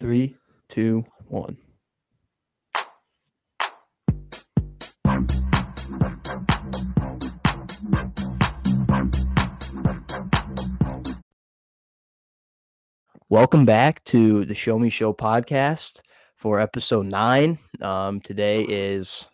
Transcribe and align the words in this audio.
Three, 0.00 0.36
two, 0.68 1.04
one. 1.28 1.56
Welcome 13.28 13.64
back 13.64 14.04
to 14.04 14.44
the 14.44 14.54
Show 14.54 14.78
Me 14.78 14.90
Show 14.90 15.12
podcast 15.12 16.00
for 16.36 16.58
episode 16.58 17.06
nine. 17.06 17.58
Um, 17.80 18.20
today 18.20 18.62
is 18.62 19.28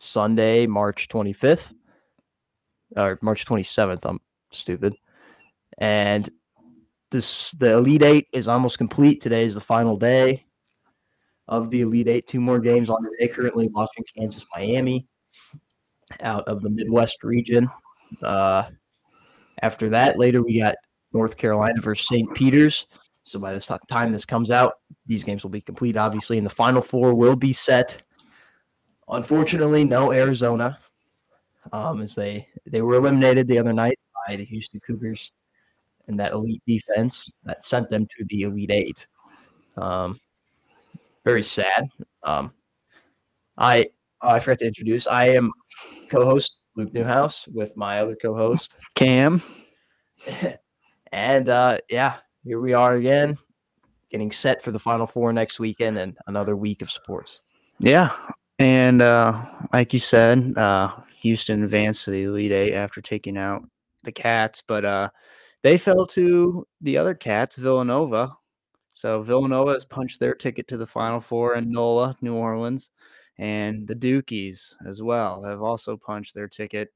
Sunday, 0.00 0.66
March 0.66 1.08
25th, 1.08 1.72
or 2.96 3.18
March 3.20 3.44
27th. 3.44 4.00
I'm 4.04 4.20
stupid. 4.50 4.94
And 5.78 6.30
this 7.14 7.52
the 7.52 7.74
Elite 7.74 8.02
Eight 8.02 8.28
is 8.32 8.48
almost 8.48 8.76
complete. 8.76 9.20
Today 9.22 9.44
is 9.44 9.54
the 9.54 9.60
final 9.60 9.96
day 9.96 10.44
of 11.48 11.70
the 11.70 11.80
Elite 11.80 12.08
Eight. 12.08 12.26
Two 12.26 12.40
more 12.40 12.58
games 12.58 12.90
on 12.90 13.02
today. 13.02 13.28
Currently 13.28 13.68
watching 13.68 14.04
Kansas, 14.16 14.44
Miami, 14.54 15.06
out 16.20 16.46
of 16.46 16.60
the 16.60 16.68
Midwest 16.68 17.22
region. 17.22 17.70
Uh, 18.20 18.64
after 19.62 19.88
that, 19.90 20.18
later 20.18 20.42
we 20.42 20.58
got 20.58 20.74
North 21.12 21.36
Carolina 21.36 21.80
versus 21.80 22.06
St. 22.08 22.34
Peter's. 22.34 22.86
So 23.22 23.38
by 23.38 23.54
the 23.54 23.78
time 23.88 24.12
this 24.12 24.26
comes 24.26 24.50
out, 24.50 24.74
these 25.06 25.24
games 25.24 25.44
will 25.44 25.50
be 25.50 25.62
complete, 25.62 25.96
obviously, 25.96 26.36
and 26.36 26.44
the 26.44 26.50
final 26.50 26.82
four 26.82 27.14
will 27.14 27.36
be 27.36 27.52
set. 27.52 28.02
Unfortunately, 29.08 29.84
no 29.84 30.12
Arizona, 30.12 30.78
um, 31.72 32.02
as 32.02 32.14
they 32.14 32.48
they 32.66 32.82
were 32.82 32.96
eliminated 32.96 33.46
the 33.46 33.58
other 33.58 33.72
night 33.72 33.98
by 34.26 34.34
the 34.34 34.44
Houston 34.44 34.80
Cougars 34.80 35.32
and 36.08 36.18
that 36.18 36.32
elite 36.32 36.62
defense 36.66 37.32
that 37.44 37.64
sent 37.64 37.90
them 37.90 38.06
to 38.16 38.24
the 38.28 38.42
Elite 38.42 38.70
Eight. 38.70 39.06
Um, 39.76 40.20
very 41.24 41.42
sad. 41.42 41.88
Um, 42.22 42.52
I 43.56 43.88
oh, 44.22 44.28
I 44.30 44.40
forgot 44.40 44.58
to 44.60 44.66
introduce. 44.66 45.06
I 45.06 45.28
am 45.28 45.50
co-host 46.10 46.56
Luke 46.76 46.92
Newhouse 46.92 47.48
with 47.48 47.76
my 47.76 48.00
other 48.00 48.16
co-host 48.20 48.74
Cam, 48.94 49.42
and 51.12 51.48
uh, 51.48 51.78
yeah, 51.88 52.16
here 52.44 52.60
we 52.60 52.72
are 52.72 52.96
again, 52.96 53.38
getting 54.10 54.30
set 54.30 54.62
for 54.62 54.70
the 54.70 54.78
Final 54.78 55.06
Four 55.06 55.32
next 55.32 55.58
weekend 55.58 55.98
and 55.98 56.16
another 56.26 56.56
week 56.56 56.82
of 56.82 56.90
sports. 56.90 57.40
Yeah, 57.78 58.12
and 58.58 59.02
uh, 59.02 59.44
like 59.72 59.92
you 59.92 60.00
said, 60.00 60.56
uh, 60.56 60.94
Houston 61.22 61.64
advanced 61.64 62.04
to 62.04 62.10
the 62.10 62.24
Elite 62.24 62.52
Eight 62.52 62.74
after 62.74 63.00
taking 63.00 63.36
out 63.36 63.62
the 64.04 64.12
Cats, 64.12 64.62
but 64.66 64.84
uh, 64.84 65.08
they 65.64 65.78
fell 65.78 66.06
to 66.06 66.66
the 66.82 66.98
other 66.98 67.14
Cats, 67.14 67.56
Villanova. 67.56 68.36
So 68.90 69.22
Villanova 69.22 69.72
has 69.72 69.84
punched 69.84 70.20
their 70.20 70.34
ticket 70.34 70.68
to 70.68 70.76
the 70.76 70.86
Final 70.86 71.20
Four 71.20 71.56
in 71.56 71.72
NOLA, 71.72 72.16
New 72.20 72.34
Orleans, 72.34 72.90
and 73.38 73.88
the 73.88 73.94
Dukies 73.94 74.74
as 74.86 75.00
well 75.02 75.42
have 75.42 75.62
also 75.62 75.96
punched 75.96 76.34
their 76.34 76.48
ticket. 76.48 76.92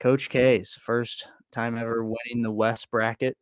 Coach 0.00 0.28
K's 0.28 0.74
first 0.74 1.26
time 1.50 1.78
ever 1.78 2.04
winning 2.04 2.42
the 2.42 2.52
West 2.52 2.90
bracket, 2.90 3.38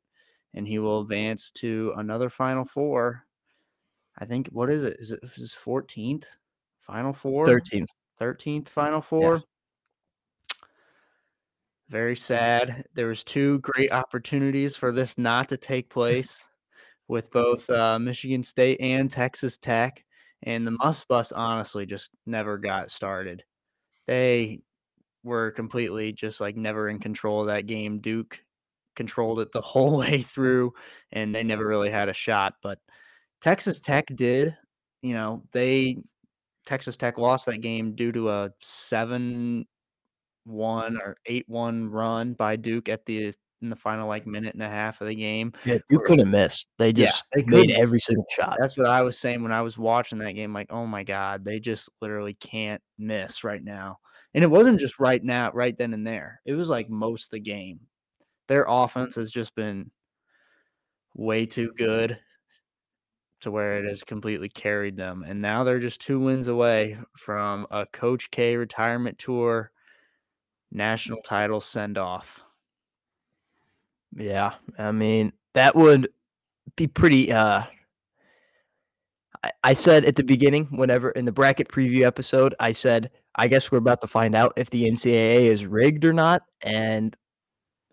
and 0.54 0.66
he 0.66 0.78
will 0.78 1.00
advance 1.00 1.50
to 1.56 1.92
another 1.96 2.30
Final 2.30 2.64
Four. 2.64 3.24
I 4.16 4.26
think 4.26 4.46
what 4.52 4.70
is 4.70 4.84
it? 4.84 4.96
Is 5.00 5.10
it 5.10 5.20
his 5.34 5.52
14th 5.52 6.24
Final 6.82 7.12
Four? 7.12 7.46
13th. 7.46 7.88
13th 8.20 8.68
Final 8.68 9.00
Four. 9.00 9.34
Yeah 9.34 9.40
very 11.92 12.16
sad. 12.16 12.86
There 12.94 13.06
was 13.06 13.22
two 13.22 13.60
great 13.60 13.92
opportunities 13.92 14.74
for 14.74 14.90
this 14.92 15.18
not 15.18 15.50
to 15.50 15.58
take 15.58 15.90
place 15.90 16.42
with 17.06 17.30
both 17.30 17.68
uh, 17.68 17.98
Michigan 17.98 18.42
State 18.42 18.80
and 18.80 19.10
Texas 19.10 19.58
Tech, 19.58 20.02
and 20.42 20.66
the 20.66 20.72
Must 20.72 21.06
Bus 21.06 21.30
honestly 21.30 21.84
just 21.84 22.10
never 22.26 22.56
got 22.56 22.90
started. 22.90 23.44
They 24.06 24.62
were 25.22 25.50
completely 25.52 26.12
just 26.12 26.40
like 26.40 26.56
never 26.56 26.88
in 26.88 26.98
control 26.98 27.42
of 27.42 27.48
that 27.48 27.66
game. 27.66 28.00
Duke 28.00 28.40
controlled 28.96 29.40
it 29.40 29.52
the 29.52 29.60
whole 29.60 29.98
way 29.98 30.22
through, 30.22 30.72
and 31.12 31.34
they 31.34 31.42
never 31.42 31.66
really 31.66 31.90
had 31.90 32.08
a 32.08 32.14
shot. 32.14 32.54
But 32.62 32.78
Texas 33.42 33.80
Tech 33.80 34.06
did. 34.06 34.56
You 35.02 35.12
know, 35.12 35.42
they 35.52 35.98
Texas 36.64 36.96
Tech 36.96 37.18
lost 37.18 37.46
that 37.46 37.60
game 37.60 37.94
due 37.94 38.12
to 38.12 38.30
a 38.30 38.50
seven 38.62 39.66
one 40.44 40.98
or 41.00 41.16
eight 41.26 41.44
one 41.48 41.88
run 41.88 42.34
by 42.34 42.56
Duke 42.56 42.88
at 42.88 43.04
the 43.06 43.28
uh, 43.28 43.32
in 43.62 43.70
the 43.70 43.76
final 43.76 44.08
like 44.08 44.26
minute 44.26 44.54
and 44.54 44.62
a 44.62 44.68
half 44.68 45.00
of 45.00 45.08
the 45.08 45.14
game. 45.14 45.52
Yeah, 45.64 45.78
Duke 45.88 46.04
couldn't 46.04 46.30
miss. 46.30 46.66
They 46.78 46.92
just 46.92 47.24
yeah, 47.34 47.42
they 47.42 47.48
made 47.48 47.70
every 47.70 48.00
single 48.00 48.26
shot. 48.30 48.56
That's 48.60 48.76
what 48.76 48.88
I 48.88 49.02
was 49.02 49.18
saying 49.18 49.42
when 49.42 49.52
I 49.52 49.62
was 49.62 49.78
watching 49.78 50.18
that 50.18 50.32
game. 50.32 50.52
Like, 50.52 50.70
oh 50.70 50.86
my 50.86 51.04
god, 51.04 51.44
they 51.44 51.60
just 51.60 51.88
literally 52.00 52.34
can't 52.34 52.82
miss 52.98 53.44
right 53.44 53.62
now. 53.62 53.98
And 54.34 54.42
it 54.42 54.50
wasn't 54.50 54.80
just 54.80 54.98
right 54.98 55.22
now, 55.22 55.50
right 55.52 55.76
then 55.76 55.94
and 55.94 56.06
there. 56.06 56.40
It 56.44 56.54
was 56.54 56.68
like 56.68 56.90
most 56.90 57.26
of 57.26 57.30
the 57.30 57.40
game. 57.40 57.80
Their 58.48 58.64
offense 58.66 59.14
has 59.14 59.30
just 59.30 59.54
been 59.54 59.90
way 61.14 61.46
too 61.46 61.72
good 61.76 62.18
to 63.42 63.50
where 63.50 63.78
it 63.78 63.88
has 63.88 64.02
completely 64.02 64.48
carried 64.48 64.96
them. 64.96 65.24
And 65.26 65.42
now 65.42 65.64
they're 65.64 65.80
just 65.80 66.00
two 66.00 66.20
wins 66.20 66.48
away 66.48 66.96
from 67.16 67.66
a 67.70 67.86
Coach 67.86 68.30
K 68.30 68.56
retirement 68.56 69.18
tour 69.18 69.71
national 70.72 71.20
title 71.22 71.60
send 71.60 71.98
off. 71.98 72.40
Yeah, 74.16 74.54
I 74.78 74.92
mean 74.92 75.32
that 75.54 75.74
would 75.76 76.08
be 76.76 76.86
pretty. 76.86 77.32
uh 77.32 77.64
I, 79.44 79.52
I 79.64 79.74
said 79.74 80.04
at 80.04 80.16
the 80.16 80.22
beginning, 80.22 80.66
whenever 80.66 81.10
in 81.10 81.24
the 81.24 81.32
bracket 81.32 81.68
preview 81.68 82.02
episode, 82.02 82.54
I 82.60 82.72
said 82.72 83.10
I 83.34 83.48
guess 83.48 83.72
we're 83.72 83.78
about 83.78 84.00
to 84.02 84.06
find 84.06 84.34
out 84.34 84.52
if 84.56 84.70
the 84.70 84.84
NCAA 84.90 85.46
is 85.46 85.64
rigged 85.66 86.04
or 86.04 86.12
not, 86.12 86.42
and 86.62 87.16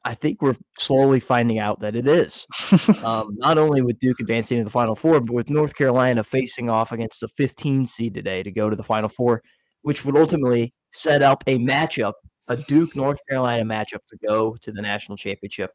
I 0.03 0.13
think 0.15 0.41
we're 0.41 0.55
slowly 0.77 1.19
finding 1.19 1.59
out 1.59 1.81
that 1.81 1.95
it 1.95 2.07
is. 2.07 2.47
um, 3.03 3.35
not 3.37 3.57
only 3.57 3.81
with 3.81 3.99
Duke 3.99 4.19
advancing 4.19 4.57
to 4.57 4.63
the 4.63 4.69
Final 4.69 4.95
Four, 4.95 5.19
but 5.21 5.33
with 5.33 5.49
North 5.49 5.75
Carolina 5.75 6.23
facing 6.23 6.69
off 6.69 6.91
against 6.91 7.21
the 7.21 7.27
15 7.27 7.85
seed 7.85 8.13
today 8.13 8.43
to 8.43 8.51
go 8.51 8.69
to 8.69 8.75
the 8.75 8.83
Final 8.83 9.09
Four, 9.09 9.41
which 9.81 10.05
would 10.05 10.17
ultimately 10.17 10.73
set 10.91 11.21
up 11.21 11.43
a 11.47 11.57
matchup 11.57 12.13
a 12.49 12.57
Duke 12.57 12.95
North 12.95 13.19
Carolina 13.29 13.63
matchup 13.63 14.05
to 14.07 14.17
go 14.17 14.55
to 14.57 14.71
the 14.71 14.81
national 14.81 15.17
championship. 15.17 15.71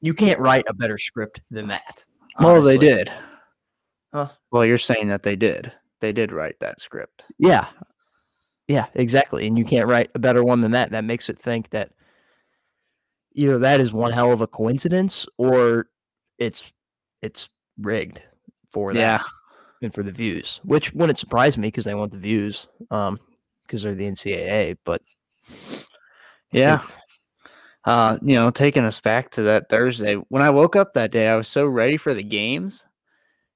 You 0.00 0.14
can't 0.14 0.38
write 0.38 0.64
a 0.68 0.74
better 0.74 0.98
script 0.98 1.40
than 1.50 1.68
that. 1.68 2.04
Honestly. 2.36 2.52
Well, 2.52 2.62
they 2.62 2.78
did. 2.78 3.10
Huh? 4.12 4.28
Well, 4.50 4.64
you're 4.64 4.78
saying 4.78 5.08
that 5.08 5.22
they 5.22 5.36
did. 5.36 5.72
They 6.00 6.12
did 6.12 6.32
write 6.32 6.60
that 6.60 6.80
script. 6.80 7.24
Yeah. 7.38 7.66
Yeah, 8.68 8.86
exactly. 8.94 9.46
And 9.46 9.58
you 9.58 9.64
can't 9.64 9.88
write 9.88 10.10
a 10.14 10.18
better 10.18 10.44
one 10.44 10.60
than 10.60 10.70
that. 10.72 10.90
That 10.90 11.04
makes 11.04 11.28
it 11.28 11.38
think 11.38 11.70
that 11.70 11.90
either 13.34 13.58
that 13.58 13.80
is 13.80 13.92
one 13.92 14.12
hell 14.12 14.32
of 14.32 14.40
a 14.40 14.46
coincidence 14.46 15.26
or 15.38 15.88
it's 16.38 16.72
it's 17.22 17.48
rigged 17.78 18.22
for 18.70 18.92
that 18.92 19.00
yeah. 19.00 19.22
and 19.82 19.92
for 19.92 20.02
the 20.02 20.12
views. 20.12 20.60
Which 20.64 20.92
wouldn't 20.92 21.18
surprise 21.18 21.58
me 21.58 21.68
because 21.68 21.84
they 21.84 21.94
want 21.94 22.12
the 22.12 22.18
views, 22.18 22.68
um, 22.90 23.18
because 23.66 23.82
they're 23.82 23.94
the 23.94 24.08
NCAA. 24.08 24.76
But 24.84 25.02
yeah. 26.52 26.82
Uh, 27.84 28.18
you 28.22 28.34
know, 28.34 28.50
taking 28.50 28.84
us 28.84 29.00
back 29.00 29.30
to 29.30 29.42
that 29.42 29.68
Thursday. 29.70 30.14
When 30.28 30.42
I 30.42 30.50
woke 30.50 30.76
up 30.76 30.92
that 30.92 31.12
day, 31.12 31.28
I 31.28 31.36
was 31.36 31.48
so 31.48 31.66
ready 31.66 31.96
for 31.96 32.12
the 32.12 32.22
games. 32.22 32.84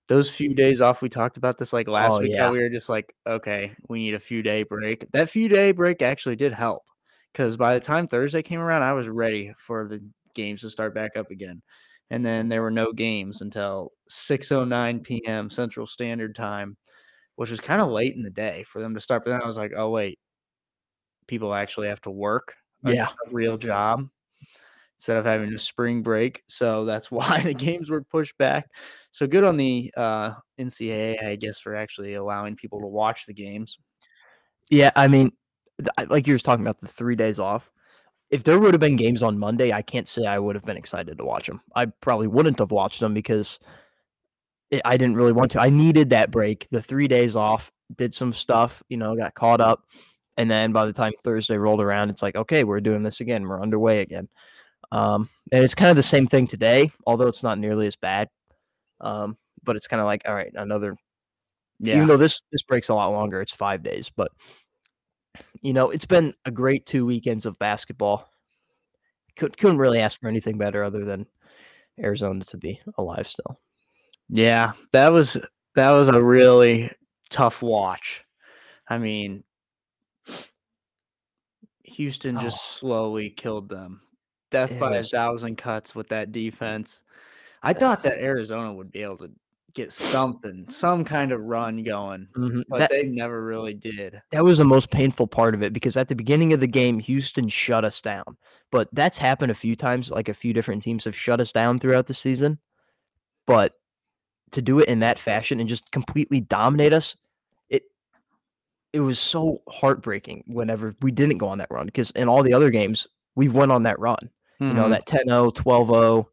Those 0.08 0.30
few 0.30 0.54
days 0.54 0.80
off, 0.80 1.02
we 1.02 1.08
talked 1.08 1.36
about 1.36 1.58
this 1.58 1.72
like 1.72 1.88
last 1.88 2.12
oh, 2.14 2.20
week. 2.20 2.32
Yeah. 2.32 2.44
How 2.46 2.52
we 2.52 2.60
were 2.60 2.70
just 2.70 2.88
like, 2.88 3.14
okay, 3.26 3.72
we 3.88 4.00
need 4.00 4.14
a 4.14 4.20
few 4.20 4.42
day 4.42 4.62
break. 4.62 5.10
That 5.12 5.30
few 5.30 5.48
day 5.48 5.72
break 5.72 6.02
actually 6.02 6.36
did 6.36 6.52
help 6.52 6.84
because 7.32 7.56
by 7.56 7.74
the 7.74 7.80
time 7.80 8.06
Thursday 8.06 8.42
came 8.42 8.60
around, 8.60 8.82
I 8.82 8.92
was 8.92 9.08
ready 9.08 9.52
for 9.58 9.88
the 9.88 10.02
games 10.34 10.62
to 10.62 10.70
start 10.70 10.94
back 10.94 11.16
up 11.16 11.30
again. 11.30 11.62
And 12.10 12.24
then 12.24 12.48
there 12.48 12.62
were 12.62 12.70
no 12.70 12.92
games 12.92 13.40
until 13.40 13.92
6:09 14.10 15.02
p.m. 15.02 15.50
Central 15.50 15.86
Standard 15.86 16.34
Time, 16.34 16.76
which 17.36 17.50
was 17.50 17.60
kind 17.60 17.80
of 17.80 17.88
late 17.88 18.14
in 18.14 18.22
the 18.22 18.30
day 18.30 18.64
for 18.68 18.80
them 18.80 18.94
to 18.94 19.00
start. 19.00 19.24
But 19.24 19.32
then 19.32 19.42
I 19.42 19.46
was 19.46 19.58
like, 19.58 19.72
oh 19.76 19.90
wait, 19.90 20.18
people 21.26 21.54
actually 21.54 21.88
have 21.88 22.00
to 22.02 22.10
work 22.10 22.54
yeah, 22.84 23.08
a 23.08 23.30
real 23.30 23.56
job 23.56 24.08
instead 24.96 25.16
of 25.16 25.24
having 25.24 25.52
a 25.52 25.58
spring 25.58 26.02
break. 26.02 26.42
So 26.48 26.84
that's 26.84 27.10
why 27.10 27.40
the 27.40 27.54
games 27.54 27.90
were 27.90 28.02
pushed 28.02 28.36
back. 28.38 28.68
So 29.10 29.26
good 29.26 29.44
on 29.44 29.56
the 29.56 29.92
uh, 29.96 30.34
NCAA, 30.58 31.22
I 31.22 31.36
guess, 31.36 31.58
for 31.58 31.74
actually 31.74 32.14
allowing 32.14 32.56
people 32.56 32.80
to 32.80 32.86
watch 32.86 33.26
the 33.26 33.34
games. 33.34 33.78
Yeah, 34.70 34.90
I 34.96 35.08
mean, 35.08 35.32
like 36.08 36.26
you 36.26 36.34
were 36.34 36.38
talking 36.38 36.64
about 36.64 36.80
the 36.80 36.86
three 36.86 37.16
days 37.16 37.38
off. 37.38 37.70
If 38.30 38.42
there 38.42 38.58
would 38.58 38.74
have 38.74 38.80
been 38.80 38.96
games 38.96 39.22
on 39.22 39.38
Monday, 39.38 39.72
I 39.72 39.82
can't 39.82 40.08
say 40.08 40.24
I 40.26 40.38
would 40.38 40.56
have 40.56 40.64
been 40.64 40.76
excited 40.76 41.18
to 41.18 41.24
watch 41.24 41.46
them. 41.46 41.60
I 41.76 41.86
probably 41.86 42.26
wouldn't 42.26 42.58
have 42.58 42.72
watched 42.72 43.00
them 43.00 43.14
because 43.14 43.60
it, 44.70 44.80
I 44.84 44.96
didn't 44.96 45.16
really 45.16 45.32
want 45.32 45.52
to. 45.52 45.60
I 45.60 45.70
needed 45.70 46.10
that 46.10 46.30
break, 46.30 46.66
the 46.70 46.82
three 46.82 47.06
days 47.06 47.36
off, 47.36 47.70
did 47.94 48.14
some 48.14 48.32
stuff, 48.32 48.82
you 48.88 48.96
know, 48.96 49.14
got 49.14 49.34
caught 49.34 49.60
up 49.60 49.84
and 50.36 50.50
then 50.50 50.72
by 50.72 50.86
the 50.86 50.92
time 50.92 51.12
Thursday 51.22 51.56
rolled 51.56 51.80
around, 51.80 52.10
it's 52.10 52.22
like, 52.22 52.36
okay, 52.36 52.64
we're 52.64 52.80
doing 52.80 53.02
this 53.02 53.20
again. 53.20 53.46
We're 53.46 53.62
underway 53.62 54.00
again. 54.00 54.28
Um, 54.92 55.28
and 55.52 55.64
it's 55.64 55.74
kind 55.74 55.90
of 55.90 55.96
the 55.96 56.02
same 56.02 56.26
thing 56.26 56.46
today, 56.46 56.92
although 57.06 57.26
it's 57.28 57.42
not 57.42 57.58
nearly 57.58 57.86
as 57.86 57.96
bad. 57.96 58.28
Um, 59.00 59.36
but 59.62 59.76
it's 59.76 59.86
kind 59.86 60.00
of 60.00 60.06
like 60.06 60.22
all 60.26 60.34
right, 60.34 60.52
another. 60.54 60.96
Yeah. 61.80 61.96
Even 61.96 62.08
though 62.08 62.16
this 62.16 62.42
this 62.52 62.62
breaks 62.62 62.88
a 62.88 62.94
lot 62.94 63.10
longer, 63.10 63.40
it's 63.40 63.52
five 63.52 63.82
days, 63.82 64.10
but 64.14 64.30
you 65.60 65.72
know 65.72 65.90
it's 65.90 66.06
been 66.06 66.34
a 66.44 66.50
great 66.50 66.86
two 66.86 67.06
weekends 67.06 67.46
of 67.46 67.58
basketball. 67.58 68.28
Could, 69.36 69.58
couldn't 69.58 69.78
really 69.78 70.00
ask 70.00 70.20
for 70.20 70.28
anything 70.28 70.58
better 70.58 70.84
other 70.84 71.04
than 71.04 71.26
Arizona 71.98 72.44
to 72.44 72.56
be 72.56 72.80
alive 72.96 73.26
still. 73.26 73.58
Yeah, 74.28 74.72
that 74.92 75.12
was 75.12 75.36
that 75.74 75.90
was 75.90 76.08
a 76.08 76.22
really 76.22 76.90
tough 77.30 77.62
watch. 77.62 78.22
I 78.88 78.98
mean, 78.98 79.42
Houston 81.94 82.38
just 82.40 82.56
Oh. 82.58 82.78
slowly 82.78 83.30
killed 83.30 83.68
them. 83.68 84.00
Death 84.50 84.72
It 84.72 84.80
by 84.80 84.96
was- 84.96 85.12
a 85.12 85.16
thousand 85.16 85.56
cuts 85.56 85.94
with 85.94 86.08
that 86.08 86.32
defense. 86.32 87.02
I 87.62 87.72
thought 87.72 88.02
that 88.02 88.18
Arizona 88.18 88.72
would 88.72 88.92
be 88.92 89.02
able 89.02 89.16
to 89.18 89.30
get 89.72 89.90
something, 89.90 90.66
some 90.70 91.04
kind 91.04 91.32
of 91.32 91.40
run 91.40 91.82
going, 91.82 92.28
Mhm. 92.36 92.62
but 92.68 92.78
That, 92.78 92.90
they 92.90 93.06
never 93.08 93.44
really 93.44 93.74
did. 93.74 94.22
that 94.30 94.44
was 94.44 94.58
the 94.58 94.64
most 94.64 94.90
painful 94.90 95.26
part 95.26 95.54
of 95.54 95.62
it 95.64 95.72
because 95.72 95.96
at 95.96 96.06
the 96.06 96.14
beginning 96.14 96.52
of 96.52 96.60
the 96.60 96.68
game, 96.68 97.00
Houston 97.00 97.48
shut 97.48 97.84
us 97.84 98.00
down. 98.00 98.36
But 98.70 98.88
that's 98.92 99.18
happened 99.18 99.50
a 99.50 99.54
few 99.56 99.74
times. 99.74 100.10
Like 100.10 100.28
a 100.28 100.34
few 100.34 100.52
different 100.52 100.82
teams 100.84 101.04
have 101.04 101.16
shut 101.16 101.40
us 101.40 101.52
down 101.52 101.80
throughout 101.80 102.06
the 102.06 102.14
season. 102.14 102.58
But 103.46 103.74
to 104.52 104.62
do 104.62 104.78
it 104.78 104.88
in 104.88 105.00
that 105.00 105.18
fashion 105.18 105.58
and 105.58 105.68
just 105.68 105.90
completely 105.90 106.40
dominate 106.40 106.92
us, 106.92 107.16
it 108.94 109.00
was 109.00 109.18
so 109.18 109.60
heartbreaking 109.68 110.44
whenever 110.46 110.94
we 111.02 111.10
didn't 111.10 111.38
go 111.38 111.48
on 111.48 111.58
that 111.58 111.70
run 111.70 111.86
because 111.86 112.12
in 112.12 112.28
all 112.28 112.44
the 112.44 112.54
other 112.54 112.70
games, 112.70 113.08
we 113.34 113.48
went 113.48 113.72
on 113.72 113.82
that 113.82 113.98
run. 113.98 114.30
You 114.60 114.72
know, 114.72 114.84
Mhm. 114.86 114.90
that 114.90 115.06
10-0, 115.06 115.50
12-0, 115.50 116.28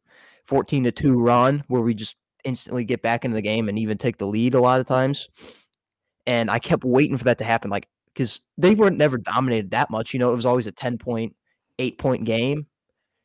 14 0.45 0.83
to 0.83 0.91
2 0.91 1.19
run 1.19 1.63
where 1.67 1.81
we 1.81 1.95
just 1.95 2.15
instantly 2.43 2.83
get 2.85 3.01
back 3.01 3.25
into 3.25 3.33
the 3.35 3.41
game 3.41 3.67
and 3.67 3.79
even 3.79 3.97
take 3.97 4.17
the 4.17 4.27
lead 4.27 4.53
a 4.53 4.61
lot 4.61 4.79
of 4.79 4.87
times. 4.87 5.27
And 6.27 6.51
I 6.51 6.59
kept 6.59 6.83
waiting 6.83 7.17
for 7.17 7.23
that 7.25 7.39
to 7.39 7.43
happen, 7.43 7.71
like 7.71 7.87
because 8.13 8.41
they 8.57 8.75
weren't 8.75 8.97
never 8.97 9.17
dominated 9.17 9.71
that 9.71 9.89
much. 9.89 10.13
You 10.13 10.19
know, 10.19 10.31
it 10.31 10.35
was 10.35 10.45
always 10.45 10.67
a 10.67 10.71
10 10.71 10.99
point, 10.99 11.35
eight 11.79 11.97
point 11.97 12.25
game. 12.25 12.67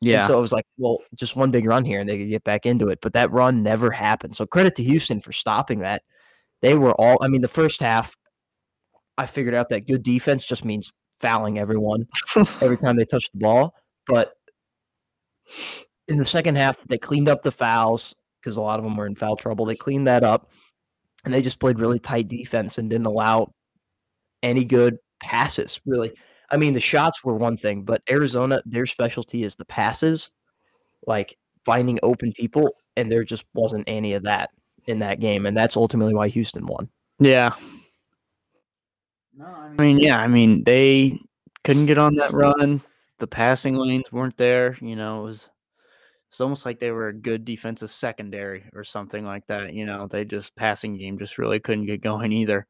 And 0.01 0.09
yeah, 0.11 0.27
so 0.27 0.37
it 0.37 0.41
was 0.41 0.51
like, 0.51 0.65
well, 0.77 0.97
just 1.15 1.35
one 1.35 1.51
big 1.51 1.65
run 1.65 1.85
here 1.85 1.99
and 1.99 2.09
they 2.09 2.17
could 2.17 2.29
get 2.29 2.43
back 2.43 2.65
into 2.65 2.87
it. 2.89 2.99
But 3.01 3.13
that 3.13 3.31
run 3.31 3.61
never 3.61 3.91
happened. 3.91 4.35
So 4.35 4.45
credit 4.47 4.75
to 4.75 4.83
Houston 4.83 5.19
for 5.19 5.31
stopping 5.31 5.79
that. 5.79 6.01
They 6.61 6.75
were 6.75 6.93
all, 6.93 7.17
I 7.21 7.27
mean, 7.27 7.41
the 7.41 7.47
first 7.47 7.79
half, 7.81 8.15
I 9.17 9.25
figured 9.25 9.55
out 9.55 9.69
that 9.69 9.87
good 9.87 10.03
defense 10.03 10.45
just 10.45 10.65
means 10.65 10.91
fouling 11.19 11.57
everyone 11.57 12.07
every 12.61 12.77
time 12.77 12.95
they 12.95 13.05
touch 13.05 13.29
the 13.31 13.39
ball. 13.39 13.73
But 14.07 14.33
in 16.07 16.17
the 16.17 16.25
second 16.25 16.55
half, 16.55 16.81
they 16.83 16.97
cleaned 16.97 17.29
up 17.29 17.43
the 17.43 17.51
fouls 17.51 18.15
because 18.39 18.57
a 18.57 18.61
lot 18.61 18.79
of 18.79 18.85
them 18.85 18.95
were 18.95 19.07
in 19.07 19.15
foul 19.15 19.35
trouble. 19.35 19.65
They 19.65 19.75
cleaned 19.75 20.07
that 20.07 20.23
up 20.23 20.51
and 21.25 21.33
they 21.33 21.41
just 21.41 21.59
played 21.59 21.79
really 21.79 21.99
tight 21.99 22.27
defense 22.27 22.77
and 22.77 22.89
didn't 22.89 23.07
allow 23.07 23.51
any 24.43 24.63
good 24.63 24.97
passes, 25.19 25.79
really. 25.85 26.13
I 26.49 26.57
mean, 26.57 26.73
the 26.73 26.79
shots 26.79 27.23
were 27.23 27.35
one 27.35 27.57
thing, 27.57 27.83
but 27.83 28.01
Arizona, 28.09 28.61
their 28.65 28.85
specialty 28.85 29.43
is 29.43 29.55
the 29.55 29.65
passes, 29.65 30.31
like 31.05 31.37
finding 31.65 31.99
open 32.03 32.31
people, 32.31 32.69
and 32.95 33.11
there 33.11 33.25
just 33.25 33.43
wasn't 33.53 33.83
any 33.87 34.13
of 34.13 34.23
that 34.23 34.51
in 34.85 34.99
that 34.99 35.19
game. 35.19 35.45
And 35.45 35.57
that's 35.57 35.75
ultimately 35.75 36.13
why 36.13 36.29
Houston 36.29 36.65
won. 36.65 36.89
yeah. 37.19 37.53
No, 39.37 39.45
I 39.45 39.69
mean, 39.81 39.99
yeah, 39.99 40.19
I 40.19 40.27
mean 40.27 40.63
they 40.63 41.19
couldn't 41.63 41.85
get 41.85 41.97
on 41.97 42.15
that 42.15 42.31
run. 42.31 42.81
The 43.19 43.27
passing 43.27 43.75
lanes 43.75 44.11
weren't 44.11 44.37
there. 44.37 44.77
You 44.81 44.95
know, 44.95 45.21
it 45.21 45.23
was 45.25 45.49
it's 46.29 46.41
almost 46.41 46.65
like 46.65 46.79
they 46.79 46.91
were 46.91 47.07
a 47.07 47.13
good 47.13 47.45
defensive 47.45 47.91
secondary 47.91 48.65
or 48.73 48.83
something 48.83 49.25
like 49.25 49.47
that. 49.47 49.73
You 49.73 49.85
know, 49.85 50.07
they 50.07 50.25
just 50.25 50.55
passing 50.55 50.97
game 50.97 51.17
just 51.17 51.37
really 51.37 51.59
couldn't 51.59 51.85
get 51.85 52.01
going 52.01 52.31
either. 52.31 52.67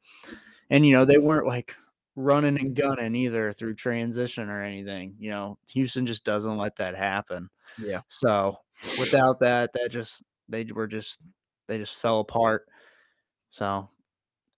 And 0.69 0.85
you 0.85 0.93
know, 0.93 1.05
they 1.05 1.17
weren't 1.17 1.47
like 1.47 1.73
running 2.15 2.59
and 2.59 2.75
gunning 2.75 3.15
either 3.15 3.53
through 3.53 3.75
transition 3.75 4.49
or 4.49 4.63
anything. 4.63 5.15
You 5.19 5.29
know, 5.29 5.57
Houston 5.67 6.05
just 6.05 6.23
doesn't 6.23 6.57
let 6.57 6.75
that 6.77 6.95
happen. 6.95 7.49
Yeah. 7.77 8.01
So 8.09 8.57
without 8.99 9.39
that, 9.39 9.71
that 9.73 9.91
just 9.91 10.23
they 10.49 10.65
were 10.65 10.87
just 10.87 11.19
they 11.67 11.77
just 11.77 11.95
fell 11.95 12.19
apart. 12.19 12.67
So 13.49 13.89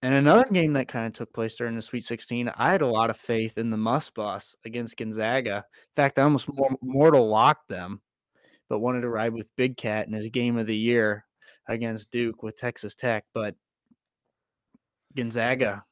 and 0.02 0.14
another 0.14 0.46
game 0.52 0.74
that 0.74 0.88
kind 0.88 1.08
of 1.08 1.14
took 1.14 1.34
place 1.34 1.56
during 1.56 1.76
the 1.76 1.82
Sweet 1.82 2.06
16, 2.06 2.50
I 2.56 2.72
had 2.72 2.82
a 2.82 2.88
lot 2.88 3.10
of 3.10 3.18
faith 3.18 3.58
in 3.58 3.70
the 3.70 3.78
Must 3.78 4.14
Bus 4.14 4.56
against 4.66 4.98
Gonzaga. 4.98 5.58
In 5.58 5.96
fact, 5.96 6.18
I 6.20 6.24
almost 6.24 6.48
mor- 6.54 6.78
mortal 6.82 7.28
locked 7.30 7.68
them, 7.68 8.02
but 8.70 8.80
wanted 8.80 9.02
to 9.02 9.10
ride 9.10 9.34
with 9.34 9.56
Big 9.58 9.76
Cat 9.78 10.08
in 10.08 10.14
his 10.14 10.28
game 10.30 10.58
of 10.58 10.68
the 10.68 10.76
year 10.76 11.26
against 11.68 12.12
Duke 12.12 12.42
with 12.44 12.58
Texas 12.58 12.96
Tech. 12.96 13.26
But 13.34 13.56
Gonzaga 15.16 15.84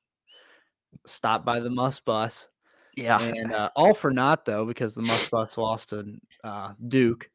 stopped 1.06 1.46
by 1.46 1.60
the 1.60 1.70
Must 1.70 2.04
Bus, 2.06 2.48
Yeah. 2.96 3.20
and 3.22 3.54
uh, 3.54 3.70
all 3.76 3.94
for 3.94 4.12
naught 4.12 4.46
though 4.46 4.66
because 4.66 4.96
the 4.96 5.02
Must 5.02 5.30
Bus 5.32 5.58
lost 5.58 5.90
to 5.90 6.16
uh, 6.44 6.74
Duke. 6.88 7.30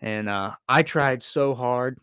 And 0.00 0.28
uh, 0.28 0.54
I 0.68 0.82
tried 0.82 1.22
so 1.22 1.54
hard. 1.54 1.98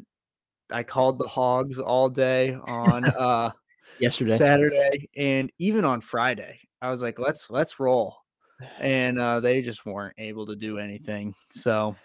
I 0.71 0.83
called 0.83 1.17
the 1.17 1.27
Hogs 1.27 1.79
all 1.79 2.09
day 2.09 2.57
on 2.65 3.05
uh, 3.17 3.51
Yesterday. 3.99 4.37
Saturday 4.37 5.09
and 5.15 5.51
even 5.59 5.85
on 5.85 6.01
Friday. 6.01 6.59
I 6.81 6.89
was 6.89 7.01
like, 7.01 7.19
let's 7.19 7.49
let's 7.49 7.79
roll, 7.79 8.17
and 8.79 9.19
uh, 9.19 9.39
they 9.39 9.61
just 9.61 9.85
weren't 9.85 10.15
able 10.17 10.45
to 10.47 10.55
do 10.55 10.79
anything. 10.79 11.35
So 11.53 11.95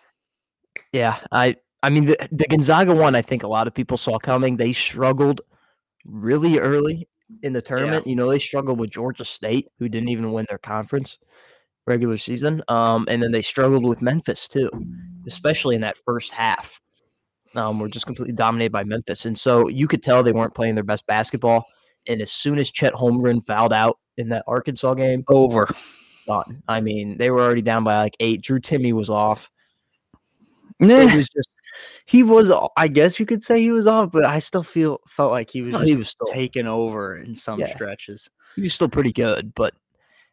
Yeah, 0.93 1.19
I 1.33 1.57
I 1.83 1.91
mean 1.91 2.07
the, 2.07 2.29
the 2.33 2.47
Gonzaga 2.47 2.95
one 2.95 3.15
I 3.15 3.23
think 3.23 3.43
a 3.43 3.49
lot 3.49 3.67
of 3.67 3.75
people 3.75 3.97
saw 3.97 4.19
coming. 4.19 4.57
They 4.57 4.73
struggled 4.73 5.41
really 6.05 6.59
early 6.59 7.09
in 7.43 7.53
the 7.53 7.63
tournament. 7.63 8.07
You 8.07 8.17
know, 8.17 8.31
they 8.31 8.39
struggled 8.39 8.79
with 8.79 8.91
Georgia 8.91 9.25
State, 9.25 9.69
who 9.79 9.89
didn't 9.89 10.11
even 10.11 10.33
win 10.33 10.47
their 10.49 10.59
conference 10.59 11.19
regular 11.87 12.17
season. 12.17 12.63
Um, 12.69 13.07
and 13.09 13.23
then 13.23 13.33
they 13.33 13.43
struggled 13.43 13.87
with 13.87 14.03
Memphis 14.03 14.49
too, 14.49 14.71
especially 15.27 15.75
in 15.75 15.81
that 15.83 15.97
first 16.05 16.33
half. 16.33 16.81
Um, 17.57 17.79
were 17.81 17.89
just 17.89 18.07
completely 18.07 18.35
dominated 18.35 18.71
by 18.73 18.85
Memphis. 18.85 19.25
And 19.25 19.39
so 19.39 19.69
you 19.69 19.89
could 19.89 20.03
tell 20.03 20.23
they 20.23 20.33
weren't 20.33 20.55
playing 20.55 20.75
their 20.75 20.85
best 20.85 21.07
basketball. 21.07 21.65
And 22.07 22.21
as 22.21 22.31
soon 22.31 22.59
as 22.59 22.71
Chet 22.71 22.93
Holmgren 22.93 23.45
fouled 23.45 23.73
out 23.73 23.99
in 24.19 24.29
that 24.29 24.45
Arkansas 24.47 24.95
game, 24.95 25.25
over. 25.29 25.67
done. 26.27 26.63
I 26.69 26.81
mean, 26.81 27.17
they 27.19 27.31
were 27.31 27.41
already 27.41 27.63
down 27.63 27.83
by 27.83 27.97
like 27.99 28.15
eight. 28.21 28.43
Drew 28.43 28.61
Timme 28.61 28.93
was 28.93 29.09
off. 29.11 29.51
Nah, 30.81 31.01
It 31.01 31.17
was 31.17 31.29
just 31.31 31.51
he 32.05 32.23
was. 32.23 32.51
I 32.77 32.89
guess 32.89 33.19
you 33.19 33.27
could 33.27 33.43
say 33.43 33.61
he 33.61 33.71
was 33.71 33.87
off, 33.87 34.13
but 34.13 34.25
I 34.25 34.39
still 34.39 34.63
feel 34.63 35.01
felt 35.09 35.31
like 35.33 35.51
he 35.51 35.63
was 35.63 35.73
no, 35.73 35.81
he 35.81 35.97
was 35.97 36.09
still 36.11 36.29
taken 36.29 36.67
over 36.67 37.17
in 37.17 37.35
some 37.35 37.59
Yeah. 37.61 37.75
stretches. 37.75 38.29
he 38.55 38.63
was 38.63 38.75
still 38.75 38.89
pretty 38.89 39.13
good, 39.13 39.55
but 39.55 39.75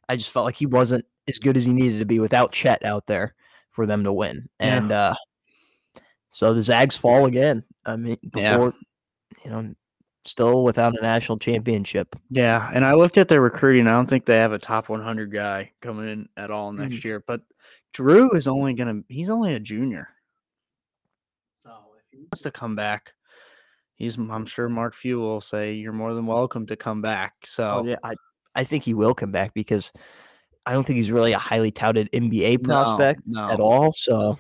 I 0.09 0.15
just 0.17 0.31
felt 0.31 0.45
like 0.45 0.55
he 0.55 0.65
wasn't 0.65 1.05
as 1.27 1.39
good 1.39 1.55
as 1.57 1.63
he 1.65 1.71
needed 1.73 1.99
to 1.99 2.05
be 2.05 2.19
without 2.19 2.51
Chet 2.51 2.83
out 2.83 3.07
there 3.07 3.33
for 3.71 3.85
them 3.85 4.03
to 4.03 4.11
win. 4.13 4.49
Yeah. 4.59 4.77
And 4.77 4.91
uh 4.91 5.15
so 6.33 6.53
the 6.53 6.63
Zags 6.63 6.97
fall 6.97 7.27
again. 7.27 7.63
I 7.85 7.95
mean, 7.95 8.17
Yeah. 8.35 8.57
before 8.57 8.73
you 9.45 9.51
know, 9.51 9.75
still 10.25 10.63
without 10.63 10.97
a 10.97 11.01
national 11.01 11.37
championship. 11.37 12.15
Yeah, 12.29 12.69
and 12.73 12.83
I 12.85 12.93
looked 12.93 13.17
at 13.17 13.27
their 13.27 13.41
recruiting. 13.41 13.87
I 13.87 13.91
don't 13.91 14.09
think 14.09 14.25
they 14.25 14.37
have 14.37 14.51
a 14.53 14.59
top 14.59 14.89
100 14.89 15.31
guy 15.31 15.71
coming 15.81 16.09
in 16.09 16.29
at 16.37 16.49
all 16.49 16.71
next 16.71 16.95
Mm-hmm. 16.95 17.07
year. 17.07 17.23
But 17.27 17.41
Drew 17.93 18.31
is 18.31 18.47
only 18.47 18.73
gonna. 18.73 19.01
He's 19.09 19.29
only 19.29 19.53
a 19.53 19.59
junior. 19.59 20.07
So 21.61 21.69
if 21.97 22.03
he 22.11 22.17
wants 22.19 22.41
to 22.43 22.51
come 22.51 22.75
back, 22.75 23.13
he's. 23.95 24.17
I'm 24.17 24.45
sure 24.45 24.69
Mark 24.69 24.95
Few 24.95 25.19
will 25.19 25.41
say 25.41 25.73
you're 25.73 25.93
more 25.93 26.13
than 26.13 26.25
welcome 26.25 26.65
to 26.67 26.75
come 26.75 27.01
back. 27.01 27.33
So 27.45 27.81
Oh 27.81 27.85
yeah, 27.85 27.97
I 28.03 28.13
I 28.55 28.63
think 28.63 28.83
he 28.83 28.93
will 28.93 29.13
come 29.13 29.31
back 29.31 29.53
because 29.53 29.91
I 30.65 30.71
don't 30.73 30.85
think 30.85 30.97
he's 30.97 31.11
really 31.11 31.33
a 31.33 31.37
highly 31.39 31.71
touted 31.71 32.09
NBA 32.13 32.61
No, 32.61 32.65
prospect 32.65 33.21
no, 33.25 33.49
at 33.49 33.59
all. 33.59 33.91
So 33.91 34.39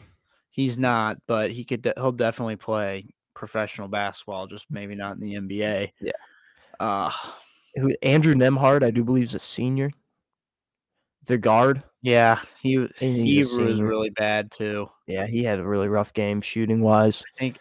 He's 0.53 0.77
not, 0.77 1.17
but 1.27 1.49
he 1.51 1.65
could. 1.65 1.81
de- 1.81 1.95
He'll 1.97 2.11
definitely 2.11 2.57
play 2.57 3.07
professional 3.33 3.87
basketball, 3.87 4.45
just 4.45 4.67
maybe 4.69 4.93
not 4.93 5.17
in 5.17 5.19
the 5.19 5.33
NBA. 5.33 5.91
Yeah. 5.99 6.11
Uh 6.79 7.11
Andrew 8.03 8.35
Nembhard, 8.35 8.83
I 8.83 8.91
do 8.91 9.03
believe, 9.03 9.23
is 9.23 9.33
a 9.33 9.39
senior. 9.39 9.89
The 11.25 11.39
guard. 11.39 11.81
yeah. 12.03 12.39
He 12.61 12.77
think 12.97 13.25
he's 13.25 13.57
a 13.57 13.61
he 13.61 13.67
was 13.67 13.81
really 13.81 14.11
bad 14.11 14.51
too. 14.51 14.89
Yeah, 15.07 15.25
he 15.25 15.43
had 15.43 15.57
a 15.57 15.65
really 15.65 15.87
rough 15.87 16.13
game 16.13 16.39
shooting 16.39 16.81
wise. 16.81 17.23
I 17.35 17.39
think 17.39 17.57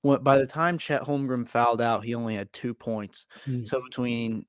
when, 0.00 0.22
by 0.22 0.38
the 0.38 0.46
time 0.46 0.78
Chet 0.78 1.02
Holmgren 1.02 1.46
fouled 1.46 1.82
out, 1.82 2.04
he 2.04 2.14
only 2.14 2.36
had 2.36 2.50
two 2.54 2.72
points. 2.72 3.26
Mm. 3.46 3.68
So 3.68 3.82
between 3.82 4.46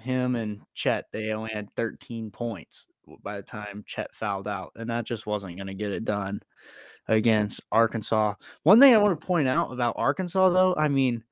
him 0.00 0.36
and 0.36 0.60
Chet, 0.74 1.06
they 1.12 1.32
only 1.32 1.50
had 1.52 1.74
13 1.74 2.30
points 2.30 2.86
by 3.24 3.36
the 3.36 3.42
time 3.42 3.82
Chet 3.84 4.14
fouled 4.14 4.46
out, 4.46 4.70
and 4.76 4.88
that 4.90 5.06
just 5.06 5.26
wasn't 5.26 5.56
going 5.56 5.66
to 5.66 5.74
get 5.74 5.90
it 5.90 6.04
done 6.04 6.40
against 7.08 7.60
Arkansas. 7.70 8.34
One 8.62 8.80
thing 8.80 8.94
I 8.94 8.98
want 8.98 9.18
to 9.18 9.26
point 9.26 9.48
out 9.48 9.72
about 9.72 9.94
Arkansas, 9.96 10.50
though, 10.50 10.74
I 10.76 10.88
mean, 10.88 11.24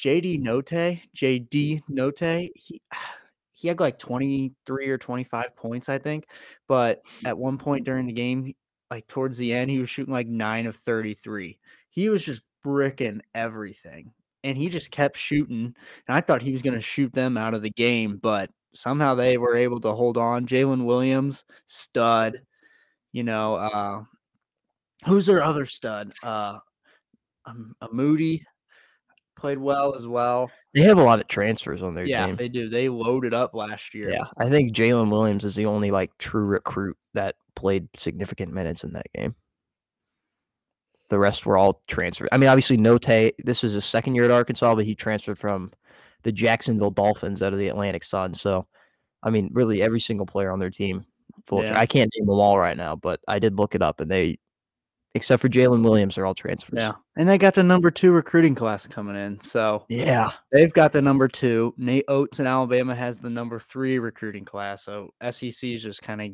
JD 0.00 0.40
Note, 0.40 0.70
JD 1.16 1.82
Note, 1.88 2.18
he 2.54 2.80
he 3.52 3.68
had 3.68 3.80
like 3.80 3.98
23 3.98 4.88
or 4.88 4.98
25 4.98 5.56
points, 5.56 5.88
I 5.88 5.98
think, 5.98 6.26
but 6.68 7.02
at 7.24 7.38
one 7.38 7.56
point 7.56 7.84
during 7.86 8.06
the 8.06 8.12
game, 8.12 8.54
like 8.90 9.06
towards 9.06 9.38
the 9.38 9.52
end, 9.52 9.70
he 9.70 9.78
was 9.78 9.88
shooting 9.88 10.12
like 10.12 10.26
nine 10.26 10.66
of 10.66 10.76
33. 10.76 11.58
He 11.90 12.08
was 12.08 12.22
just 12.22 12.42
bricking 12.62 13.22
everything 13.34 14.12
and 14.44 14.58
he 14.58 14.68
just 14.68 14.90
kept 14.90 15.16
shooting. 15.16 15.74
And 16.06 16.16
I 16.16 16.20
thought 16.20 16.42
he 16.42 16.52
was 16.52 16.62
going 16.62 16.74
to 16.74 16.80
shoot 16.80 17.12
them 17.12 17.36
out 17.36 17.54
of 17.54 17.62
the 17.62 17.70
game, 17.70 18.18
but 18.22 18.50
somehow 18.74 19.14
they 19.14 19.38
were 19.38 19.56
able 19.56 19.80
to 19.80 19.92
hold 19.92 20.18
on. 20.18 20.46
Jaylin 20.46 20.84
Williams, 20.84 21.44
stud. 21.66 22.42
You 23.12 23.22
know, 23.22 23.54
uh, 23.54 24.02
who's 25.04 25.26
their 25.26 25.42
other 25.42 25.66
stud? 25.66 26.12
Uh, 26.22 26.58
um, 27.46 27.74
Umude 27.82 28.42
played 29.36 29.58
well 29.58 29.94
as 29.94 30.06
well. 30.06 30.50
They 30.74 30.82
have 30.82 30.98
a 30.98 31.02
lot 31.02 31.20
of 31.20 31.28
transfers 31.28 31.82
on 31.82 31.94
their 31.94 32.04
team. 32.04 32.12
Yeah, 32.12 32.26
team. 32.26 32.36
they 32.36 32.48
do. 32.48 32.68
They 32.68 32.88
loaded 32.88 33.34
up 33.34 33.54
last 33.54 33.94
year. 33.94 34.10
Yeah, 34.10 34.24
I 34.38 34.48
think 34.48 34.74
Jaylin 34.74 35.10
Williams 35.10 35.44
is 35.44 35.54
the 35.54 35.66
only 35.66 35.90
like 35.90 36.16
true 36.18 36.44
recruit 36.44 36.96
that 37.14 37.36
played 37.54 37.88
significant 37.96 38.52
minutes 38.52 38.84
in 38.84 38.92
that 38.94 39.06
game. 39.14 39.34
The 41.10 41.18
rest 41.18 41.44
were 41.44 41.58
all 41.58 41.82
transferred. 41.86 42.30
I 42.32 42.38
mean, 42.38 42.48
obviously, 42.48 42.76
Note. 42.76 43.04
This 43.04 43.62
is 43.62 43.74
his 43.74 43.84
second 43.84 44.14
year 44.14 44.24
at 44.24 44.30
Arkansas, 44.30 44.74
but 44.74 44.86
he 44.86 44.94
transferred 44.94 45.38
from 45.38 45.72
the 46.22 46.32
Jacksonville 46.32 46.90
Dolphins 46.90 47.42
out 47.42 47.52
of 47.52 47.58
the 47.58 47.68
Atlantic 47.68 48.02
Sun. 48.02 48.34
So, 48.34 48.66
I 49.22 49.30
mean, 49.30 49.50
really, 49.52 49.82
every 49.82 50.00
single 50.00 50.26
player 50.26 50.50
on 50.50 50.58
their 50.58 50.70
team. 50.70 51.04
Full. 51.46 51.62
Yeah. 51.62 51.78
I 51.78 51.84
can't 51.84 52.10
name 52.16 52.26
them 52.26 52.40
all 52.40 52.58
right 52.58 52.76
now, 52.76 52.96
but 52.96 53.20
I 53.28 53.38
did 53.38 53.58
look 53.58 53.74
it 53.74 53.82
up, 53.82 54.00
and 54.00 54.10
they, 54.10 54.38
except 55.14 55.40
for 55.40 55.48
Jaylin 55.48 55.82
Williams, 55.84 56.16
they're 56.16 56.26
all 56.26 56.34
transfers. 56.34 56.76
Yeah. 56.78 56.92
And 57.16 57.28
they 57.28 57.38
got 57.38 57.54
the 57.54 57.62
number 57.62 57.90
two 57.90 58.10
recruiting 58.12 58.54
class 58.54 58.86
coming 58.86 59.16
in. 59.16 59.40
So 59.40 59.84
Yeah. 59.88 60.32
they've 60.50 60.72
got 60.72 60.92
the 60.92 61.00
number 61.02 61.28
two. 61.28 61.72
Nate 61.76 62.04
Oats 62.08 62.40
in 62.40 62.46
Alabama 62.46 62.94
has 62.94 63.18
the 63.20 63.30
number 63.30 63.58
three 63.58 63.98
recruiting 63.98 64.44
class. 64.44 64.84
So 64.84 65.14
SEC 65.30 65.62
is 65.74 65.82
just 65.82 66.02
kind 66.02 66.20
of 66.20 66.30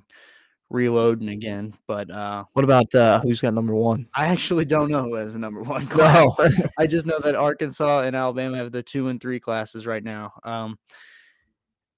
reloading 0.70 1.28
again. 1.28 1.74
But 1.86 2.10
uh, 2.10 2.44
What 2.54 2.64
about 2.64 2.94
uh, 2.94 3.20
who's 3.20 3.40
got 3.40 3.52
number 3.54 3.74
one? 3.74 4.06
I 4.14 4.26
actually 4.28 4.64
don't 4.64 4.90
know 4.90 5.02
who 5.02 5.14
has 5.14 5.34
the 5.34 5.38
number 5.40 5.62
one 5.62 5.86
class. 5.88 6.26
No. 6.38 6.48
I 6.78 6.86
just 6.86 7.04
know 7.06 7.18
that 7.22 7.34
Arkansas 7.34 8.02
and 8.02 8.16
Alabama 8.16 8.56
have 8.56 8.72
the 8.72 8.82
two 8.82 9.08
and 9.08 9.20
three 9.20 9.40
classes 9.40 9.84
right 9.84 10.02
now. 10.02 10.32
Um, 10.44 10.78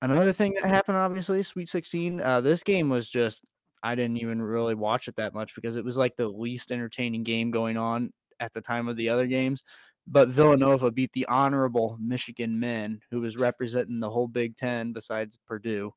another 0.01 0.33
thing 0.33 0.55
that 0.61 0.69
happened, 0.69 0.97
obviously, 0.97 1.43
Sweet 1.45 1.69
16. 1.69 2.21
Uh, 2.21 2.41
this 2.41 2.63
game 2.65 2.89
was 2.89 3.09
just, 3.09 3.45
I 3.83 3.95
didn't 3.95 4.19
even 4.19 4.41
really 4.41 4.75
watch 4.75 5.09
it 5.09 5.17
that 5.17 5.35
much 5.35 5.55
because 5.55 5.77
it 5.77 5.85
was 5.85 5.97
like 5.97 6.17
the 6.17 6.29
least 6.29 6.71
entertaining 6.71 7.25
game 7.25 7.51
going 7.51 7.77
on 7.77 8.13
at 8.41 8.53
the 8.53 8.61
time 8.61 8.89
of 8.89 8.97
the 8.97 9.09
other 9.09 9.27
games. 9.27 9.63
But 10.07 10.29
Villanova 10.29 10.91
beat 10.91 11.13
the 11.13 11.27
honorable 11.27 11.97
Michigan 12.01 12.59
men, 12.59 13.01
who 13.11 13.21
was 13.21 13.37
representing 13.37 14.01
the 14.01 14.11
whole 14.11 14.27
Big 14.27 14.57
Ten 14.57 14.93
besides 14.93 15.39
Purdue. 15.47 15.95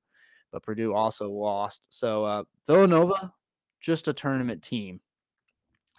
But 0.52 0.64
Purdue 0.64 0.94
also 0.94 1.30
lost. 1.30 1.82
So 1.90 2.24
uh, 2.24 2.44
Villanova, 2.68 3.34
just 3.82 4.08
a 4.08 4.14
tournament 4.14 4.62
team. 4.62 5.02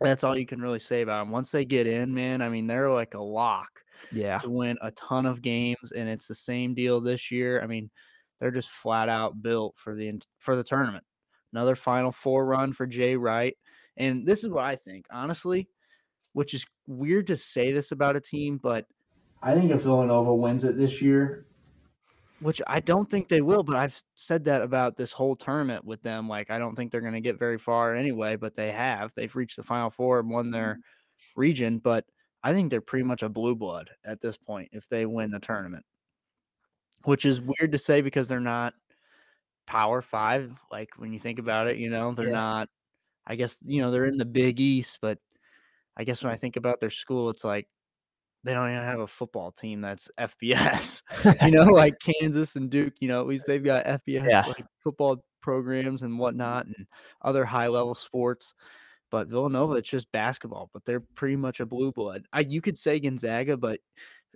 That's 0.00 0.24
all 0.24 0.36
you 0.36 0.46
can 0.46 0.60
really 0.60 0.78
say 0.78 1.02
about 1.02 1.22
them. 1.22 1.30
Once 1.30 1.50
they 1.50 1.64
get 1.64 1.86
in, 1.86 2.12
man, 2.14 2.42
I 2.42 2.48
mean, 2.48 2.66
they're 2.66 2.90
like 2.90 3.14
a 3.14 3.22
lock 3.22 3.68
yeah. 4.12 4.38
to 4.38 4.50
win 4.50 4.76
a 4.82 4.90
ton 4.92 5.26
of 5.26 5.42
games, 5.42 5.92
and 5.96 6.08
it's 6.08 6.26
the 6.26 6.34
same 6.34 6.74
deal 6.74 7.00
this 7.00 7.30
year. 7.30 7.62
I 7.62 7.66
mean, 7.66 7.90
they're 8.38 8.50
just 8.50 8.68
flat 8.68 9.08
out 9.08 9.40
built 9.42 9.74
for 9.76 9.94
the 9.94 10.20
for 10.38 10.54
the 10.54 10.64
tournament. 10.64 11.04
Another 11.52 11.74
Final 11.74 12.12
Four 12.12 12.44
run 12.46 12.72
for 12.72 12.86
Jay 12.86 13.16
Wright, 13.16 13.56
and 13.96 14.26
this 14.26 14.44
is 14.44 14.50
what 14.50 14.64
I 14.64 14.76
think, 14.76 15.06
honestly, 15.10 15.68
which 16.32 16.54
is 16.54 16.66
weird 16.86 17.26
to 17.28 17.36
say 17.36 17.72
this 17.72 17.92
about 17.92 18.16
a 18.16 18.20
team, 18.20 18.58
but 18.62 18.86
I 19.42 19.54
think 19.54 19.70
if 19.70 19.82
Villanova 19.82 20.34
wins 20.34 20.64
it 20.64 20.76
this 20.76 21.00
year, 21.00 21.46
which 22.40 22.60
I 22.66 22.80
don't 22.80 23.08
think 23.08 23.28
they 23.28 23.40
will, 23.40 23.62
but 23.62 23.76
I've 23.76 24.00
said 24.14 24.44
that 24.44 24.60
about 24.60 24.96
this 24.96 25.12
whole 25.12 25.36
tournament 25.36 25.84
with 25.84 26.02
them. 26.02 26.28
Like, 26.28 26.50
I 26.50 26.58
don't 26.58 26.76
think 26.76 26.92
they're 26.92 27.00
going 27.00 27.14
to 27.14 27.20
get 27.20 27.38
very 27.38 27.58
far 27.58 27.94
anyway, 27.94 28.36
but 28.36 28.54
they 28.54 28.72
have. 28.72 29.12
They've 29.14 29.34
reached 29.34 29.56
the 29.56 29.62
Final 29.62 29.90
Four 29.90 30.20
and 30.20 30.28
won 30.28 30.50
their 30.50 30.74
mm-hmm. 30.74 31.40
region, 31.40 31.78
but 31.78 32.04
I 32.42 32.52
think 32.52 32.70
they're 32.70 32.80
pretty 32.80 33.04
much 33.04 33.22
a 33.22 33.28
blue 33.28 33.54
blood 33.54 33.90
at 34.04 34.20
this 34.20 34.36
point 34.36 34.68
if 34.72 34.88
they 34.88 35.06
win 35.06 35.30
the 35.30 35.38
tournament, 35.38 35.84
which 37.04 37.24
is 37.24 37.40
weird 37.40 37.72
to 37.72 37.78
say 37.78 38.02
because 38.02 38.28
they're 38.28 38.40
not 38.40 38.74
power 39.66 40.02
five. 40.02 40.52
Like, 40.70 40.90
when 40.96 41.12
you 41.12 41.20
think 41.20 41.38
about 41.38 41.66
it, 41.68 41.76
you 41.76 41.90
know, 41.90 42.14
they're 42.14 42.26
Yeah. 42.26 42.32
not, 42.32 42.68
I 43.26 43.36
guess, 43.36 43.56
you 43.64 43.80
know, 43.80 43.90
they're 43.90 44.06
in 44.06 44.18
the 44.18 44.24
Big 44.24 44.60
East, 44.60 44.98
but 45.00 45.18
I 45.96 46.04
guess 46.04 46.22
when 46.22 46.30
I 46.30 46.34
mm-hmm. 46.34 46.40
think 46.40 46.56
about 46.56 46.80
their 46.80 46.90
school, 46.90 47.30
it's 47.30 47.44
like, 47.44 47.68
they 48.44 48.54
don't 48.54 48.70
even 48.70 48.84
have 48.84 49.00
a 49.00 49.08
football 49.08 49.50
team 49.50 49.80
that's 49.80 50.08
FBS 50.18 51.02
you 51.42 51.50
know, 51.50 51.64
like 51.64 51.98
Kansas 51.98 52.54
and 52.54 52.70
Duke, 52.70 52.94
you 53.00 53.08
know, 53.08 53.20
at 53.20 53.26
least 53.26 53.46
they've 53.46 53.62
got 53.62 53.84
FBS 53.84 54.28
Yeah. 54.30 54.42
like 54.46 54.64
football 54.78 55.24
programs 55.42 56.02
and 56.02 56.18
whatnot 56.18 56.66
and 56.66 56.86
other 57.22 57.44
high 57.44 57.66
level 57.66 57.94
sports. 57.94 58.54
But 59.10 59.28
Villanova, 59.28 59.74
it's 59.74 59.88
just 59.88 60.10
basketball, 60.12 60.70
but 60.72 60.84
they're 60.84 61.00
pretty 61.00 61.36
much 61.36 61.60
a 61.60 61.66
blue 61.66 61.92
blood. 61.92 62.26
I 62.32 62.40
you 62.40 62.60
could 62.60 62.78
say 62.78 63.00
Gonzaga, 63.00 63.56
but 63.56 63.80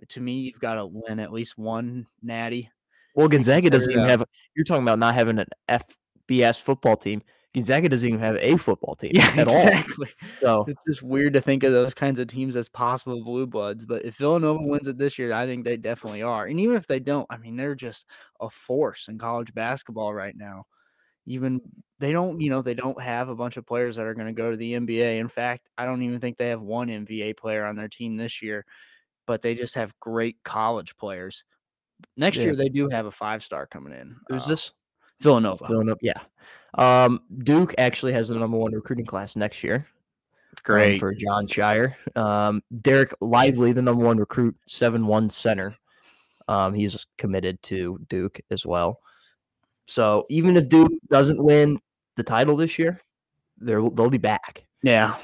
to 0.09 0.19
me, 0.19 0.39
you've 0.39 0.59
got 0.59 0.75
to 0.75 0.85
win 0.85 1.19
at 1.19 1.33
least 1.33 1.57
one 1.57 2.07
natty. 2.21 2.69
Well, 3.15 3.27
Gonzaga 3.27 3.69
doesn't 3.69 3.91
even 3.91 4.05
have. 4.05 4.23
You're 4.55 4.65
talking 4.65 4.83
about 4.83 4.99
not 4.99 5.15
having 5.15 5.39
an 5.39 5.47
FBS 6.29 6.61
football 6.61 6.95
team. 6.95 7.21
Gonzaga 7.53 7.89
doesn't 7.89 8.07
even 8.07 8.21
have 8.21 8.37
a 8.37 8.55
football 8.55 8.95
team 8.95 9.11
Yeah, 9.13 9.29
at 9.37 9.47
exactly. 9.47 10.07
all. 10.21 10.31
So 10.39 10.65
It's 10.67 10.83
just 10.87 11.03
weird 11.03 11.33
to 11.33 11.41
think 11.41 11.63
of 11.63 11.73
those 11.73 11.93
kinds 11.93 12.17
of 12.17 12.27
teams 12.27 12.55
as 12.55 12.69
possible 12.69 13.21
blue 13.23 13.45
bloods. 13.45 13.83
But 13.83 14.05
if 14.05 14.15
Villanova 14.15 14.63
wins 14.63 14.87
it 14.87 14.97
this 14.97 15.19
year, 15.19 15.33
I 15.33 15.45
think 15.45 15.65
they 15.65 15.75
definitely 15.75 16.21
are. 16.21 16.45
And 16.45 16.59
even 16.59 16.77
if 16.77 16.87
they 16.87 16.99
don't, 16.99 17.27
I 17.29 17.37
mean, 17.37 17.57
they're 17.57 17.75
just 17.75 18.05
a 18.39 18.49
force 18.49 19.09
in 19.09 19.17
college 19.17 19.53
basketball 19.53 20.13
right 20.13 20.35
now. 20.35 20.65
Even 21.25 21.61
they 21.99 22.13
don't, 22.13 22.39
you 22.39 22.49
know, 22.49 22.61
they 22.61 22.73
don't 22.73 22.99
have 23.01 23.27
a 23.27 23.35
bunch 23.35 23.57
of 23.57 23.65
players 23.65 23.97
that 23.97 24.05
are 24.05 24.15
going 24.15 24.27
to 24.27 24.33
go 24.33 24.49
to 24.49 24.57
the 24.57 24.73
NBA. 24.73 25.19
In 25.19 25.27
fact, 25.27 25.67
I 25.77 25.85
don't 25.85 26.03
even 26.03 26.21
think 26.21 26.37
they 26.37 26.49
have 26.49 26.61
one 26.61 26.87
NBA 26.87 27.35
player 27.35 27.65
on 27.65 27.75
their 27.75 27.89
team 27.89 28.15
this 28.15 28.41
year, 28.41 28.65
but 29.27 29.41
they 29.41 29.55
just 29.55 29.75
have 29.75 29.93
great 29.99 30.37
college 30.43 30.95
players. 30.95 31.43
Next 32.17 32.37
Yeah. 32.37 32.43
year, 32.45 32.55
they 32.55 32.69
do 32.69 32.87
have 32.89 33.05
a 33.05 33.11
five 33.11 33.43
star 33.43 33.65
coming 33.65 33.93
in. 33.93 34.15
who's 34.29 34.43
uh, 34.43 34.47
this? 34.49 34.71
Villanova. 35.21 35.67
Villanova. 35.67 35.99
Yeah. 36.01 36.19
Um, 36.75 37.21
Duke 37.39 37.75
actually 37.77 38.13
has 38.13 38.29
the 38.29 38.35
number 38.35 38.57
one 38.57 38.73
recruiting 38.73 39.05
class 39.05 39.35
next 39.35 39.63
year. 39.63 39.75
um, 40.57 40.63
Great. 40.63 40.99
for 40.99 41.13
Jon 41.13 41.45
Scheyer. 41.47 41.95
Um, 42.15 42.61
Dereck 42.73 43.13
Lively, 43.21 43.71
the 43.73 43.81
number 43.81 44.03
one 44.03 44.17
recruit, 44.17 44.55
seven 44.67 45.05
one 45.07 45.29
center. 45.29 45.75
Um, 46.47 46.73
he's 46.73 47.05
committed 47.17 47.61
to 47.63 47.99
Duke 48.09 48.39
as 48.51 48.65
well. 48.65 48.99
So 49.85 50.25
even 50.29 50.57
if 50.57 50.67
Duke 50.69 50.91
doesn't 51.09 51.41
win 51.43 51.79
the 52.17 52.23
title 52.23 52.55
this 52.57 52.77
year, 52.79 52.99
they're, 53.57 53.81
they'll 53.89 54.09
be 54.09 54.17
back. 54.17 54.63
yeah. 54.83 55.15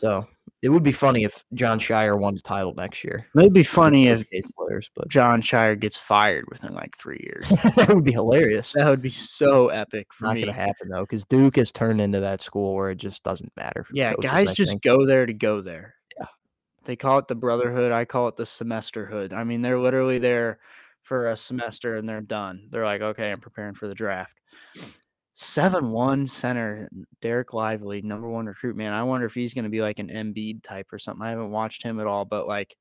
So 0.00 0.26
it 0.64 0.70
would 0.70 0.82
be 0.82 0.92
funny 0.92 1.24
if 1.24 1.44
Jon 1.52 1.78
Scheyer 1.78 2.18
won 2.18 2.34
the 2.34 2.40
title 2.40 2.72
next 2.74 3.04
year. 3.04 3.26
It'd 3.36 3.52
be 3.52 3.62
funny 3.62 4.08
if 4.08 4.24
players, 4.56 4.88
but 4.96 5.08
Jon 5.08 5.42
Scheyer 5.42 5.78
gets 5.78 5.94
fired 5.94 6.46
within 6.48 6.72
like 6.72 6.96
three 6.96 7.20
years. 7.22 7.46
that 7.76 7.94
would 7.94 8.02
be 8.04 8.12
hilarious. 8.12 8.72
That 8.72 8.86
would 8.88 9.02
be 9.02 9.10
so 9.10 9.68
epic 9.68 10.06
for 10.10 10.24
Not 10.24 10.36
me. 10.36 10.40
going 10.40 10.54
to 10.54 10.58
happen 10.58 10.88
though, 10.88 11.02
because 11.02 11.22
Duke 11.24 11.56
has 11.56 11.70
turned 11.70 12.00
into 12.00 12.20
that 12.20 12.40
school 12.40 12.74
where 12.74 12.88
it 12.90 12.96
just 12.96 13.22
doesn't 13.22 13.52
matter. 13.58 13.84
Yeah, 13.92 14.14
coaches, 14.14 14.30
guys 14.30 14.48
I 14.48 14.54
just 14.54 14.70
think. 14.70 14.82
go 14.82 15.04
there 15.04 15.26
to 15.26 15.34
go 15.34 15.60
there. 15.60 15.96
Yeah. 16.18 16.26
They 16.84 16.96
call 16.96 17.18
it 17.18 17.28
the 17.28 17.34
brotherhood. 17.34 17.92
I 17.92 18.06
call 18.06 18.28
it 18.28 18.36
the 18.36 18.44
semesterhood. 18.44 19.34
I 19.34 19.44
mean, 19.44 19.60
they're 19.60 19.78
literally 19.78 20.18
there 20.18 20.60
for 21.02 21.28
a 21.28 21.36
semester 21.36 21.96
and 21.96 22.08
they're 22.08 22.22
done. 22.22 22.68
They're 22.70 22.86
like, 22.86 23.02
okay, 23.02 23.30
I'm 23.30 23.40
preparing 23.40 23.74
for 23.74 23.86
the 23.86 23.94
draft. 23.94 24.32
7 25.36 25.90
1 25.90 26.28
center, 26.28 26.88
Dereck 27.22 27.52
Lively, 27.52 28.02
number 28.02 28.28
one 28.28 28.46
recruit, 28.46 28.76
man. 28.76 28.92
I 28.92 29.02
wonder 29.02 29.26
if 29.26 29.34
he's 29.34 29.52
going 29.54 29.64
to 29.64 29.70
be 29.70 29.80
like 29.82 29.98
an 29.98 30.08
Embiid 30.08 30.62
type 30.62 30.92
or 30.92 30.98
something. 30.98 31.26
I 31.26 31.30
haven't 31.30 31.50
watched 31.50 31.82
him 31.82 31.98
at 32.00 32.06
all, 32.06 32.24
but 32.24 32.46
like, 32.46 32.76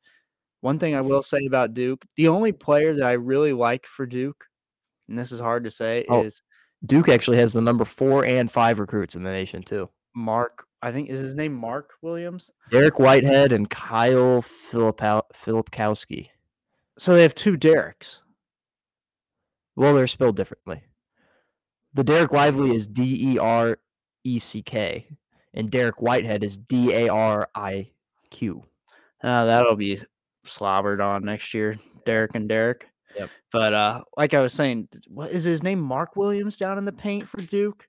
one 0.62 0.78
thing 0.80 0.96
I 0.96 1.02
will 1.02 1.24
say 1.24 1.46
about 1.48 1.74
Duke, 1.74 2.04
the 2.16 2.28
only 2.28 2.52
player 2.52 2.94
that 2.94 3.06
I 3.06 3.14
really 3.14 3.54
like 3.54 3.86
for 3.88 4.06
Duke, 4.06 4.46
and 5.10 5.18
this 5.18 5.32
is 5.32 5.40
hard 5.40 5.64
to 5.64 5.72
say, 5.72 6.06
Oh. 6.10 6.24
is 6.24 6.42
Duke 6.86 7.10
actually 7.10 7.38
has 7.38 7.54
the 7.54 7.62
number 7.62 7.86
four 7.86 8.26
and 8.26 8.52
five 8.52 8.80
recruits 8.80 9.16
in 9.16 9.24
the 9.24 9.32
nation 9.32 9.64
too. 9.64 9.90
Mark. 10.16 10.66
I 10.82 10.92
think 10.92 11.10
is 11.10 11.22
his 11.22 11.34
name 11.34 11.54
Mark 11.54 11.92
Williams. 12.02 12.52
Dariq 12.70 13.00
Whitehead 13.00 13.54
and 13.54 13.70
Kyle 13.70 14.42
Philippow- 14.42 15.24
Filipowski. 15.34 16.28
So 17.00 17.16
they 17.16 17.22
have 17.22 17.34
two 17.34 17.56
Dereks. 17.58 18.20
Well, 19.78 19.94
they're 19.96 20.08
spelled 20.08 20.36
differently. 20.36 20.84
The 21.94 22.04
Dereck 22.04 22.32
Lively 22.32 22.76
is 22.76 22.88
D 22.88 23.34
E 23.34 23.38
R 23.38 23.78
E 24.24 24.40
C 24.40 24.62
K, 24.62 25.08
and 25.54 25.70
Dariq 25.70 25.94
Whitehead 26.00 26.44
is 26.44 26.58
D 26.58 26.92
A 26.94 27.10
R 27.10 27.48
I 27.54 27.90
Q. 28.32 28.64
Uh, 29.24 29.46
that'll 29.46 29.76
be 29.76 30.02
slobbered 30.46 31.02
on 31.02 31.24
next 31.24 31.54
year, 31.54 31.78
Derek 32.06 32.32
and 32.36 32.50
Derek. 32.50 32.88
Yep. 33.18 33.30
But 33.52 33.74
uh, 33.74 34.02
like 34.18 34.34
I 34.34 34.40
was 34.40 34.54
saying, 34.54 34.90
what 35.08 35.32
is 35.32 35.44
his 35.44 35.62
name? 35.62 35.80
Mark 35.80 36.16
Williams 36.16 36.58
down 36.58 36.78
in 36.78 36.86
the 36.86 36.92
paint 36.92 37.30
for 37.30 37.38
Duke? 37.42 37.88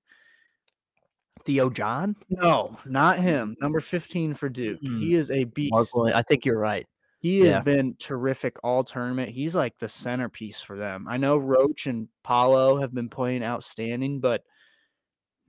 Theo 1.46 1.70
John? 1.70 2.14
No, 2.28 2.78
not 2.84 3.18
him. 3.18 3.56
Number 3.60 3.80
fifteen 3.80 4.34
for 4.34 4.48
Duke. 4.48 4.80
He 4.80 5.14
is 5.14 5.30
a 5.30 5.44
beast. 5.44 5.72
Mark 5.72 5.88
Williams. 5.94 6.16
I 6.16 6.22
think 6.22 6.44
you're 6.44 6.58
right. 6.58 6.86
He 7.24 7.38
has 7.38 7.46
yeah. 7.46 7.60
been 7.60 7.96
terrific 7.98 8.58
all 8.62 8.84
tournament. 8.84 9.30
He's 9.30 9.54
like 9.54 9.78
the 9.78 9.88
centerpiece 9.88 10.60
for 10.60 10.76
them. 10.76 11.06
I 11.08 11.16
know 11.16 11.38
Roach 11.38 11.86
and 11.86 12.06
Paolo 12.22 12.76
have 12.76 12.92
been 12.92 13.08
playing 13.08 13.42
outstanding, 13.42 14.20
but 14.20 14.42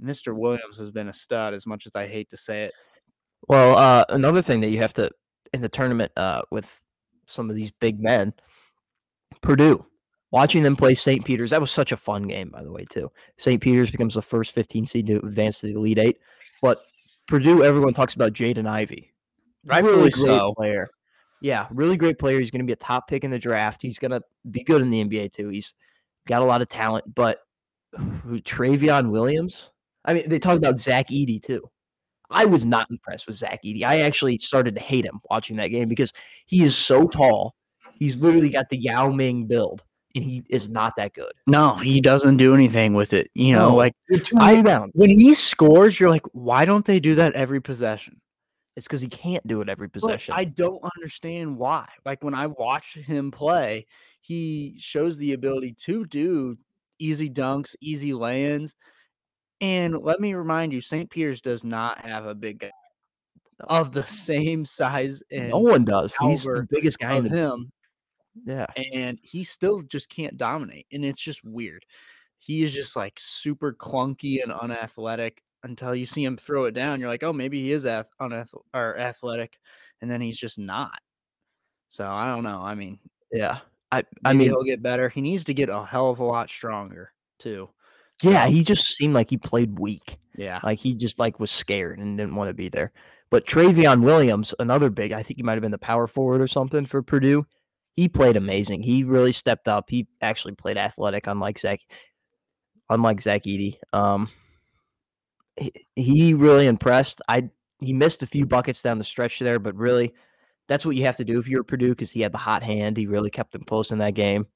Mr. 0.02 0.34
Williams 0.34 0.78
has 0.78 0.90
been 0.90 1.10
a 1.10 1.14
stud. 1.14 1.54
As 1.54 1.68
much 1.68 1.86
as 1.86 1.94
I 1.94 2.08
hate 2.08 2.30
to 2.30 2.38
say 2.38 2.64
it. 2.64 2.72
Well, 3.50 3.78
uh, 3.78 4.06
another 4.08 4.42
thing 4.42 4.62
that 4.62 4.70
you 4.70 4.78
have 4.78 4.94
to 4.94 5.12
in 5.52 5.60
the 5.60 5.68
tournament 5.68 6.14
uh, 6.16 6.44
with 6.50 6.80
some 7.26 7.50
of 7.50 7.58
these 7.58 7.72
big 7.72 8.02
men. 8.02 8.32
Purdue, 9.42 9.86
watching 10.32 10.64
them 10.64 10.78
play 10.78 10.96
St. 10.96 11.26
Peter's, 11.26 11.50
that 11.50 11.60
was 11.60 11.72
such 11.72 11.92
a 11.92 11.98
fun 11.98 12.24
game, 12.24 12.52
by 12.52 12.64
the 12.64 12.72
way, 12.72 12.86
too. 12.90 13.12
St. 13.38 13.62
Peter's 13.62 13.92
becomes 13.92 14.14
the 14.14 14.22
first 14.22 14.54
15 14.54 14.86
seed 14.86 15.08
to 15.08 15.18
advance 15.18 15.60
to 15.60 15.68
the 15.68 15.74
Elite 15.74 16.00
Eight. 16.00 16.20
But 16.62 16.84
Purdue, 17.28 17.66
everyone 17.66 17.94
talks 17.94 18.14
about 18.16 18.32
Jaden 18.32 18.66
Ivey. 18.66 19.12
Rightfully 19.66 19.94
really 19.94 20.12
so. 20.12 20.54
player. 20.54 20.90
Yeah, 21.42 21.68
really 21.72 21.98
great 21.98 22.18
player. 22.18 22.40
He's 22.40 22.52
going 22.52 22.62
to 22.62 22.66
be 22.66 22.74
a 22.74 22.78
top 22.78 23.08
pick 23.08 23.24
in 23.24 23.32
the 23.32 23.40
draft. 23.40 23.82
He's 23.82 24.00
going 24.00 24.12
to 24.12 24.22
be 24.50 24.64
good 24.64 24.82
in 24.82 24.90
the 24.90 25.04
NBA, 25.04 25.32
too. 25.34 25.50
He's 25.50 25.74
got 26.28 26.42
a 26.42 26.46
lot 26.46 26.62
of 26.62 26.70
talent. 26.70 27.14
But 27.14 27.40
Trevion 27.98 29.10
Williams, 29.10 29.70
I 30.04 30.14
mean, 30.14 30.30
they 30.30 30.40
talk 30.40 30.58
about 30.58 30.80
Zach 30.80 31.10
Edey, 31.10 31.42
too. 31.42 31.70
I 32.30 32.46
was 32.46 32.66
not 32.66 32.90
impressed 32.90 33.28
with 33.28 33.36
Zach 33.36 33.60
Edey. 33.64 33.84
I 33.84 34.02
actually 34.02 34.38
started 34.40 34.76
to 34.76 34.82
hate 34.82 35.06
him 35.06 35.20
watching 35.30 35.58
that 35.58 35.68
game 35.68 35.88
because 35.88 36.12
he 36.48 36.64
is 36.64 36.76
so 36.76 37.08
tall. 37.08 37.54
He's 37.94 38.20
literally 38.20 38.50
got 38.50 38.70
the 38.70 38.78
Yao 38.78 39.10
Ming 39.12 39.46
build, 39.46 39.84
and 40.16 40.24
he 40.24 40.44
is 40.50 40.70
not 40.70 40.96
that 40.98 41.14
good. 41.14 41.32
No, 41.48 41.76
he 41.76 42.02
doesn't 42.02 42.38
do 42.38 42.54
anything 42.56 42.94
with 42.94 43.14
it. 43.14 43.30
You 43.36 43.54
know, 43.54 43.70
No. 43.70 43.76
like 43.76 43.94
I- 44.38 44.88
when 44.94 45.10
he 45.12 45.36
scores, 45.36 46.00
you're 46.00 46.10
like, 46.10 46.26
why 46.34 46.66
don't 46.66 46.84
they 46.86 47.00
do 47.00 47.16
that 47.16 47.34
every 47.34 47.62
possession? 47.62 48.20
It's 48.76 48.88
because 48.88 49.02
he 49.02 49.08
can't 49.08 49.46
do 49.48 49.62
it 49.62 49.70
every 49.70 49.88
But 49.88 50.02
possession. 50.02 50.34
I 50.36 50.44
don't 50.44 50.84
understand 50.98 51.58
why. 51.58 51.88
Like 52.06 52.24
when 52.24 52.34
I 52.34 52.48
watch 52.48 52.96
him 52.96 53.32
play, 53.32 53.86
he 54.22 54.76
shows 54.80 55.18
the 55.18 55.34
ability 55.34 55.76
to 55.86 56.06
do 56.06 56.58
easy 57.00 57.30
dunks, 57.30 57.76
easy 57.82 58.14
lands. 58.14 58.76
And 59.62 59.98
let 60.02 60.20
me 60.20 60.34
remind 60.34 60.74
you, 60.74 60.82
St. 60.82 61.10
Peter's 61.10 61.42
does 61.42 61.64
not 61.64 62.06
have 62.06 62.26
a 62.26 62.36
big 62.36 62.60
guy 62.60 62.72
of 63.62 63.94
the 63.94 64.06
same 64.06 64.66
size 64.66 65.24
and 65.32 65.50
no 65.50 65.60
one 65.60 65.86
does. 65.86 66.14
He's 66.20 66.44
the 66.44 66.68
biggest 66.70 67.00
guy 67.00 67.16
in 67.16 67.24
the 67.24 67.30
him, 67.30 67.72
yeah. 68.46 68.66
and 68.92 69.18
he 69.22 69.46
still 69.46 69.82
just 69.82 70.10
can't 70.10 70.38
dominate. 70.38 70.86
And 70.92 71.06
it's 71.06 71.22
just 71.22 71.44
weird. 71.46 71.86
He 72.40 72.64
is 72.64 72.74
just 72.74 72.96
like 72.96 73.14
super 73.18 73.74
clunky 73.74 74.44
and 74.44 74.52
unathletic 74.52 75.42
until 75.66 75.94
you 75.94 76.06
see 76.06 76.24
him 76.24 76.38
throw 76.38 76.66
it 76.66 76.72
down. 76.72 77.00
You're 77.02 77.10
like, 77.10 77.24
oh, 77.24 77.34
maybe 77.34 77.62
he 77.62 77.72
is 77.74 77.86
ath- 77.86 78.10
unath- 78.22 78.54
or 78.74 78.98
athletic, 78.98 79.58
and 80.02 80.10
then 80.10 80.22
he's 80.22 80.38
just 80.38 80.58
not. 80.58 81.00
So 81.90 82.08
I 82.08 82.28
don't 82.28 82.44
know. 82.44 82.62
I 82.62 82.76
mean, 82.76 83.00
Yeah. 83.32 83.60
I 83.92 84.04
I 84.24 84.34
maybe 84.34 84.38
mean, 84.46 84.50
he'll 84.50 84.64
get 84.64 84.82
better. 84.82 85.10
He 85.10 85.22
needs 85.22 85.44
to 85.46 85.54
get 85.54 85.70
a 85.70 85.86
hell 85.86 86.10
of 86.10 86.20
a 86.20 86.24
lot 86.24 86.50
stronger 86.50 87.12
too. 87.40 87.70
yeah, 88.22 88.48
he 88.48 88.64
just 88.64 88.86
seemed 88.96 89.14
like 89.14 89.30
he 89.30 89.38
played 89.38 89.78
weak. 89.80 90.18
Yeah, 90.38 90.60
Like 90.64 90.80
he 90.80 90.96
just 90.96 91.20
like 91.20 91.40
was 91.40 91.52
scared 91.52 92.00
and 92.00 92.18
didn't 92.18 92.36
want 92.36 92.50
to 92.50 92.54
be 92.54 92.68
there. 92.70 92.92
But 93.30 93.46
Trevion 93.46 94.02
Williams, 94.02 94.54
another 94.60 94.90
big, 94.90 95.12
I 95.14 95.24
think 95.24 95.38
he 95.38 95.44
might 95.44 95.54
have 95.54 95.62
been 95.62 95.72
the 95.72 95.78
power 95.78 96.08
forward 96.08 96.42
or 96.42 96.48
something 96.48 96.86
for 96.86 97.02
Purdue. 97.02 97.46
He 97.96 98.10
played 98.10 98.36
amazing. 98.36 98.84
He 98.84 99.04
really 99.06 99.32
stepped 99.32 99.68
up. 99.70 99.90
He 99.90 100.08
actually 100.22 100.56
played 100.56 100.78
athletic, 100.78 101.28
unlike 101.28 101.58
Zach, 101.58 101.80
unlike 102.90 103.22
Zach 103.22 103.44
Edey. 103.44 103.78
Um, 103.94 104.30
he, 105.96 106.34
really 106.34 106.68
impressed. 106.68 107.22
I 107.28 107.50
he 107.80 107.94
missed 107.94 108.24
a 108.24 108.28
few 108.28 108.46
buckets 108.46 108.82
down 108.82 108.98
the 108.98 109.04
stretch 109.04 109.40
there, 109.40 109.60
but 109.60 109.76
really, 109.76 110.14
that's 110.68 110.86
what 110.86 110.96
you 110.96 111.06
have 111.06 111.18
to 111.18 111.26
do 111.26 111.40
if 111.40 111.48
you're 111.48 111.64
Purdue 111.64 111.90
because 111.90 112.12
he 112.12 112.22
had 112.22 112.32
the 112.32 112.38
hot 112.38 112.64
hand. 112.64 112.98
He 112.98 113.08
really 113.08 113.30
kept 113.30 113.52
them 113.52 113.64
close 113.64 113.92
in 113.92 114.00
that 114.00 114.14
game. 114.14 114.48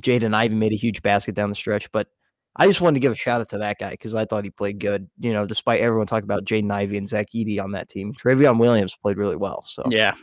Jaden 0.00 0.34
Ivey 0.34 0.54
made 0.54 0.72
a 0.72 0.76
huge 0.76 1.02
basket 1.02 1.34
down 1.34 1.48
the 1.48 1.54
stretch, 1.54 1.90
but 1.90 2.08
I 2.56 2.66
just 2.66 2.80
wanted 2.80 2.94
to 2.94 3.00
give 3.00 3.12
a 3.12 3.16
shout 3.16 3.40
out 3.40 3.48
to 3.50 3.58
that 3.58 3.78
guy 3.78 3.90
because 3.90 4.14
I 4.14 4.24
thought 4.24 4.44
he 4.44 4.50
played 4.50 4.78
good. 4.78 5.08
You 5.18 5.32
know, 5.32 5.46
despite 5.46 5.80
everyone 5.80 6.06
talking 6.06 6.24
about 6.24 6.44
Jaden 6.44 6.72
Ivey 6.72 6.98
and 6.98 7.08
Zach 7.08 7.28
Edey 7.34 7.62
on 7.62 7.72
that 7.72 7.88
team, 7.88 8.14
Trevion 8.14 8.58
Williams 8.58 8.96
played 8.96 9.18
really 9.18 9.36
well. 9.36 9.64
So 9.66 9.84
yeah. 9.90 10.14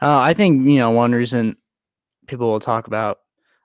Uh, 0.00 0.20
I 0.20 0.34
think 0.34 0.66
you 0.68 0.78
know 0.78 0.90
one 0.90 1.12
reason 1.12 1.56
people 2.26 2.48
will 2.48 2.60
talk 2.60 2.86
about 2.86 3.18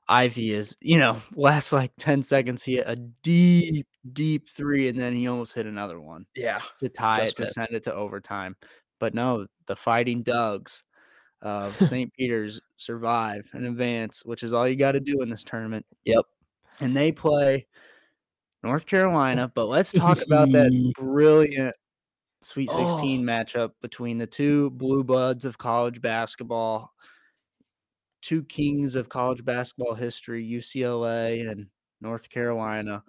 Ivey 0.07 0.53
is 0.53 0.75
you 0.81 0.99
know 0.99 1.21
last 1.35 1.71
like 1.71 1.91
ten 1.97 2.21
seconds 2.23 2.63
he 2.63 2.75
hit 2.75 2.85
a 2.87 2.95
deep, 2.95 3.87
deep 4.13 4.49
three, 4.49 4.87
and 4.87 4.99
then 4.99 5.15
he 5.15 5.27
almost 5.27 5.53
hit 5.53 5.65
another 5.65 5.99
one 5.99 6.25
yeah, 6.35 6.61
to 6.79 6.89
tie 6.89 7.23
it 7.23 7.35
to 7.37 7.43
missed. 7.43 7.55
send 7.55 7.69
it 7.71 7.83
to 7.83 7.93
overtime. 7.93 8.55
But 8.99 9.13
no, 9.13 9.47
the 9.67 9.75
Fighting 9.75 10.23
Dugs 10.23 10.83
of 11.41 11.75
St. 11.87 12.13
Peter's 12.13 12.61
survive 12.77 13.47
and 13.53 13.65
advance, 13.65 14.23
which 14.25 14.43
is 14.43 14.53
all 14.53 14.67
you 14.67 14.75
got 14.75 14.91
to 14.93 14.99
do 14.99 15.21
in 15.21 15.29
this 15.29 15.43
tournament. 15.43 15.85
Yep. 16.05 16.25
And 16.79 16.95
they 16.95 17.11
play 17.11 17.67
North 18.63 18.85
Carolina, 18.85 19.51
but 19.53 19.65
let's 19.65 19.91
talk 19.91 20.21
about 20.21 20.51
that 20.51 20.93
brilliant 20.99 21.75
Sweet 22.43 22.71
16 22.71 23.23
matchup 23.23 23.71
between 23.81 24.17
the 24.17 24.25
two 24.25 24.71
blue 24.71 25.03
buds 25.03 25.45
of 25.45 25.59
college 25.59 26.01
basketball, 26.01 26.91
two 28.23 28.43
kings 28.43 28.95
of 28.95 29.09
college 29.09 29.45
basketball 29.45 29.93
history, 29.93 30.43
UCLA 30.43 31.49
and 31.49 31.67
North 32.01 32.29
Carolina. 32.29 33.03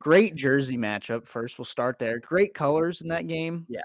Great 0.00 0.34
jersey 0.34 0.76
matchup. 0.76 1.26
First, 1.26 1.58
we'll 1.58 1.64
start 1.64 1.98
there. 1.98 2.18
Great 2.20 2.54
colors 2.54 3.00
in 3.00 3.08
that 3.08 3.26
game. 3.26 3.66
Yeah. 3.68 3.80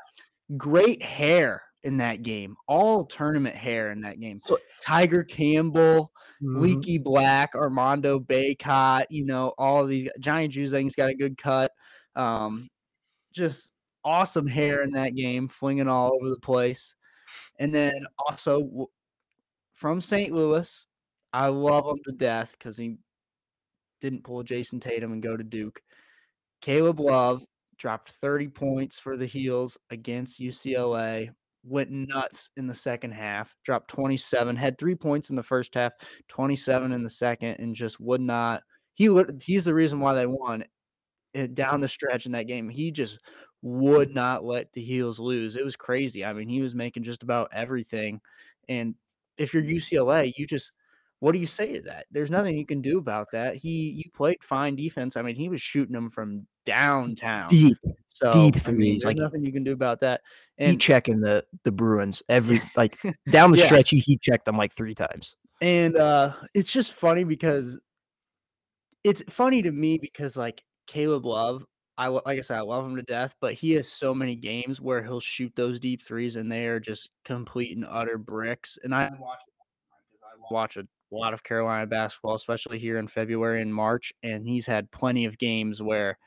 Great 0.58 1.02
hair 1.02 1.64
in 1.84 1.98
that 1.98 2.22
game. 2.24 2.56
All 2.68 3.06
tournament 3.06 3.56
hair 3.56 3.92
in 3.92 4.02
that 4.02 4.20
game. 4.20 4.40
So- 4.46 4.58
Tiger 4.82 5.24
Campbell, 5.24 6.12
Mhm. 6.42 6.62
Leaky 6.62 6.98
Black, 6.98 7.56
Armando 7.56 8.20
Bacot, 8.20 9.06
you 9.10 9.26
know, 9.26 9.54
all 9.58 9.86
these 9.86 10.10
Giant 10.20 10.54
Juzang's 10.54 10.96
got 10.96 11.10
a 11.10 11.16
good 11.16 11.38
cut. 11.38 11.72
Um, 12.16 12.70
just 13.34 13.74
awesome 14.04 14.46
hair 14.48 14.84
in 14.84 14.92
that 14.92 15.16
game, 15.16 15.48
flinging 15.48 15.88
all 15.88 16.14
over 16.14 16.30
the 16.30 16.40
place. 16.40 16.96
And 17.60 17.74
then 17.74 18.06
also 18.20 18.90
from 19.74 20.02
St. 20.02 20.32
Louis, 20.34 20.86
I 21.32 21.48
love 21.48 21.86
him 21.88 22.00
to 22.06 22.12
death 22.12 22.56
because 22.58 22.78
he 22.78 22.98
didn't 24.02 24.24
pull 24.24 24.44
Jayson 24.44 24.80
Tatum 24.82 25.14
and 25.14 25.24
go 25.24 25.36
to 25.38 25.44
Duke. 25.44 25.82
Caleb 26.64 27.02
Love 27.02 27.44
dropped 27.78 28.12
30 28.12 28.48
points 28.48 28.98
for 28.98 29.18
the 29.18 29.26
Heels 29.26 29.78
against 29.90 30.40
UCLA. 30.40 31.30
Went 31.66 31.92
nuts 31.92 32.52
in 32.56 32.68
the 32.68 32.74
second 32.74 33.12
half, 33.12 33.54
dropped 33.66 33.90
27, 33.90 34.56
had 34.56 34.78
three 34.78 34.96
points 34.96 35.30
in 35.30 35.36
the 35.36 35.44
first 35.44 35.76
half, 35.76 35.92
27 36.30 36.94
in 36.94 37.04
the 37.04 37.10
second, 37.10 37.58
and 37.60 37.76
just 37.76 38.00
would 38.00 38.22
not. 38.22 38.64
He 38.94 39.14
he's 39.44 39.66
the 39.66 39.74
reason 39.74 40.00
why 40.00 40.14
they 40.14 40.26
won 40.26 40.64
it 41.34 41.54
down 41.54 41.82
the 41.82 41.88
stretch 41.90 42.26
in 42.26 42.32
that 42.32 42.48
game. 42.48 42.70
He 42.70 42.92
just 42.92 43.20
would 43.62 44.16
not 44.16 44.46
let 44.46 44.72
the 44.72 44.82
Heels 44.82 45.20
lose. 45.20 45.58
It 45.58 45.66
was 45.66 45.76
crazy. 45.76 46.24
I 46.24 46.32
mean, 46.32 46.48
he 46.48 46.62
was 46.62 46.76
making 46.76 47.04
just 47.04 47.24
about 47.24 47.50
everything. 47.52 48.22
And 48.70 48.96
if 49.38 49.54
you're 49.54 49.64
mm. 49.64 49.76
UCLA, 49.76 50.32
you 50.38 50.48
just 50.48 50.72
what 51.20 51.34
do 51.34 51.40
you 51.40 51.48
say 51.48 51.74
to 51.74 51.82
that? 51.82 52.06
There's 52.12 52.32
nothing 52.32 52.58
you 52.58 52.66
can 52.66 52.82
do 52.82 53.00
about 53.00 53.32
that. 53.34 53.58
He 53.58 53.90
you 53.90 54.10
played 54.14 54.42
fine 54.42 54.78
defense. 54.78 55.18
I 55.18 55.22
mean, 55.24 55.36
he 55.36 55.50
was 55.50 55.62
shooting 55.62 55.94
them 55.94 56.10
from 56.10 56.48
downtown. 56.66 57.48
deep 57.50 57.78
so 58.08 58.32
deep 58.32 58.56
I 58.68 58.72
mean, 58.72 58.78
threes, 58.78 59.02
there's 59.02 59.06
like- 59.06 59.18
nothing 59.18 59.44
you 59.44 59.52
can 59.52 59.64
do 59.64 59.72
about 59.74 60.00
that. 60.02 60.22
heat 60.58 60.80
checking 60.80 61.20
the 61.20 61.46
the 61.64 61.72
Bruins 61.72 62.22
every 62.30 62.62
like 62.76 62.98
down 63.30 63.52
the 63.52 63.58
Yeah. 63.58 63.66
stretch. 63.66 63.90
He 63.90 64.00
heat 64.00 64.22
checked 64.22 64.46
them 64.46 64.58
like 64.58 64.74
three 64.74 64.96
times. 64.96 65.36
and 65.62 65.96
uh 65.98 66.34
it's 66.54 66.72
just 66.72 66.94
funny 66.94 67.24
because 67.24 67.80
it's 69.04 69.24
funny 69.30 69.62
to 69.62 69.72
me 69.72 69.98
because 69.98 70.38
like 70.38 70.64
Caleb 70.88 71.26
Love, 71.26 71.66
I 71.98 72.08
like 72.08 72.38
I 72.38 72.42
said, 72.42 72.58
I 72.58 72.62
love 72.62 72.86
him 72.86 72.96
to 72.96 73.02
death, 73.04 73.36
but 73.42 73.54
he 73.54 73.72
has 73.74 73.88
so 73.92 74.14
many 74.14 74.36
games 74.36 74.80
where 74.82 75.04
he'll 75.04 75.20
shoot 75.20 75.52
those 75.56 75.80
deep 75.80 76.02
threes 76.06 76.36
and 76.38 76.52
they 76.52 76.66
are 76.68 76.80
just 76.80 77.10
complete 77.26 77.76
and 77.76 77.86
utter 77.90 78.18
bricks. 78.18 78.78
And 78.84 78.94
I 78.96 79.10
watch 79.20 79.40
I 80.24 80.54
watch 80.54 80.78
a 80.78 80.86
lot 81.12 81.34
of 81.34 81.44
Carolina 81.44 81.86
basketball, 81.88 82.36
especially 82.36 82.80
here 82.80 82.98
in 82.98 83.08
February 83.08 83.62
and 83.62 83.74
March, 83.74 84.14
and 84.24 84.48
he's 84.48 84.66
had 84.66 84.90
plenty 84.92 85.26
of 85.26 85.38
games 85.38 85.82
where 85.82 86.18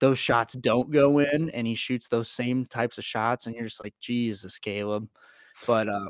those 0.00 0.18
shots 0.18 0.54
don't 0.54 0.90
go 0.90 1.18
in 1.18 1.50
and 1.50 1.66
he 1.66 1.74
shoots 1.74 2.08
those 2.08 2.30
same 2.30 2.66
types 2.66 2.98
of 2.98 3.04
shots 3.04 3.46
and 3.46 3.54
you're 3.54 3.64
just 3.64 3.82
like 3.82 3.94
Jesus 4.00 4.58
Caleb 4.58 5.08
but 5.66 5.88
uh 5.88 6.08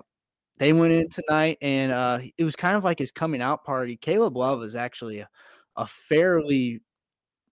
they 0.59 0.73
went 0.73 0.93
in 0.93 1.09
tonight 1.09 1.59
and 1.63 1.93
uh 1.93 2.19
it 2.37 2.45
was 2.45 2.57
kind 2.57 2.77
of 2.77 2.85
like 2.85 2.99
his 2.99 3.11
coming 3.11 3.41
out 3.41 3.65
party 3.65 3.97
Caleb 3.97 4.37
Love 4.37 4.63
is 4.63 4.77
actually 4.77 5.21
a, 5.21 5.29
a 5.77 5.87
fairly 5.87 6.81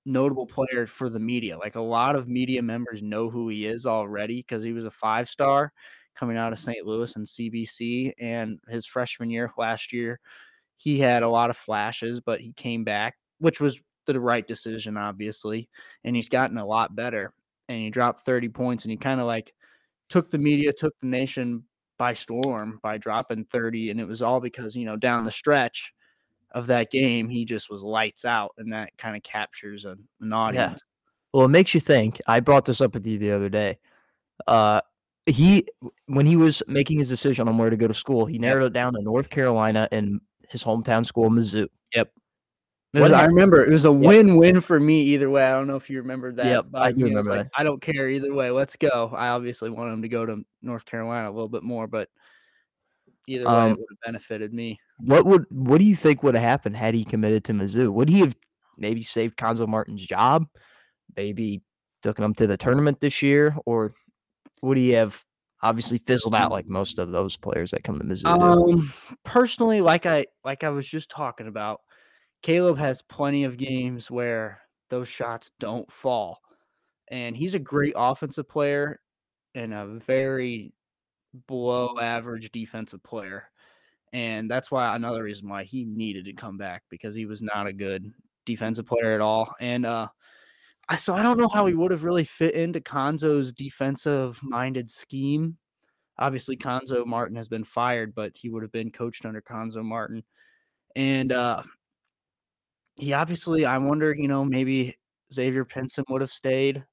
notable 0.05 0.47
player 0.47 0.87
for 0.87 1.09
the 1.09 1.19
media 1.19 1.59
like 1.59 1.75
a 1.75 1.81
lot 1.81 2.15
of 2.15 2.29
media 2.29 2.63
members 2.63 3.03
know 3.03 3.29
who 3.29 3.49
he 3.49 3.67
is 3.67 3.87
already 3.87 4.37
because 4.37 4.63
he 4.63 4.73
was 4.73 4.85
a 4.85 4.91
five 4.91 5.29
star 5.29 5.73
coming 6.15 6.37
out 6.37 6.53
of 6.53 6.59
St. 6.59 6.87
Louis 6.87 7.15
and 7.17 7.27
CBC 7.27 8.13
and 8.19 8.59
his 8.69 8.87
freshman 8.87 9.31
year 9.31 9.53
last 9.59 9.93
year 9.93 10.21
he 10.77 10.99
had 10.99 11.23
a 11.23 11.29
lot 11.29 11.51
of 11.51 11.57
flashes 11.57 12.21
but 12.21 12.41
he 12.41 12.53
came 12.53 12.85
back 12.85 13.17
which 13.39 13.61
was 13.61 13.81
the 14.13 14.21
right 14.21 14.47
decision 14.47 14.97
obviously 14.97 15.69
and 16.05 16.17
he's 16.17 16.29
gotten 16.29 16.59
a 16.59 16.67
lot 16.67 16.95
better 16.95 17.33
and 17.69 17.79
he 17.79 17.91
dropped 17.91 18.21
30 18.21 18.49
points 18.49 18.85
and 18.85 18.91
he 18.91 18.97
kind 18.97 19.21
of 19.21 19.27
like 19.27 19.53
took 20.09 20.31
the 20.31 20.39
media 20.39 20.73
took 20.73 20.95
the 21.01 21.07
nation 21.07 21.65
by 21.99 22.15
storm 22.15 22.79
by 22.83 22.99
dropping 22.99 23.45
30 23.45 23.91
and 23.91 24.01
it 24.01 24.07
was 24.07 24.23
all 24.23 24.41
because 24.41 24.77
you 24.77 24.85
know 24.85 24.97
down 24.97 25.25
the 25.25 25.31
stretch 25.31 25.93
of 26.53 26.67
that 26.69 26.91
game 26.91 27.29
he 27.29 27.45
just 27.45 27.71
was 27.71 27.83
lights 27.83 28.25
out 28.25 28.53
and 28.59 28.73
that 28.73 28.97
kind 28.97 29.17
of 29.17 29.23
captures 29.23 29.85
a, 29.85 29.97
an 30.21 30.33
audience 30.33 30.83
Well, 31.37 31.45
it 31.45 31.51
makes 31.51 31.75
you 31.75 31.81
think. 31.81 32.19
I 32.27 32.41
brought 32.41 32.65
this 32.65 32.81
up 32.81 32.95
with 32.95 33.07
you 33.07 33.19
the 33.19 33.33
other 33.33 33.51
day. 33.51 33.79
Uh, 34.47 34.81
he 35.27 35.67
when 36.07 36.25
he 36.25 36.37
was 36.37 36.63
making 36.67 36.99
his 36.99 37.11
decision 37.11 37.47
on 37.47 37.59
where 37.59 37.69
to 37.69 37.77
go 37.77 37.87
to 37.87 37.93
school, 37.93 38.25
he 38.25 38.39
narrowed 38.39 38.69
it 38.69 38.73
down 38.73 38.95
to 38.95 39.03
North 39.03 39.29
Carolina 39.29 39.87
and 39.93 40.21
his 40.49 40.65
hometown 40.65 41.05
school, 41.05 41.29
Mizzou. 41.29 41.67
Yep. 41.95 42.11
Was- 43.01 43.13
I 43.13 43.25
remember 43.27 43.65
it 43.65 43.71
was 43.71 43.85
a 43.85 43.93
win-win 43.93 44.61
for 44.61 44.81
me 44.81 45.03
either 45.03 45.29
way. 45.31 45.45
I 45.45 45.53
don't 45.53 45.67
know 45.67 45.77
if 45.77 45.91
you 45.91 45.99
remember 45.99 46.33
that. 46.33 46.47
Yep, 46.47 46.67
but 46.71 46.83
I 46.83 46.93
do 46.93 47.05
remember 47.05 47.37
like, 47.37 47.49
I 47.57 47.63
don't 47.63 47.81
care 47.83 48.09
either 48.09 48.33
way. 48.33 48.51
Let's 48.51 48.77
go. 48.77 49.13
I 49.17 49.29
obviously 49.29 49.71
wanted 49.71 49.93
him 49.93 50.03
to 50.03 50.09
go 50.09 50.25
to 50.27 50.45
North 50.63 50.85
Carolina 50.85 51.29
a 51.29 51.33
little 51.33 51.49
bit 51.49 51.63
more, 51.63 51.87
but 51.87 52.09
either 53.27 53.45
way, 53.45 53.51
Um, 53.51 53.71
it 53.73 53.79
would 53.79 53.87
have 53.91 54.01
benefited 54.05 54.55
me. 54.55 54.79
What 54.99 55.27
would 55.27 55.47
what 55.51 55.79
do 55.79 55.85
you 55.85 55.97
think 55.97 56.23
would 56.23 56.35
have 56.35 56.45
happened 56.45 56.77
had 56.77 56.95
he 56.95 57.05
committed 57.05 57.45
to 57.45 57.53
Mizzou? 57.53 57.93
Would 57.93 58.09
he 58.09 58.21
have 58.21 58.37
maybe 58.79 59.03
saved 59.03 59.37
Cuonzo 59.37 59.67
Martin's 59.69 60.07
job? 60.07 60.47
Maybe 61.17 61.63
taken 62.03 62.25
him 62.25 62.35
to 62.35 62.47
the 62.47 62.57
tournament 62.57 63.01
this 63.01 63.21
year, 63.23 63.57
or 63.67 63.95
would 64.63 64.79
he 64.79 64.91
have 64.91 65.23
obviously 65.63 65.99
fizzled 65.99 66.35
out 66.35 66.51
like 66.51 66.67
most 66.67 66.99
of 66.99 67.11
those 67.11 67.37
players 67.37 67.73
that 67.73 67.83
come 67.83 67.99
to 67.99 68.05
Mizzou? 68.05 68.27
Um, 68.27 68.93
personally, 69.25 69.81
like 69.81 70.07
I 70.07 70.27
like 70.45 70.63
I 70.65 70.71
was 70.71 70.87
just 70.87 71.11
talking 71.11 71.49
about, 71.49 71.81
Caleb 72.43 72.79
has 72.79 73.03
plenty 73.03 73.45
of 73.45 73.57
games 73.57 74.11
where 74.11 74.61
those 74.89 75.09
shots 75.09 75.51
don't 75.59 75.91
fall, 75.91 76.41
and 77.09 77.37
he's 77.37 77.55
a 77.55 77.59
great 77.59 77.95
offensive 77.97 78.49
player 78.49 79.01
and 79.55 79.75
a 79.75 79.87
very 80.07 80.73
below 81.49 81.99
average 82.01 82.51
defensive 82.53 83.03
player, 83.03 83.45
and 84.13 84.51
that's 84.51 84.71
why 84.71 84.95
another 84.95 85.23
reason 85.23 85.49
why 85.49 85.65
he 85.65 85.85
needed 85.85 86.25
to 86.27 86.33
come 86.33 86.57
back 86.57 86.83
because 86.91 87.15
he 87.15 87.27
was 87.27 87.43
not 87.43 87.67
a 87.67 87.73
good 87.73 88.13
defensive 88.45 88.87
player 88.87 89.15
at 89.15 89.21
all, 89.21 89.55
and 89.61 89.87
uh. 89.87 90.09
I, 90.89 90.95
so 90.95 91.17
I 91.17 91.23
don't 91.25 91.37
know 91.37 91.49
how 91.49 91.67
he 91.67 91.75
would 91.75 91.91
have 91.91 92.05
really 92.05 92.23
fit 92.23 92.55
into 92.55 92.79
Cuonzo's 92.79 93.53
defensive 93.53 94.39
minded 94.45 94.89
scheme 94.89 95.59
obviously 96.19 96.57
Cuonzo 96.57 97.05
Martin 97.07 97.37
has 97.37 97.49
been 97.49 97.65
fired, 97.65 98.15
but 98.15 98.33
he 98.37 98.49
would 98.49 98.63
have 98.63 98.73
been 98.73 98.91
coached 98.91 99.25
under 99.25 99.43
Cuonzo 99.43 99.85
Martin. 99.85 100.23
And 100.95 101.33
uh 101.33 101.63
he 102.97 103.13
obviously 103.13 103.65
I 103.65 103.79
wonder, 103.79 104.15
you 104.15 104.29
know, 104.29 104.45
maybe 104.45 104.97
Xavier 105.33 105.65
Pinson 105.65 106.05
would 106.09 106.21
have 106.21 106.33
stayed, 106.33 106.85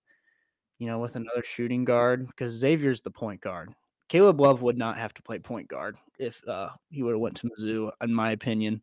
you 0.79 0.87
know, 0.87 0.99
with 0.99 1.15
another 1.15 1.43
shooting 1.43 1.85
guard 1.85 2.27
because 2.27 2.53
Xavier's 2.53 3.01
the 3.01 3.11
point 3.11 3.41
guard. 3.41 3.73
Caleb 4.09 4.39
Love 4.39 4.61
would 4.61 4.77
not 4.77 4.97
have 4.97 5.13
to 5.15 5.23
play 5.23 5.39
point 5.39 5.67
guard 5.67 5.95
if 6.19 6.41
uh 6.47 6.69
he 6.89 7.03
would 7.03 7.13
have 7.13 7.21
went 7.21 7.37
to 7.37 7.49
Mizzou, 7.49 7.91
in 8.01 8.13
my 8.13 8.31
opinion. 8.31 8.81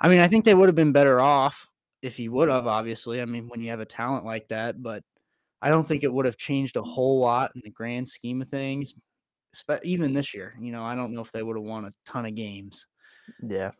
I 0.00 0.08
mean, 0.08 0.20
I 0.20 0.28
think 0.28 0.44
they 0.44 0.54
would 0.54 0.68
have 0.68 0.76
been 0.76 0.92
better 0.92 1.20
off 1.20 1.66
if 2.02 2.16
he 2.16 2.28
would 2.28 2.48
have, 2.48 2.66
obviously. 2.66 3.20
I 3.20 3.24
mean, 3.24 3.48
when 3.48 3.60
you 3.60 3.70
have 3.70 3.80
a 3.80 3.84
talent 3.84 4.24
like 4.24 4.48
that, 4.48 4.80
but 4.80 5.02
I 5.60 5.70
don't 5.70 5.86
think 5.86 6.04
it 6.04 6.12
would 6.12 6.26
have 6.26 6.36
changed 6.36 6.76
a 6.76 6.82
whole 6.82 7.18
lot 7.18 7.50
in 7.56 7.62
the 7.64 7.70
grand 7.70 8.06
scheme 8.06 8.40
of 8.42 8.48
things 8.48 8.94
even 9.82 10.14
this 10.14 10.34
year. 10.34 10.54
You 10.60 10.70
know, 10.70 10.84
I 10.84 10.94
don't 10.94 11.12
know 11.12 11.20
if 11.20 11.32
they 11.32 11.42
would 11.42 11.56
have 11.56 11.64
won 11.64 11.86
a 11.86 11.94
ton 12.04 12.26
of 12.26 12.34
games. 12.34 12.86
Yeah. 13.42 13.72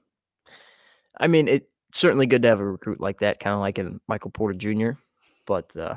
I 1.20 1.26
mean, 1.28 1.46
it's 1.46 1.66
certainly 1.92 2.26
good 2.26 2.42
to 2.42 2.48
have 2.48 2.60
a 2.60 2.70
recruit 2.70 3.00
like 3.00 3.20
that, 3.20 3.40
kind 3.40 3.54
of 3.54 3.60
like 3.60 3.78
in 3.78 4.00
Michael 4.08 4.30
Porter 4.30 4.54
Jr., 4.54 4.90
but 5.46 5.74
uh, 5.76 5.96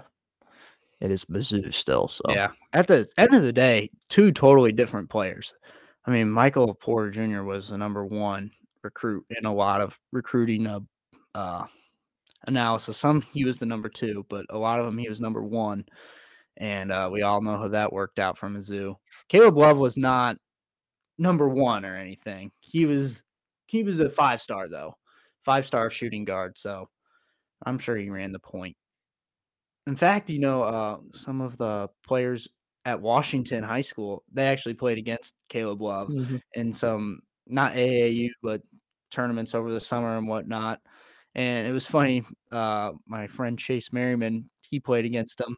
it 1.00 1.12
is 1.12 1.26
Mizzou 1.26 1.74
still. 1.74 2.08
So 2.08 2.24
Yeah. 2.30 2.52
At 2.74 2.88
the 2.88 3.08
end 3.18 3.34
of 3.34 3.44
the 3.44 3.52
day, 3.52 3.90
two 4.10 4.32
totally 4.32 4.72
different 4.72 5.10
players. 5.10 5.54
I 6.06 6.12
mean, 6.12 6.30
Michael 6.30 6.74
Porter 6.74 7.12
Jr. 7.12 7.44
was 7.44 7.70
the 7.70 7.78
number 7.78 8.06
one 8.06 8.52
recruit 8.84 9.26
in 9.30 9.46
a 9.46 9.54
lot 9.54 9.82
of 9.82 9.98
recruiting 10.12 10.66
uh, 10.68 10.80
uh, 11.36 11.66
analysis. 12.48 12.98
Some 12.98 13.24
he 13.34 13.46
was 13.46 13.60
the 13.60 13.66
number 13.66 13.90
two, 13.90 14.26
but 14.30 14.46
a 14.50 14.58
lot 14.58 14.80
of 14.80 14.86
them 14.86 14.98
he 14.98 15.10
was 15.10 15.22
number 15.22 15.44
one. 15.44 15.86
And 16.58 16.92
uh, 16.92 17.10
we 17.12 17.22
all 17.22 17.42
know 17.42 17.58
how 17.58 17.70
that 17.70 17.94
worked 17.94 18.20
out 18.20 18.38
for 18.38 18.50
Mizzou. 18.50 18.96
Caleb 19.30 19.58
Love 19.58 19.78
was 19.78 19.98
not 19.98 20.38
number 21.18 21.48
one 21.48 21.86
or 21.86 21.96
anything. 21.96 22.52
He 22.60 22.86
was 22.86 23.22
he 23.68 23.84
was 23.84 24.00
a 24.00 24.10
five 24.10 24.42
star 24.42 24.68
though, 24.68 24.98
five 25.46 25.66
star 25.66 25.90
shooting 25.90 26.26
guard. 26.26 26.58
So 26.58 26.90
I'm 27.66 27.80
sure 27.80 27.96
he 27.98 28.10
ran 28.10 28.32
the 28.32 28.40
point. 28.40 28.76
In 29.88 29.96
fact, 29.96 30.30
you 30.30 30.40
know, 30.40 30.64
uh, 30.64 30.98
some 31.16 31.42
of 31.42 31.58
the 31.58 31.90
players 32.06 32.48
at 32.86 33.00
Washington 33.02 33.64
High 33.64 33.82
School 33.82 34.24
they 34.34 34.48
actually 34.48 34.74
played 34.74 34.98
against 34.98 35.34
Caleb 35.50 35.82
Love 35.82 36.08
Mhm. 36.10 36.42
in 36.54 36.74
some 36.74 37.22
not 37.48 37.74
AAU 37.76 38.30
but 38.42 38.62
tournaments 39.12 39.54
over 39.54 39.72
the 39.72 39.80
summer 39.80 40.18
and 40.18 40.28
whatnot. 40.28 40.80
And 41.36 41.68
it 41.68 41.72
was 41.72 41.86
funny. 41.86 42.24
Uh, 42.52 42.94
my 43.08 43.28
friend 43.28 43.58
Chase 43.58 43.92
Merriman 43.94 44.50
he 44.70 44.80
played 44.80 45.06
against 45.06 45.40
him, 45.42 45.58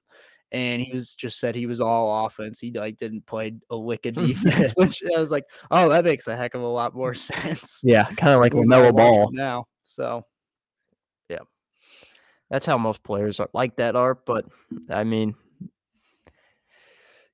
and 0.52 0.82
he 0.82 0.92
was 0.94 1.14
just 1.14 1.40
said 1.40 1.54
he 1.56 1.66
was 1.68 1.80
all 1.82 2.26
offense. 2.26 2.60
He 2.60 2.72
like 2.72 2.98
didn't 2.98 3.26
play 3.28 3.54
a 3.70 3.76
lick 3.76 4.06
of 4.06 4.16
defense, 4.16 4.72
which 4.76 5.02
I 5.16 5.20
was 5.20 5.32
like, 5.32 5.44
oh, 5.72 5.90
that 5.90 6.04
makes 6.04 6.28
a 6.28 6.36
heck 6.36 6.56
of 6.56 6.62
a 6.62 6.68
lot 6.68 6.96
more 6.96 7.14
sense. 7.14 7.82
yeah, 7.84 8.06
kind 8.06 8.34
of 8.34 8.40
like 8.42 8.54
Lamelo 8.54 8.96
Ball. 8.96 9.30
now. 9.32 9.66
So 9.86 10.26
yeah, 11.30 11.40
That's 12.50 12.66
how 12.66 12.78
most 12.78 13.04
players 13.04 13.40
are 13.40 13.50
like 13.54 13.78
that 13.78 13.96
are. 13.96 14.16
But 14.16 14.46
I 14.90 15.04
mean, 15.04 15.36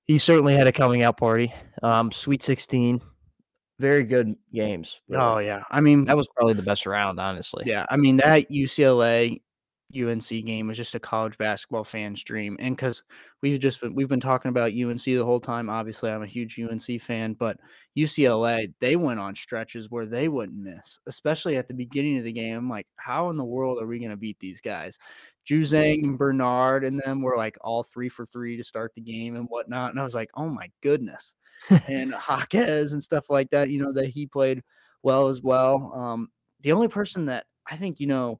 he 0.06 0.18
certainly 0.18 0.56
had 0.56 0.68
a 0.68 0.72
coming 0.72 1.04
out 1.04 1.18
party. 1.18 1.54
Um, 1.84 2.12
Sweet 2.12 2.44
16, 2.44 3.02
very 3.80 4.04
good 4.04 4.36
games. 4.54 5.02
really. 5.08 5.24
oh 5.24 5.38
yeah, 5.40 5.64
I 5.70 5.82
mean 5.82 6.06
that 6.06 6.18
was 6.18 6.28
probably 6.36 6.54
the 6.54 6.64
best 6.64 6.86
round, 6.86 7.20
honestly. 7.20 7.64
Yeah, 7.66 7.86
I 7.90 7.98
mean 7.98 8.18
that 8.18 8.50
UCLA 8.52 9.42
UNC 9.96 10.28
game 10.28 10.68
was 10.68 10.78
just 10.78 10.96
a 10.96 11.00
college 11.00 11.38
basketball 11.38 11.84
fan's 11.84 12.24
dream, 12.24 12.56
and 12.60 12.76
because 12.76 13.02
we've 13.42 13.60
just 13.60 13.82
been, 13.82 13.96
we've 13.96 14.08
been 14.08 14.20
talking 14.20 14.50
about 14.50 14.72
UNC 14.72 15.04
the 15.04 15.18
whole 15.20 15.40
time. 15.40 15.70
Obviously, 15.70 16.12
I'm 16.12 16.24
a 16.24 16.28
huge 16.28 16.60
UNC 16.60 17.02
fan, 17.02 17.34
but 17.34 17.58
UCLA 17.98 18.72
they 18.80 18.96
went 18.96 19.20
on 19.20 19.36
stretches 19.36 19.90
where 19.90 20.06
they 20.06 20.28
wouldn't 20.28 20.58
miss, 20.58 21.00
especially 21.08 21.58
at 21.58 21.68
the 21.68 21.74
beginning 21.74 22.18
of 22.18 22.24
the 22.24 22.32
game. 22.32 22.56
I'm 22.56 22.70
like, 22.70 22.88
how 22.98 23.30
in 23.30 23.38
the 23.38 23.44
world 23.44 23.82
are 23.82 23.88
we 23.88 24.00
going 24.00 24.12
to 24.12 24.18
beat 24.18 24.40
these 24.40 24.62
guys? 24.62 24.98
Juzang 25.50 26.04
and 26.04 26.18
Bernard 26.18 26.84
and 26.84 27.02
them 27.04 27.22
were 27.22 27.38
like 27.38 27.58
all 27.62 27.82
three 27.82 28.10
for 28.10 28.26
three 28.26 28.58
to 28.58 28.64
start 28.64 28.94
the 28.94 29.02
game 29.02 29.36
and 29.36 29.48
whatnot, 29.48 29.92
and 29.92 30.00
I 30.00 30.04
was 30.04 30.16
like, 30.16 30.30
oh 30.36 30.50
my 30.50 30.70
goodness. 30.84 31.34
and 31.88 32.14
Jaquez 32.30 32.94
and 32.94 33.04
stuff 33.04 33.30
like 33.30 33.50
that, 33.50 33.70
you 33.70 33.84
know, 33.84 33.92
that 33.94 34.08
he 34.08 34.28
played 34.28 34.64
well 35.04 35.28
as 35.28 35.42
well. 35.42 35.94
Um, 35.94 36.30
the 36.62 36.72
only 36.72 36.88
person 36.88 37.26
that 37.26 37.46
I 37.70 37.76
think, 37.76 38.00
you 38.00 38.08
know, 38.08 38.40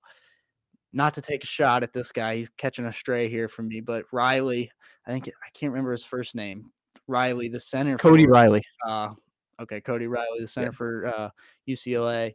not 0.94 1.14
to 1.16 1.22
take 1.22 1.44
a 1.44 1.48
shot 1.48 1.84
at 1.84 1.94
this 1.94 2.12
guy, 2.12 2.38
he's 2.38 2.50
catching 2.58 2.86
a 2.86 2.94
stray 2.94 3.30
here 3.30 3.48
from 3.48 3.68
me, 3.68 3.80
but 3.80 4.06
Riley, 4.12 4.72
I 5.06 5.12
think 5.12 5.28
I 5.28 5.50
can't 5.54 5.72
remember 5.72 5.92
his 5.92 6.04
first 6.04 6.36
name. 6.36 6.72
Riley, 7.08 7.50
the 7.50 7.60
center. 7.60 7.98
Cody 7.98 8.26
for, 8.26 8.32
Riley. 8.32 8.64
Uh, 8.88 9.14
okay, 9.62 9.82
Cody 9.82 10.08
Riley, 10.08 10.40
the 10.40 10.48
center 10.48 10.72
for 10.72 11.08
uh, 11.08 11.30
UCLA. 11.68 12.34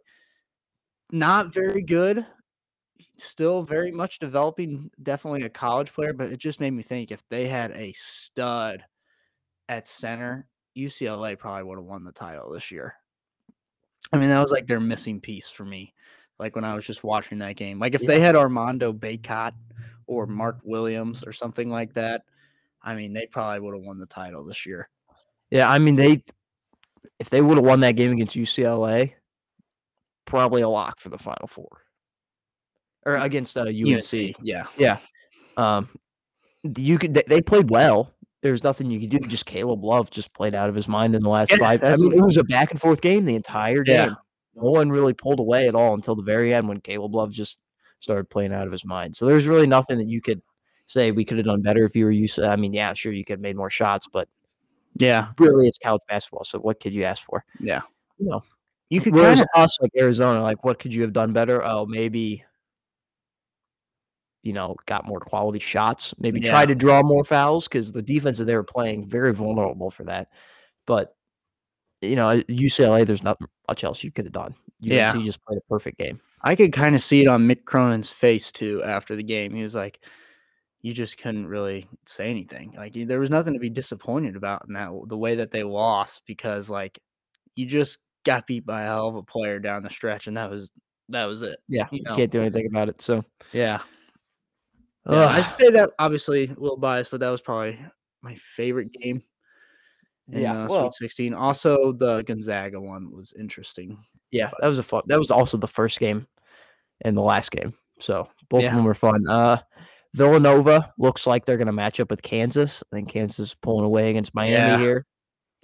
Not 1.13 1.53
very 1.53 1.83
good. 1.83 2.27
Still 3.19 3.63
very 3.63 3.93
much 3.93 4.19
developing. 4.19 4.91
Definitely 5.03 5.43
a 5.43 5.51
college 5.51 5.93
player, 5.93 6.13
but 6.13 6.33
it 6.33 6.39
just 6.39 6.61
made 6.61 6.73
me 6.73 6.83
think 6.83 7.11
if 7.11 7.23
they 7.31 7.47
had 7.47 7.71
a 7.73 7.93
stud 7.93 8.85
at 9.69 9.87
center, 9.87 10.49
UCLA 10.77 11.39
probably 11.39 11.65
would 11.65 11.79
have 11.79 11.85
won 11.85 12.05
the 12.05 12.13
title 12.13 12.51
this 12.51 12.71
year. 12.71 12.95
I 14.13 14.19
mean, 14.19 14.29
that 14.29 14.41
was 14.41 14.51
like 14.51 14.67
their 14.67 14.81
missing 14.81 15.21
piece 15.21 15.49
for 15.49 15.65
me. 15.65 15.95
Like 16.39 16.57
when 16.57 16.65
I 16.65 16.75
was 16.75 16.87
just 16.87 17.05
watching 17.05 17.39
that 17.39 17.57
game. 17.57 17.79
Like 17.79 17.95
if 17.95 18.03
they 18.03 18.21
had 18.21 18.37
Armando 18.37 18.93
Bacot 18.93 19.53
or 20.07 20.27
Mark 20.27 20.59
Williams 20.65 21.25
or 21.25 21.33
something 21.33 21.71
like 21.71 21.95
that, 21.95 22.23
I 22.83 22.95
mean, 22.95 23.13
they 23.13 23.27
probably 23.27 23.61
would 23.61 23.75
have 23.75 23.85
won 23.85 23.99
the 23.99 24.07
title 24.07 24.45
this 24.45 24.67
year. 24.67 24.89
Yeah, 25.51 25.71
I 25.71 25.79
mean 25.79 25.97
they 25.97 26.23
if 27.21 27.31
they 27.31 27.41
would 27.41 27.57
have 27.57 27.65
won 27.65 27.81
that 27.81 27.93
game 27.93 28.13
against 28.13 28.37
UCLA, 28.37 29.13
probably 30.25 30.63
a 30.63 30.69
lock 30.69 31.01
for 31.01 31.09
the 31.09 31.19
Final 31.19 31.47
Four. 31.47 31.83
Or 33.07 33.17
against 33.17 33.57
uh, 33.57 33.65
UNC. 33.65 34.35
Yeah. 34.43 34.67
Yeah. 34.77 34.99
Um, 35.57 35.89
you 36.77 36.99
could 36.99 37.15
they, 37.15 37.43
played 37.43 37.71
well. 37.71 38.13
There's 38.43 38.63
nothing 38.63 38.91
you 38.91 39.01
could 39.01 39.11
do. 39.11 39.29
Just 39.29 39.47
Caleb 39.47 39.85
Love 39.85 40.11
just 40.11 40.33
played 40.33 40.55
out 40.55 40.69
of 40.69 40.75
his 40.75 40.89
mind 40.89 41.15
in 41.15 41.23
the 41.23 41.29
last 41.29 41.51
Yeah, 41.51 41.59
five. 41.59 41.85
I 41.85 41.97
mean, 41.97 42.13
it 42.13 42.23
was 42.23 42.37
a 42.37 42.45
back 42.45 42.71
and 42.71 42.81
forth 42.81 43.01
game 43.01 43.25
the 43.25 43.37
entire 43.37 43.85
Yeah. 43.87 44.15
No 44.57 44.71
one 44.71 44.91
really 44.91 45.13
pulled 45.15 45.41
away 45.41 45.69
at 45.69 45.75
all 45.75 45.95
until 45.95 46.15
the 46.15 46.23
very 46.23 46.55
end 46.55 46.69
when 46.69 46.81
Caleb 46.81 47.15
Love 47.15 47.33
just 47.33 47.59
started 48.01 48.29
playing 48.31 48.53
out 48.53 48.67
of 48.67 48.73
his 48.73 48.85
mind. 48.85 49.17
So 49.17 49.27
there's 49.27 49.47
really 49.47 49.67
nothing 49.67 49.99
that 49.99 50.09
you 50.09 50.21
could 50.21 50.43
say 50.87 51.11
we 51.11 51.25
could 51.25 51.39
have 51.39 51.47
done 51.47 51.63
better 51.63 51.85
if 51.85 51.97
you 51.97 52.05
were 52.05 52.11
used. 52.11 52.39
I 52.39 52.57
mean, 52.57 52.73
yeah, 52.73 52.93
sure, 52.95 53.13
you 53.13 53.25
could 53.25 53.35
have 53.35 53.41
made 53.41 53.57
more 53.57 53.71
shots, 53.71 54.07
but 54.13 54.29
Yeah. 54.97 55.33
really, 55.39 55.67
it's 55.67 55.79
college 55.79 56.03
basketball. 56.09 56.45
So 56.45 56.59
what 56.59 56.79
could 56.81 56.93
you 56.93 57.05
ask 57.05 57.25
for? 57.25 57.45
Yeah. 57.59 57.83
You 58.19 58.29
know, 58.29 58.45
You 58.91 59.01
could 59.01 59.15
Whereas 59.15 59.39
kind 59.39 59.49
of 59.55 59.63
us, 59.63 59.79
like 59.81 59.91
Arizona, 59.99 60.43
like 60.43 60.63
what 60.63 60.79
could 60.79 60.93
you 60.93 61.03
have 61.03 61.13
done 61.13 61.33
better? 61.33 61.65
Oh, 61.65 61.87
maybe 61.87 62.45
you 64.43 64.53
know, 64.53 64.77
got 64.85 65.07
more 65.07 65.21
quality 65.21 65.59
shots. 65.59 66.15
Maybe 66.19 66.39
Yeah. 66.39 66.51
try 66.51 66.67
to 66.67 66.75
draw 66.75 67.03
more 67.03 67.25
fouls 67.25 67.67
because 67.67 67.91
the 67.91 68.03
defense 68.03 68.37
that 68.37 68.45
they 68.45 68.55
were 68.55 68.63
playing 68.63 69.09
very 69.09 69.33
vulnerable 69.33 69.91
for 69.91 70.05
that. 70.05 70.29
But 70.87 71.17
you 72.09 72.17
know, 72.17 72.43
UCLA, 72.49 73.07
there's 73.07 73.23
not 73.23 73.39
much 73.69 73.85
else 73.85 74.03
you 74.03 74.11
could 74.11 74.25
have 74.27 74.33
done. 74.33 74.55
Yeah. 74.81 75.13
UNC 75.13 75.25
just 75.25 75.45
played 75.45 75.59
a 75.59 75.69
perfect 75.69 75.99
game. 75.99 76.21
I 76.43 76.55
could 76.55 76.73
kind 76.73 76.95
of 76.95 77.03
see 77.03 77.23
it 77.23 77.29
on 77.29 77.49
Mick 77.49 77.65
Cronin's 77.65 78.11
face 78.11 78.53
too 78.53 78.83
after 78.85 79.17
the 79.17 79.23
game. 79.23 79.55
He 79.55 79.63
was 79.63 79.75
like, 79.75 80.01
you 80.83 80.93
just 80.93 81.17
couldn't 81.17 81.47
really 81.47 81.89
say 82.07 82.29
anything. 82.29 82.75
Like 82.77 82.93
there 82.95 83.19
was 83.19 83.31
nothing 83.31 83.55
to 83.55 83.59
be 83.59 83.71
disappointed 83.71 84.37
about 84.37 84.67
in 84.69 84.75
that 84.75 84.91
the 85.07 85.17
way 85.17 85.37
that 85.37 85.51
they 85.51 85.63
lost 85.63 86.23
because 86.27 86.69
like 86.69 86.99
you 87.57 87.65
just 87.65 87.99
got 88.27 88.47
beat 88.47 88.67
by 88.67 88.83
a 88.83 88.87
hell 88.87 89.09
of 89.09 89.17
a 89.17 89.23
player 89.23 89.59
down 89.59 89.83
the 89.83 89.89
stretch 89.89 90.27
and 90.27 90.37
that 90.37 90.51
was 90.51 90.69
that 91.09 91.25
was 91.25 91.41
it. 91.43 91.59
Yeah, 91.69 91.87
you, 91.91 92.03
you 92.05 92.15
can't 92.15 92.31
do 92.31 92.43
anything 92.43 92.67
about 92.67 92.91
it. 92.91 93.01
So 93.01 93.25
yeah. 93.53 93.81
yeah 95.09 95.27
I'd 95.27 95.57
say 95.57 95.71
that 95.71 95.91
obviously 95.99 96.45
a 96.45 96.61
little 96.61 96.77
biased, 96.77 97.11
but 97.11 97.21
that 97.21 97.31
was 97.31 97.41
probably 97.41 97.79
my 98.23 98.35
favorite 98.35 98.93
game. 98.93 99.23
In, 100.33 100.41
yeah, 100.41 100.65
uh, 100.65 100.69
well, 100.69 100.93
Sweet 100.93 101.09
16. 101.09 101.35
Also, 101.35 101.93
the 101.93 102.23
Gonzaga 102.23 102.81
one 102.81 103.11
was 103.11 103.35
interesting. 103.39 103.99
Yeah, 104.31 104.51
but, 104.51 104.63
that 104.63 104.69
was 104.69 104.79
a 104.79 104.83
fun. 104.83 105.03
That 105.07 105.19
was 105.19 105.31
also 105.31 105.57
the 105.59 105.69
first 105.69 106.01
game 106.01 106.27
and 107.05 107.17
the 107.17 107.23
last 107.23 107.51
game. 107.51 107.75
So 108.01 108.29
both 108.49 108.63
yeah. 108.63 108.71
of 108.71 108.77
them 108.77 108.85
were 108.85 108.95
fun. 108.95 109.29
Uh, 109.29 109.59
Villanova 110.15 110.93
looks 110.99 111.27
like 111.27 111.45
they're 111.45 111.57
going 111.57 111.67
to 111.67 111.73
match 111.73 112.01
up 112.01 112.11
with 112.11 112.23
Kansas. 112.23 112.83
I 112.93 112.97
think 112.97 113.09
Kansas 113.09 113.39
is 113.39 113.55
pulling 113.55 113.85
away 113.85 114.11
against 114.11 114.35
Miami 114.35 114.55
yeah. 114.55 114.79
here. 114.79 115.07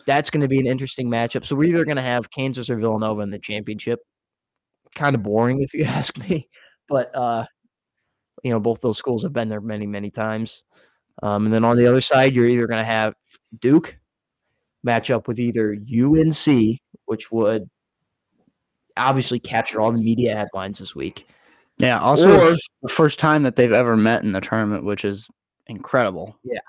That's 0.06 0.30
going 0.30 0.40
to 0.40 0.48
be 0.48 0.58
an 0.58 0.66
interesting 0.66 1.08
matchup. 1.08 1.46
So 1.46 1.54
we're 1.54 1.68
either 1.68 1.84
going 1.84 1.96
to 1.96 2.02
have 2.02 2.30
Kansas 2.30 2.68
or 2.68 2.76
Villanova 2.76 3.20
in 3.22 3.30
the 3.30 3.38
championship. 3.38 4.00
Kind 4.94 5.14
of 5.14 5.22
boring, 5.22 5.62
if 5.62 5.72
you 5.72 5.84
ask 5.86 6.18
me. 6.18 6.48
But 6.88 7.14
uh, 7.14 7.46
you 8.42 8.50
know, 8.50 8.58
both 8.58 8.80
those 8.80 8.98
schools 8.98 9.22
have 9.22 9.32
been 9.32 9.48
there 9.48 9.60
many, 9.60 9.86
many 9.86 10.10
times. 10.10 10.64
Um, 11.22 11.44
and 11.44 11.54
then 11.54 11.64
on 11.64 11.76
the 11.76 11.86
other 11.86 12.00
side, 12.00 12.34
you're 12.34 12.46
either 12.46 12.66
going 12.66 12.80
to 12.80 12.84
have 12.84 13.14
Duke 13.60 13.99
match 14.82 15.10
up 15.10 15.28
with 15.28 15.38
either 15.38 15.72
UNC, 15.72 16.78
which 17.06 17.30
would 17.30 17.68
obviously 18.96 19.38
capture 19.38 19.80
all 19.80 19.92
the 19.92 20.02
media 20.02 20.36
headlines 20.36 20.78
this 20.78 20.94
week, 20.94 21.26
yeah. 21.80 21.98
Also, 21.98 22.52
or, 22.52 22.56
the 22.82 22.88
first 22.88 23.18
time 23.18 23.42
that 23.44 23.56
they've 23.56 23.72
ever 23.72 23.96
met 23.96 24.22
in 24.22 24.32
the 24.32 24.40
tournament, 24.40 24.84
which 24.84 25.04
is 25.04 25.28
incredible. 25.66 26.36
Yeah. 26.44 26.60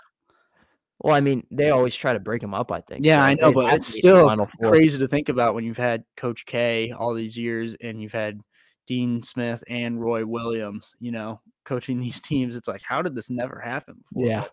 Well, 1.00 1.16
I 1.16 1.22
mean, 1.22 1.46
they 1.52 1.72
always 1.72 1.96
try 1.96 2.14
to 2.14 2.20
break 2.20 2.42
them 2.42 2.54
up. 2.54 2.72
I 2.72 2.82
think. 2.82 3.06
Yeah, 3.06 3.26
so 3.26 3.32
I 3.32 3.34
know, 3.34 3.52
but 3.52 3.74
it's 3.74 3.88
still 3.88 4.48
crazy 4.64 4.98
to 5.00 5.08
think 5.08 5.30
about 5.30 5.56
when 5.56 5.64
you've 5.64 5.78
had 5.78 6.04
Coach 6.16 6.46
K 6.46 6.94
all 6.98 7.14
these 7.14 7.38
years, 7.38 7.76
and 7.82 8.02
you've 8.02 8.12
had 8.14 8.40
Dean 8.88 9.24
Smith 9.24 9.64
and 9.68 10.00
Roy 10.00 10.26
Williams. 10.26 10.96
You 11.00 11.12
know, 11.12 11.42
coaching 11.66 12.00
these 12.00 12.20
teams. 12.22 12.56
It's 12.56 12.68
like, 12.68 12.84
how 12.84 13.02
did 13.02 13.16
this 13.16 13.30
never 13.30 13.60
happen? 13.60 14.04
Before? 14.14 14.28
Yeah. 14.28 14.46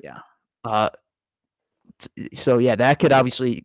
Yeah. 0.00 0.18
Uh. 0.64 0.90
So 2.34 2.58
yeah, 2.58 2.76
that 2.76 2.98
could 2.98 3.12
obviously 3.12 3.64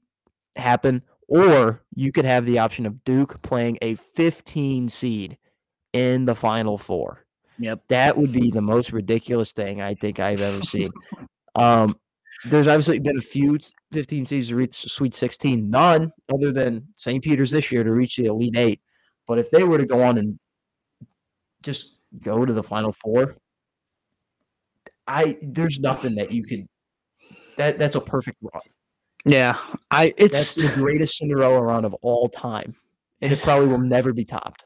happen, 0.55 1.03
or 1.27 1.83
you 1.93 2.11
could 2.11 2.25
have 2.25 2.45
the 2.45 2.59
option 2.59 2.85
of 2.85 3.03
Duke 3.03 3.41
playing 3.41 3.77
a 3.81 3.95
15 3.95 4.89
seed 4.89 5.37
in 5.93 6.25
the 6.25 6.35
final 6.35 6.77
four. 6.77 7.25
Yep. 7.59 7.83
That 7.87 8.17
would 8.17 8.31
be 8.31 8.51
the 8.51 8.61
most 8.61 8.91
ridiculous 8.91 9.51
thing 9.51 9.81
I 9.81 9.95
think 9.95 10.19
I've 10.19 10.41
ever 10.41 10.61
seen. 10.61 10.89
um, 11.55 11.97
there's 12.45 12.67
obviously 12.67 12.99
been 12.99 13.17
a 13.17 13.21
few 13.21 13.57
15 13.93 14.25
seeds 14.25 14.49
to 14.49 14.55
reach 14.55 14.73
Sweet 14.73 15.13
16, 15.13 15.69
none 15.69 16.11
other 16.33 16.51
than 16.51 16.87
St. 16.97 17.23
Peter's 17.23 17.51
this 17.51 17.71
year 17.71 17.83
to 17.83 17.91
reach 17.91 18.17
the 18.17 18.25
Elite 18.25 18.57
Eight. 18.57 18.81
But 19.27 19.39
if 19.39 19.49
they 19.49 19.63
were 19.63 19.77
to 19.77 19.85
go 19.85 20.03
on 20.03 20.17
and 20.17 20.37
just 21.63 21.97
go 22.23 22.45
to 22.45 22.53
the 22.53 22.61
Final 22.61 22.93
Four, 22.93 23.37
I 25.07 25.37
there's 25.41 25.79
nothing 25.79 26.15
that 26.15 26.31
you 26.31 26.43
could 26.43 26.67
that 27.57 27.79
that's 27.79 27.95
a 27.95 28.01
perfect 28.01 28.37
run. 28.41 28.61
Yeah, 29.25 29.57
I 29.91 30.13
it's 30.17 30.53
that's 30.53 30.55
the 30.55 30.69
greatest 30.75 31.17
Cinderella 31.17 31.61
run 31.61 31.85
of 31.85 31.93
all 31.95 32.29
time, 32.29 32.75
and 33.21 33.31
it 33.31 33.41
probably 33.41 33.67
will 33.67 33.79
never 33.79 34.13
be 34.13 34.25
topped 34.25 34.65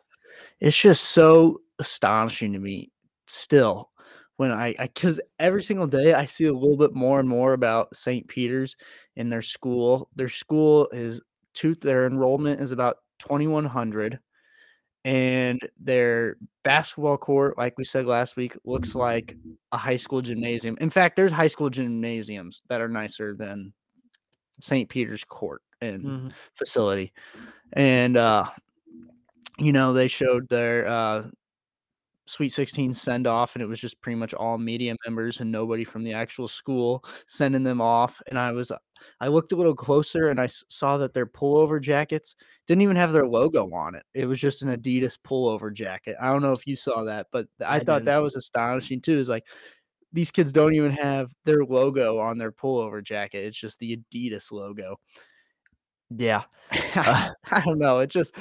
it's 0.60 0.78
just 0.78 1.06
so 1.06 1.62
astonishing 1.80 2.54
to 2.54 2.60
me 2.60 2.92
still 3.28 3.90
when 4.38 4.52
I 4.52 4.74
because 4.74 5.20
every 5.38 5.64
single 5.64 5.88
day 5.88 6.14
I 6.14 6.26
see 6.26 6.46
a 6.46 6.54
little 6.54 6.78
bit 6.78 6.94
more 6.94 7.20
and 7.20 7.30
more 7.30 7.54
about 7.54 7.96
St. 7.96 8.28
Peter's 8.28 8.76
in 9.16 9.30
their 9.30 9.42
school. 9.42 10.10
Their 10.16 10.30
school 10.30 10.90
is 10.92 11.22
two 11.54 11.76
their 11.76 12.06
enrollment 12.06 12.62
is 12.62 12.72
about 12.72 12.98
2100 13.20 14.20
and 15.10 15.60
their 15.80 16.38
basketball 16.64 17.18
court 17.18 17.58
like 17.58 17.76
we 17.80 17.84
said 17.84 18.06
last 18.06 18.36
week 18.36 18.56
looks 18.64 18.94
like 18.94 19.36
a 19.72 19.78
high 19.78 19.96
school 19.96 20.22
gymnasium. 20.30 20.78
In 20.80 20.92
fact, 20.92 21.16
there's 21.16 21.32
high 21.32 21.48
school 21.48 21.72
gymnasiums 21.72 22.62
that 22.70 22.80
are 22.80 22.88
nicer 22.88 23.34
than 23.36 23.74
St. 24.62 24.88
Peter's 24.88 25.24
court 25.24 25.64
and 25.82 26.04
mm-hmm. 26.04 26.28
facility. 26.54 27.12
And 27.74 28.18
uh 28.18 28.46
you 29.58 29.74
know, 29.74 29.94
they 29.94 30.08
showed 30.08 30.48
their 30.48 30.88
uh, 30.88 31.24
Sweet 32.30 32.50
16 32.50 32.94
send 32.94 33.26
off, 33.26 33.56
and 33.56 33.64
it 33.64 33.66
was 33.66 33.80
just 33.80 34.00
pretty 34.02 34.16
much 34.16 34.36
all 34.36 34.60
media 34.60 34.96
members 35.04 35.40
and 35.40 35.52
nobody 35.52 35.84
from 35.84 36.04
the 36.04 36.14
actual 36.14 36.48
school 36.48 37.04
sending 37.26 37.64
them 37.64 37.82
off. 37.82 38.22
And 38.28 38.38
I 38.38 38.52
was, 38.52 38.72
I 39.20 39.28
looked 39.30 39.52
a 39.52 39.56
little 39.56 39.74
closer 39.74 40.30
and 40.30 40.40
I 40.40 40.48
saw 40.70 40.98
that 41.00 41.12
their 41.12 41.26
pullover 41.26 41.82
jackets 41.82 42.36
didn't 42.68 42.84
even 42.84 42.96
have 42.98 43.14
their 43.14 43.26
logo 43.26 43.74
on 43.74 43.96
it. 43.96 44.04
It 44.14 44.28
was 44.28 44.40
just 44.40 44.62
an 44.62 44.70
Adidas 44.70 45.18
pullover 45.18 45.74
jacket. 45.74 46.18
I 46.22 46.32
don't 46.32 46.44
know 46.44 46.52
if 46.52 46.68
you 46.68 46.76
saw 46.76 47.04
that, 47.06 47.26
but 47.32 47.48
I, 47.66 47.78
I 47.78 47.80
thought 47.80 48.06
that 48.06 48.22
was 48.22 48.36
astonishing 48.36 49.02
too. 49.02 49.18
Is 49.18 49.28
like 49.28 49.46
these 50.14 50.30
kids 50.30 50.52
don't 50.52 50.76
even 50.76 50.92
have 50.92 51.32
their 51.46 51.66
logo 51.66 52.20
on 52.20 52.38
their 52.38 52.52
pullover 52.52 53.04
jacket. 53.04 53.46
It's 53.46 53.60
just 53.60 53.80
the 53.80 53.98
Adidas 53.98 54.52
logo. 54.52 55.00
Yeah. 56.10 56.44
Uh, 56.96 57.30
I 57.52 57.62
don't 57.62 57.80
know. 57.80 58.00
It 58.00 58.10
just 58.10 58.36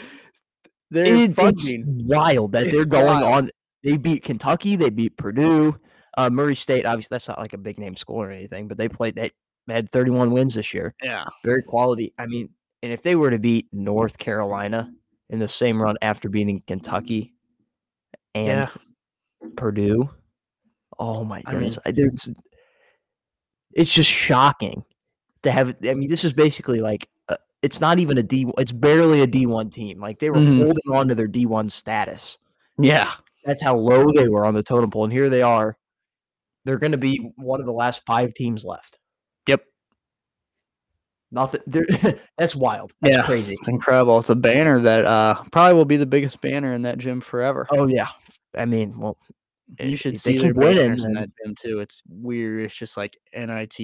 they're 0.90 1.06
it, 1.06 1.34
it's 1.36 1.70
wild 1.86 2.52
that 2.52 2.64
it's 2.64 2.74
they're 2.74 2.84
going 2.84 3.06
wild. 3.06 3.24
on. 3.24 3.50
They 3.88 3.96
beat 3.96 4.22
Kentucky. 4.22 4.76
They 4.76 4.90
beat 4.90 5.16
Purdue. 5.16 5.78
Uh, 6.16 6.28
Murray 6.28 6.54
State. 6.54 6.84
Obviously, 6.84 7.08
that's 7.10 7.28
not 7.28 7.38
like 7.38 7.54
a 7.54 7.58
big 7.58 7.78
name 7.78 7.96
school 7.96 8.20
or 8.20 8.30
anything, 8.30 8.68
but 8.68 8.76
they 8.76 8.88
played. 8.88 9.14
They 9.14 9.30
had 9.68 9.88
31 9.88 10.30
wins 10.30 10.54
this 10.54 10.74
year. 10.74 10.94
Yeah, 11.02 11.24
very 11.44 11.62
quality. 11.62 12.12
I 12.18 12.26
mean, 12.26 12.50
and 12.82 12.92
if 12.92 13.02
they 13.02 13.16
were 13.16 13.30
to 13.30 13.38
beat 13.38 13.68
North 13.72 14.18
Carolina 14.18 14.92
in 15.30 15.38
the 15.38 15.48
same 15.48 15.80
run 15.80 15.96
after 16.02 16.28
beating 16.28 16.62
Kentucky 16.66 17.34
and 18.34 18.68
yeah. 18.68 19.50
Purdue, 19.56 20.10
oh 20.98 21.24
my 21.24 21.40
goodness, 21.42 21.78
I 21.86 21.92
mean, 21.92 22.14
it's 23.72 23.92
just 23.94 24.10
shocking 24.10 24.84
to 25.44 25.50
have. 25.50 25.76
I 25.82 25.94
mean, 25.94 26.10
this 26.10 26.24
is 26.24 26.34
basically 26.34 26.80
like 26.80 27.08
it's 27.62 27.80
not 27.80 27.98
even 27.98 28.18
a 28.18 28.22
D. 28.22 28.46
It's 28.58 28.72
barely 28.72 29.22
a 29.22 29.26
D 29.26 29.46
one 29.46 29.70
team. 29.70 29.98
Like 29.98 30.18
they 30.18 30.30
were 30.30 30.36
mm-hmm. 30.36 30.62
holding 30.62 30.92
on 30.92 31.08
to 31.08 31.14
their 31.14 31.26
D 31.26 31.46
one 31.46 31.70
status. 31.70 32.38
Yeah, 32.78 33.12
that's 33.48 33.62
how 33.62 33.76
low 33.76 34.12
they 34.12 34.28
were 34.28 34.44
on 34.44 34.54
the 34.54 34.62
totem 34.62 34.90
pole, 34.90 35.04
and 35.04 35.12
here 35.12 35.30
they 35.30 35.42
are. 35.42 35.76
They're 36.64 36.78
going 36.78 36.92
to 36.92 36.98
be 36.98 37.32
one 37.36 37.60
of 37.60 37.66
the 37.66 37.72
last 37.72 38.04
five 38.06 38.34
teams 38.34 38.62
left. 38.62 38.98
Yep. 39.46 39.62
Nothing. 41.30 41.60
that's 42.38 42.54
wild. 42.54 42.92
That's 43.00 43.16
yeah, 43.16 43.22
crazy. 43.24 43.54
It's 43.54 43.68
incredible. 43.68 44.18
It's 44.18 44.28
a 44.28 44.34
banner 44.34 44.80
that 44.82 45.04
uh, 45.04 45.42
probably 45.50 45.74
will 45.74 45.86
be 45.86 45.96
the 45.96 46.06
biggest 46.06 46.40
banner 46.40 46.74
in 46.74 46.82
that 46.82 46.98
gym 46.98 47.20
forever. 47.20 47.66
Oh 47.70 47.86
yeah. 47.86 48.08
I 48.56 48.66
mean, 48.66 48.98
well, 48.98 49.16
you 49.80 49.96
should 49.96 50.18
see 50.18 50.38
their 50.38 50.54
banners 50.54 51.04
in 51.04 51.14
that 51.14 51.30
gym 51.42 51.54
too. 51.54 51.80
It's 51.80 52.02
weird. 52.08 52.64
It's 52.64 52.74
just 52.74 52.96
like 52.96 53.16
NIT, 53.34 53.78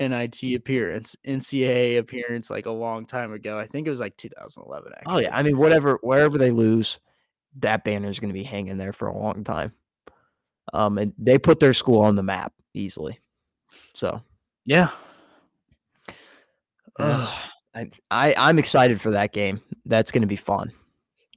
NIT 0.00 0.54
appearance, 0.54 1.16
NCAA 1.26 1.98
appearance 1.98 2.50
like 2.50 2.66
a 2.66 2.70
long 2.70 3.06
time 3.06 3.32
ago. 3.32 3.58
I 3.58 3.66
think 3.66 3.86
it 3.86 3.90
was 3.90 4.00
like 4.00 4.16
2011. 4.16 4.92
Actually. 4.96 5.12
Oh 5.12 5.18
yeah, 5.18 5.36
I 5.36 5.42
mean 5.42 5.58
whatever 5.58 5.98
wherever 6.02 6.38
they 6.38 6.50
lose, 6.50 6.98
that 7.58 7.84
banner 7.84 8.08
is 8.08 8.18
going 8.18 8.30
to 8.30 8.34
be 8.38 8.44
hanging 8.44 8.78
there 8.78 8.92
for 8.92 9.08
a 9.08 9.18
long 9.18 9.44
time. 9.44 9.72
Um, 10.72 10.98
and 10.98 11.12
they 11.18 11.38
put 11.38 11.60
their 11.60 11.74
school 11.74 12.00
on 12.00 12.16
the 12.16 12.22
map 12.22 12.52
easily. 12.74 13.18
So 13.94 14.22
yeah, 14.64 14.90
uh, 16.98 17.34
I, 17.74 17.90
I 18.10 18.34
I'm 18.36 18.58
excited 18.58 19.00
for 19.00 19.10
that 19.10 19.32
game. 19.32 19.60
That's 19.84 20.12
going 20.12 20.22
to 20.22 20.28
be 20.28 20.36
fun 20.36 20.72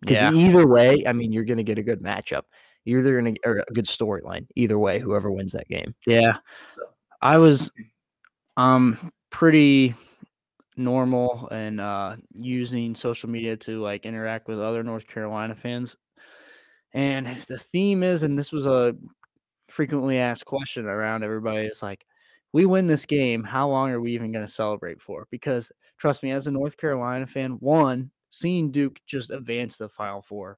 because 0.02 0.22
yeah. 0.22 0.32
either 0.32 0.68
way, 0.68 1.04
I 1.08 1.14
mean, 1.14 1.32
you're 1.32 1.44
going 1.44 1.58
to 1.58 1.64
get 1.64 1.78
a 1.78 1.84
good 1.84 2.02
matchup. 2.02 2.44
You're 2.86 3.00
either 3.02 3.20
going 3.20 3.36
to 3.36 3.42
or 3.46 3.64
a 3.68 3.74
good 3.74 3.86
storyline. 3.86 4.46
Either 4.56 4.78
way, 4.78 5.00
whoever 5.00 5.32
wins 5.32 5.54
that 5.54 5.68
game. 5.68 5.96
Yeah, 6.06 6.38
so. 6.76 6.84
I 7.22 7.38
was 7.38 7.72
um 8.58 9.12
pretty 9.32 9.96
normal 10.78 11.50
and 11.50 11.82
uh 11.82 12.16
using 12.34 12.96
social 12.96 13.30
media 13.30 13.58
to 13.58 13.82
like 13.82 14.06
interact 14.06 14.48
with 14.48 14.62
other 14.62 14.84
North 14.84 15.08
Carolina 15.08 15.56
fans. 15.56 15.98
And 16.96 17.28
the 17.28 17.60
theme 17.60 18.04
is, 18.04 18.24
and 18.24 18.40
this 18.40 18.54
was 18.54 18.66
a 18.66 18.96
frequently 19.68 20.18
asked 20.18 20.46
question 20.46 20.86
around 20.86 21.24
everybody, 21.24 21.68
is 21.68 21.84
like, 21.84 22.06
we 22.54 22.66
win 22.66 22.88
this 22.88 23.06
game, 23.06 23.44
how 23.44 23.68
long 23.68 23.92
are 23.92 24.00
we 24.00 24.14
even 24.14 24.32
going 24.32 24.46
to 24.46 24.52
celebrate 24.52 25.02
for? 25.02 25.28
Because 25.30 25.72
trust 25.98 26.24
me, 26.24 26.32
as 26.32 26.48
a 26.48 26.52
North 26.52 26.78
Carolina 26.78 27.28
fan, 27.28 27.58
one, 27.60 28.12
seeing 28.30 28.72
Duke 28.72 28.98
just 29.06 29.30
advance 29.30 29.78
the 29.78 29.90
Final 29.90 30.22
Four 30.22 30.58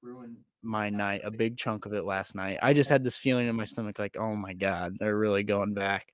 ruined 0.00 0.36
my 0.62 0.90
night, 0.90 1.22
a 1.24 1.30
big 1.30 1.56
chunk 1.56 1.86
of 1.86 1.92
it 1.92 2.04
last 2.04 2.36
night. 2.36 2.58
I 2.62 2.72
just 2.72 2.88
had 2.88 3.02
this 3.02 3.16
feeling 3.16 3.48
in 3.48 3.56
my 3.56 3.64
stomach, 3.64 3.98
like, 3.98 4.16
oh 4.16 4.36
my 4.36 4.52
God, 4.52 4.96
they're 5.00 5.18
really 5.18 5.42
going 5.42 5.74
back. 5.74 6.06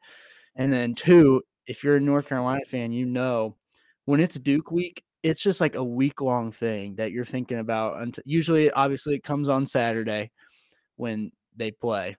And 0.57 0.73
then 0.73 0.95
two, 0.95 1.43
if 1.67 1.85
you're 1.85 1.97
a 1.97 2.01
North 2.01 2.29
Carolina 2.29 2.65
fan, 2.65 2.93
you 2.93 3.05
know 3.05 3.57
when 4.07 4.21
it's 4.21 4.39
Duke 4.39 4.71
week, 4.71 5.03
it's 5.25 5.43
just 5.43 5.59
like 5.59 5.75
a 5.75 5.83
week 5.83 6.21
long 6.21 6.53
thing 6.53 6.97
that 6.97 7.11
you're 7.11 7.25
thinking 7.25 7.59
about. 7.59 8.01
Until 8.01 8.23
usually, 8.27 8.71
obviously, 8.71 9.15
it 9.15 9.25
comes 9.25 9.49
on 9.49 9.65
Saturday 9.65 10.31
when 10.97 11.33
they 11.57 11.71
play, 11.71 12.17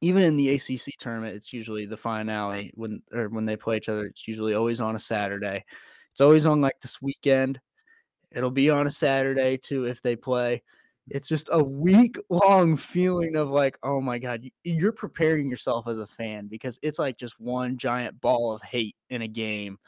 even 0.00 0.24
in 0.24 0.36
the 0.36 0.48
mm. 0.48 0.56
ACC 0.56 0.98
tournament, 0.98 1.36
it's 1.36 1.52
usually 1.52 1.86
the 1.86 1.96
finale 1.96 2.72
when 2.74 3.02
or 3.14 3.28
when 3.28 3.46
they 3.46 3.56
play 3.56 3.76
each 3.76 3.88
other. 3.88 4.06
It's 4.06 4.26
usually 4.26 4.54
always 4.54 4.80
on 4.80 4.96
a 4.96 4.98
Saturday. 4.98 5.64
It's 6.10 6.20
always 6.20 6.44
mm. 6.44 6.50
on 6.50 6.60
like 6.60 6.80
this 6.82 7.00
weekend. 7.00 7.60
It'll 8.32 8.50
be 8.50 8.68
on 8.68 8.88
a 8.88 8.90
Saturday 8.90 9.56
too 9.56 9.84
if 9.84 10.02
they 10.02 10.16
play. 10.16 10.62
It's 11.10 11.28
just 11.28 11.48
a 11.52 11.62
week 11.62 12.18
long 12.28 12.76
feeling 12.76 13.36
of 13.36 13.48
like, 13.48 13.78
oh 13.84 14.00
my 14.00 14.18
god, 14.18 14.42
you're 14.64 14.92
preparing 14.92 15.48
yourself 15.48 15.86
as 15.86 16.00
a 16.00 16.06
fan 16.06 16.48
because 16.48 16.80
it's 16.82 16.98
like 16.98 17.16
just 17.16 17.38
one 17.38 17.78
giant 17.78 18.20
ball 18.20 18.52
of 18.52 18.60
hate 18.60 18.96
in 19.08 19.22
a 19.22 19.28
game, 19.28 19.78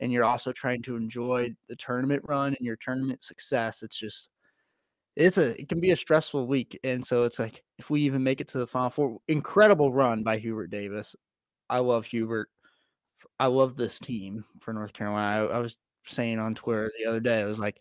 and 0.00 0.10
you're 0.12 0.24
also 0.24 0.52
trying 0.52 0.82
to 0.82 0.96
enjoy 0.96 1.54
the 1.68 1.76
tournament 1.76 2.22
run 2.26 2.54
and 2.54 2.66
your 2.66 2.76
tournament 2.76 3.22
success. 3.22 3.82
It's 3.82 3.98
just 3.98 4.28
it's 5.16 5.38
a 5.38 5.60
it 5.60 5.68
can 5.68 5.80
be 5.80 5.90
a 5.90 5.96
stressful 5.96 6.46
week. 6.46 6.78
And 6.84 7.04
so 7.04 7.24
it's 7.24 7.38
like 7.38 7.62
if 7.78 7.90
we 7.90 8.02
even 8.02 8.22
make 8.22 8.40
it 8.40 8.48
to 8.48 8.58
the 8.58 8.66
final 8.66 8.90
four, 8.90 9.18
incredible 9.28 9.92
run 9.92 10.22
by 10.22 10.38
Hubert 10.38 10.68
Davis. 10.68 11.14
I 11.68 11.78
love 11.78 12.06
Hubert. 12.06 12.48
I 13.38 13.46
love 13.46 13.76
this 13.76 13.98
team 13.98 14.44
for 14.60 14.72
North 14.72 14.92
Carolina. 14.92 15.46
I, 15.46 15.56
I 15.56 15.58
was 15.58 15.76
saying 16.06 16.38
on 16.38 16.54
Twitter 16.54 16.90
the 16.98 17.08
other 17.08 17.20
day, 17.20 17.40
I 17.40 17.44
was 17.44 17.58
like, 17.58 17.76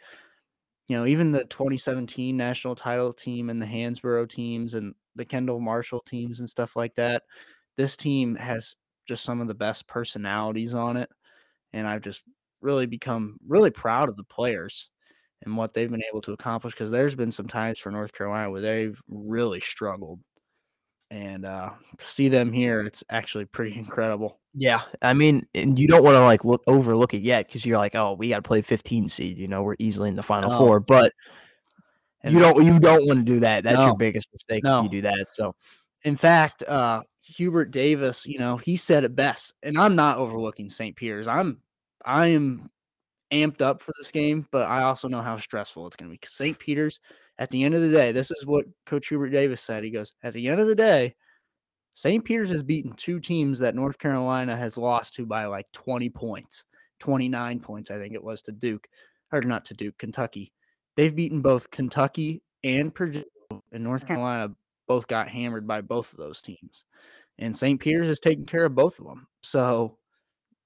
you 0.87 0.97
know, 0.97 1.05
even 1.05 1.31
the 1.31 1.45
2017 1.45 2.35
national 2.35 2.75
title 2.75 3.13
team 3.13 3.49
and 3.49 3.61
the 3.61 3.65
Hansbrough 3.65 4.29
teams 4.29 4.73
and 4.73 4.93
the 5.15 5.25
Kendall 5.25 5.59
Marshall 5.59 6.01
teams 6.01 6.39
and 6.39 6.49
stuff 6.49 6.75
like 6.75 6.95
that, 6.95 7.23
this 7.77 7.95
team 7.95 8.35
has 8.35 8.75
just 9.07 9.23
some 9.23 9.41
of 9.41 9.47
the 9.47 9.53
best 9.53 9.87
personalities 9.87 10.73
on 10.73 10.97
it. 10.97 11.09
And 11.73 11.87
I've 11.87 12.01
just 12.01 12.23
really 12.61 12.85
become 12.85 13.37
really 13.47 13.69
proud 13.69 14.09
of 14.09 14.15
the 14.15 14.23
players 14.23 14.89
and 15.43 15.55
what 15.55 15.73
they've 15.73 15.89
been 15.89 16.03
able 16.11 16.21
to 16.21 16.33
accomplish 16.33 16.73
because 16.73 16.91
there's 16.91 17.15
been 17.15 17.31
some 17.31 17.47
times 17.47 17.79
for 17.79 17.91
North 17.91 18.11
Carolina 18.11 18.51
where 18.51 18.61
they've 18.61 18.99
really 19.07 19.59
struggled. 19.59 20.19
And 21.11 21.45
uh, 21.45 21.71
to 21.97 22.05
see 22.05 22.29
them 22.29 22.51
here, 22.51 22.81
it's 22.81 23.03
actually 23.09 23.45
pretty 23.45 23.75
incredible. 23.77 24.39
Yeah, 24.53 24.81
I 25.01 25.13
mean, 25.13 25.45
and 25.53 25.77
you 25.77 25.87
don't 25.87 26.03
want 26.03 26.15
to 26.15 26.23
like 26.23 26.43
look 26.43 26.63
overlook 26.67 27.13
it 27.13 27.21
yet 27.21 27.47
because 27.47 27.65
you're 27.65 27.77
like, 27.77 27.95
oh, 27.95 28.13
we 28.13 28.29
got 28.29 28.37
to 28.37 28.41
play 28.41 28.61
15 28.61 29.07
seed. 29.09 29.37
You 29.37 29.47
know, 29.47 29.63
we're 29.63 29.75
easily 29.79 30.09
in 30.09 30.15
the 30.15 30.23
final 30.23 30.57
four, 30.57 30.79
but 30.79 31.13
and 32.23 32.33
you 32.33 32.39
don't 32.39 32.63
you 32.63 32.79
don't 32.79 33.05
want 33.07 33.19
to 33.19 33.25
do 33.25 33.39
that. 33.41 33.63
That's 33.63 33.79
no, 33.79 33.87
your 33.87 33.95
biggest 33.95 34.27
mistake 34.31 34.63
no. 34.63 34.79
if 34.79 34.83
you 34.85 34.89
do 34.89 35.01
that. 35.03 35.27
So, 35.33 35.55
in 36.03 36.17
fact, 36.17 36.63
uh, 36.63 37.03
Hubert 37.29 37.71
Davis, 37.71 38.25
you 38.25 38.39
know, 38.39 38.57
he 38.57 38.75
said 38.75 39.03
it 39.03 39.15
best, 39.15 39.53
and 39.63 39.77
I'm 39.77 39.95
not 39.95 40.17
overlooking 40.17 40.69
St. 40.69 40.95
Peter's. 40.95 41.27
I'm 41.27 41.59
I 42.05 42.27
am 42.27 42.69
amped 43.31 43.61
up 43.61 43.81
for 43.81 43.93
this 43.97 44.11
game, 44.11 44.47
but 44.51 44.63
I 44.63 44.83
also 44.83 45.07
know 45.07 45.21
how 45.21 45.37
stressful 45.37 45.85
it's 45.87 45.95
going 45.95 46.09
to 46.09 46.17
be. 46.17 46.19
St. 46.25 46.57
Peter's, 46.57 46.99
at 47.37 47.49
the 47.51 47.63
end 47.63 47.75
of 47.75 47.81
the 47.81 47.91
day, 47.91 48.11
this 48.11 48.31
is 48.31 48.45
what 48.45 48.65
Coach 48.85 49.07
Hubert 49.07 49.29
Davis 49.29 49.61
said. 49.61 49.83
He 49.83 49.91
goes, 49.91 50.13
at 50.23 50.33
the 50.33 50.47
end 50.47 50.59
of 50.59 50.67
the 50.67 50.75
day, 50.75 51.15
St. 51.93 52.23
Peter's 52.23 52.49
has 52.49 52.63
beaten 52.63 52.93
two 52.93 53.19
teams 53.19 53.59
that 53.59 53.75
North 53.75 53.99
Carolina 53.99 54.55
has 54.55 54.77
lost 54.77 55.13
to 55.15 55.25
by 55.25 55.45
like 55.45 55.71
20 55.73 56.09
points, 56.09 56.63
29 56.99 57.59
points, 57.59 57.91
I 57.91 57.99
think 57.99 58.13
it 58.13 58.23
was 58.23 58.41
to 58.43 58.51
Duke, 58.51 58.87
or 59.31 59.41
not 59.41 59.65
to 59.65 59.73
Duke, 59.73 59.97
Kentucky. 59.97 60.51
They've 60.95 61.15
beaten 61.15 61.41
both 61.41 61.69
Kentucky 61.69 62.41
and 62.63 62.93
Purdue, 62.93 63.23
and 63.71 63.83
North 63.83 64.07
Carolina 64.07 64.53
both 64.87 65.07
got 65.07 65.29
hammered 65.29 65.67
by 65.67 65.81
both 65.81 66.11
of 66.11 66.17
those 66.17 66.41
teams. 66.41 66.83
And 67.39 67.55
St. 67.55 67.79
Peter's 67.79 68.09
has 68.09 68.19
taken 68.19 68.45
care 68.45 68.65
of 68.65 68.75
both 68.75 68.99
of 68.99 69.05
them. 69.05 69.27
So 69.41 69.97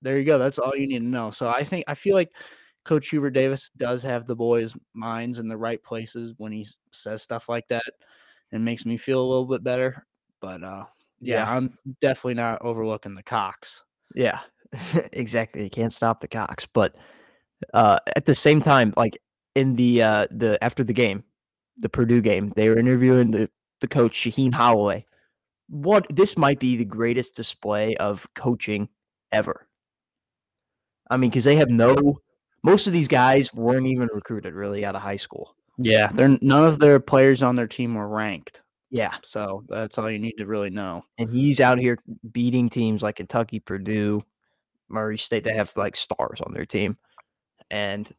there 0.02 0.18
you 0.18 0.26
go. 0.26 0.38
That's 0.38 0.60
all 0.60 0.76
you 0.76 0.88
need 0.88 1.00
to 1.00 1.06
know. 1.06 1.32
So 1.32 1.48
I 1.48 1.64
think 1.64 1.86
I 1.88 1.94
feel 1.94 2.16
like 2.16 2.32
Coach 2.84 3.10
Hubert 3.10 3.32
Davis 3.32 3.72
does 3.78 4.04
have 4.04 4.28
the 4.28 4.36
boys' 4.36 4.76
minds 4.94 5.40
in 5.40 5.48
the 5.48 5.58
right 5.58 5.82
places 5.82 6.34
when 6.38 6.52
he 6.52 6.68
says 6.92 7.22
stuff 7.22 7.48
like 7.48 7.68
that, 7.70 7.84
and 8.52 8.66
makes 8.66 8.86
me 8.86 8.98
feel 8.98 9.22
a 9.22 9.26
little 9.28 9.46
bit 9.46 9.64
better. 9.64 10.06
But 10.42 10.64
uh, 10.64 10.86
yeah, 11.22 11.38
yeah 11.38 11.52
I'm 11.52 11.78
definitely 12.02 12.34
not 12.34 12.62
overlooking 12.62 13.16
the 13.16 13.24
Cox. 13.24 13.84
Yeah, 14.16 14.40
exactly. 15.14 15.64
You 15.64 15.70
can't 15.70 15.94
stop 15.94 16.20
the 16.20 16.28
Cox, 16.28 16.68
but 16.74 16.96
uh, 17.74 18.00
at 18.16 18.26
the 18.26 18.36
same 18.36 18.62
time, 18.62 18.94
like 18.98 19.18
in 19.56 19.76
the 19.76 20.02
uh, 20.02 20.28
the 20.32 20.62
after 20.62 20.84
the 20.84 20.94
game, 20.94 21.24
the 21.78 21.90
Purdue 21.90 22.22
game, 22.22 22.52
they 22.56 22.68
were 22.68 22.78
interviewing 22.78 23.32
the 23.32 23.50
the 23.80 23.88
coach 23.88 24.14
Shaheen 24.14 24.54
Holloway. 24.54 25.06
What 25.70 26.06
this 26.10 26.38
might 26.38 26.60
be 26.60 26.76
the 26.76 26.86
greatest 26.86 27.36
display 27.36 27.96
of 27.96 28.28
coaching 28.36 28.90
ever 29.32 29.68
I 31.10 31.18
mean, 31.18 31.30
because 31.30 31.44
they 31.44 31.58
have 31.58 31.70
no. 31.70 32.20
Most 32.64 32.88
of 32.88 32.94
these 32.94 33.08
guys 33.08 33.54
weren't 33.54 33.88
even 33.88 34.10
recruited 34.14 34.54
really 34.54 34.86
out 34.86 34.96
of 34.96 35.02
high 35.02 35.18
school. 35.18 35.56
Yeah, 35.78 36.10
they're 36.14 36.38
none 36.42 36.64
of 36.64 36.80
their 36.80 37.00
players 37.00 37.44
on 37.44 37.56
their 37.56 37.68
team 37.68 37.94
were 37.94 38.08
ranked. 38.08 38.62
Yeah, 38.90 39.14
so 39.24 39.64
that's 39.68 39.98
all 39.98 40.10
you 40.10 40.20
need 40.20 40.38
to 40.38 40.46
really 40.46 40.70
know. 40.70 41.04
And 41.18 41.30
he's 41.30 41.60
out 41.60 41.78
here 41.78 42.00
beating 42.32 42.70
teams 42.70 43.04
like 43.04 43.18
Kentucky, 43.18 43.60
Purdue, 43.60 44.24
Murray 44.90 45.18
State. 45.18 45.44
They 45.44 45.54
have 45.54 45.72
like 45.76 45.96
stars 45.96 46.42
on 46.42 46.54
their 46.54 46.66
team, 46.66 46.98
and 47.70 48.12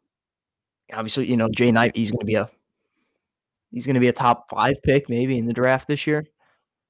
obviously, 0.93 1.29
you 1.29 1.37
know, 1.37 1.49
Jay 1.49 1.73
Knight. 1.73 1.97
He's 1.97 2.11
going 2.11 2.21
to 2.21 2.27
be 2.27 2.35
a 2.35 2.49
he's 3.73 3.87
going 3.87 3.95
to 3.95 4.01
be 4.01 4.09
a 4.09 4.13
top 4.13 4.51
five 4.51 4.77
pick 4.85 5.09
maybe 5.09 5.39
in 5.39 5.47
the 5.47 5.53
draft 5.53 5.89
this 5.89 6.07
year. 6.07 6.27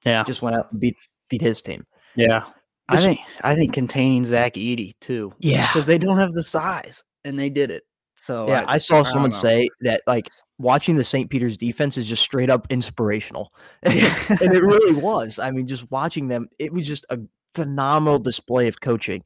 Yeah, 0.05 0.23
just 0.25 0.43
went 0.43 0.57
out 0.57 0.71
and 0.71 0.81
beat 0.81 0.97
beat 1.29 1.41
his 1.41 1.63
team. 1.63 1.87
Yeah, 2.17 2.45
I 2.89 2.97
think 2.99 3.21
I 3.43 3.55
think 3.55 3.73
containing 3.73 4.25
Zach 4.25 4.55
Edey 4.55 4.95
too. 5.01 5.33
Yeah, 5.39 5.67
because 5.69 5.87
they 5.87 5.99
don't 5.99 6.19
have 6.19 6.33
the 6.33 6.43
size, 6.43 7.03
and 7.25 7.39
they 7.39 7.51
did 7.51 7.71
it. 7.71 7.85
So 8.17 8.49
yeah, 8.49 8.65
I, 8.67 8.75
I 8.75 8.77
saw 8.79 9.01
I 9.01 9.03
someone 9.05 9.33
say 9.33 9.69
that 9.81 10.03
like 10.07 10.29
watching 10.59 10.97
the 10.97 11.05
St. 11.05 11.29
Peter's 11.29 11.57
defense 11.57 11.97
is 11.99 12.07
just 12.07 12.23
straight 12.23 12.51
up 12.51 12.67
inspirational, 12.71 13.53
and 13.83 13.95
it 13.95 14.63
really 14.63 14.95
was. 14.95 15.39
I 15.39 15.51
mean, 15.51 15.67
just 15.67 15.91
watching 15.91 16.29
them, 16.29 16.49
it 16.59 16.73
was 16.73 16.87
just 16.87 17.07
a 17.11 17.19
phenomenal 17.55 18.19
display 18.19 18.69
of 18.69 18.81
coaching. 18.81 19.23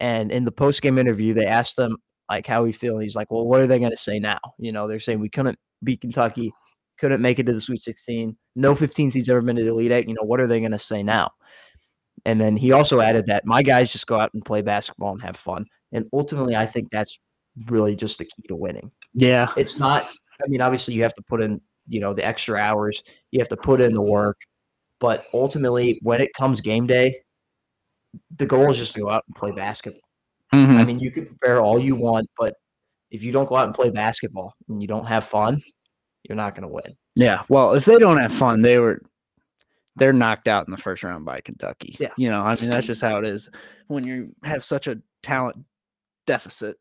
And 0.00 0.32
in 0.32 0.44
the 0.44 0.52
post 0.52 0.80
game 0.82 0.98
interview, 0.98 1.34
they 1.34 1.46
asked 1.46 1.78
him 1.78 1.98
like 2.28 2.46
how 2.46 2.64
he 2.64 2.72
feel. 2.72 2.98
He's 2.98 3.14
like, 3.16 3.30
"Well, 3.30 3.46
what 3.46 3.60
are 3.60 3.66
they 3.66 3.78
going 3.78 3.90
to 3.90 3.96
say 3.96 4.18
now? 4.18 4.38
You 4.58 4.72
know, 4.72 4.88
they're 4.88 5.00
saying 5.00 5.20
we 5.20 5.28
couldn't 5.28 5.58
beat 5.82 6.00
Kentucky, 6.00 6.52
couldn't 7.00 7.22
make 7.22 7.38
it 7.38 7.46
to 7.46 7.52
the 7.52 7.60
Sweet 7.60 7.82
16. 7.82 8.36
No 8.56 8.74
15 8.74 9.10
seeds 9.10 9.28
ever 9.28 9.40
been 9.40 9.56
to 9.56 9.64
the 9.64 9.70
Elite 9.70 9.92
Eight. 9.92 10.08
You 10.08 10.14
know, 10.14 10.22
what 10.22 10.40
are 10.40 10.46
they 10.46 10.60
going 10.60 10.72
to 10.72 10.78
say 10.78 11.02
now?" 11.02 11.32
And 12.26 12.40
then 12.40 12.56
he 12.56 12.72
also 12.72 13.00
added 13.00 13.26
that 13.26 13.46
my 13.46 13.62
guys 13.62 13.90
just 13.90 14.06
go 14.06 14.18
out 14.18 14.34
and 14.34 14.44
play 14.44 14.62
basketball 14.62 15.12
and 15.12 15.22
have 15.22 15.36
fun. 15.36 15.66
And 15.92 16.06
ultimately, 16.12 16.54
I 16.54 16.66
think 16.66 16.90
that's 16.90 17.18
really 17.66 17.96
just 17.96 18.18
the 18.18 18.24
key 18.24 18.42
to 18.48 18.56
winning. 18.56 18.90
Yeah. 19.14 19.52
It's 19.56 19.78
not, 19.78 20.04
I 20.04 20.48
mean, 20.48 20.60
obviously, 20.60 20.94
you 20.94 21.02
have 21.02 21.14
to 21.14 21.22
put 21.22 21.40
in, 21.40 21.60
you 21.88 22.00
know, 22.00 22.14
the 22.14 22.24
extra 22.24 22.60
hours, 22.60 23.02
you 23.30 23.40
have 23.40 23.48
to 23.48 23.56
put 23.56 23.80
in 23.80 23.92
the 23.92 24.02
work. 24.02 24.38
But 24.98 25.24
ultimately, 25.32 25.98
when 26.02 26.20
it 26.20 26.34
comes 26.34 26.60
game 26.60 26.86
day, 26.86 27.22
the 28.36 28.46
goal 28.46 28.70
is 28.70 28.76
just 28.76 28.94
to 28.94 29.00
go 29.00 29.10
out 29.10 29.24
and 29.26 29.34
play 29.34 29.50
basketball. 29.52 30.02
Mm-hmm. 30.52 30.76
I 30.76 30.84
mean, 30.84 30.98
you 30.98 31.10
can 31.10 31.26
prepare 31.26 31.60
all 31.60 31.78
you 31.78 31.96
want, 31.96 32.28
but 32.38 32.54
if 33.10 33.22
you 33.22 33.32
don't 33.32 33.48
go 33.48 33.56
out 33.56 33.66
and 33.66 33.74
play 33.74 33.88
basketball 33.88 34.54
and 34.68 34.82
you 34.82 34.88
don't 34.88 35.06
have 35.06 35.24
fun, 35.24 35.62
you're 36.24 36.36
not 36.36 36.54
going 36.54 36.68
to 36.68 36.72
win. 36.74 36.96
Yeah. 37.14 37.42
Well, 37.48 37.72
if 37.72 37.84
they 37.84 37.96
don't 37.96 38.20
have 38.20 38.32
fun, 38.32 38.62
they 38.62 38.78
were 38.78 39.02
they're 39.96 40.12
knocked 40.12 40.48
out 40.48 40.66
in 40.66 40.70
the 40.70 40.76
first 40.76 41.02
round 41.02 41.24
by 41.24 41.40
Kentucky. 41.40 41.96
Yeah. 41.98 42.12
You 42.16 42.30
know, 42.30 42.40
I 42.40 42.56
mean, 42.56 42.70
that's 42.70 42.86
just 42.86 43.02
how 43.02 43.18
it 43.18 43.24
is 43.24 43.50
when 43.88 44.04
you 44.04 44.34
have 44.44 44.64
such 44.64 44.86
a 44.86 45.00
talent 45.22 45.56
deficit. 46.26 46.78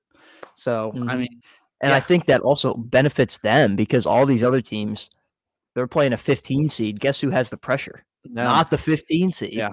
So, 0.56 0.92
mm-hmm. 0.96 1.10
I 1.10 1.16
mean, 1.16 1.42
and 1.82 1.92
yeah. 1.92 1.96
I 1.96 2.00
think 2.00 2.26
that 2.26 2.42
also 2.42 2.74
benefits 2.74 3.38
them 3.38 3.76
because 3.76 4.06
all 4.06 4.26
these 4.26 4.44
other 4.44 4.62
teams, 4.62 5.10
they're 5.76 5.88
playing 5.88 6.14
a 6.14 6.18
15 6.18 6.70
seed. 6.70 7.00
Guess 7.00 7.20
who 7.20 7.30
has 7.30 7.50
the 7.50 7.58
pressure? 7.58 8.06
No. 8.26 8.44
Not 8.44 8.70
the 8.70 8.78
15 8.78 9.32
seed. 9.32 9.54
Yeah. 9.54 9.72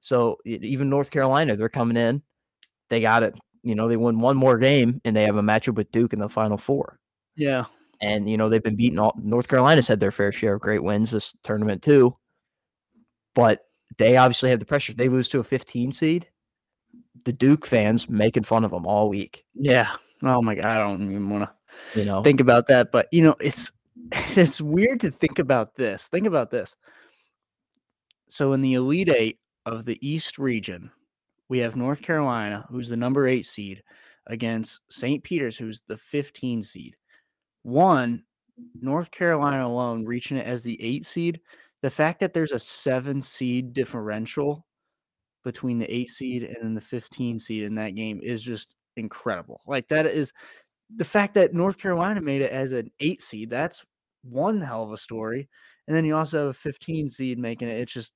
So 0.00 0.38
even 0.44 0.90
North 0.90 1.10
Carolina, 1.10 1.56
they're 1.56 1.68
coming 1.68 1.96
in. 1.96 2.22
They 2.90 3.00
got 3.00 3.22
it. 3.22 3.34
You 3.62 3.74
know, 3.74 3.88
they 3.88 3.96
won 3.96 4.20
one 4.20 4.36
more 4.36 4.58
game 4.58 5.00
and 5.04 5.16
they 5.16 5.24
have 5.24 5.36
a 5.36 5.42
matchup 5.42 5.76
with 5.76 5.90
Duke 5.90 6.12
in 6.12 6.18
the 6.18 6.28
final 6.28 6.58
four. 6.58 6.98
Yeah. 7.36 7.64
And, 8.00 8.28
you 8.28 8.36
know, 8.36 8.48
they've 8.48 8.62
been 8.62 8.76
beaten 8.76 8.98
all 8.98 9.18
North 9.22 9.48
Carolina's 9.48 9.88
had 9.88 10.00
their 10.00 10.12
fair 10.12 10.32
share 10.32 10.54
of 10.54 10.60
great 10.60 10.82
wins 10.82 11.10
this 11.10 11.34
tournament 11.42 11.82
too 11.82 12.16
but 13.34 13.66
they 13.98 14.16
obviously 14.16 14.50
have 14.50 14.60
the 14.60 14.64
pressure. 14.66 14.94
They 14.94 15.08
lose 15.08 15.28
to 15.30 15.40
a 15.40 15.44
15 15.44 15.92
seed, 15.92 16.28
the 17.24 17.32
Duke 17.32 17.66
fans 17.66 18.08
making 18.08 18.44
fun 18.44 18.64
of 18.64 18.70
them 18.70 18.86
all 18.86 19.08
week. 19.08 19.44
Yeah. 19.54 19.90
Oh 20.22 20.40
my 20.40 20.54
god, 20.54 20.64
I 20.64 20.78
don't 20.78 21.02
even 21.10 21.28
want 21.28 21.44
to 21.44 21.98
you 21.98 22.06
know 22.06 22.22
think 22.22 22.40
about 22.40 22.66
that. 22.68 22.92
But 22.92 23.08
you 23.12 23.22
know, 23.22 23.36
it's 23.40 23.70
it's 24.36 24.60
weird 24.60 25.00
to 25.00 25.10
think 25.10 25.38
about 25.38 25.74
this. 25.74 26.08
Think 26.08 26.26
about 26.26 26.50
this. 26.50 26.76
So 28.28 28.52
in 28.52 28.62
the 28.62 28.74
Elite 28.74 29.10
Eight 29.10 29.38
of 29.66 29.84
the 29.84 29.98
East 30.06 30.38
region, 30.38 30.90
we 31.48 31.58
have 31.58 31.76
North 31.76 32.00
Carolina, 32.00 32.66
who's 32.70 32.88
the 32.88 32.96
number 32.96 33.28
eight 33.28 33.46
seed, 33.46 33.82
against 34.28 34.80
St. 34.90 35.22
Peter's, 35.22 35.58
who's 35.58 35.82
the 35.86 35.96
15 35.96 36.62
seed. 36.62 36.96
One, 37.64 38.22
North 38.80 39.10
Carolina 39.10 39.66
alone 39.66 40.04
reaching 40.04 40.36
it 40.36 40.46
as 40.46 40.62
the 40.62 40.80
eight 40.80 41.04
seed 41.04 41.40
the 41.84 41.90
fact 41.90 42.18
that 42.20 42.32
there's 42.32 42.52
a 42.52 42.58
seven 42.58 43.20
seed 43.20 43.74
differential 43.74 44.64
between 45.44 45.78
the 45.78 45.94
eight 45.94 46.08
seed 46.08 46.42
and 46.42 46.74
the 46.74 46.80
15 46.80 47.38
seed 47.38 47.62
in 47.62 47.74
that 47.74 47.94
game 47.94 48.20
is 48.22 48.42
just 48.42 48.74
incredible. 48.96 49.60
Like 49.66 49.86
that 49.88 50.06
is 50.06 50.32
the 50.96 51.04
fact 51.04 51.34
that 51.34 51.52
North 51.52 51.76
Carolina 51.76 52.22
made 52.22 52.40
it 52.40 52.50
as 52.50 52.72
an 52.72 52.90
eight 53.00 53.20
seed. 53.20 53.50
That's 53.50 53.84
one 54.22 54.62
hell 54.62 54.82
of 54.82 54.92
a 54.92 54.96
story. 54.96 55.46
And 55.86 55.94
then 55.94 56.06
you 56.06 56.16
also 56.16 56.38
have 56.38 56.48
a 56.48 56.54
15 56.54 57.10
seed 57.10 57.38
making 57.38 57.68
it. 57.68 57.78
It's 57.78 57.92
just 57.92 58.12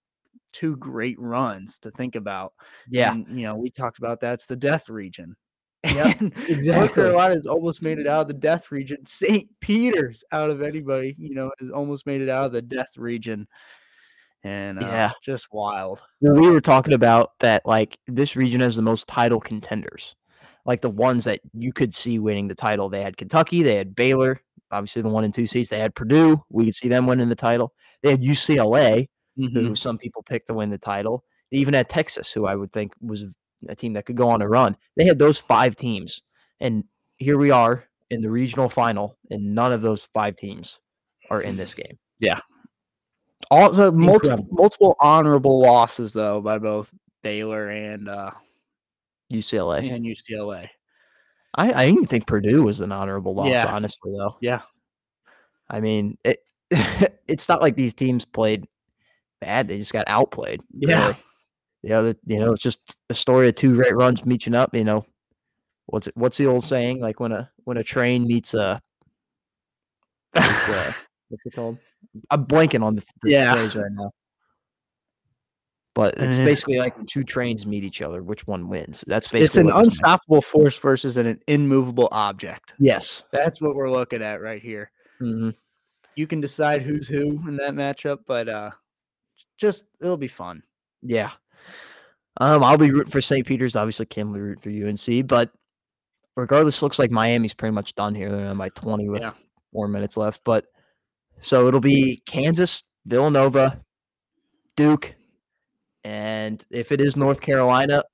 two 0.54 0.74
great 0.76 1.20
runs 1.20 1.78
to 1.80 1.90
think 1.90 2.14
about. 2.14 2.54
Yeah. 2.88 3.12
And, 3.12 3.26
you 3.38 3.42
know, 3.42 3.56
we 3.56 3.68
talked 3.68 3.98
about 3.98 4.18
that's 4.18 4.46
the 4.46 4.56
death 4.56 4.88
region. 4.88 5.36
Yep, 5.94 6.20
exactly. 6.48 6.72
North. 6.72 6.94
Carolina's 6.94 7.46
almost 7.46 7.82
made 7.82 7.98
it 7.98 8.06
out 8.06 8.22
of 8.22 8.28
the 8.28 8.34
death 8.34 8.70
region. 8.72 9.06
St. 9.06 9.48
Peter's, 9.60 10.24
out 10.32 10.50
of 10.50 10.60
anybody, 10.60 11.14
you 11.18 11.34
know, 11.34 11.50
has 11.60 11.70
almost 11.70 12.04
made 12.06 12.20
it 12.20 12.28
out 12.28 12.46
of 12.46 12.52
the 12.52 12.62
death 12.62 12.96
region. 12.96 13.46
And 14.44 14.78
uh, 14.82 14.86
Yeah. 14.86 15.10
just 15.22 15.48
wild. 15.52 16.02
Well, 16.20 16.34
we 16.40 16.50
were 16.50 16.60
talking 16.60 16.94
about 16.94 17.38
that 17.40 17.64
like 17.64 17.98
this 18.06 18.34
region 18.36 18.60
has 18.60 18.76
the 18.76 18.82
most 18.82 19.06
title 19.06 19.40
contenders. 19.40 20.14
Like 20.66 20.80
the 20.80 20.90
ones 20.90 21.24
that 21.24 21.40
you 21.54 21.72
could 21.72 21.94
see 21.94 22.18
winning 22.18 22.48
the 22.48 22.54
title. 22.54 22.88
They 22.88 23.02
had 23.02 23.16
Kentucky, 23.16 23.62
they 23.62 23.76
had 23.76 23.94
Baylor, 23.96 24.40
obviously 24.70 25.02
the 25.02 25.08
one 25.08 25.24
and 25.24 25.32
two 25.32 25.46
seeds. 25.46 25.70
They 25.70 25.78
had 25.78 25.94
Purdue. 25.94 26.42
We 26.50 26.66
could 26.66 26.74
see 26.76 26.88
them 26.88 27.06
winning 27.06 27.28
the 27.28 27.34
title. 27.36 27.72
They 28.02 28.10
had 28.10 28.20
UCLA, 28.22 29.08
Mm-hmm. 29.38 29.56
who 29.68 29.74
some 29.76 29.98
people 29.98 30.24
picked 30.24 30.48
to 30.48 30.54
win 30.54 30.68
the 30.70 30.78
title. 30.78 31.22
They 31.52 31.58
even 31.58 31.72
had 31.72 31.88
Texas, 31.88 32.32
who 32.32 32.44
I 32.46 32.56
would 32.56 32.72
think 32.72 32.92
was 33.00 33.24
a 33.68 33.74
team 33.74 33.94
that 33.94 34.06
could 34.06 34.16
go 34.16 34.28
on 34.28 34.42
a 34.42 34.48
run. 34.48 34.76
They 34.96 35.04
had 35.06 35.18
those 35.18 35.38
five 35.38 35.76
teams. 35.76 36.22
And 36.60 36.84
here 37.16 37.38
we 37.38 37.50
are 37.50 37.84
in 38.10 38.20
the 38.22 38.30
regional 38.30 38.68
final, 38.68 39.16
and 39.30 39.54
none 39.54 39.72
of 39.72 39.82
those 39.82 40.08
five 40.14 40.36
teams 40.36 40.78
are 41.30 41.40
in 41.40 41.56
this 41.56 41.74
game. 41.74 41.98
Yeah. 42.20 42.40
Also, 43.50 43.90
multiple 43.92 44.46
multiple 44.50 44.96
honorable 45.00 45.60
losses 45.60 46.12
though 46.12 46.40
by 46.40 46.58
both 46.58 46.90
Baylor 47.22 47.68
and 47.68 48.08
uh, 48.08 48.32
UCLA. 49.32 49.94
and 49.94 50.04
UCLA. 50.04 50.68
I, 51.54 51.70
I 51.70 51.86
even 51.86 52.04
think 52.04 52.26
Purdue 52.26 52.62
was 52.62 52.80
an 52.80 52.92
honorable 52.92 53.34
loss, 53.34 53.48
Yeah. 53.48 53.66
honestly, 53.66 54.12
though. 54.16 54.36
Yeah. 54.40 54.62
I 55.70 55.80
mean, 55.80 56.18
it 56.24 56.42
it's 57.28 57.48
not 57.48 57.60
like 57.60 57.76
these 57.76 57.94
teams 57.94 58.24
played 58.24 58.66
bad; 59.40 59.68
they 59.68 59.78
just 59.78 59.92
got 59.92 60.08
outplayed. 60.08 60.60
Yeah. 60.74 61.14
The 61.82 61.92
other, 61.92 62.16
you 62.26 62.38
know, 62.38 62.52
it's 62.52 62.62
just 62.62 62.80
a 63.08 63.14
story 63.14 63.48
of 63.48 63.54
two 63.54 63.74
great 63.76 63.94
runs 63.94 64.24
meeting 64.26 64.54
up. 64.54 64.74
You 64.74 64.84
know, 64.84 65.06
what's 65.86 66.06
it, 66.08 66.16
what's 66.16 66.36
the 66.38 66.46
old 66.46 66.64
saying? 66.74 67.00
Like 67.00 67.20
when 67.20 67.32
a 67.32 67.50
when 67.64 67.76
a 67.76 67.84
train 67.84 68.26
meets 68.26 68.54
a, 68.54 68.80
meets 70.34 70.68
a 70.68 70.94
what's 71.28 71.46
it 71.46 71.54
called? 71.54 71.78
I'm 72.30 72.44
blanking 72.46 72.82
on 72.82 72.96
the, 72.96 73.04
the 73.22 73.30
Yeah. 73.30 73.52
phrase 73.52 73.76
right 73.76 73.92
now. 73.92 74.10
But 75.94 76.14
it's 76.18 76.38
Eh. 76.38 76.44
basically 76.44 76.78
like 76.78 76.94
two 77.06 77.24
trains 77.24 77.66
meet 77.66 77.82
each 77.82 78.02
other, 78.02 78.22
which 78.22 78.46
one 78.46 78.68
wins? 78.68 79.04
That's 79.08 79.30
basically 79.32 79.46
It's 79.46 79.56
an 79.56 79.80
unstoppable 79.80 80.42
force 80.42 80.78
versus 80.78 81.16
an 81.16 81.40
immovable 81.48 82.08
object. 82.12 82.74
Yes. 82.78 83.24
That's 83.32 83.60
what 83.60 83.74
we're 83.74 83.90
looking 83.90 84.22
at 84.22 84.40
right 84.40 84.62
here. 84.62 84.90
hmm 85.18 85.50
You 86.14 86.26
can 86.28 86.40
decide 86.40 86.82
who's 86.82 87.08
who 87.08 87.40
in 87.48 87.56
that 87.56 87.72
matchup, 87.74 88.18
but 88.26 88.48
uh, 88.48 88.70
just 89.56 89.86
it'll 90.00 90.16
be 90.16 90.28
fun. 90.28 90.62
Yeah. 91.02 91.32
Um, 92.40 92.62
I'll 92.62 92.78
be 92.78 92.90
rooting 92.90 93.10
for 93.10 93.20
St. 93.20 93.46
Peter's. 93.46 93.76
Obviously, 93.76 94.06
Cam 94.06 94.28
will 94.28 94.34
be 94.34 94.40
rooting 94.40 94.62
for 94.62 94.88
UNC, 95.10 95.26
but 95.26 95.50
regardless, 96.36 96.82
looks 96.82 96.98
like 96.98 97.10
Miami's 97.10 97.54
pretty 97.54 97.74
much 97.74 97.94
done 97.94 98.14
here. 98.14 98.30
They're 98.30 98.46
on 98.48 98.58
by 98.58 98.68
20 98.70 99.08
with 99.08 99.22
Yeah. 99.22 99.32
four 99.72 99.88
minutes 99.88 100.16
left. 100.16 100.42
But 100.44 100.66
so 101.40 101.66
it'll 101.66 101.80
be 101.80 102.22
Kansas, 102.26 102.82
Villanova, 103.06 103.80
Duke, 104.76 105.14
and 106.04 106.64
if 106.70 106.92
it 106.92 107.00
is 107.00 107.16
North 107.16 107.40
Carolina, 107.40 108.04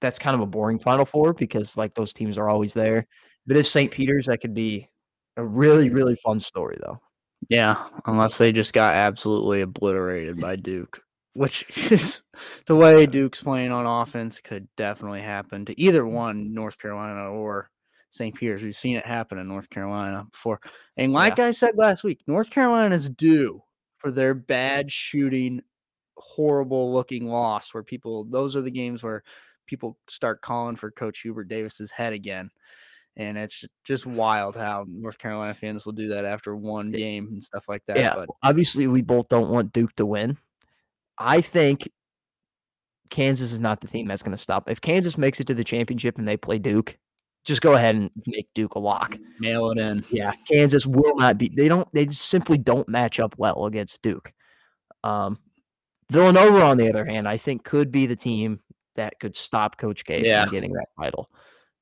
that's 0.00 0.18
kind 0.18 0.34
of 0.34 0.40
a 0.40 0.46
boring 0.46 0.78
Final 0.78 1.04
Four 1.04 1.34
because 1.34 1.76
like 1.76 1.94
those 1.94 2.14
teams 2.14 2.38
are 2.38 2.48
always 2.48 2.72
there. 2.72 3.06
If 3.46 3.50
it 3.50 3.56
is 3.58 3.70
St. 3.70 3.90
Peter's, 3.90 4.26
that 4.26 4.38
could 4.38 4.54
be 4.54 4.88
a 5.36 5.44
really, 5.44 5.90
really 5.90 6.16
fun 6.16 6.40
story 6.40 6.78
though. 6.80 7.00
Yeah, 7.50 7.86
unless 8.06 8.38
they 8.38 8.52
just 8.52 8.72
got 8.72 8.94
absolutely 8.94 9.60
obliterated 9.62 10.38
by 10.40 10.56
Duke, 10.56 11.00
which 11.40 11.64
is 11.90 12.22
the 12.66 12.76
way 12.76 13.06
Duke's 13.06 13.42
playing 13.42 13.72
on 13.72 13.86
offense 13.86 14.38
could 14.44 14.68
definitely 14.76 15.22
happen 15.22 15.64
to 15.64 15.80
either 15.80 16.02
mm-hmm. 16.02 16.14
one, 16.14 16.52
North 16.52 16.76
Carolina 16.76 17.30
or 17.30 17.70
St. 18.10 18.34
Peter's. 18.34 18.62
We've 18.62 18.76
seen 18.76 18.98
it 18.98 19.06
happen 19.06 19.38
in 19.38 19.48
North 19.48 19.70
Carolina 19.70 20.26
before. 20.30 20.60
And 20.98 21.14
like 21.14 21.38
I 21.38 21.52
said 21.52 21.78
last 21.78 22.04
week, 22.04 22.20
North 22.26 22.50
Carolina's 22.50 23.08
due 23.08 23.62
for 23.96 24.10
their 24.10 24.34
bad 24.34 24.92
shooting, 24.92 25.62
horrible 26.18 26.92
looking 26.92 27.24
loss 27.24 27.72
where 27.72 27.82
people 27.82 28.24
those 28.24 28.54
are 28.54 28.60
the 28.60 28.70
games 28.70 29.02
where 29.02 29.22
people 29.66 29.96
start 30.10 30.42
calling 30.42 30.76
for 30.76 30.90
Coach 30.90 31.20
Hubert 31.20 31.48
Davis's 31.48 31.90
head 31.90 32.12
again. 32.12 32.50
And 33.16 33.38
it's 33.38 33.64
just 33.84 34.04
wild 34.04 34.56
how 34.56 34.84
North 34.86 35.16
Carolina 35.16 35.54
fans 35.54 35.86
will 35.86 35.92
do 35.92 36.08
that 36.08 36.26
after 36.26 36.54
one 36.54 36.90
game 36.90 37.28
and 37.32 37.42
stuff 37.42 37.64
like 37.66 37.82
that. 37.86 37.96
Yeah, 37.96 38.14
But 38.14 38.28
obviously 38.42 38.86
we 38.88 39.00
both 39.00 39.28
don't 39.30 39.48
want 39.48 39.72
Duke 39.72 39.96
to 39.96 40.04
win. 40.04 40.36
I 41.20 41.40
think 41.42 41.88
Kansas 43.10 43.52
is 43.52 43.60
not 43.60 43.80
the 43.80 43.86
team 43.88 44.06
that's 44.08 44.22
going 44.22 44.36
to 44.36 44.42
stop. 44.42 44.70
If 44.70 44.80
Kansas 44.80 45.18
makes 45.18 45.40
it 45.40 45.46
to 45.48 45.54
the 45.54 45.64
championship 45.64 46.16
and 46.18 46.26
they 46.26 46.36
play 46.36 46.58
Duke, 46.58 46.96
just 47.44 47.60
go 47.60 47.74
ahead 47.74 47.94
and 47.94 48.10
make 48.26 48.48
Duke 48.54 48.74
a 48.74 48.78
lock. 48.78 49.16
nail 49.40 49.70
it 49.70 49.78
in. 49.78 50.04
Yeah, 50.10 50.32
Kansas 50.50 50.86
will 50.86 51.14
not 51.16 51.38
be. 51.38 51.48
They 51.54 51.68
don't. 51.68 51.88
They 51.92 52.06
just 52.06 52.22
simply 52.28 52.58
don't 52.58 52.88
match 52.88 53.18
up 53.20 53.34
well 53.38 53.66
against 53.66 54.02
Duke. 54.02 54.32
Um, 55.04 55.38
Villanova, 56.10 56.62
on 56.62 56.76
the 56.76 56.88
other 56.88 57.04
hand, 57.04 57.28
I 57.28 57.36
think 57.36 57.64
could 57.64 57.90
be 57.92 58.06
the 58.06 58.16
team 58.16 58.60
that 58.96 59.18
could 59.20 59.36
stop 59.36 59.78
Coach 59.78 60.04
K 60.04 60.24
Yeah. 60.24 60.44
from 60.44 60.52
getting 60.54 60.72
that 60.74 60.88
title. 60.98 61.30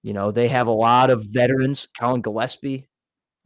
You 0.03 0.13
know, 0.13 0.31
they 0.31 0.49
have 0.49 0.67
a 0.69 0.73
lot 0.73 1.11
of 1.11 1.25
veterans. 1.25 1.89
Collin 1.99 2.23
Gillespie, 2.23 2.89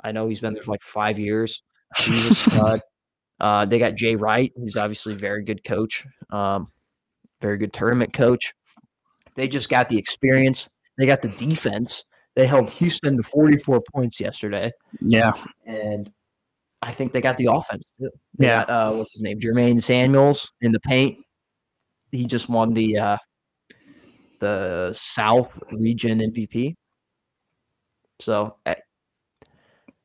I 0.04 0.12
know 0.12 0.28
he's 0.28 0.40
been 0.40 0.54
there 0.54 0.62
for 0.62 0.72
like 0.72 0.82
five 0.82 1.18
years. 1.18 1.62
He's 1.96 2.26
a 2.26 2.34
stud. 2.34 2.80
Uh, 3.42 3.64
they 3.64 3.78
got 3.80 3.96
Jay 3.96 4.14
Wright, 4.14 4.52
who's 4.56 4.76
obviously 4.76 5.14
a 5.14 5.16
very 5.16 5.42
good 5.44 5.64
coach, 5.64 6.06
um, 6.30 6.68
very 7.40 7.58
good 7.58 7.72
tournament 7.72 8.12
coach. 8.12 8.54
They 9.34 9.48
just 9.48 9.68
got 9.68 9.88
the 9.88 9.98
experience. 9.98 10.68
They 10.96 11.06
got 11.06 11.22
the 11.22 11.28
defense. 11.28 12.04
They 12.36 12.46
held 12.46 12.70
Houston 12.70 13.16
to 13.16 13.22
44 13.24 13.82
points 13.92 14.20
yesterday, 14.20 14.70
Yeah. 15.00 15.32
and 15.66 16.10
I 16.80 16.92
think 16.92 17.12
they 17.12 17.20
got 17.20 17.36
the 17.36 17.46
offense. 17.46 17.84
Too. 17.98 18.10
They 18.38 18.46
Yeah. 18.46 18.64
got, 18.64 18.70
uh, 18.70 18.96
what's 18.96 19.12
his 19.12 19.22
name? 19.22 19.40
Jermaine 19.40 19.82
Samuels 19.82 20.52
in 20.60 20.70
the 20.70 20.80
paint. 20.80 21.18
He 22.12 22.26
just 22.26 22.48
won 22.48 22.72
the 22.72 22.96
uh, 22.98 23.16
the 24.38 24.92
South 24.92 25.58
Region 25.72 26.20
MVP. 26.20 26.74
So 28.20 28.56
eh, 28.66 28.74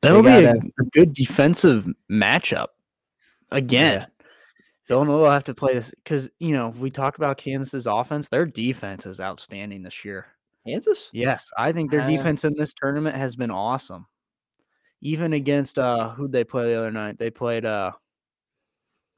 That'll 0.00 0.22
be 0.22 0.28
a, 0.28 0.52
a 0.54 0.84
good 0.92 1.12
defensive 1.12 1.86
matchup. 2.10 2.68
Again, 3.50 4.06
Villanova 4.88 5.18
will 5.24 5.30
have 5.30 5.44
to 5.44 5.54
play 5.54 5.74
this 5.74 5.90
because, 6.02 6.28
you 6.38 6.52
know, 6.52 6.68
we 6.78 6.90
talk 6.90 7.16
about 7.18 7.38
Kansas's 7.38 7.86
offense. 7.86 8.28
Their 8.28 8.46
defense 8.46 9.06
is 9.06 9.20
outstanding 9.20 9.82
this 9.82 10.04
year. 10.04 10.26
Kansas. 10.66 11.10
Yes, 11.12 11.48
I 11.56 11.72
think 11.72 11.90
their 11.90 12.02
Uh, 12.02 12.08
defense 12.08 12.44
in 12.44 12.54
this 12.56 12.74
tournament 12.74 13.16
has 13.16 13.36
been 13.36 13.50
awesome. 13.50 14.06
Even 15.00 15.32
against 15.32 15.78
uh 15.78 16.10
who'd 16.10 16.32
they 16.32 16.44
play 16.44 16.66
the 16.66 16.78
other 16.78 16.90
night? 16.90 17.18
They 17.18 17.30
played 17.30 17.64
uh 17.64 17.92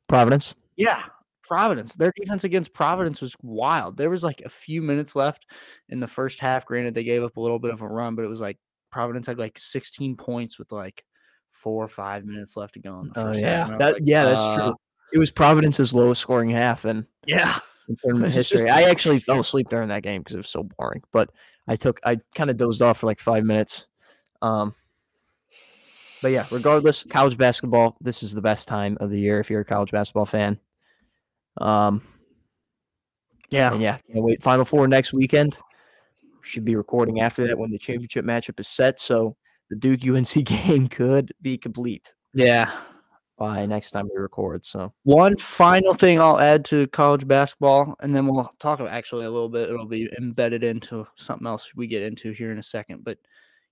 Providence. 0.08 0.54
yeah, 0.76 1.04
Providence. 1.46 1.94
Their 1.94 2.12
defense 2.16 2.44
against 2.44 2.72
Providence 2.72 3.20
was 3.20 3.34
wild. 3.42 3.96
There 3.96 4.10
was 4.10 4.22
like 4.22 4.42
a 4.44 4.48
few 4.48 4.82
minutes 4.82 5.16
left 5.16 5.46
in 5.88 6.00
the 6.00 6.06
first 6.06 6.40
half. 6.40 6.66
Granted, 6.66 6.94
they 6.94 7.04
gave 7.04 7.22
up 7.22 7.36
a 7.36 7.40
little 7.40 7.58
bit 7.58 7.72
of 7.72 7.80
a 7.82 7.88
run, 7.88 8.14
but 8.14 8.24
it 8.24 8.28
was 8.28 8.40
like 8.40 8.58
Providence 8.92 9.26
had 9.26 9.38
like 9.38 9.58
16 9.58 10.16
points 10.16 10.58
with 10.58 10.70
like 10.72 11.04
four 11.50 11.84
or 11.84 11.88
five 11.88 12.24
minutes 12.24 12.56
left 12.56 12.74
to 12.74 12.80
go 12.80 13.00
in 13.00 13.08
the 13.12 13.20
Oh 13.20 13.22
first 13.24 13.40
half. 13.40 13.44
yeah, 13.44 13.62
and 13.64 13.70
was 13.72 13.78
that 13.78 13.92
like, 13.94 14.02
yeah, 14.04 14.24
that's 14.24 14.42
uh, 14.42 14.56
true. 14.56 14.74
It 15.12 15.18
was 15.18 15.30
Providence's 15.30 15.92
lowest 15.92 16.20
scoring 16.22 16.50
half 16.50 16.84
in, 16.84 17.06
Yeah. 17.26 17.58
in 17.88 17.96
tournament 18.04 18.32
history. 18.34 18.58
just- 18.58 18.70
I 18.70 18.84
actually 18.84 19.18
fell 19.20 19.40
asleep 19.40 19.68
during 19.68 19.88
that 19.88 20.02
game 20.02 20.22
because 20.22 20.34
it 20.34 20.38
was 20.38 20.48
so 20.48 20.62
boring. 20.78 21.02
But 21.12 21.30
I 21.68 21.76
took 21.76 22.00
I 22.04 22.18
kind 22.34 22.50
of 22.50 22.56
dozed 22.56 22.80
off 22.82 22.98
for 22.98 23.06
like 23.06 23.20
five 23.20 23.44
minutes. 23.44 23.86
Um, 24.42 24.74
but 26.22 26.28
yeah, 26.32 26.46
regardless, 26.50 27.04
college 27.04 27.36
basketball. 27.36 27.96
This 28.00 28.22
is 28.22 28.32
the 28.34 28.42
best 28.42 28.68
time 28.68 28.96
of 29.00 29.10
the 29.10 29.18
year 29.18 29.40
if 29.40 29.50
you're 29.50 29.60
a 29.60 29.64
college 29.64 29.90
basketball 29.90 30.26
fan. 30.26 30.58
Um, 31.58 32.02
Yeah. 33.50 33.72
and 33.72 33.82
yeah, 33.82 33.98
can't 34.12 34.24
wait. 34.24 34.42
Final 34.42 34.64
four 34.64 34.86
next 34.86 35.12
weekend. 35.12 35.58
Should 36.42 36.64
be 36.64 36.76
recording 36.76 37.20
after 37.20 37.46
that 37.46 37.58
when 37.58 37.70
the 37.70 37.78
championship 37.78 38.24
matchup 38.24 38.58
is 38.60 38.68
set. 38.68 38.98
So 39.00 39.36
the 39.70 39.76
Duke 39.76 40.00
UNC 40.06 40.44
game 40.44 40.88
could 40.88 41.32
be 41.40 41.56
complete 41.56 42.12
Yeah. 42.34 42.80
by 43.38 43.64
next 43.66 43.92
time 43.92 44.08
we 44.12 44.20
record. 44.20 44.64
So 44.66 44.92
One 45.04 45.36
final 45.36 45.94
thing 45.94 46.20
I'll 46.20 46.38
add 46.40 46.64
to 46.66 46.86
college 46.88 47.26
basketball, 47.26 47.94
and 48.00 48.14
then 48.14 48.26
we'll 48.26 48.52
talk 48.58 48.80
about 48.80 48.92
actually 48.92 49.24
a 49.24 49.30
little 49.30 49.48
bit. 49.48 49.70
It'll 49.70 49.86
be 49.86 50.10
embedded 50.18 50.62
into 50.64 51.06
something 51.16 51.46
else 51.46 51.70
we 51.74 51.86
get 51.86 52.02
into 52.02 52.32
here 52.32 52.52
in 52.52 52.58
a 52.58 52.62
second. 52.62 53.04
But 53.04 53.18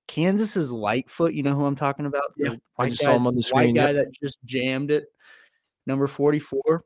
Kansas's 0.06 0.72
Lightfoot, 0.72 1.34
you 1.34 1.42
know 1.42 1.54
who 1.54 1.66
I'm 1.66 1.76
talking 1.76 2.06
about? 2.06 2.22
Yeah, 2.38 2.54
I 2.78 2.88
just 2.88 3.00
guy, 3.02 3.06
saw 3.08 3.16
him 3.16 3.26
on 3.26 3.34
the 3.34 3.42
the 3.42 3.48
white 3.50 3.62
screen, 3.64 3.74
guy 3.74 3.90
yep. 3.90 3.96
that 4.06 4.12
just 4.18 4.38
jammed 4.46 4.90
it. 4.90 5.04
Number 5.86 6.06
44 6.06 6.84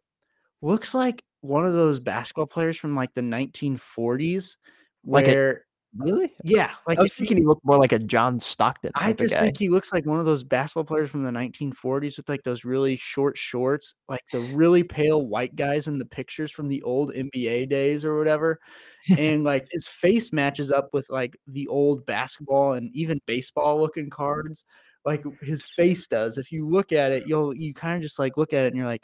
looks 0.61 0.95
like 0.95 1.23
one 1.41 1.67
of 1.67 1.73
those 1.73 2.01
basketball 2.01 2.47
players 2.47 2.77
from 2.77 2.95
like 2.97 3.13
the 3.15 3.21
1940s, 3.21 4.57
Like 5.05 5.27
a- 5.27 5.35
where 5.35 5.65
Really? 5.95 6.33
Yeah, 6.43 6.71
like 6.87 6.99
I 6.99 7.03
was 7.03 7.13
thinking 7.13 7.37
he 7.37 7.45
looked 7.45 7.67
more 7.67 7.77
like 7.77 7.93
a 7.93 7.99
John 7.99 8.41
Stockton 8.41 8.93
I 8.95 9.09
type 9.09 9.21
of 9.21 9.27
just 9.27 9.35
guy. 9.35 9.41
think 9.43 9.59
he 9.59 9.69
looks 9.69 9.93
like 9.93 10.07
one 10.07 10.19
of 10.19 10.25
those 10.25 10.43
basketball 10.43 10.85
players 10.85 11.11
from 11.11 11.23
the 11.23 11.31
1940s 11.31 12.17
with 12.17 12.29
like 12.31 12.43
those 12.45 12.65
really 12.65 12.97
short 12.97 13.37
shorts, 13.37 13.95
like 14.09 14.23
the 14.33 14.41
really 14.55 14.83
pale 14.83 15.27
white 15.27 15.55
guys 15.55 15.89
in 15.89 15.99
the 15.99 16.07
pictures 16.07 16.51
from 16.51 16.69
the 16.69 16.83
old 16.83 17.13
NBA 17.13 17.69
days 17.69 18.05
or 18.05 18.17
whatever. 18.19 18.59
And 19.19 19.43
like 19.43 19.67
his 19.73 19.89
face 19.89 20.33
matches 20.33 20.71
up 20.71 20.91
with 20.93 21.11
like 21.11 21.37
the 21.49 21.67
old 21.67 22.07
basketball 22.07 22.75
and 22.75 22.89
even 22.95 23.21
baseball 23.27 23.81
looking 23.81 24.09
cards. 24.09 24.63
Like 25.05 25.25
his 25.43 25.65
face 25.65 26.07
does. 26.07 26.39
If 26.39 26.53
you 26.53 26.69
look 26.69 26.93
at 26.93 27.11
it, 27.11 27.27
you'll 27.27 27.53
you 27.53 27.75
kind 27.75 27.97
of 27.97 28.03
just 28.03 28.21
like 28.21 28.37
look 28.37 28.53
at 28.53 28.63
it 28.63 28.69
and 28.69 28.77
you're 28.77 28.87
like, 28.87 29.03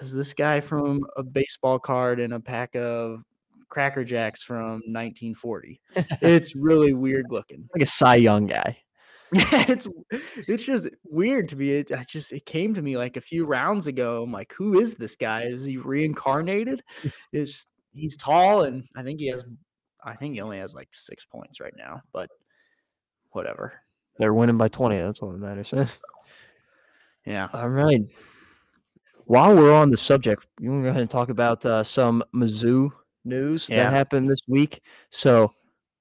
is 0.00 0.12
this 0.12 0.34
guy 0.34 0.60
from 0.60 1.06
a 1.16 1.22
baseball 1.22 1.78
card 1.78 2.18
and 2.18 2.32
a 2.32 2.40
pack 2.40 2.74
of 2.74 3.22
Cracker 3.68 4.04
Jacks 4.04 4.42
from 4.42 4.82
1940? 4.86 5.80
it's 6.20 6.54
really 6.54 6.92
weird 6.92 7.26
looking. 7.30 7.68
like 7.74 7.82
a 7.82 7.86
Cy 7.86 8.16
Young 8.16 8.46
guy. 8.46 8.78
Yeah, 9.32 9.48
it's 9.68 9.88
it's 10.48 10.62
just 10.62 10.88
weird 11.04 11.48
to 11.48 11.56
me. 11.56 11.70
It 11.72 11.92
I 11.92 12.04
just 12.04 12.32
it 12.32 12.46
came 12.46 12.74
to 12.74 12.82
me 12.82 12.96
like 12.96 13.16
a 13.16 13.20
few 13.20 13.44
rounds 13.44 13.86
ago. 13.86 14.22
I'm 14.22 14.32
like, 14.32 14.52
who 14.56 14.78
is 14.78 14.94
this 14.94 15.16
guy? 15.16 15.42
Is 15.42 15.64
he 15.64 15.76
reincarnated? 15.76 16.82
Is 17.32 17.66
he's 17.92 18.16
tall 18.16 18.62
and 18.62 18.84
I 18.96 19.02
think 19.02 19.20
he 19.20 19.28
has 19.28 19.42
I 20.04 20.14
think 20.14 20.34
he 20.34 20.40
only 20.40 20.58
has 20.58 20.74
like 20.74 20.88
six 20.92 21.24
points 21.24 21.60
right 21.60 21.74
now, 21.76 22.02
but 22.12 22.28
whatever. 23.30 23.80
They're 24.18 24.34
winning 24.34 24.58
by 24.58 24.68
20. 24.68 24.98
That's 24.98 25.20
all 25.20 25.32
that 25.32 25.38
matters. 25.38 25.72
Yeah. 27.26 27.48
all 27.52 27.70
right. 27.70 28.02
While 29.24 29.56
we're 29.56 29.74
on 29.74 29.90
the 29.90 29.96
subject, 29.96 30.46
you 30.60 30.70
want 30.70 30.82
to 30.82 30.84
go 30.84 30.90
ahead 30.90 31.00
and 31.00 31.10
talk 31.10 31.30
about 31.30 31.64
uh, 31.64 31.82
some 31.82 32.22
Mizzou 32.34 32.90
news 33.24 33.68
Yeah. 33.68 33.84
that 33.84 33.92
happened 33.96 34.28
this 34.30 34.40
week. 34.48 34.80
So, 35.10 35.52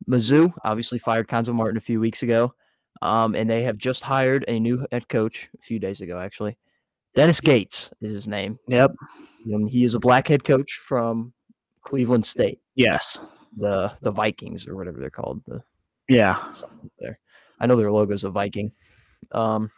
Mizzou 0.09 0.53
obviously 0.63 0.99
fired 0.99 1.27
Cuonzo 1.27 1.53
Martin 1.53 1.77
a 1.77 1.81
few 1.81 1.99
weeks 1.99 2.23
ago, 2.23 2.53
um, 3.01 3.35
and 3.35 3.49
they 3.49 3.63
have 3.63 3.77
just 3.77 4.03
hired 4.03 4.43
a 4.47 4.59
new 4.59 4.85
head 4.91 5.07
coach 5.09 5.49
a 5.57 5.61
few 5.61 5.79
days 5.79 6.01
ago, 6.01 6.19
actually. 6.19 6.57
Dennis 7.15 7.39
Gates 7.39 7.91
is 8.01 8.11
his 8.11 8.27
name. 8.27 8.59
Yep. 8.67 8.91
Um, 9.53 9.67
he 9.67 9.83
is 9.83 9.93
a 9.93 9.99
black 9.99 10.27
head 10.27 10.43
coach 10.43 10.81
from 10.85 11.33
Cleveland 11.83 12.25
State, 12.25 12.59
Yes. 12.75 13.19
the 13.57 13.93
the 14.01 14.11
Vikings 14.11 14.67
or 14.67 14.75
whatever 14.75 14.99
they're 14.99 15.09
called. 15.09 15.41
The 15.45 15.63
Yeah. 16.09 16.51
there. 16.99 17.19
I 17.59 17.65
know 17.67 17.75
their 17.75 17.91
logo's 17.91 18.23
a 18.23 18.29
Viking. 18.29 18.71
Um, 19.31 19.69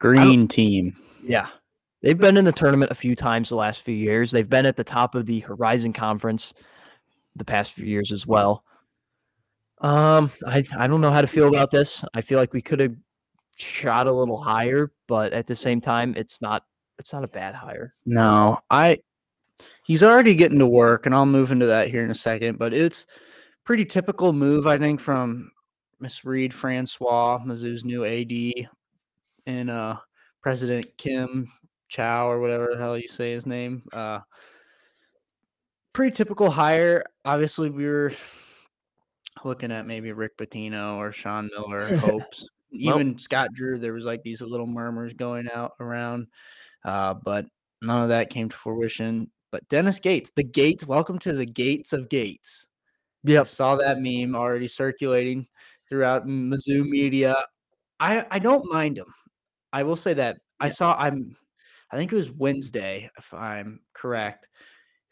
Green 0.00 0.48
team. 0.48 0.96
yeah, 1.22 1.48
they've 2.02 2.18
been 2.18 2.36
in 2.36 2.44
the 2.44 2.52
tournament 2.52 2.90
a 2.90 2.96
few 2.96 3.14
times 3.14 3.48
the 3.48 3.56
last 3.56 3.82
few 3.82 3.94
years. 3.94 4.30
They've 4.30 4.48
been 4.48 4.66
at 4.66 4.76
the 4.76 4.84
top 4.84 5.14
of 5.14 5.26
the 5.26 5.40
Horizon 5.40 5.92
Conference 5.92 6.54
the 7.36 7.44
past 7.44 7.72
few 7.72 7.86
years 7.86 8.12
as 8.12 8.26
well. 8.26 8.64
Um, 9.80 10.32
I 10.46 10.64
I 10.76 10.86
don't 10.86 11.00
know 11.00 11.12
how 11.12 11.20
to 11.20 11.26
feel 11.26 11.48
about 11.48 11.70
this. 11.70 12.04
I 12.14 12.20
feel 12.20 12.38
like 12.38 12.52
we 12.52 12.62
could 12.62 12.80
have 12.80 12.96
shot 13.54 14.06
a 14.06 14.12
little 14.12 14.40
higher, 14.40 14.90
but 15.06 15.32
at 15.32 15.46
the 15.46 15.56
same 15.56 15.80
time, 15.80 16.14
it's 16.16 16.40
not 16.40 16.64
it's 16.98 17.12
not 17.12 17.24
a 17.24 17.28
bad 17.28 17.54
hire. 17.54 17.94
No, 18.04 18.58
I 18.70 18.98
he's 19.84 20.02
already 20.02 20.34
getting 20.34 20.58
to 20.58 20.66
work, 20.66 21.06
and 21.06 21.14
I'll 21.14 21.26
move 21.26 21.52
into 21.52 21.66
that 21.66 21.88
here 21.88 22.04
in 22.04 22.10
a 22.10 22.14
second. 22.14 22.58
But 22.58 22.74
it's 22.74 23.06
pretty 23.64 23.84
typical 23.84 24.32
move, 24.32 24.66
I 24.66 24.78
think, 24.78 25.00
from 25.00 25.50
Miss 26.00 26.24
Reed 26.24 26.52
Francois, 26.52 27.38
Mizzou's 27.44 27.84
new 27.84 28.04
AD, 28.04 28.68
and 29.46 29.70
uh, 29.70 29.96
President 30.42 30.86
Kim 30.96 31.50
Chow 31.88 32.30
or 32.30 32.40
whatever 32.40 32.70
the 32.72 32.78
hell 32.78 32.98
you 32.98 33.08
say 33.08 33.32
his 33.32 33.46
name. 33.46 33.82
Uh, 33.92 34.20
pretty 35.92 36.14
typical 36.14 36.50
hire. 36.50 37.04
Obviously, 37.24 37.70
we 37.70 37.86
were 37.86 38.12
looking 39.44 39.72
at 39.72 39.86
maybe 39.86 40.12
Rick 40.12 40.36
Pitino 40.36 40.96
or 40.96 41.12
Sean 41.12 41.48
Miller 41.54 41.96
hopes. 41.98 42.48
Even 42.70 43.18
Scott 43.18 43.48
Drew, 43.54 43.78
there 43.78 43.94
was 43.94 44.04
like 44.04 44.22
these 44.22 44.42
little 44.42 44.66
murmurs 44.66 45.14
going 45.14 45.48
out 45.52 45.72
around, 45.80 46.26
uh, 46.84 47.14
but 47.14 47.46
none 47.80 48.02
of 48.02 48.10
that 48.10 48.30
came 48.30 48.50
to 48.50 48.56
fruition. 48.56 49.30
But 49.50 49.66
Dennis 49.70 49.98
Gates, 49.98 50.30
the 50.36 50.44
Gates, 50.44 50.86
welcome 50.86 51.18
to 51.20 51.32
the 51.32 51.46
Gates 51.46 51.94
of 51.94 52.10
Gates. 52.10 52.66
I 53.26 53.42
saw 53.44 53.76
that 53.76 54.00
meme 54.00 54.36
already 54.36 54.68
circulating 54.68 55.46
throughout 55.88 56.26
Mizzou 56.26 56.86
media. 56.86 57.36
I 57.98 58.24
I 58.30 58.38
don't 58.38 58.70
mind 58.70 58.98
him. 58.98 59.12
I 59.72 59.82
will 59.82 59.96
say 59.96 60.14
that 60.14 60.38
I 60.60 60.68
saw. 60.68 60.96
I'm. 60.98 61.36
I 61.90 61.96
think 61.96 62.12
it 62.12 62.16
was 62.16 62.30
Wednesday, 62.30 63.10
if 63.18 63.32
I'm 63.32 63.80
correct. 63.94 64.48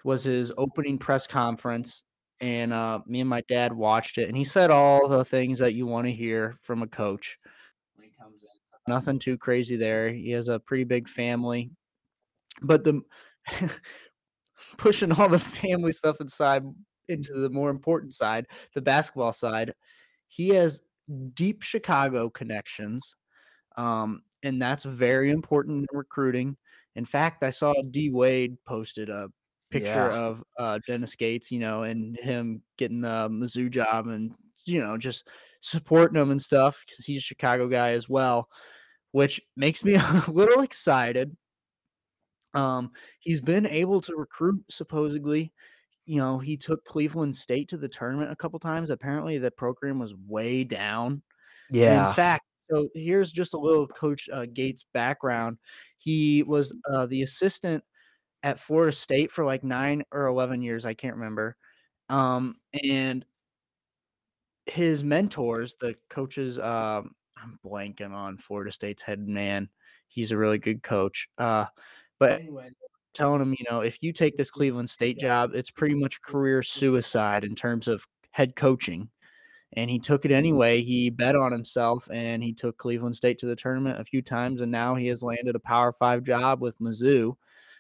Was 0.05 0.23
his 0.23 0.53
opening 0.57 0.99
press 0.99 1.27
conference, 1.27 2.05
and 2.41 2.73
uh, 2.73 3.01
me 3.07 3.21
and 3.21 3.29
my 3.29 3.43
dad 3.49 3.73
watched 3.73 4.19
it, 4.19 4.29
and 4.29 4.37
he 4.37 4.45
said 4.45 4.71
all 4.71 5.09
the 5.09 5.25
things 5.25 5.59
that 5.59 5.75
you 5.75 5.87
want 5.87 6.07
to 6.07 6.13
hear 6.13 6.59
from 6.63 6.83
a 6.83 6.87
coach 6.87 7.39
when 7.97 8.05
he 8.05 8.13
comes 8.17 8.41
in. 8.43 8.93
Nothing 8.93 9.19
too 9.19 9.37
crazy 9.37 9.77
there. 9.77 10.09
He 10.11 10.31
has 10.31 10.47
a 10.47 10.61
pretty 10.61 10.85
big 10.85 11.09
family, 11.09 11.71
but 12.63 12.85
the 12.85 13.01
pushing 14.79 15.13
all 15.13 15.29
the 15.29 15.39
family 15.39 15.93
stuff 15.93 16.21
inside 16.21 16.63
into 17.09 17.35
the 17.35 17.51
more 17.51 17.71
important 17.71 18.15
side, 18.15 18.47
the 18.75 18.81
basketball 18.81 19.33
side. 19.33 19.73
He 20.29 20.51
has 20.51 20.83
deep 21.35 21.63
Chicago 21.63 22.31
connections, 22.31 23.15
um, 23.77 24.23
and 24.43 24.61
that's 24.61 24.85
very 24.85 25.31
important 25.31 25.87
in 25.91 25.99
recruiting. 25.99 26.57
In 26.97 27.05
fact, 27.05 27.43
I 27.43 27.51
saw 27.51 27.73
D 27.91 28.11
Wade 28.11 28.57
posted 28.67 29.09
a 29.11 29.29
picture 29.71 30.11
Yeah. 30.11 30.19
of 30.19 30.45
uh, 30.59 30.79
Dennis 30.87 31.15
Gates, 31.15 31.51
you 31.53 31.61
know, 31.61 31.83
and 31.85 32.17
him 32.19 32.63
getting 32.79 33.01
the 33.01 33.29
Mizzou 33.31 33.71
job, 33.71 34.09
and 34.09 34.33
you 34.65 34.81
know, 34.81 34.97
just 34.97 35.29
supporting 35.61 36.21
him 36.21 36.31
and 36.31 36.41
stuff 36.41 36.83
because 36.87 37.05
he's 37.05 37.19
a 37.21 37.23
Chicago 37.25 37.69
guy 37.69 37.93
as 37.93 38.09
well, 38.09 38.49
which 39.13 39.41
makes 39.57 39.85
me 39.85 39.95
a 39.97 40.25
little 40.29 40.63
excited. 40.63 41.37
Um, 42.55 42.93
he's 43.21 43.41
been 43.41 43.67
able 43.67 44.01
to 44.03 44.17
recruit 44.17 44.65
supposedly. 44.71 45.53
You 46.07 46.17
know, 46.19 46.39
he 46.39 46.57
took 46.57 46.85
Cleveland 46.85 47.35
State 47.37 47.69
to 47.71 47.77
the 47.77 47.89
tournament 47.89 48.31
a 48.31 48.37
couple 48.37 48.59
times. 48.59 48.91
Apparently, 48.91 49.39
the 49.39 49.51
program 49.51 49.99
was 49.99 50.15
way 50.27 50.65
down. 50.65 51.23
And 51.71 51.77
Yeah. 51.81 52.09
In 52.09 52.15
fact, 52.15 52.45
so 52.69 52.89
here's 52.95 53.33
just 53.33 53.55
a 53.55 53.59
little 53.59 53.87
Coach 53.87 54.29
uh, 54.33 54.47
Gates 54.53 54.85
background. 54.95 55.59
He 55.99 56.43
was 56.43 56.73
uh, 56.91 57.07
the 57.07 57.23
assistant 57.23 57.83
at 58.43 58.61
Florida 58.61 58.93
State 58.93 59.33
for 59.33 59.45
like 59.45 59.65
nine 59.65 60.05
or 60.13 60.27
11 60.27 60.63
years. 60.63 60.87
I 60.87 60.95
can't 60.95 61.17
remember. 61.17 61.57
Um, 62.09 62.57
and 62.85 63.25
his 64.67 65.05
mentors, 65.05 65.77
the 65.81 65.95
coaches, 66.11 66.59
um, 66.59 67.15
I'm 67.37 67.59
blanking 67.65 68.13
on 68.13 68.39
Florida 68.39 68.73
State's 68.73 69.03
head 69.03 69.27
man. 69.27 69.69
He's 70.09 70.33
a 70.33 70.37
really 70.37 70.59
good 70.59 70.83
coach. 70.83 71.29
Uh, 71.39 71.67
but 72.19 72.41
anyway, 72.41 72.71
telling 73.15 73.41
him, 73.43 73.55
you 73.59 73.65
know, 73.71 73.81
if 73.81 73.99
you 74.03 74.13
take 74.13 74.37
this 74.37 74.51
Cleveland 74.53 74.91
State 74.91 75.19
job, 75.19 75.51
it's 75.55 75.71
pretty 75.71 75.95
much 75.95 76.21
career 76.23 76.63
suicide 76.63 77.45
in 77.45 77.55
terms 77.55 77.89
of 77.89 78.07
head 78.31 78.57
coaching. 78.57 79.09
And 79.73 79.91
he 79.91 79.99
took 79.99 80.25
it 80.25 80.31
anyway. 80.31 80.83
He 80.83 81.11
bet 81.11 81.37
on 81.37 81.53
himself 81.53 82.09
and 82.13 82.43
he 82.43 82.53
took 82.53 82.79
Cleveland 82.79 83.17
State 83.17 83.39
to 83.41 83.47
the 83.47 83.57
tournament 83.57 84.01
a 84.01 84.05
few 84.05 84.23
times. 84.23 84.61
And 84.61 84.73
now 84.73 84.95
he 84.95 85.07
has 85.09 85.23
landed 85.23 85.55
a 85.57 85.61
Power 85.61 85.93
Five 85.93 86.23
job 86.23 86.61
with 86.61 86.79
Mizzou. 86.81 87.37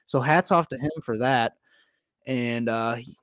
So 0.06 0.20
hats 0.20 0.50
off 0.50 0.68
to 0.68 0.78
him 0.78 0.90
for 1.02 1.18
that. 1.18 1.54
And 2.26 2.68
uh, 2.68 2.94
he- 2.94 3.16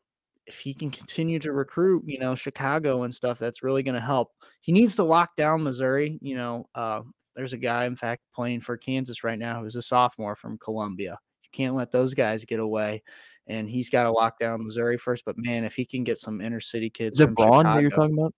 if 0.45 0.59
he 0.59 0.73
can 0.73 0.91
continue 0.91 1.39
to 1.39 1.53
recruit, 1.53 2.03
you 2.05 2.19
know, 2.19 2.35
Chicago 2.35 3.03
and 3.03 3.15
stuff, 3.15 3.39
that's 3.39 3.63
really 3.63 3.81
going 3.81 3.95
to 3.95 4.01
help. 4.01 4.33
He 4.59 4.73
needs 4.73 4.93
to 4.97 5.03
lock 5.03 5.37
down 5.37 5.63
Missouri. 5.63 6.19
You 6.21 6.35
know, 6.35 6.67
uh, 6.75 7.01
there's 7.33 7.53
a 7.53 7.57
guy, 7.57 7.85
in 7.85 7.95
fact, 7.95 8.23
playing 8.35 8.59
for 8.59 8.75
Kansas 8.75 9.23
right 9.23 9.39
now 9.39 9.61
who's 9.63 9.77
a 9.77 9.81
sophomore 9.81 10.35
from 10.35 10.57
Columbia. 10.57 11.17
You 11.43 11.49
can't 11.53 11.75
let 11.75 11.91
those 11.93 12.13
guys 12.13 12.43
get 12.43 12.59
away. 12.59 13.03
And 13.47 13.69
he's 13.69 13.89
got 13.89 14.03
to 14.03 14.11
lock 14.11 14.37
down 14.37 14.63
Missouri 14.65 14.97
first. 14.97 15.23
But 15.25 15.37
man, 15.37 15.63
if 15.63 15.75
he 15.75 15.85
can 15.85 16.03
get 16.03 16.17
some 16.17 16.41
inner 16.41 16.59
city 16.59 16.89
kids, 16.89 17.19
Is 17.19 17.21
it 17.21 17.35
Braun 17.35 17.63
that 17.63 17.81
you're 17.81 17.89
talking 17.89 18.17
about? 18.17 18.33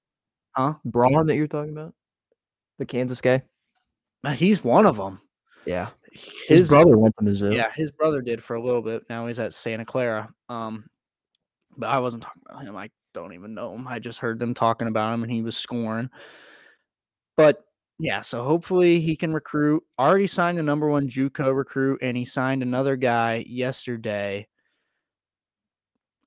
Huh? 0.56 0.76
Braun 0.86 1.28
that 1.28 1.36
you're 1.36 1.48
talking 1.48 1.72
about? 1.72 1.94
The 2.80 2.86
Kansas 2.86 3.22
guy? 3.22 3.44
Uh, 4.24 4.32
He's 4.32 4.64
one 4.64 4.86
of 4.86 4.98
them. 4.98 5.22
Yeah. 5.66 5.90
His, 6.48 6.70
brother 6.70 6.98
went 6.98 7.16
to 7.20 7.26
Mizzou. 7.26 7.54
Yeah, 7.54 7.72
his 7.76 7.92
brother 7.92 8.22
did 8.22 8.42
for 8.42 8.56
a 8.56 8.64
little 8.64 8.82
bit. 8.82 9.04
Now 9.10 9.28
he's 9.28 9.40
at 9.40 9.54
Santa 9.54 9.84
Clara. 9.84 10.30
Um, 10.48 10.86
but 11.78 11.90
I 11.90 12.00
wasn't 12.00 12.24
talking 12.24 12.42
about 12.50 12.64
him. 12.64 12.78
I 12.78 12.90
don't 13.14 13.34
even 13.34 13.54
know 13.54 13.76
him. 13.76 13.88
I 13.88 14.00
just 14.00 14.20
heard 14.20 14.40
them 14.40 14.54
talking 14.54 14.88
about 14.88 15.14
him, 15.14 15.24
and 15.24 15.32
he 15.32 15.42
was 15.42 15.58
scoring. 15.58 16.10
But 17.36 17.66
yeah, 18.00 18.22
so 18.22 18.44
hopefully 18.44 19.02
he 19.02 19.16
can 19.16 19.34
recruit. 19.34 19.84
Already 20.00 20.28
signed 20.28 20.58
the 20.58 20.64
number 20.64 20.88
one 20.88 21.10
JUCO 21.10 21.56
recruit, 21.56 22.00
and 22.02 22.16
he 22.16 22.24
signed 22.24 22.64
another 22.64 22.96
guy 22.96 23.44
yesterday. 23.48 24.48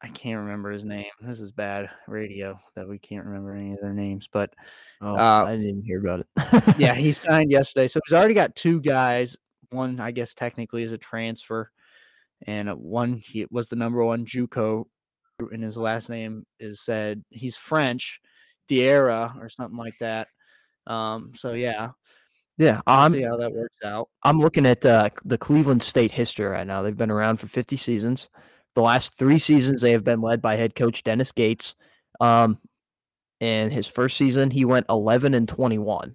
I 0.00 0.08
can't 0.08 0.38
remember 0.40 0.70
his 0.70 0.84
name. 0.84 1.06
This 1.20 1.40
is 1.40 1.50
bad 1.50 1.90
radio 2.06 2.58
that 2.76 2.88
we 2.88 2.98
can't 2.98 3.26
remember 3.26 3.52
any 3.52 3.72
of 3.72 3.80
their 3.80 3.92
names. 3.94 4.28
But 4.32 4.50
Oh, 5.00 5.16
Uh, 5.16 5.44
I 5.44 5.56
didn't 5.56 5.82
hear 5.84 6.00
about 6.00 6.20
it. 6.20 6.78
yeah, 6.78 6.94
he 6.94 7.12
signed 7.12 7.50
yesterday. 7.50 7.88
So 7.88 8.00
he's 8.06 8.14
already 8.14 8.34
got 8.34 8.54
two 8.56 8.80
guys. 8.80 9.36
One, 9.70 10.00
I 10.00 10.12
guess, 10.12 10.34
technically 10.34 10.82
is 10.82 10.92
a 10.92 10.98
transfer, 10.98 11.70
and 12.46 12.68
uh, 12.70 12.74
one 12.74 13.22
he 13.24 13.46
was 13.50 13.68
the 13.68 13.76
number 13.76 14.02
one 14.04 14.24
JUCO 14.24 14.84
and 15.52 15.62
his 15.62 15.76
last 15.76 16.08
name 16.10 16.44
is 16.58 16.80
said 16.80 17.22
he's 17.30 17.56
French, 17.56 18.20
Diarra 18.68 19.36
or 19.40 19.48
something 19.48 19.76
like 19.78 19.98
that. 20.00 20.28
Um, 20.86 21.32
so 21.36 21.52
yeah, 21.52 21.90
Yeah, 22.56 22.80
we'll 22.86 22.96
I'm 22.96 23.12
see 23.12 23.22
how 23.22 23.36
that 23.36 23.52
works 23.52 23.76
out. 23.84 24.08
I'm 24.24 24.40
looking 24.40 24.64
at 24.66 24.84
uh, 24.86 25.10
the 25.24 25.38
Cleveland 25.38 25.82
State 25.82 26.10
history 26.12 26.46
right 26.46 26.66
now. 26.66 26.82
They've 26.82 26.96
been 26.96 27.10
around 27.10 27.36
for 27.38 27.46
50 27.46 27.76
seasons. 27.76 28.28
The 28.74 28.82
last 28.82 29.18
three 29.18 29.38
seasons, 29.38 29.80
they 29.80 29.92
have 29.92 30.04
been 30.04 30.20
led 30.20 30.40
by 30.40 30.56
head 30.56 30.74
coach 30.74 31.02
Dennis 31.02 31.32
Gates. 31.32 31.74
Um, 32.20 32.58
in 33.40 33.70
his 33.70 33.86
first 33.86 34.16
season, 34.16 34.50
he 34.50 34.64
went 34.64 34.86
11 34.88 35.34
and 35.34 35.48
21 35.48 36.14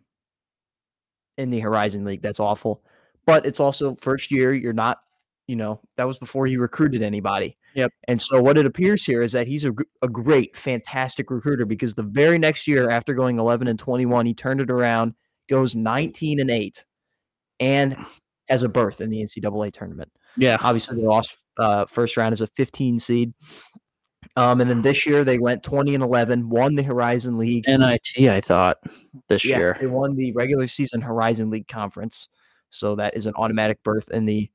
in 1.37 1.49
the 1.49 1.59
Horizon 1.59 2.05
League. 2.05 2.21
That's 2.21 2.39
awful, 2.39 2.83
but 3.25 3.45
it's 3.45 3.59
also 3.59 3.95
first 3.95 4.31
year. 4.31 4.53
You're 4.53 4.73
not, 4.73 4.99
you 5.47 5.55
know, 5.55 5.79
that 5.97 6.05
was 6.05 6.17
before 6.17 6.45
he 6.45 6.57
recruited 6.57 7.01
anybody. 7.01 7.57
Yep. 7.75 7.91
And 8.07 8.21
so 8.21 8.41
what 8.41 8.57
it 8.57 8.65
appears 8.65 9.03
here 9.03 9.23
is 9.23 9.31
that 9.31 9.47
he's 9.47 9.65
a, 9.65 9.73
a 10.01 10.07
great, 10.07 10.55
fantastic 10.55 11.31
recruiter 11.31 11.65
because 11.65 11.95
the 11.95 12.03
very 12.03 12.37
next 12.37 12.67
year, 12.67 12.89
after 12.89 13.13
going 13.13 13.39
11 13.39 13.67
and 13.67 13.79
21, 13.79 14.25
he 14.25 14.33
turned 14.33 14.61
it 14.61 14.69
around, 14.69 15.15
goes 15.49 15.75
19 15.75 16.39
and 16.39 16.51
8, 16.51 16.85
and 17.59 17.97
has 18.47 18.63
a 18.63 18.69
berth 18.69 19.01
in 19.01 19.09
the 19.09 19.23
NCAA 19.23 19.73
tournament. 19.73 20.11
Yeah, 20.37 20.57
Obviously, 20.59 20.97
they 20.97 21.07
lost 21.07 21.37
uh, 21.57 21.85
first 21.85 22.17
round 22.17 22.33
as 22.33 22.41
a 22.41 22.47
15 22.47 22.99
seed. 22.99 23.33
Um, 24.35 24.61
and 24.61 24.69
then 24.69 24.81
this 24.81 25.05
year 25.05 25.23
they 25.23 25.37
went 25.37 25.63
20 25.63 25.93
and 25.93 26.03
11, 26.03 26.49
won 26.49 26.75
the 26.75 26.83
Horizon 26.83 27.37
League. 27.37 27.65
NIT. 27.67 28.29
I 28.29 28.41
thought 28.41 28.77
this 29.29 29.45
Yeah, 29.45 29.57
year. 29.59 29.77
they 29.79 29.85
won 29.85 30.15
the 30.15 30.31
regular 30.33 30.67
season 30.67 31.01
Horizon 31.01 31.49
League 31.49 31.67
conference. 31.67 32.27
So 32.71 32.95
that 32.95 33.15
is 33.15 33.27
an 33.27 33.33
automatic 33.35 33.83
berth 33.83 34.09
in 34.09 34.25
the 34.25 34.49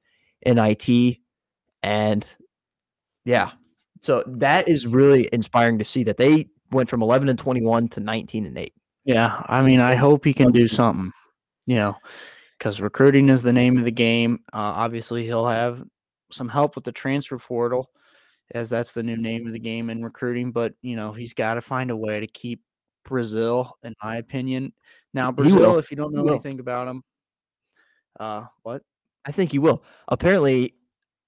NIT. 0.45 1.19
And 1.83 2.27
yeah, 3.25 3.53
so 4.01 4.25
that 4.27 4.69
is 4.69 4.87
really 4.87 5.29
inspiring 5.33 5.79
to 5.79 5.85
see 5.85 6.03
that 6.05 6.17
they 6.17 6.49
went 6.73 6.89
from 6.89 7.03
11 7.03 7.29
and 7.29 7.39
21 7.39 7.89
to 7.91 8.01
19 8.01 8.47
and 8.47 8.59
8. 8.59 8.73
Yeah, 9.05 9.43
I 9.47 9.63
mean, 9.63 9.81
I 9.81 9.95
hope 9.95 10.25
he 10.25 10.35
can 10.35 10.51
do 10.51 10.67
something, 10.69 11.13
you 11.67 11.77
know, 11.77 11.95
because 12.59 12.81
recruiting 12.81 13.29
is 13.29 13.43
the 13.43 13.53
name 13.53 13.79
of 13.79 13.85
the 13.85 13.91
game. 13.91 14.41
Uh, 14.53 14.57
obviously, 14.57 15.25
he'll 15.25 15.47
have 15.47 15.83
some 16.31 16.49
help 16.49 16.75
with 16.75 16.85
the 16.85 16.93
transfer 16.93 17.39
portal, 17.39 17.91
as 18.55 18.71
that's 18.71 18.93
the 18.93 19.03
new 19.03 19.17
name 19.17 19.47
of 19.47 19.53
the 19.53 19.59
game 19.59 19.91
in 19.91 20.03
recruiting. 20.03 20.53
But 20.53 20.75
you 20.83 20.97
know, 20.97 21.13
he's 21.13 21.35
got 21.35 21.55
to 21.55 21.61
find 21.61 21.91
a 21.91 21.97
way 21.97 22.21
to 22.21 22.27
keep 22.27 22.63
Brazile, 23.07 23.73
in 23.83 23.95
my 24.03 24.17
opinion. 24.17 24.73
Now, 25.15 25.33
Brazile, 25.33 25.79
if 25.79 25.91
you 25.91 25.97
don't 25.97 26.15
know 26.15 26.27
anything 26.29 26.61
about 26.61 26.89
him, 26.89 27.03
uh, 28.21 28.45
what? 28.63 28.83
I 29.25 29.33
think 29.33 29.53
he 29.53 29.59
will. 29.59 29.83
Apparently, 30.09 30.75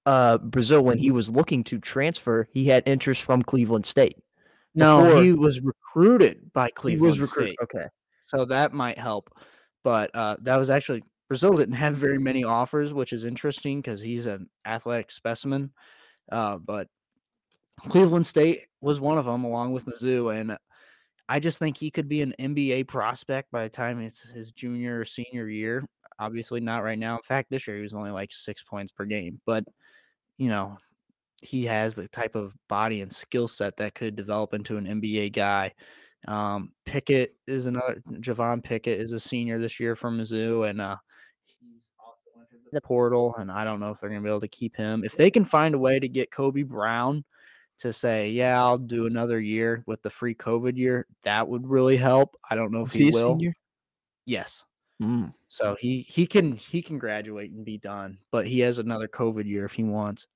uh, 0.05 0.37
Brazile, 0.37 0.83
when 0.83 0.97
he 0.97 1.11
was 1.11 1.29
looking 1.29 1.63
to 1.65 1.79
transfer, 1.79 2.47
he 2.51 2.65
had 2.65 2.83
interest 2.87 3.21
from 3.21 3.41
Cleveland 3.41 3.85
State. 3.85 4.17
No, 4.73 5.03
Before- 5.03 5.23
he 5.23 5.33
was 5.33 5.61
recruited 5.61 6.53
by 6.53 6.69
Cleveland 6.71 7.15
he 7.15 7.19
was 7.19 7.29
recruited. 7.29 7.55
State. 7.59 7.63
Okay. 7.63 7.87
so 8.25 8.45
that 8.45 8.73
might 8.73 8.97
help. 8.97 9.29
But 9.83 10.13
uh, 10.15 10.37
that 10.41 10.57
was 10.57 10.69
actually 10.69 11.03
Brazile 11.31 11.57
didn't 11.57 11.75
have 11.75 11.95
very 11.95 12.19
many 12.19 12.43
offers, 12.43 12.93
which 12.93 13.13
is 13.13 13.23
interesting 13.23 13.79
because 13.79 14.01
he's 14.01 14.25
an 14.25 14.49
athletic 14.65 15.11
specimen. 15.11 15.71
Uh, 16.29 16.57
but 16.57 16.87
Cleveland 17.87 18.27
State 18.27 18.63
was 18.81 18.99
one 18.99 19.17
of 19.17 19.25
them, 19.25 19.45
along 19.45 19.71
with 19.71 19.85
Mizzou, 19.85 20.37
and 20.37 20.57
I 21.29 21.39
just 21.39 21.59
think 21.59 21.77
he 21.77 21.89
could 21.89 22.09
be 22.09 22.21
an 22.21 22.35
NBA 22.39 22.89
prospect 22.89 23.51
by 23.51 23.63
the 23.63 23.69
time 23.69 24.01
it's 24.01 24.21
his 24.21 24.51
junior 24.51 24.99
or 24.99 25.05
senior 25.05 25.47
year. 25.47 25.87
Obviously, 26.19 26.59
not 26.59 26.83
right 26.83 26.99
now. 26.99 27.15
In 27.15 27.23
fact, 27.23 27.49
this 27.49 27.65
year 27.65 27.77
he 27.77 27.83
was 27.83 27.93
only 27.93 28.11
like 28.11 28.33
six 28.33 28.63
points 28.63 28.91
per 28.91 29.05
game, 29.05 29.39
but 29.45 29.63
you 30.37 30.49
know, 30.49 30.77
he 31.41 31.65
has 31.65 31.95
the 31.95 32.09
type 32.09 32.35
of 32.35 32.53
body 32.67 33.01
and 33.01 33.11
skill 33.11 33.47
set 33.47 33.77
that 33.77 33.95
could 33.95 34.15
develop 34.15 34.53
into 34.53 34.77
an 34.77 34.85
NBA 34.85 35.31
guy. 35.33 35.73
Um, 36.27 36.73
Pickett 36.85 37.35
is 37.47 37.65
another. 37.65 38.01
Javon 38.11 38.61
Pickett 38.61 38.99
is 38.99 39.13
a 39.13 39.19
senior 39.19 39.57
this 39.57 39.79
year 39.79 39.95
from 39.95 40.19
Mizzou, 40.19 40.69
and 40.69 40.81
uh, 40.81 40.97
the 42.71 42.81
portal. 42.81 43.35
And 43.37 43.51
I 43.51 43.63
don't 43.63 43.79
know 43.79 43.91
if 43.91 43.99
they're 43.99 44.09
going 44.09 44.21
to 44.21 44.25
be 44.25 44.29
able 44.29 44.41
to 44.41 44.47
keep 44.47 44.75
him. 44.75 45.03
If 45.03 45.15
they 45.15 45.31
can 45.31 45.45
find 45.45 45.75
a 45.75 45.79
way 45.79 45.99
to 45.99 46.07
get 46.07 46.31
Kobe 46.31 46.63
Brown 46.63 47.23
to 47.79 47.91
say, 47.91 48.29
"Yeah, 48.29 48.59
I'll 48.61 48.77
do 48.77 49.07
another 49.07 49.39
year 49.39 49.83
with 49.87 50.01
the 50.01 50.09
free 50.09 50.35
COVID 50.35 50.77
year," 50.77 51.07
that 51.23 51.47
would 51.47 51.67
really 51.67 51.97
help. 51.97 52.37
I 52.49 52.55
don't 52.55 52.71
know 52.71 52.81
if 52.81 52.89
Is 52.89 52.93
he, 52.93 53.05
he 53.05 53.11
will. 53.11 53.33
senior? 53.33 53.55
Yes. 54.25 54.63
Mm. 55.01 55.33
So 55.47 55.75
he 55.79 56.01
he 56.01 56.27
can 56.27 56.55
he 56.55 56.81
can 56.81 56.99
graduate 56.99 57.51
and 57.51 57.65
be 57.65 57.77
done, 57.77 58.19
but 58.31 58.47
he 58.47 58.59
has 58.59 58.77
another 58.77 59.07
COVID 59.07 59.45
year 59.45 59.65
if 59.65 59.73
he 59.73 59.83
wants. 59.83 60.27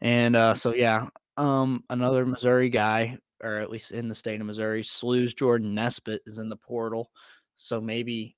And 0.00 0.36
uh, 0.36 0.54
so 0.54 0.74
yeah, 0.74 1.08
um, 1.38 1.84
another 1.88 2.26
Missouri 2.26 2.68
guy, 2.68 3.18
or 3.42 3.56
at 3.56 3.70
least 3.70 3.92
in 3.92 4.08
the 4.08 4.14
state 4.14 4.40
of 4.40 4.46
Missouri, 4.46 4.82
SLU's 4.82 5.32
Jordan 5.32 5.74
Nesbitt 5.74 6.22
is 6.26 6.38
in 6.38 6.50
the 6.50 6.56
portal. 6.56 7.10
So 7.56 7.80
maybe 7.80 8.36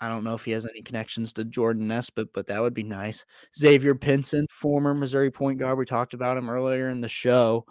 I 0.00 0.08
don't 0.08 0.24
know 0.24 0.34
if 0.34 0.44
he 0.44 0.52
has 0.52 0.66
any 0.66 0.82
connections 0.82 1.32
to 1.34 1.44
Jordan 1.44 1.88
Nesbitt, 1.88 2.32
but 2.32 2.46
that 2.46 2.60
would 2.62 2.74
be 2.74 2.82
nice. 2.84 3.24
Xavier 3.56 3.94
Pinson, 3.94 4.46
former 4.48 4.94
Missouri 4.94 5.30
point 5.30 5.58
guard, 5.58 5.78
we 5.78 5.84
talked 5.84 6.14
about 6.14 6.36
him 6.36 6.48
earlier 6.48 6.88
in 6.90 7.00
the 7.00 7.08
show. 7.08 7.66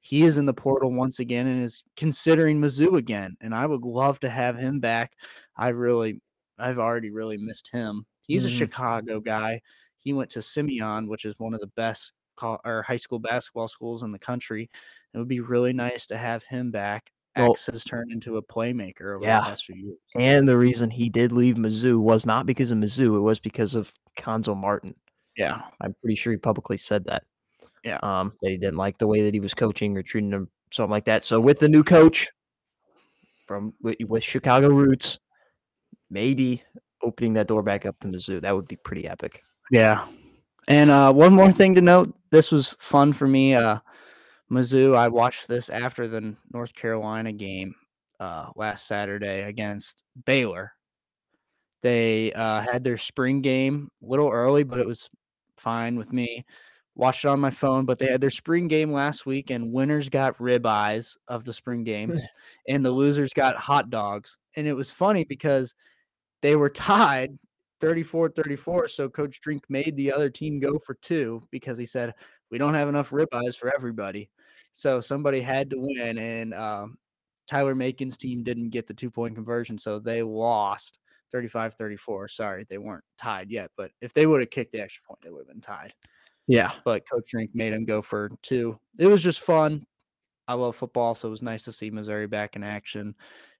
He 0.00 0.22
is 0.24 0.38
in 0.38 0.46
the 0.46 0.54
portal 0.54 0.92
once 0.92 1.18
again 1.20 1.46
and 1.46 1.62
is 1.62 1.82
considering 1.96 2.60
Mizzou 2.60 2.96
again, 2.96 3.36
and 3.40 3.54
I 3.54 3.66
would 3.66 3.82
love 3.82 4.20
to 4.20 4.30
have 4.30 4.56
him 4.56 4.80
back. 4.80 5.12
I 5.56 5.68
really, 5.68 6.20
I've 6.58 6.78
already 6.78 7.10
really 7.10 7.36
missed 7.36 7.70
him. 7.70 8.06
He's 8.22 8.44
a 8.44 8.48
Mhm. 8.48 8.58
Chicago 8.58 9.20
guy. 9.20 9.60
He 9.98 10.12
went 10.12 10.30
to 10.30 10.42
Simeon, 10.42 11.08
which 11.08 11.24
is 11.24 11.34
one 11.38 11.54
of 11.54 11.60
the 11.60 11.66
best 11.68 12.12
col- 12.36 12.60
or 12.64 12.82
high 12.82 12.96
school 12.96 13.18
basketball 13.18 13.68
schools 13.68 14.02
in 14.02 14.12
the 14.12 14.18
country. 14.18 14.70
It 15.14 15.18
would 15.18 15.28
be 15.28 15.40
really 15.40 15.72
nice 15.72 16.06
to 16.06 16.16
have 16.16 16.44
him 16.44 16.70
back. 16.70 17.12
Well- 17.38 17.52
X 17.52 17.66
has 17.66 17.84
turned 17.84 18.10
into 18.12 18.36
a 18.36 18.42
playmaker 18.42 19.14
over 19.16 19.24
Yeah. 19.24 19.40
the 19.40 19.46
past 19.46 19.64
few 19.64 19.76
years. 19.76 19.98
And 20.16 20.48
the 20.48 20.56
reason 20.58 20.90
he 20.90 21.08
did 21.08 21.32
leave 21.32 21.56
Mizzou 21.56 21.98
was 22.00 22.26
not 22.26 22.46
because 22.46 22.70
of 22.70 22.78
Mizzou, 22.78 23.16
it 23.16 23.20
was 23.20 23.38
because 23.40 23.74
of 23.74 23.92
Cuonzo 24.18 24.56
Martin. 24.56 24.94
Yeah, 25.36 25.60
I'm 25.80 25.94
pretty 26.00 26.16
sure 26.16 26.32
he 26.32 26.36
publicly 26.38 26.76
said 26.76 27.04
that. 27.04 27.24
Yeah. 27.84 27.98
Um, 28.02 28.32
that 28.42 28.50
he 28.50 28.56
didn't 28.56 28.76
like 28.76 28.98
the 28.98 29.06
way 29.06 29.22
that 29.22 29.34
he 29.34 29.40
was 29.40 29.54
coaching 29.54 29.96
or 29.96 30.02
treating 30.02 30.32
him, 30.32 30.48
something 30.72 30.90
like 30.90 31.04
that. 31.04 31.24
So 31.24 31.40
with 31.40 31.60
the 31.60 31.68
new 31.68 31.84
coach 31.84 32.28
from 33.46 33.72
with, 33.80 33.96
with 34.06 34.24
Chicago 34.24 34.68
roots, 34.68 35.18
maybe 36.10 36.62
opening 37.02 37.34
that 37.34 37.46
door 37.46 37.62
back 37.62 37.86
up 37.86 37.98
to 38.00 38.08
Mizzou, 38.08 38.40
that 38.42 38.54
would 38.54 38.66
be 38.68 38.76
pretty 38.76 39.06
epic. 39.08 39.42
yeah. 39.70 40.06
And 40.66 40.90
uh, 40.90 41.10
one 41.14 41.32
more 41.32 41.50
thing 41.50 41.74
to 41.76 41.80
note: 41.80 42.14
this 42.30 42.52
was 42.52 42.74
fun 42.78 43.14
for 43.14 43.26
me. 43.26 43.54
Uh, 43.54 43.78
Mizzou. 44.50 44.96
I 44.96 45.08
watched 45.08 45.48
this 45.48 45.68
after 45.68 46.08
the 46.08 46.34
North 46.52 46.74
Carolina 46.74 47.32
game 47.32 47.74
uh, 48.20 48.50
last 48.56 48.86
Saturday 48.86 49.42
against 49.42 50.02
Baylor. 50.24 50.72
They 51.82 52.32
uh, 52.32 52.60
had 52.60 52.82
their 52.82 52.98
spring 52.98 53.40
game 53.40 53.90
a 54.02 54.06
little 54.06 54.30
early, 54.30 54.64
but 54.64 54.80
it 54.80 54.86
was 54.86 55.08
fine 55.56 55.96
with 55.96 56.12
me. 56.12 56.44
Watched 56.96 57.24
it 57.24 57.28
on 57.28 57.38
my 57.38 57.50
phone, 57.50 57.84
but 57.84 58.00
they 58.00 58.06
had 58.10 58.20
their 58.20 58.30
spring 58.30 58.66
game 58.66 58.92
last 58.92 59.24
week, 59.24 59.50
and 59.50 59.72
winners 59.72 60.08
got 60.08 60.36
ribeyes 60.38 61.16
of 61.28 61.44
the 61.44 61.52
spring 61.52 61.84
game, 61.84 62.18
and 62.68 62.84
the 62.84 62.90
losers 62.90 63.32
got 63.32 63.56
hot 63.56 63.90
dogs. 63.90 64.36
And 64.56 64.66
it 64.66 64.72
was 64.72 64.90
funny 64.90 65.24
because 65.24 65.74
they 66.42 66.56
were 66.56 66.70
tied 66.70 67.38
34 67.80 68.30
34. 68.30 68.88
So 68.88 69.08
Coach 69.08 69.40
Drink 69.40 69.64
made 69.68 69.94
the 69.94 70.12
other 70.12 70.30
team 70.30 70.58
go 70.58 70.78
for 70.78 70.94
two 70.94 71.46
because 71.52 71.78
he 71.78 71.86
said, 71.86 72.14
We 72.50 72.58
don't 72.58 72.74
have 72.74 72.88
enough 72.88 73.10
ribeyes 73.10 73.56
for 73.56 73.72
everybody. 73.72 74.28
So 74.72 75.00
somebody 75.00 75.40
had 75.40 75.70
to 75.70 75.76
win, 75.78 76.18
and 76.18 76.54
um, 76.54 76.98
Tyler 77.48 77.74
Macon's 77.74 78.16
team 78.16 78.42
didn't 78.42 78.70
get 78.70 78.86
the 78.86 78.94
two 78.94 79.10
point 79.10 79.34
conversion. 79.34 79.78
So 79.78 79.98
they 79.98 80.22
lost 80.22 80.98
35 81.32 81.74
34. 81.74 82.28
Sorry, 82.28 82.66
they 82.68 82.78
weren't 82.78 83.04
tied 83.18 83.50
yet. 83.50 83.70
But 83.76 83.90
if 84.00 84.12
they 84.14 84.26
would 84.26 84.40
have 84.40 84.50
kicked 84.50 84.72
the 84.72 84.80
extra 84.80 85.02
point, 85.06 85.20
they 85.22 85.30
would 85.30 85.40
have 85.40 85.48
been 85.48 85.60
tied. 85.60 85.94
Yeah. 86.46 86.72
But 86.84 87.02
Coach 87.10 87.28
Drink 87.28 87.50
made 87.54 87.72
him 87.72 87.84
go 87.84 88.02
for 88.02 88.30
two. 88.42 88.78
It 88.98 89.06
was 89.06 89.22
just 89.22 89.40
fun. 89.40 89.84
I 90.46 90.54
love 90.54 90.76
football, 90.76 91.14
so 91.14 91.28
it 91.28 91.30
was 91.30 91.42
nice 91.42 91.62
to 91.62 91.72
see 91.72 91.90
Missouri 91.90 92.26
back 92.26 92.56
in 92.56 92.64
action. 92.64 93.14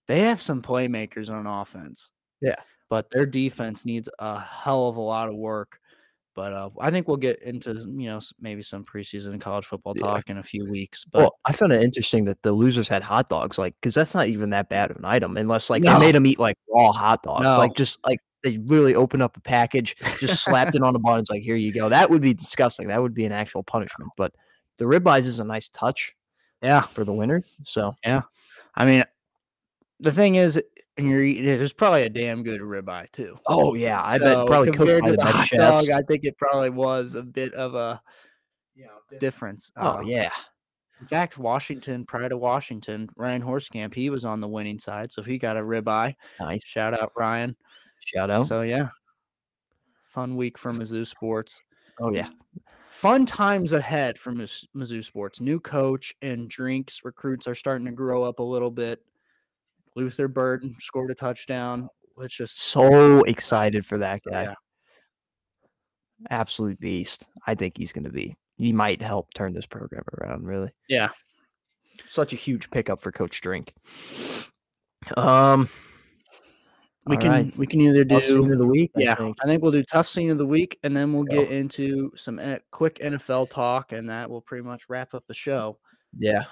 They 0.07 0.21
have 0.21 0.41
some 0.41 0.63
playmakers 0.63 1.31
on 1.31 1.47
offense. 1.47 2.13
Yeah. 2.41 2.57
But 2.89 3.11
their 3.11 3.27
defense 3.27 3.85
needs 3.85 4.09
a 4.19 4.41
hell 4.41 4.89
of 4.89 4.97
a 4.97 5.03
lot 5.03 5.29
of 5.29 5.35
work. 5.35 5.79
But 6.39 6.53
uh, 6.53 6.71
I 6.79 6.93
think 6.93 7.09
we'll 7.09 7.17
get 7.17 7.43
into 7.43 7.71
you 7.75 8.09
know 8.09 8.21
maybe 8.41 8.63
some 8.63 8.85
preseason 8.85 9.41
college 9.41 9.67
football 9.67 9.95
Yeah. 9.97 10.03
talk 10.07 10.31
in 10.31 10.39
a 10.39 10.43
few 10.45 10.71
weeks. 10.71 11.05
But 11.05 11.23
Well, 11.23 11.37
I 11.45 11.51
found 11.51 11.73
it 11.73 11.83
interesting 11.83 12.27
that 12.27 12.41
the 12.43 12.53
losers 12.53 12.87
had 12.87 13.03
hot 13.03 13.29
dogs, 13.29 13.59
like, 13.59 13.75
because 13.81 13.93
that's 13.93 14.15
not 14.15 14.29
even 14.29 14.51
that 14.51 14.69
bad 14.69 14.93
of 14.93 14.99
an 14.99 15.05
item, 15.05 15.37
unless 15.37 15.69
like 15.69 15.83
No. 15.83 15.95
they 15.95 16.07
made 16.07 16.15
them 16.15 16.27
eat 16.27 16.39
like 16.39 16.57
raw 16.73 16.93
hot 16.93 17.25
dogs, 17.25 17.43
No. 17.43 17.59
like 17.59 17.75
just 17.75 17.99
like 18.07 18.21
they 18.45 18.59
really 18.59 18.95
opened 18.95 19.21
up 19.21 19.37
a 19.37 19.41
package, 19.41 19.97
just 20.21 20.45
slapped 20.45 20.77
it 20.77 20.83
on 20.83 20.93
the 20.93 21.01
bun. 21.01 21.19
It's 21.19 21.29
like, 21.29 21.43
here 21.43 21.57
you 21.57 21.73
go. 21.73 21.89
That 21.89 22.09
would 22.09 22.23
be 22.23 22.35
disgusting. 22.35 22.87
That 22.87 23.03
would 23.03 23.15
be 23.15 23.25
an 23.25 23.33
actual 23.33 23.65
punishment. 23.65 24.13
But 24.17 24.33
the 24.77 24.85
ribeyes 24.85 25.25
is 25.25 25.41
a 25.41 25.45
nice 25.45 25.69
touch 25.71 26.15
yeah, 26.63 26.83
for 26.83 27.03
the 27.03 27.13
winner. 27.13 27.43
So 27.65 27.97
yeah, 28.05 28.21
I 28.77 28.85
mean, 28.85 29.03
the 29.99 30.13
thing 30.13 30.37
is, 30.37 30.63
and 30.99 31.09
you're 31.09 31.23
eating, 31.23 31.45
it, 31.45 31.57
there's 31.57 31.73
probably 31.73 32.03
a 32.03 32.11
damn 32.11 32.43
good 32.43 32.61
ribeye 32.61 33.11
too. 33.13 33.39
Oh 33.47 33.75
yeah, 33.75 34.03
I 34.03 34.19
So, 34.19 34.25
bet 34.25 34.47
probably 34.47 34.67
cooked 34.73 34.77
compared 34.79 35.05
to 35.05 35.11
the 35.13 35.17
the 35.17 35.25
hot 35.25 35.47
chefs. 35.47 35.61
dog, 35.87 35.91
I 35.91 36.03
think 36.03 36.25
it 36.25 36.37
probably 36.37 36.71
was 36.71 37.15
a 37.15 37.23
bit 37.23 37.55
of 37.55 37.75
a 37.75 38.01
you 38.75 38.85
know 38.85 39.19
difference. 39.19 39.71
Oh 39.77 39.99
uh, 39.99 40.01
yeah, 40.03 40.31
In 41.01 41.07
fact, 41.07 41.39
Washington, 41.39 42.05
prior 42.05 42.29
to 42.29 42.37
Washington, 42.37 43.09
Ryan 43.17 43.43
Horskamp, 43.43 43.95
he 43.95 44.11
was 44.11 44.25
on 44.25 44.41
the 44.41 44.49
winning 44.49 44.79
side, 44.79 45.11
so 45.13 45.23
he 45.23 45.39
got 45.39 45.57
a 45.57 45.61
ribeye. 45.61 46.15
Nice. 46.41 46.65
Shout 46.67 47.01
out 47.01 47.13
Ryan. 47.17 47.57
Shout 48.05 48.31
out. 48.31 48.47
So 48.47 48.63
yeah, 48.63 48.89
fun 50.13 50.37
week 50.37 50.59
for 50.59 50.73
Mizzou 50.73 51.07
sports. 51.07 51.61
oh 52.01 52.13
yeah. 52.13 52.29
Fun 52.91 53.27
times 53.27 53.73
ahead 53.73 54.19
for 54.19 54.33
Mizzou 54.33 55.05
sports. 55.05 55.41
New 55.41 55.61
coach 55.61 56.15
and 56.21 56.49
drinks 56.49 57.03
recruits 57.05 57.47
are 57.47 57.55
starting 57.55 57.85
to 57.87 57.93
grow 57.93 58.25
up 58.25 58.41
a 58.41 58.43
little 58.43 58.73
bit. 58.73 59.01
Luther 59.99 60.29
Burden 60.29 60.77
scored 60.79 61.11
a 61.11 61.15
touchdown. 61.15 61.89
Let's 62.17 62.37
just 62.37 62.61
So 62.61 63.23
excited 63.25 63.85
for 63.85 63.99
that 63.99 64.21
guy. 64.29 64.43
yeah. 64.45 64.55
Absolute 66.31 66.79
beast. 66.81 67.27
I 67.47 67.55
think 67.55 67.77
he's 67.77 67.93
going 67.93 68.05
to 68.05 68.11
be. 68.11 68.37
He 68.57 68.73
might 68.73 69.03
help 69.03 69.33
turn 69.35 69.53
this 69.53 69.67
program 69.67 70.05
around. 70.21 70.45
Really. 70.45 70.71
Yeah. 70.89 71.09
Such 72.09 72.33
a 72.33 72.37
huge 72.37 72.71
pickup 72.71 73.03
for 73.03 73.13
Coach 73.13 73.41
Drink. 73.41 73.75
Um. 75.17 75.69
We 77.07 77.17
can 77.17 77.31
right. 77.31 77.57
we 77.57 77.67
can 77.67 77.81
either 77.81 78.05
Tough 78.05 78.25
scene 78.25 78.49
do 78.49 78.53
of 78.53 78.59
the 78.59 78.67
week. 78.67 78.91
I 78.95 79.01
yeah. 79.01 79.15
think. 79.15 79.39
I 79.43 79.47
think 79.47 79.63
we'll 79.63 79.73
do 79.73 79.83
tough 79.83 80.07
scene 80.07 80.31
of 80.31 80.37
the 80.37 80.45
week, 80.45 80.79
and 80.83 80.95
then 80.95 81.15
we'll 81.15 81.25
go. 81.25 81.43
get 81.43 81.51
into 81.51 82.13
some 82.17 82.39
quick 82.71 82.99
NFL 82.99 83.49
talk, 83.49 83.93
and 83.93 84.11
that 84.11 84.29
will 84.29 84.43
pretty 84.43 84.63
much 84.63 84.91
wrap 84.91 85.15
up 85.15 85.25
the 85.27 85.33
show. 85.33 85.79
Yeah. 86.19 86.45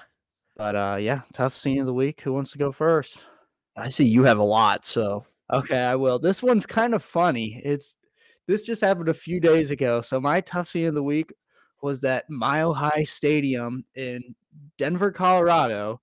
But 0.55 0.75
uh, 0.75 0.97
yeah, 0.99 1.21
tough 1.31 1.55
scene 1.55 1.79
of 1.79 1.85
the 1.85 1.93
week. 1.93 2.21
Who 2.21 2.33
wants 2.33 2.51
to 2.53 2.57
go 2.57 2.71
first? 2.71 3.23
I 3.77 3.89
see 3.89 4.05
you 4.05 4.23
have 4.23 4.39
a 4.39 4.43
lot. 4.43 4.85
So 4.85 5.25
Okay, 5.53 5.79
I 5.79 5.95
will. 5.95 6.19
This 6.19 6.43
one's 6.43 6.65
kind 6.65 6.93
of 6.93 7.03
funny. 7.03 7.61
It's 7.63 7.95
this 8.47 8.61
just 8.61 8.81
happened 8.81 9.09
a 9.09 9.13
few 9.13 9.39
days 9.39 9.71
ago. 9.71 10.01
So 10.01 10.19
my 10.19 10.41
tough 10.41 10.67
scene 10.67 10.87
of 10.87 10.93
the 10.93 11.03
week 11.03 11.31
was 11.81 12.01
that 12.01 12.29
Mile 12.29 12.73
High 12.73 13.03
Stadium 13.03 13.85
in 13.95 14.35
Denver, 14.77 15.11
Colorado. 15.11 16.01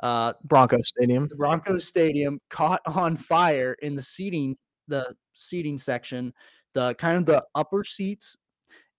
Uh, 0.00 0.32
Bronco 0.44 0.78
Stadium. 0.80 1.26
the 1.26 1.34
Broncos 1.34 1.84
Stadium 1.84 2.40
caught 2.50 2.80
on 2.86 3.16
fire 3.16 3.74
in 3.82 3.96
the 3.96 4.02
seating, 4.02 4.56
the 4.86 5.12
seating 5.34 5.76
section, 5.76 6.32
the 6.74 6.94
kind 6.94 7.16
of 7.18 7.26
the 7.26 7.44
upper 7.56 7.82
seats 7.82 8.36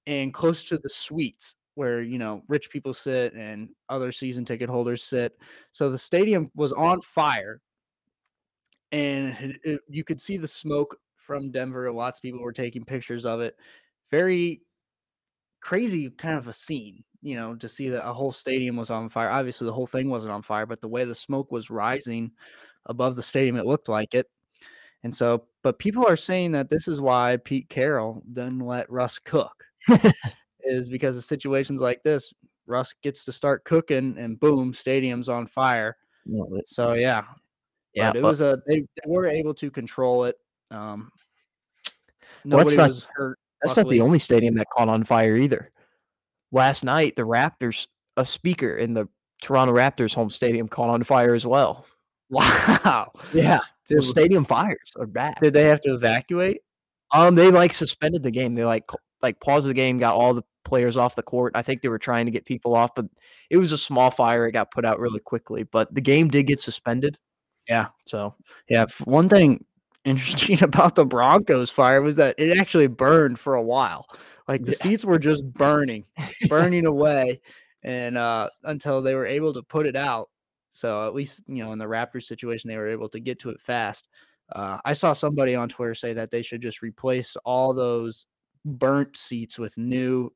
and 0.08 0.34
close 0.34 0.66
to 0.66 0.78
the 0.78 0.90
suites 0.90 1.56
where 1.76 2.02
you 2.02 2.20
know 2.20 2.42
rich 2.50 2.70
people 2.70 2.94
sit 2.94 3.34
and 3.34 3.70
other 3.88 4.12
season 4.12 4.44
ticket 4.44 4.70
holders 4.70 5.02
sit. 5.02 5.38
So 5.72 5.90
the 5.90 5.98
stadium 5.98 6.52
was 6.54 6.74
on 6.74 7.02
fire, 7.02 7.62
and 8.92 9.30
it- 9.40 9.62
it- 9.64 9.76
uh, 9.76 9.84
you 9.90 10.04
could 10.04 10.22
see 10.22 10.38
the 10.38 10.48
smoke 10.48 11.00
from 11.16 11.52
Denver. 11.52 11.92
Lots 11.92 12.20
of 12.20 12.24
people 12.24 12.42
were 12.42 12.54
taking 12.54 12.86
pictures 12.86 13.26
of 13.26 13.42
it. 13.42 13.58
Very 14.12 14.62
crazy 15.62 16.10
kind 16.10 16.38
of 16.38 16.48
a 16.48 16.54
scene, 16.54 17.04
you 17.22 17.36
know, 17.36 17.56
to 17.56 17.68
see 17.68 17.90
that 17.90 18.08
a 18.08 18.14
whole 18.14 18.32
stadium 18.32 18.76
was 18.78 18.90
on 18.90 19.10
fire. 19.10 19.30
Obviously, 19.30 19.66
the 19.66 19.74
whole 19.74 19.88
thing 19.88 20.10
wasn't 20.10 20.32
on 20.32 20.42
fire, 20.42 20.66
but 20.66 20.82
the 20.82 20.88
way 20.88 21.06
the 21.06 21.16
smoke 21.16 21.52
was 21.52 21.70
rising 21.70 22.32
above 22.86 23.16
the 23.16 23.24
stadium, 23.24 23.58
it 23.58 23.66
looked 23.66 23.90
like 23.90 24.16
it. 24.16 24.28
And 25.04 25.16
so, 25.16 25.46
but 25.64 25.80
people 25.80 26.06
are 26.08 26.18
saying 26.18 26.52
that 26.54 26.70
this 26.70 26.88
is 26.88 27.00
why 27.00 27.38
Pete 27.38 27.70
Carroll 27.70 28.24
didn't 28.32 28.60
let 28.60 28.90
Russ 28.90 29.20
cook, 29.20 29.64
is 30.64 30.90
because 30.90 31.16
of 31.16 31.24
situations 31.24 31.80
like 31.82 32.04
this. 32.04 32.34
Russ 32.68 32.94
gets 33.02 33.26
to 33.26 33.32
start 33.32 33.64
cooking, 33.64 34.18
and 34.18 34.40
boom, 34.40 34.74
stadium's 34.74 35.30
on 35.30 35.48
fire. 35.48 35.98
No, 36.26 36.48
So 36.68 36.94
yeah, 36.94 37.24
yeah. 38.00 38.12
but 38.12 38.18
it 38.18 38.24
was 38.24 38.42
a 38.42 38.62
they, 38.68 38.80
they 38.82 39.08
were 39.08 39.28
able 39.28 39.54
to 39.56 39.70
control 39.72 40.26
it. 40.26 40.36
Um, 40.72 41.12
Well, 42.46 42.60
that's 42.66 42.78
not- 42.78 43.08
hurt. 43.16 43.38
that's 43.62 43.78
not 43.78 43.90
the 43.90 44.02
only 44.02 44.20
stadium 44.20 44.56
that 44.56 44.68
caught 44.76 44.90
on 44.90 45.04
fire 45.04 45.36
either. 45.36 45.72
Last 46.52 46.84
night, 46.84 47.16
the 47.16 47.24
Raptors, 47.24 47.88
a 48.18 48.26
speaker 48.26 48.78
in 48.78 48.94
the 48.94 49.08
Toronto 49.42 49.74
Raptors 49.74 50.16
home 50.16 50.30
stadium 50.30 50.68
caught 50.68 50.90
on 50.90 51.04
fire 51.04 51.34
as 51.34 51.46
well. 51.46 51.86
Wow. 52.32 53.12
Yeah. 53.34 53.60
Did, 53.88 54.04
stadium 54.04 54.46
fires 54.46 54.92
are 55.00 55.08
bad. 55.08 55.38
did 55.42 55.52
they 55.52 55.64
have 55.66 55.82
to 55.82 55.96
evacuate? 55.96 56.62
Um, 57.12 57.34
they 57.34 57.50
like 57.50 57.74
suspended 57.74 58.22
the 58.22 58.30
game. 58.30 58.54
They 58.54 58.64
like 58.64 58.88
like 59.24 59.40
paused 59.40 59.66
the 59.68 59.74
game, 59.74 59.98
got 59.98 60.14
all 60.16 60.36
the 60.36 60.44
players 60.64 60.96
off 60.96 61.16
the 61.16 61.24
court. 61.24 61.54
I 61.56 61.64
think 61.64 61.82
they 61.82 61.90
were 61.90 61.98
trying 61.98 62.28
to 62.28 62.32
get 62.32 62.46
people 62.46 62.76
off, 62.76 62.92
but 62.96 63.08
it 63.50 63.58
was 63.58 63.72
a 63.72 63.80
small 63.80 64.12
fire. 64.12 64.46
It 64.46 64.52
got 64.52 64.70
put 64.70 64.86
out 64.86 65.00
really 65.00 65.20
quickly, 65.20 65.64
but 65.64 65.92
the 65.92 66.02
game 66.02 66.28
did 66.28 66.44
get 66.44 66.62
suspended. 66.62 67.18
Yeah. 67.70 67.88
So 68.06 68.36
Yeah. 68.68 68.86
One 69.06 69.30
thing 69.30 69.64
interesting 70.04 70.62
about 70.64 70.96
the 70.96 71.06
Broncos 71.06 71.70
fire 71.70 72.02
was 72.02 72.16
that 72.18 72.36
it 72.38 72.58
actually 72.60 72.88
burned 72.88 73.40
for 73.40 73.56
a 73.56 73.64
while. 73.64 74.08
Like 74.48 74.64
the 74.64 74.72
Yeah. 74.72 74.78
seats 74.78 75.06
were 75.06 75.20
just 75.20 75.46
burning, 75.54 76.04
burning 76.50 76.86
away, 76.88 77.40
and 77.84 78.18
uh, 78.18 78.50
until 78.64 79.02
they 79.02 79.14
were 79.16 79.28
able 79.28 79.54
to 79.54 79.62
put 79.62 79.86
it 79.86 79.96
out. 79.96 80.30
So 80.72 81.06
at 81.06 81.14
least 81.14 81.42
you 81.48 81.64
know 81.64 81.72
in 81.72 81.80
the 81.80 81.86
Raptors 81.86 82.24
situation, 82.24 82.68
they 82.68 82.78
were 82.78 82.90
able 82.90 83.10
to 83.10 83.20
get 83.20 83.40
to 83.42 83.52
it 83.52 83.62
fast. 83.62 84.08
Uh, 84.52 84.80
I 84.84 84.94
saw 84.94 85.14
somebody 85.14 85.54
on 85.54 85.70
Twitter 85.70 85.94
say 85.94 86.14
that 86.14 86.32
they 86.32 86.42
should 86.42 86.62
just 86.62 86.82
replace 86.82 87.36
all 87.46 87.74
those 87.74 88.26
burnt 88.66 89.16
seats 89.16 89.60
with 89.60 89.78
new 89.78 90.32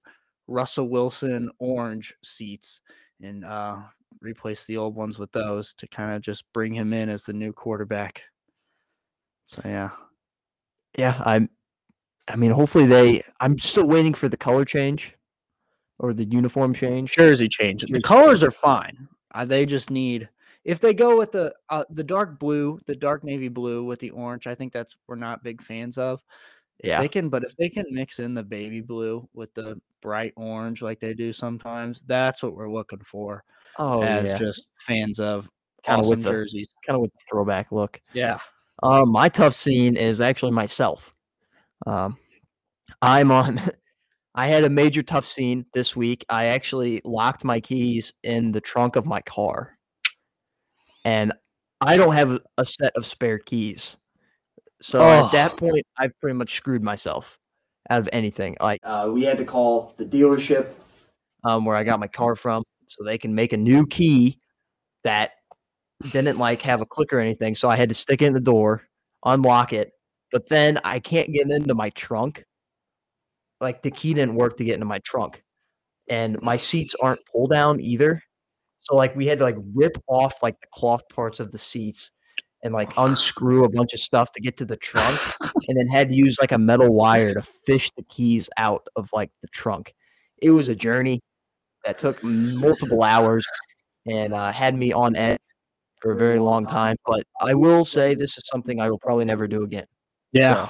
Russell 0.48 0.88
Wilson 0.90 1.50
orange 1.58 2.14
seats 2.24 2.80
and 3.22 3.44
uh, 3.44 3.78
replace 4.22 4.66
the 4.66 4.78
old 4.78 4.96
ones 4.96 5.18
with 5.20 5.32
those 5.32 5.74
to 5.76 5.88
kind 5.88 6.16
of 6.16 6.22
just 6.22 6.44
bring 6.54 6.74
him 6.74 6.94
in 6.94 7.10
as 7.10 7.24
the 7.24 7.34
new 7.34 7.54
quarterback. 7.54 8.24
So 9.48 9.62
yeah, 9.66 9.92
yeah, 10.98 11.22
I'm. 11.26 11.50
I 12.28 12.36
mean, 12.38 12.52
hopefully 12.52 12.86
they. 12.86 13.22
I'm 13.40 13.58
still 13.58 13.86
waiting 13.86 14.14
for 14.14 14.30
the 14.30 14.38
color 14.38 14.66
change, 14.66 15.16
or 16.00 16.14
the 16.14 16.26
uniform 16.26 16.74
change. 16.74 17.12
jersey 17.12 17.48
change. 17.48 17.82
The 17.82 17.88
Jersey 17.88 18.02
colors 18.02 18.44
are 18.44 18.52
fine. 18.52 19.08
Uh, 19.34 19.46
they 19.46 19.66
just 19.66 19.90
need 19.90 20.30
if 20.64 20.80
they 20.80 20.94
go 20.94 21.18
with 21.18 21.32
the 21.32 21.54
uh, 21.70 21.84
the 21.90 22.04
dark 22.04 22.40
blue, 22.40 22.80
the 22.86 22.96
dark 22.96 23.24
navy 23.24 23.50
blue 23.50 23.84
with 23.84 24.00
the 24.00 24.12
orange. 24.12 24.48
I 24.48 24.56
think 24.56 24.74
that's 24.74 24.96
we're 25.08 25.16
not 25.16 25.44
big 25.44 25.62
fans 25.62 25.98
of. 25.98 26.22
If 26.80 26.88
Yeah. 26.90 27.00
they 27.00 27.08
can, 27.08 27.30
but 27.30 27.44
if 27.44 27.56
they 27.56 27.70
can 27.70 27.86
mix 27.92 28.20
in 28.20 28.34
the 28.34 28.44
baby 28.44 28.82
blue 28.82 29.28
with 29.34 29.54
the 29.54 29.80
bright 30.02 30.34
orange 30.36 30.82
like 30.82 31.00
they 31.00 31.14
do 31.14 31.32
sometimes, 31.32 32.02
that's 32.08 32.42
what 32.44 32.56
we're 32.56 32.72
looking 32.72 33.02
for 33.06 33.44
Oh 33.80 34.02
as 34.04 34.30
yeah, 34.30 34.38
just 34.38 34.68
fans 34.86 35.20
of 35.20 35.50
Kinda 35.86 36.00
with 36.08 36.20
awesome 36.20 36.22
the- 36.22 36.30
jerseys. 36.30 36.68
kind 36.86 36.96
of 36.96 37.02
with 37.02 37.12
the 37.12 37.20
throwback 37.30 37.72
look. 37.72 38.00
Yeah. 38.14 38.40
Um, 38.82 39.10
my 39.12 39.30
tough 39.30 39.54
scene 39.54 39.96
is 39.98 40.20
actually 40.22 40.52
myself. 40.52 41.14
Um, 41.86 42.18
I'm 43.02 43.32
on. 43.32 43.62
I 44.36 44.48
had 44.48 44.64
a 44.64 44.70
major 44.70 45.04
tough 45.04 45.26
scene 45.26 45.66
this 45.76 45.96
week. 45.96 46.26
I 46.28 46.46
actually 46.46 47.02
locked 47.06 47.44
my 47.44 47.60
keys 47.60 48.14
in 48.24 48.52
the 48.52 48.62
trunk 48.62 48.96
of 48.96 49.06
my 49.06 49.22
car, 49.22 49.78
and 51.06 51.34
I 51.82 51.98
don't 51.98 52.16
have 52.16 52.40
a 52.58 52.66
set 52.66 52.96
of 52.96 53.06
spare 53.06 53.38
keys. 53.40 53.98
So 54.82 55.00
at 55.02 55.32
that 55.34 55.52
Oh. 55.54 55.56
point, 55.58 55.86
I've 55.98 56.18
pretty 56.20 56.36
much 56.38 56.56
screwed 56.56 56.82
myself 56.84 57.38
out 57.90 58.00
of 58.00 58.10
anything. 58.12 58.58
Like 58.60 58.80
uh, 58.84 59.10
we 59.14 59.24
had 59.24 59.38
to 59.38 59.46
call 59.46 59.94
the 59.98 60.06
dealership 60.06 60.74
um, 61.44 61.64
where 61.66 61.76
I 61.76 61.84
got 61.84 62.00
my 62.00 62.08
car 62.08 62.36
from, 62.36 62.64
so 62.88 63.04
they 63.04 63.18
can 63.18 63.34
make 63.36 63.54
a 63.54 63.58
new 63.58 63.86
key 63.88 64.40
that 65.04 65.32
didn't 66.12 66.38
like 66.38 66.62
have 66.62 66.82
a 66.82 66.86
click 66.86 67.14
or 67.14 67.20
anything. 67.20 67.56
So 67.56 67.70
I 67.70 67.76
had 67.76 67.90
to 67.90 67.96
stick 67.96 68.22
it 68.22 68.26
in 68.26 68.34
the 68.34 68.40
door, 68.40 68.84
unlock 69.26 69.74
it, 69.74 69.92
but 70.32 70.50
then 70.50 70.80
I 70.84 71.00
can't 71.00 71.32
get 71.32 71.50
into 71.50 71.76
my 71.76 71.90
trunk. 71.92 72.44
Like 73.62 73.82
the 73.82 73.92
key 73.92 74.14
didn't 74.14 74.36
work 74.36 74.58
to 74.58 74.66
get 74.66 74.74
into 74.74 74.86
my 74.86 75.00
trunk, 75.00 75.44
and 76.10 76.42
my 76.42 76.58
seats 76.58 76.96
aren't 77.02 77.26
pull 77.32 77.48
down 77.48 77.80
either. 77.80 78.22
So 78.80 78.96
like 78.96 79.16
we 79.16 79.28
had 79.28 79.40
to 79.40 79.46
like 79.46 79.56
rip 79.74 79.98
off 80.08 80.44
like 80.44 80.60
the 80.60 80.68
cloth 80.74 81.04
parts 81.14 81.40
of 81.40 81.52
the 81.52 81.58
seats 81.58 82.12
and 82.64 82.74
like 82.74 82.90
unscrew 82.98 83.64
a 83.64 83.70
bunch 83.70 83.94
of 83.94 84.00
stuff 84.00 84.32
to 84.34 84.42
get 84.42 84.58
to 84.58 84.66
the 84.66 84.76
trunk, 84.76 85.20
and 85.68 85.78
then 85.78 85.88
had 85.88 86.10
to 86.10 86.16
use 86.16 86.38
like 86.42 86.52
a 86.52 86.58
metal 86.58 86.94
wire 86.94 87.36
to 87.36 87.44
fish 87.66 87.90
the 87.96 88.04
keys 88.04 88.50
out 88.58 88.88
of 88.96 89.10
like 89.14 89.32
the 89.42 89.48
trunk. 89.50 89.94
It 90.42 90.52
was 90.52 90.68
a 90.68 90.76
journey 90.76 91.22
that 91.86 91.98
took 91.98 92.24
multiple 92.24 93.04
hours 93.04 93.46
and 94.06 94.34
uh, 94.34 94.52
had 94.52 94.76
me 94.76 94.92
on 94.94 95.16
edge 95.16 95.40
for 96.02 96.12
a 96.12 96.16
very 96.16 96.40
long 96.40 96.66
time. 96.66 96.96
But 97.06 97.24
I 97.42 97.54
will 97.54 97.86
say 97.86 98.16
this 98.16 98.38
is 98.38 98.44
something 98.48 98.80
I 98.80 98.90
will 98.90 99.00
probably 99.00 99.26
never 99.26 99.48
do 99.48 99.64
again. 99.64 99.86
Yeah. 100.32 100.68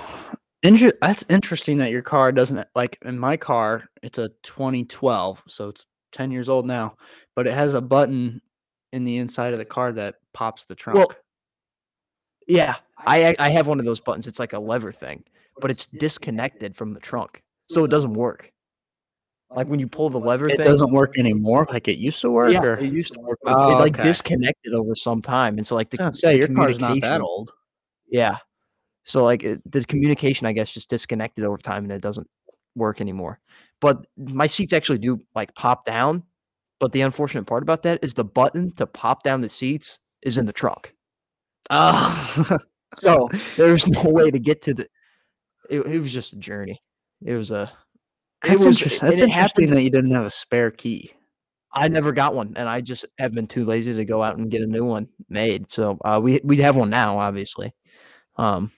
Inter- 0.62 0.94
that's 1.02 1.26
interesting 1.30 1.80
that 1.80 1.92
your 1.92 2.02
car 2.02 2.32
doesn't 2.32 2.66
like 2.74 2.98
in 3.04 3.20
my 3.20 3.36
car, 3.36 3.84
it's 4.02 4.18
a 4.18 4.30
2012, 4.44 5.44
so 5.48 5.70
it's 5.70 5.86
10 6.14 6.32
years 6.32 6.48
old 6.48 6.66
now, 6.66 6.96
but 7.36 7.48
it 7.48 7.54
has 7.54 7.74
a 7.74 7.82
button 7.82 8.42
in 8.94 9.04
the 9.04 9.18
inside 9.18 9.52
of 9.52 9.60
the 9.60 9.66
car 9.66 9.92
that 9.92 10.16
pops 10.34 10.64
the 10.66 10.76
trunk. 10.76 10.98
Well, 10.98 11.12
Yeah, 12.48 12.76
I 12.98 13.36
I 13.40 13.50
have 13.50 13.68
one 13.68 13.80
of 13.80 13.86
those 13.86 14.00
buttons. 14.00 14.26
It's 14.26 14.40
like 14.40 14.54
a 14.54 14.60
lever 14.60 14.94
thing, 14.94 15.26
but 15.60 15.70
it's 15.70 15.86
disconnected 15.86 16.78
from 16.78 16.94
the 16.94 17.00
trunk, 17.02 17.44
so 17.70 17.84
it 17.84 17.90
doesn't 17.90 18.14
work. 18.14 18.53
Like 19.56 19.68
when 19.68 19.80
you 19.80 19.88
pull 19.88 20.10
the 20.10 20.20
lever 20.20 20.48
it 20.48 20.58
thing, 20.58 20.66
doesn't 20.66 20.92
work 20.92 21.18
anymore 21.18 21.68
like 21.72 21.88
it 21.88 21.98
used 21.98 22.22
to 22.22 22.32
work. 22.32 22.52
Yeah, 22.52 22.64
or? 22.64 22.74
it 22.76 22.92
used 22.92 23.14
to 23.14 23.20
work. 23.20 23.40
Oh, 23.46 23.76
it 23.76 23.80
like 23.80 23.96
okay. 23.96 24.08
disconnected 24.08 24.74
over 24.74 24.96
some 24.96 25.22
time, 25.22 25.58
and 25.58 25.66
so 25.66 25.76
like 25.76 25.90
the, 25.90 26.02
I 26.02 26.08
was 26.08 26.20
c- 26.20 26.28
gonna 26.28 26.34
say 26.34 26.40
your 26.40 26.48
car's 26.48 26.80
not 26.80 27.00
that 27.02 27.22
old. 27.22 27.52
Yeah, 28.10 28.38
so 29.04 29.24
like 29.24 29.44
it, 29.44 29.62
the 29.72 29.84
communication, 29.86 30.48
I 30.48 30.54
guess, 30.54 30.72
just 30.72 30.90
disconnected 30.90 31.44
over 31.44 31.58
time, 31.58 31.84
and 31.84 31.92
it 31.92 32.02
doesn't 32.02 32.28
work 32.76 33.02
anymore. 33.02 33.40
But 33.80 34.06
my 34.18 34.48
seats 34.48 34.74
actually 34.74 35.00
do 35.00 35.20
like 35.36 35.54
pop 35.56 35.86
down, 35.86 36.24
But 36.80 36.92
the 36.92 37.02
unfortunate 37.02 37.46
part 37.46 37.64
about 37.64 37.84
that 37.84 38.04
is 38.04 38.14
the 38.14 38.24
button 38.24 38.72
to 38.74 38.86
pop 38.86 39.24
down 39.24 39.42
the 39.42 39.50
seats 39.50 40.00
is 40.22 40.38
in 40.38 40.46
the 40.46 40.54
trunk. 40.54 40.94
Oh, 41.70 42.58
So 42.96 43.30
there's 43.58 43.88
no 43.88 44.04
way 44.04 44.32
to 44.32 44.40
get 44.40 44.62
to 44.64 44.74
the. 44.74 44.88
It, 45.70 45.80
it 45.82 46.00
was 46.00 46.12
just 46.12 46.34
a 46.34 46.38
journey. 46.38 46.82
It 47.26 47.36
was 47.36 47.52
a. 47.52 47.72
It 48.44 48.52
was. 48.52 48.66
interest- 48.82 49.02
and 49.02 49.12
that's 49.12 49.22
interesting 49.22 49.66
happened- 49.66 49.78
that 49.78 49.84
you 49.84 49.90
didn't 49.90 50.12
have 50.12 50.26
a 50.26 50.32
spare 50.32 50.72
key. 50.72 51.12
I 51.76 51.88
never 51.88 52.12
got 52.12 52.36
one, 52.36 52.54
and 52.56 52.70
I 52.70 52.82
just 52.82 53.06
have 53.18 53.34
been 53.34 53.48
too 53.48 53.66
lazy 53.66 53.94
to 53.94 54.06
go 54.06 54.22
out 54.22 54.38
and 54.38 54.52
get 54.52 54.62
a 54.62 54.68
new 54.68 54.86
one 54.86 55.08
made. 55.30 55.72
So 55.72 55.98
uh, 56.06 56.20
we 56.22 56.40
we 56.44 56.58
have 56.58 56.76
one 56.76 56.92
now, 56.92 57.18
obviously, 57.18 57.74
um, 58.36 58.72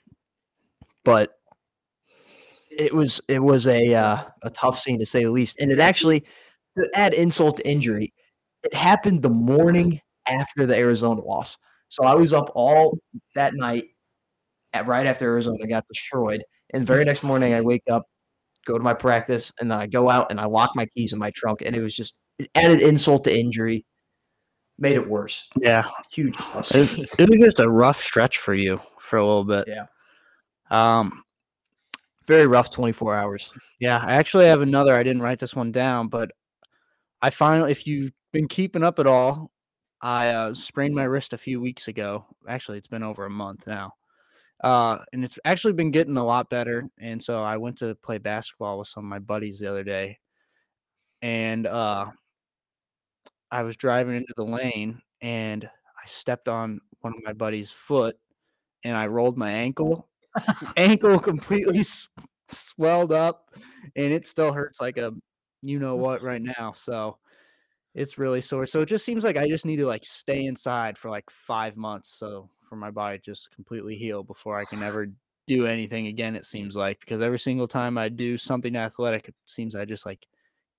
but 1.04 1.34
it 2.72 2.94
was 2.94 3.20
it 3.28 3.40
was 3.40 3.68
a 3.68 3.94
uh, 3.94 4.24
a 4.44 4.50
tough 4.50 4.80
scene 4.80 5.00
to 5.00 5.06
say 5.06 5.24
the 5.24 5.32
least, 5.32 5.60
and 5.60 5.72
it 5.72 5.80
actually 5.80 6.22
to 6.78 6.90
add 6.94 7.14
insult 7.14 7.58
to 7.58 7.68
injury, 7.68 8.14
it 8.64 8.74
happened 8.74 9.22
the 9.22 9.30
morning 9.30 10.00
after 10.30 10.66
the 10.66 10.76
Arizona 10.76 11.22
loss. 11.22 11.58
So 11.90 12.04
I 12.06 12.16
was 12.16 12.32
up 12.34 12.52
all 12.56 12.98
that 13.36 13.54
night, 13.56 13.86
at, 14.74 14.88
right 14.88 15.06
after 15.06 15.26
Arizona 15.26 15.68
got 15.68 15.86
destroyed, 15.88 16.44
and 16.74 16.84
the 16.84 16.86
very 16.86 17.04
next 17.06 17.24
morning 17.24 17.54
I 17.54 17.62
wake 17.62 17.84
up, 17.90 18.06
go 18.66 18.78
to 18.78 18.84
my 18.84 18.94
practice, 18.94 19.52
and 19.60 19.70
then 19.70 19.80
I 19.80 19.88
go 19.88 20.10
out 20.10 20.32
and 20.32 20.40
I 20.40 20.46
lock 20.46 20.72
my 20.76 20.86
keys 20.88 21.14
in 21.14 21.20
my 21.20 21.32
trunk, 21.32 21.62
and 21.66 21.76
it 21.76 21.82
was 21.82 21.96
just 21.96 22.16
it 22.40 22.50
added 22.56 22.82
insult 22.82 23.24
to 23.26 23.38
injury, 23.38 23.86
made 24.78 24.96
it 24.96 25.08
worse. 25.08 25.48
Yeah, 25.62 25.88
Huge. 26.12 26.36
it, 26.56 27.10
it 27.20 27.30
was 27.30 27.40
just 27.40 27.60
a 27.60 27.70
rough 27.70 28.02
stretch 28.02 28.38
for 28.38 28.54
you 28.54 28.80
for 29.00 29.18
a 29.18 29.26
little 29.26 29.46
bit. 29.46 29.68
Yeah. 29.68 29.86
Um. 30.70 31.22
Very 32.28 32.48
rough 32.48 32.72
24 32.72 33.16
hours. 33.16 33.52
Yeah, 33.80 34.04
I 34.04 34.14
actually 34.14 34.48
have 34.48 34.62
another. 34.62 34.96
I 34.96 35.04
didn't 35.04 35.22
write 35.22 35.38
this 35.38 35.56
one 35.56 35.72
down, 35.72 36.08
but 36.08 36.32
I 37.22 37.30
finally, 37.30 37.72
if 37.72 37.86
you've 37.86 38.14
been 38.34 38.48
keeping 38.48 38.84
up 38.84 38.98
at 38.98 39.06
all, 39.06 39.52
I 40.02 40.30
uh, 40.30 40.54
sprained 40.54 40.96
my 40.96 41.04
wrist 41.04 41.34
a 41.34 41.38
few 41.38 41.62
weeks 41.62 41.88
ago. 41.88 42.26
Actually, 42.48 42.80
it's 42.80 42.88
been 42.88 43.04
over 43.04 43.26
a 43.26 43.30
month 43.30 43.68
now. 43.68 43.94
Uh, 44.64 45.00
and 45.14 45.24
it's 45.24 45.38
actually 45.46 45.74
been 45.74 45.92
getting 45.92 46.18
a 46.18 46.26
lot 46.26 46.50
better. 46.50 46.88
And 47.00 47.22
so 47.22 47.44
I 47.44 47.58
went 47.58 47.78
to 47.80 47.96
play 47.96 48.18
basketball 48.18 48.80
with 48.80 48.88
some 48.88 49.04
of 49.06 49.10
my 49.10 49.20
buddies 49.20 49.60
the 49.60 49.70
other 49.70 49.84
day. 49.84 50.20
And 51.22 51.68
uh, 51.68 52.08
I 53.52 53.64
was 53.64 53.78
driving 53.78 54.16
into 54.16 54.34
the 54.36 54.44
lane 54.44 55.02
and 55.22 55.66
I 55.66 56.08
stepped 56.08 56.48
on 56.48 56.80
one 57.02 57.14
of 57.16 57.24
my 57.24 57.34
buddy's 57.34 57.72
foot 57.72 58.18
and 58.84 58.96
I 58.96 59.08
rolled 59.08 59.38
my 59.38 59.52
ankle. 59.52 60.08
ankle 60.78 61.20
completely 61.20 61.80
s- 61.80 62.10
swelled 62.50 63.12
up 63.12 63.50
and 63.96 64.14
it 64.14 64.28
still 64.28 64.52
hurts 64.52 64.82
like 64.82 64.98
a 64.98 65.14
you 65.62 65.80
know 65.80 65.96
what 65.96 66.22
right 66.22 66.42
now. 66.42 66.74
So 66.76 67.18
it's 67.96 68.18
really 68.18 68.42
sore. 68.42 68.66
So 68.66 68.82
it 68.82 68.88
just 68.88 69.06
seems 69.06 69.24
like 69.24 69.38
I 69.38 69.48
just 69.48 69.66
need 69.66 69.78
to 69.78 69.88
like 69.88 70.06
stay 70.06 70.46
inside 70.46 70.98
for 70.98 71.10
like 71.10 71.30
five 71.30 71.78
months. 71.78 72.18
So 72.18 72.50
for 72.76 72.80
my 72.80 72.92
body 72.92 73.20
just 73.24 73.52
completely 73.52 73.96
heal 73.96 74.22
before 74.22 74.60
I 74.60 74.66
can 74.66 74.84
ever 74.84 75.08
do 75.48 75.66
anything 75.66 76.08
again, 76.08 76.36
it 76.36 76.46
seems 76.46 76.76
like 76.76 77.00
because 77.00 77.22
every 77.22 77.40
single 77.40 77.70
time 77.70 77.98
I 77.98 78.10
do 78.10 78.38
something 78.38 78.76
athletic, 78.76 79.30
it 79.30 79.36
seems 79.46 79.76
I 79.76 79.86
just 79.86 80.06
like 80.06 80.26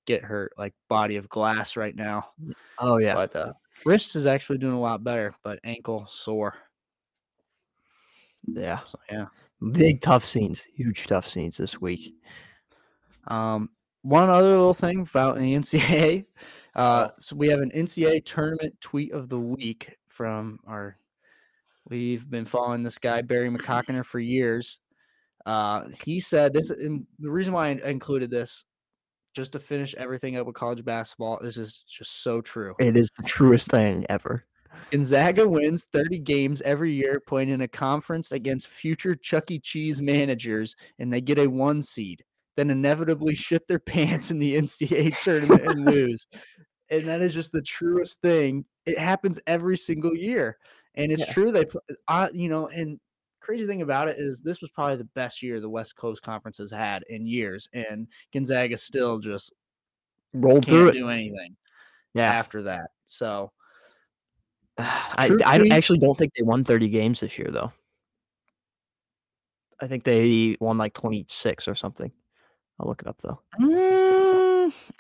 get 0.05 0.23
hurt 0.23 0.53
like 0.59 0.75
body 0.89 1.17
of 1.17 1.29
glass 1.29 1.75
right 1.75 1.97
now. 1.97 2.31
Oh 2.79 2.99
yeah. 2.99 3.15
But 3.15 3.35
uh 3.35 3.53
wrist 3.87 4.15
is 4.15 4.27
actually 4.27 4.59
doing 4.59 4.75
a 4.75 4.81
lot 4.81 5.03
better, 5.03 5.35
but 5.43 5.59
ankle 5.65 6.07
sore. 6.11 6.55
Yeah. 8.47 8.81
So 8.87 8.99
yeah. 9.11 9.27
Big 9.73 10.03
tough 10.03 10.25
scenes. 10.25 10.63
Huge 10.75 11.07
tough 11.07 11.27
scenes 11.27 11.57
this 11.57 11.81
week. 11.81 12.15
Um, 13.29 13.71
one 14.03 14.29
other 14.29 14.51
little 14.51 14.75
thing 14.75 15.01
about 15.01 15.37
the 15.37 15.41
NCAA. 15.55 16.27
Uh, 16.75 17.09
so 17.21 17.35
we 17.35 17.49
have 17.49 17.61
an 17.61 17.71
NCAA 17.75 18.27
tournament 18.27 18.79
tweet 18.83 19.13
of 19.13 19.31
the 19.31 19.41
week 19.41 19.97
from 20.09 20.61
our. 20.67 20.99
We've 21.89 22.29
been 22.29 22.45
following 22.45 22.83
this 22.83 22.99
guy 22.99 23.23
Barry 23.23 23.49
McCockiner 23.49 24.05
for 24.05 24.19
years. 24.19 24.79
Uh, 25.45 25.85
he 26.05 26.19
said 26.19 26.53
this, 26.53 26.71
and 26.71 27.07
the 27.21 27.31
reason 27.31 27.53
why 27.53 27.69
I 27.69 27.89
included 27.89 28.31
this, 28.31 28.65
just 29.35 29.53
to 29.53 29.61
finish 29.61 29.95
everything 29.97 30.37
up 30.37 30.47
with 30.47 30.57
college 30.57 30.85
basketball, 30.85 31.39
this 31.41 31.57
is 31.57 31.85
just 31.89 32.25
so 32.25 32.41
true. 32.41 32.75
It 32.81 32.97
is 32.97 33.11
the 33.17 33.23
truest 33.23 33.71
thing 33.71 34.05
ever. 34.09 34.45
Gonzaga 34.91 35.49
wins 35.49 35.87
30 35.93 36.19
games 36.21 36.63
every 36.63 36.93
year 36.93 37.21
playing 37.21 37.51
in 37.51 37.61
a 37.61 37.69
conference 37.69 38.33
against 38.33 38.67
future 38.67 39.15
Chuck 39.15 39.51
E. 39.51 39.61
Cheese 39.61 40.03
managers, 40.03 40.75
and 40.99 41.13
they 41.13 41.21
get 41.21 41.39
a 41.39 41.47
one 41.47 41.83
seed. 41.83 42.25
Then 42.57 42.71
inevitably 42.71 43.35
shit 43.35 43.69
their 43.69 43.79
pants 43.87 44.31
in 44.33 44.39
the 44.41 44.57
NCAA 44.57 45.23
tournament 45.23 45.63
and 45.63 45.85
lose. 45.95 46.27
And 46.91 47.05
that 47.05 47.21
is 47.21 47.35
just 47.35 47.53
the 47.53 47.63
truest 47.63 48.21
thing. 48.23 48.65
It 48.87 48.99
happens 48.99 49.41
every 49.47 49.77
single 49.77 50.15
year. 50.17 50.57
And 50.97 51.13
it's 51.13 51.27
Yeah. 51.27 51.33
true. 51.33 51.53
They 51.53 51.65
put, 51.65 51.83
uh, 52.09 52.29
you 52.33 52.49
know, 52.49 52.69
and 52.69 52.99
crazy 53.41 53.67
thing 53.67 53.83
about 53.83 54.09
it 54.09 54.19
is 54.19 54.41
this 54.41 54.61
was 54.61 54.71
probably 54.71 54.97
the 54.97 55.05
best 55.05 55.43
year 55.43 55.61
the 55.61 55.69
West 55.69 55.95
Coast 55.97 56.23
Conference 56.23 56.59
has 56.59 56.71
had 56.71 57.05
in 57.09 57.27
years. 57.27 57.69
And 57.73 58.09
Gonzaga 58.33 58.77
still 58.77 59.19
just 59.21 59.53
Rolled 60.33 60.67
through 60.67 60.89
it. 60.89 60.93
do 60.93 61.09
anything 61.09 61.57
Yeah. 62.15 62.33
after 62.33 62.63
that. 62.63 62.91
So, 63.07 63.53
I, 64.79 65.31
I 65.45 65.69
actually 65.71 65.99
don't 65.99 66.17
think 66.19 66.35
they 66.35 66.43
won 66.43 66.65
30 66.65 66.89
games 66.89 67.21
this 67.21 67.39
year, 67.39 67.51
though. 67.51 67.73
I 69.81 69.87
think 69.87 70.05
they 70.05 70.57
won 70.59 70.79
like 70.79 70.95
26 70.95 71.69
or 71.69 71.75
something. 71.75 72.11
I'll 72.81 72.89
look 72.89 73.03
it 73.03 73.09
up, 73.09 73.19
though. 73.23 73.41
Mm, 73.61 73.86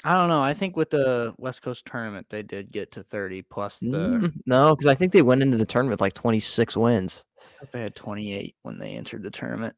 I 0.05 0.15
don't 0.15 0.29
know. 0.29 0.43
I 0.43 0.55
think 0.55 0.77
with 0.77 0.91
the 0.91 1.35
West 1.39 1.63
Coast 1.63 1.85
tournament, 1.87 2.27
they 2.31 2.43
did 2.43 2.71
get 2.73 2.93
to 2.93 3.03
30 3.03 3.43
plus 3.43 3.79
the. 3.81 3.87
Mm, 3.87 4.33
no, 4.47 4.75
because 4.75 4.87
I 4.87 4.95
think 4.95 5.13
they 5.13 5.23
went 5.23 5.43
into 5.43 5.57
the 5.57 5.67
tournament 5.67 5.93
with 5.95 6.01
like 6.01 6.15
26 6.15 6.77
wins. 6.77 7.25
They 7.73 7.81
had 7.83 7.95
28 7.95 8.55
when 8.63 8.79
they 8.79 8.95
entered 8.95 9.23
the 9.23 9.31
tournament, 9.31 9.75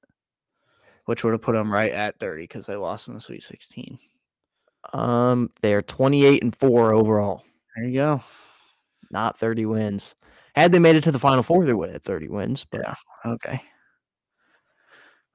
which 1.05 1.25
would 1.25 1.33
have 1.33 1.43
put 1.43 1.53
them 1.53 1.73
right 1.73 1.93
at 1.93 2.19
30 2.19 2.45
because 2.45 2.67
they 2.67 2.77
lost 2.77 3.09
in 3.09 3.15
the 3.15 3.21
Sweet 3.21 3.43
16. 3.43 3.99
Um, 4.93 5.51
they're 5.61 5.83
28 5.83 6.43
and 6.43 6.57
4 6.57 6.93
overall, 6.95 7.45
There 7.77 7.85
you 7.85 7.95
go. 7.95 8.23
not 9.11 9.39
30 9.39 9.67
wins. 9.67 10.15
Had 10.55 10.73
they 10.73 10.79
made 10.79 10.97
it 10.97 11.05
to 11.05 11.13
the 11.13 11.19
final 11.19 11.43
four, 11.43 11.65
they 11.65 11.73
would 11.73 11.89
have 11.89 11.95
had 11.97 12.05
30 12.05 12.29
wins. 12.29 12.67
But 12.71 12.81
Yeah. 12.81 12.95
Okay. 13.27 13.63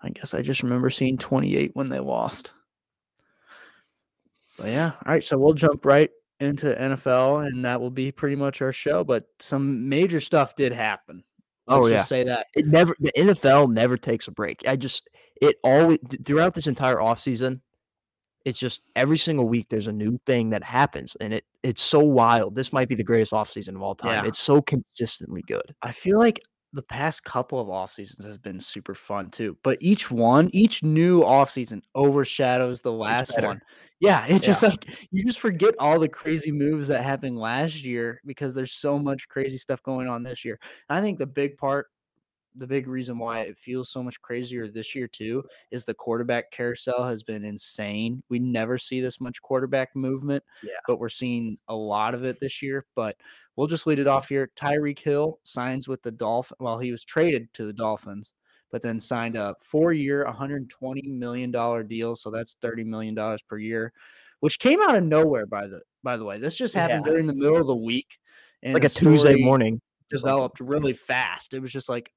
I 0.01 0.09
guess 0.09 0.33
I 0.33 0.41
just 0.41 0.63
remember 0.63 0.89
seeing 0.89 1.17
28 1.17 1.71
when 1.75 1.87
they 1.89 1.99
lost. 1.99 2.51
But 4.57 4.67
yeah. 4.67 4.91
All 5.05 5.13
right. 5.13 5.23
So 5.23 5.37
we'll 5.37 5.53
jump 5.53 5.85
right 5.85 6.09
into 6.39 6.73
NFL, 6.73 7.47
and 7.47 7.65
that 7.65 7.79
will 7.79 7.91
be 7.91 8.11
pretty 8.11 8.35
much 8.35 8.61
our 8.61 8.73
show. 8.73 9.03
But 9.03 9.25
some 9.39 9.87
major 9.89 10.19
stuff 10.19 10.55
did 10.55 10.73
happen. 10.73 11.23
Oh, 11.67 11.81
Let's 11.81 11.91
yeah. 11.91 11.97
just 11.97 12.09
say 12.09 12.23
that. 12.25 12.47
it 12.55 12.67
never 12.67 12.95
the 12.99 13.11
NFL 13.17 13.71
never 13.71 13.97
takes 13.97 14.27
a 14.27 14.31
break. 14.31 14.63
I 14.67 14.75
just 14.75 15.09
it 15.41 15.55
always 15.63 15.99
throughout 16.25 16.53
this 16.53 16.67
entire 16.67 16.97
offseason, 16.97 17.61
it's 18.45 18.59
just 18.59 18.83
every 18.95 19.17
single 19.17 19.47
week 19.47 19.67
there's 19.69 19.87
a 19.87 19.93
new 19.93 20.19
thing 20.25 20.49
that 20.49 20.63
happens 20.63 21.15
and 21.21 21.33
it 21.33 21.45
it's 21.63 21.81
so 21.81 21.99
wild. 21.99 22.55
This 22.55 22.73
might 22.73 22.89
be 22.89 22.95
the 22.95 23.03
greatest 23.03 23.31
offseason 23.31 23.75
of 23.75 23.81
all 23.81 23.95
time. 23.95 24.23
Yeah. 24.23 24.27
It's 24.27 24.39
so 24.39 24.61
consistently 24.61 25.43
good. 25.47 25.73
I 25.81 25.93
feel 25.93 26.17
like 26.17 26.41
the 26.73 26.81
past 26.81 27.23
couple 27.23 27.59
of 27.59 27.69
off 27.69 27.91
seasons 27.91 28.25
has 28.25 28.37
been 28.37 28.59
super 28.59 28.95
fun 28.95 29.29
too. 29.29 29.57
But 29.63 29.77
each 29.79 30.11
one, 30.11 30.49
each 30.53 30.83
new 30.83 31.23
off 31.23 31.51
season 31.51 31.83
overshadows 31.95 32.81
the 32.81 32.91
last 32.91 33.39
one. 33.39 33.61
Yeah, 34.03 34.25
it's 34.25 34.45
just 34.45 34.61
like 34.61 34.85
you 35.11 35.23
just 35.23 35.39
forget 35.39 35.75
all 35.79 35.97
the 35.97 36.09
crazy 36.09 36.51
moves 36.51 36.89
that 36.89 37.03
happened 37.03 37.37
last 37.37 37.85
year 37.85 38.19
because 38.25 38.53
there's 38.53 38.73
so 38.73 38.99
much 38.99 39.29
crazy 39.29 39.57
stuff 39.57 39.81
going 39.81 40.09
on 40.09 40.23
this 40.23 40.43
year. 40.43 40.59
I 40.89 40.99
think 40.99 41.17
the 41.19 41.25
big 41.25 41.57
part, 41.57 41.87
the 42.55 42.67
big 42.67 42.89
reason 42.89 43.17
why 43.17 43.39
it 43.43 43.57
feels 43.57 43.89
so 43.89 44.03
much 44.03 44.21
crazier 44.21 44.67
this 44.67 44.93
year 44.93 45.07
too 45.07 45.41
is 45.71 45.85
the 45.85 45.93
quarterback 45.93 46.51
carousel 46.51 47.01
has 47.03 47.23
been 47.23 47.45
insane. 47.45 48.21
We 48.27 48.39
never 48.39 48.77
see 48.77 48.99
this 48.99 49.21
much 49.21 49.41
quarterback 49.41 49.95
movement, 49.95 50.43
Yeah. 50.63 50.73
but 50.85 50.99
we're 50.99 51.07
seeing 51.07 51.57
a 51.69 51.75
lot 51.75 52.13
of 52.13 52.25
it 52.25 52.41
this 52.41 52.61
year. 52.61 52.85
But 52.95 53.15
we'll 53.55 53.67
just 53.67 53.87
lead 53.87 53.99
it 53.99 54.07
off 54.07 54.27
here. 54.27 54.51
Tyreek 54.57 54.99
Hill 54.99 55.39
signs 55.43 55.87
with 55.87 56.03
the 56.03 56.11
Dolphins. 56.11 56.57
Well, 56.59 56.77
he 56.77 56.91
was 56.91 57.05
traded 57.05 57.53
to 57.53 57.65
the 57.65 57.73
Dolphins, 57.73 58.33
but 58.73 58.81
then 58.81 58.99
signed 58.99 59.35
a 59.35 59.55
four-year, 59.61 60.25
120 60.25 61.03
million 61.03 61.51
dollar 61.51 61.83
deal. 61.83 62.15
So 62.15 62.31
that's 62.31 62.57
30 62.63 62.83
million 62.83 63.13
dollars 63.13 63.43
per 63.43 63.59
year, 63.59 63.93
which 64.39 64.57
came 64.57 64.81
out 64.81 64.95
of 64.95 65.03
nowhere. 65.03 65.45
By 65.45 65.67
the 65.67 65.81
by 66.03 66.17
the 66.17 66.25
way, 66.25 66.39
this 66.39 66.55
just 66.55 66.73
happened 66.73 67.05
Yeah. 67.05 67.11
during 67.11 67.27
the 67.27 67.35
middle 67.35 67.57
of 67.57 67.67
the 67.67 67.75
week. 67.75 68.17
And 68.63 68.75
It's 68.75 68.83
like 68.83 68.91
a 68.91 69.11
Tuesday 69.15 69.35
morning. 69.35 69.79
Developed 70.09 70.59
really 70.59 70.93
fast. 70.93 71.53
It 71.53 71.59
was 71.59 71.71
just 71.71 71.87
like 71.87 72.11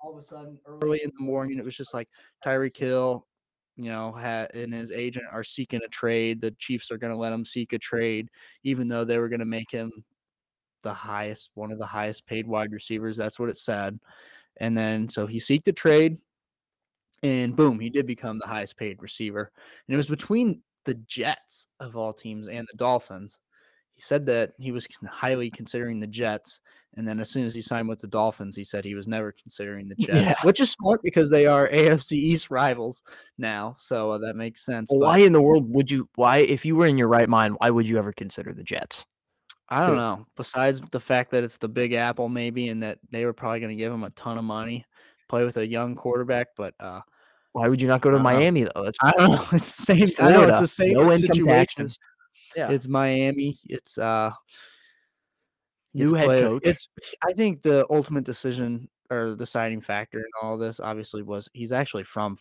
all 0.00 0.16
of 0.16 0.22
a 0.24 0.26
sudden, 0.26 0.58
early 0.66 1.02
in 1.04 1.12
the 1.18 1.22
morning, 1.22 1.58
it 1.58 1.64
was 1.64 1.76
just 1.76 1.92
like 1.92 2.08
Tyreek 2.44 2.78
Hill, 2.78 3.26
you 3.76 3.90
know, 3.90 4.10
had 4.10 4.54
and 4.54 4.72
his 4.72 4.90
agent 4.90 5.26
are 5.30 5.44
seeking 5.44 5.80
a 5.84 5.88
trade. 5.88 6.40
The 6.40 6.52
Chiefs 6.52 6.90
are 6.90 6.96
going 6.98 7.12
to 7.12 7.18
let 7.18 7.32
him 7.32 7.44
seek 7.44 7.74
a 7.74 7.78
trade, 7.78 8.30
even 8.64 8.88
though 8.88 9.04
they 9.04 9.18
were 9.18 9.28
going 9.28 9.40
to 9.40 9.44
make 9.44 9.70
him 9.70 9.92
the 10.82 10.94
highest, 10.94 11.50
one 11.52 11.70
of 11.70 11.78
the 11.78 11.84
highest 11.84 12.24
paid 12.24 12.46
wide 12.46 12.72
receivers. 12.72 13.18
That's 13.18 13.38
what 13.38 13.50
it 13.50 13.58
said. 13.58 14.00
And 14.60 14.76
then 14.76 15.08
so 15.08 15.26
he 15.26 15.38
seeked 15.38 15.68
a 15.68 15.72
trade, 15.72 16.18
and 17.22 17.56
boom, 17.56 17.80
he 17.80 17.90
did 17.90 18.06
become 18.06 18.38
the 18.38 18.46
highest 18.46 18.76
paid 18.76 19.02
receiver. 19.02 19.50
And 19.88 19.94
it 19.94 19.96
was 19.96 20.08
between 20.08 20.62
the 20.84 20.94
Jets 20.94 21.66
of 21.80 21.96
all 21.96 22.12
teams 22.12 22.48
and 22.48 22.66
the 22.70 22.76
Dolphins. 22.76 23.38
he 23.94 24.02
said 24.02 24.24
that 24.26 24.52
he 24.58 24.72
was 24.72 24.86
highly 25.10 25.50
considering 25.50 26.00
the 26.00 26.06
Jets, 26.06 26.60
and 26.96 27.06
then 27.06 27.20
as 27.20 27.30
soon 27.30 27.44
as 27.46 27.54
he 27.54 27.60
signed 27.62 27.88
with 27.88 28.00
the 28.00 28.06
Dolphins, 28.06 28.56
he 28.56 28.64
said 28.64 28.84
he 28.84 28.94
was 28.94 29.06
never 29.06 29.32
considering 29.32 29.88
the 29.88 29.94
Jets, 30.06 30.18
Yeah. 30.20 30.34
which 30.42 30.60
is 30.60 30.70
smart 30.70 31.00
because 31.02 31.28
they 31.30 31.46
are 31.46 31.68
AFC 31.72 32.12
East 32.12 32.50
rivals 32.50 33.02
now, 33.38 33.76
so 33.78 34.12
uh, 34.12 34.18
that 34.18 34.36
makes 34.36 34.64
sense. 34.64 34.88
Well, 34.90 35.00
but 35.00 35.06
why 35.06 35.18
in 35.18 35.32
the 35.32 35.42
world 35.42 35.72
would 35.74 35.90
you? 35.90 36.08
Why, 36.16 36.38
if 36.38 36.64
you 36.64 36.76
were 36.76 36.86
in 36.86 36.98
your 36.98 37.08
right 37.08 37.28
mind, 37.28 37.56
why 37.58 37.70
would 37.70 37.86
you 37.88 37.98
ever 37.98 38.12
consider 38.12 38.52
the 38.52 38.64
Jets? 38.64 39.04
I 39.70 39.86
don't 39.86 39.96
know. 39.96 40.26
Besides 40.36 40.80
the 40.90 41.00
fact 41.00 41.30
that 41.30 41.44
it's 41.44 41.56
the 41.56 41.68
Big 41.68 41.92
Apple, 41.92 42.28
maybe, 42.28 42.68
and 42.68 42.82
that 42.82 42.98
they 43.10 43.24
were 43.24 43.32
probably 43.32 43.60
going 43.60 43.70
to 43.76 43.80
give 43.80 43.92
him 43.92 44.04
a 44.04 44.10
ton 44.10 44.36
of 44.38 44.44
money, 44.44 44.84
play 45.28 45.44
with 45.44 45.56
a 45.58 45.66
young 45.66 45.94
quarterback, 45.94 46.48
but 46.56 46.74
uh, 46.80 47.00
Why 47.52 47.68
would 47.68 47.80
you 47.80 47.86
not 47.88 48.00
go 48.00 48.10
to. 48.10 48.18
Miami 48.18 48.64
though? 48.64 48.84
That's 48.84 48.98
I 49.02 49.12
don't 49.12 49.30
know. 49.32 49.46
It's 49.52 49.76
the 49.76 49.84
same. 49.84 49.96
I 50.18 50.30
know 50.32 50.42
it's 50.42 50.58
Florida, 50.58 50.60
the 50.60 50.66
same 50.66 50.92
no 50.94 51.16
situation. 51.16 51.88
Yeah, 52.56 52.70
It's 52.70 52.88
Miami. 52.88 53.58
It's 53.68 53.96
uh 53.96 54.32
New 55.94 56.14
head 56.14 56.26
play- 56.26 56.40
coach. 56.42 56.62
It's 56.64 56.88
I 57.26 57.32
think 57.32 57.62
the 57.62 57.86
ultimate 57.90 58.24
decision 58.24 58.88
or 59.10 59.34
deciding 59.36 59.80
factor 59.80 60.18
in 60.18 60.30
all 60.42 60.56
this 60.56 60.78
obviously 60.80 61.22
was 61.22 61.48
he's 61.52 61.72
actually 61.72 62.04
from 62.04 62.38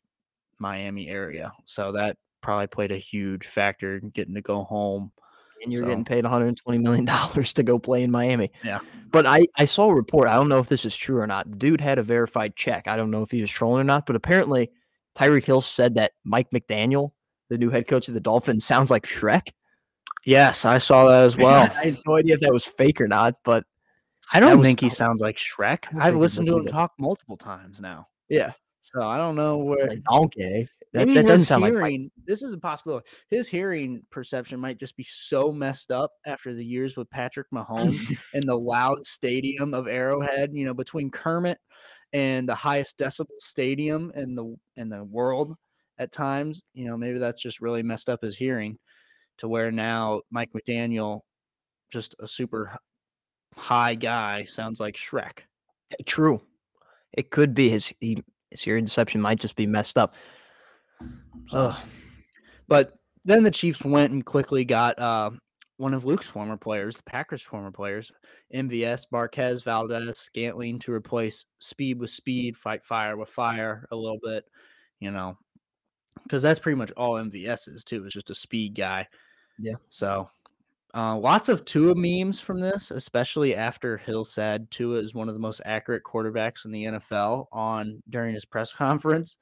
Miami 0.59 1.07
area. 1.09 1.51
So 1.65 1.91
that 1.93 2.17
probably 2.41 2.67
played 2.67 2.91
a 2.91 2.97
huge 2.97 3.45
factor 3.45 3.97
in 3.97 4.09
getting 4.09 4.35
to 4.35 4.41
go 4.41 4.63
home. 4.63 5.11
And 5.63 5.71
you're 5.73 5.83
so- 5.83 5.89
getting 5.89 6.05
paid 6.05 6.23
120 6.23 6.77
million 6.79 7.05
dollars 7.05 7.53
to 7.53 7.63
go 7.63 7.79
play 7.79 8.03
in 8.03 8.11
Miami. 8.11 8.51
Yeah. 8.63 8.79
But 9.11 9.25
I 9.25 9.47
I 9.57 9.65
saw 9.65 9.89
a 9.89 9.93
report. 9.95 10.27
I 10.27 10.35
don't 10.35 10.49
know 10.49 10.59
if 10.59 10.69
this 10.69 10.85
is 10.85 10.95
true 10.95 11.17
or 11.19 11.27
not. 11.27 11.57
Dude 11.57 11.81
had 11.81 11.97
a 11.97 12.03
verified 12.03 12.55
check. 12.55 12.87
I 12.87 12.95
don't 12.95 13.11
know 13.11 13.23
if 13.23 13.31
he 13.31 13.41
was 13.41 13.49
trolling 13.49 13.81
or 13.81 13.85
not. 13.85 14.05
But 14.05 14.15
apparently, 14.15 14.69
Tyreek 15.17 15.45
Hill 15.45 15.61
said 15.61 15.95
that 15.95 16.11
Mike 16.23 16.49
McDaniel, 16.53 17.11
the 17.49 17.57
new 17.57 17.69
head 17.71 17.87
coach 17.87 18.07
of 18.07 18.13
the 18.13 18.19
Dolphins, 18.19 18.65
sounds 18.65 18.91
like 18.91 19.05
Shrek. 19.07 19.49
Yes, 20.25 20.65
I 20.65 20.77
saw 20.77 21.07
that 21.07 21.23
as 21.23 21.37
well. 21.37 21.63
I 21.75 21.85
had 21.85 21.97
no 22.05 22.17
idea 22.17 22.35
if 22.35 22.41
that 22.41 22.53
was 22.53 22.65
fake 22.65 23.01
or 23.01 23.07
not. 23.07 23.35
But 23.43 23.63
I 24.31 24.39
don't 24.39 24.61
think 24.61 24.79
he 24.79 24.89
sounds 24.89 25.21
like 25.21 25.37
Shrek. 25.37 25.85
I've 25.97 26.15
listened 26.15 26.45
to 26.47 26.53
him 26.57 26.61
either. 26.63 26.69
talk 26.71 26.91
multiple 26.99 27.37
times 27.37 27.79
now. 27.79 28.07
yeah, 28.29 28.51
So 28.81 29.01
I 29.01 29.17
don't 29.17 29.35
know 29.35 29.57
where 29.57 29.87
like 29.87 30.03
donkey. 30.03 30.43
Eh? 30.43 30.63
That, 30.93 31.07
that 31.07 31.25
doesn't 31.25 31.45
sound 31.45 31.61
like 31.61 31.73
hearing. 31.73 32.09
This 32.25 32.41
is 32.41 32.51
a 32.51 32.57
possibility. 32.57 33.07
His 33.29 33.47
hearing 33.47 34.01
perception 34.09 34.59
might 34.59 34.79
just 34.79 34.97
be 34.97 35.05
so 35.07 35.51
messed 35.51 35.91
up 35.91 36.11
after 36.25 36.55
the 36.55 36.65
years 36.65 36.97
with 36.97 37.09
Patrick 37.11 37.47
Mahomes 37.53 38.17
and 38.33 38.43
the 38.43 38.55
loud 38.55 39.05
stadium 39.05 39.75
of 39.75 39.87
Arrowhead. 39.87 40.51
You 40.53 40.65
know, 40.65 40.73
between 40.73 41.11
Kermit 41.11 41.59
and 42.13 42.49
the 42.49 42.55
highest 42.55 42.97
decibel 42.97 43.27
stadium 43.39 44.11
in 44.15 44.33
the 44.33 44.55
in 44.77 44.89
the 44.89 45.03
world 45.03 45.55
at 45.99 46.11
times. 46.11 46.61
You 46.73 46.85
know, 46.85 46.97
maybe 46.97 47.19
that's 47.19 47.41
just 47.41 47.61
really 47.61 47.83
messed 47.83 48.09
up 48.09 48.21
his 48.23 48.35
hearing 48.35 48.77
to 49.37 49.47
where 49.47 49.71
now 49.71 50.21
Mike 50.31 50.49
McDaniel, 50.53 51.21
just 51.91 52.15
a 52.19 52.27
super 52.27 52.77
high 53.55 53.95
guy, 53.95 54.45
sounds 54.45 54.79
like 54.79 54.95
Shrek. 54.95 55.39
True. 56.05 56.41
It 57.13 57.29
could 57.31 57.53
be 57.53 57.69
his 57.69 57.93
he, 57.99 58.23
his 58.49 58.61
hearing 58.61 58.85
deception 58.85 59.21
might 59.21 59.39
just 59.39 59.55
be 59.55 59.67
messed 59.67 59.97
up. 59.97 60.15
So, 61.47 61.75
but 62.67 62.93
then 63.25 63.43
the 63.43 63.51
Chiefs 63.51 63.83
went 63.83 64.11
and 64.11 64.25
quickly 64.25 64.65
got 64.65 64.99
uh, 64.99 65.31
one 65.77 65.93
of 65.93 66.05
Luke's 66.05 66.27
former 66.27 66.57
players, 66.57 66.97
the 66.97 67.03
Packers' 67.03 67.41
former 67.41 67.71
players, 67.71 68.11
MVS, 68.53 69.05
Marquez, 69.11 69.61
Valdes, 69.61 70.17
Scantling 70.17 70.79
to 70.79 70.93
replace 70.93 71.45
speed 71.59 71.99
with 71.99 72.09
speed, 72.09 72.57
fight 72.57 72.85
fire 72.85 73.17
with 73.17 73.29
fire 73.29 73.87
a 73.91 73.95
little 73.95 74.19
bit, 74.23 74.45
you 74.99 75.11
know, 75.11 75.37
because 76.23 76.41
that's 76.41 76.59
pretty 76.59 76.77
much 76.77 76.91
all 76.91 77.13
MVS 77.13 77.67
is 77.73 77.83
too. 77.83 78.05
Is 78.05 78.13
just 78.13 78.29
a 78.29 78.35
speed 78.35 78.75
guy. 78.75 79.07
Yeah. 79.57 79.75
So. 79.89 80.29
Uh, 80.91 81.15
lots 81.15 81.49
of 81.49 81.63
Tua 81.65 81.93
memes 81.95 82.39
from 82.39 82.59
this, 82.59 82.89
especially 82.89 83.55
after 83.55 83.95
Hill 83.95 84.25
said 84.25 84.71
Tua 84.71 84.97
is 84.97 85.13
one 85.13 85.29
of 85.29 85.35
the 85.35 85.39
most 85.39 85.61
accurate 85.63 86.01
quarterbacks 86.03 86.65
in 86.65 86.71
the 86.71 86.85
NFL 86.85 87.45
on 87.51 88.01
during 88.09 88.33
his 88.33 88.43
press 88.43 88.73
conference 88.73 89.37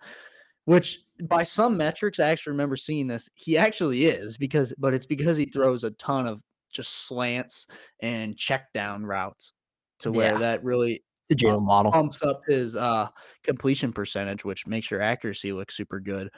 which 0.67 1.05
by 1.23 1.43
some 1.43 1.77
metrics, 1.77 2.19
I 2.19 2.29
actually 2.29 2.51
remember 2.51 2.75
seeing 2.75 3.07
this. 3.07 3.29
He 3.35 3.57
actually 3.57 4.05
is 4.05 4.37
because, 4.37 4.73
but 4.77 4.93
it's 4.93 5.05
because 5.05 5.37
he 5.37 5.45
throws 5.45 5.83
a 5.83 5.91
ton 5.91 6.27
of 6.27 6.41
just 6.73 7.07
slants 7.07 7.67
and 8.01 8.37
check 8.37 8.71
down 8.73 9.05
routes 9.05 9.53
to 9.99 10.11
where 10.11 10.33
Yeah. 10.33 10.39
that 10.39 10.63
really 10.63 11.03
The 11.29 11.35
Jalen 11.35 11.63
model. 11.65 11.91
pumps 11.91 12.21
up 12.23 12.41
his 12.47 12.75
uh 12.75 13.09
completion 13.43 13.91
percentage, 13.93 14.45
which 14.45 14.67
makes 14.67 14.91
your 14.91 15.01
accuracy 15.01 15.51
look 15.53 15.71
super 15.71 15.99
good. 15.99 16.29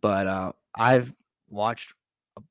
But 0.00 0.26
uh 0.26 0.52
I've 0.74 1.14
watched 1.48 1.94
a 2.36 2.42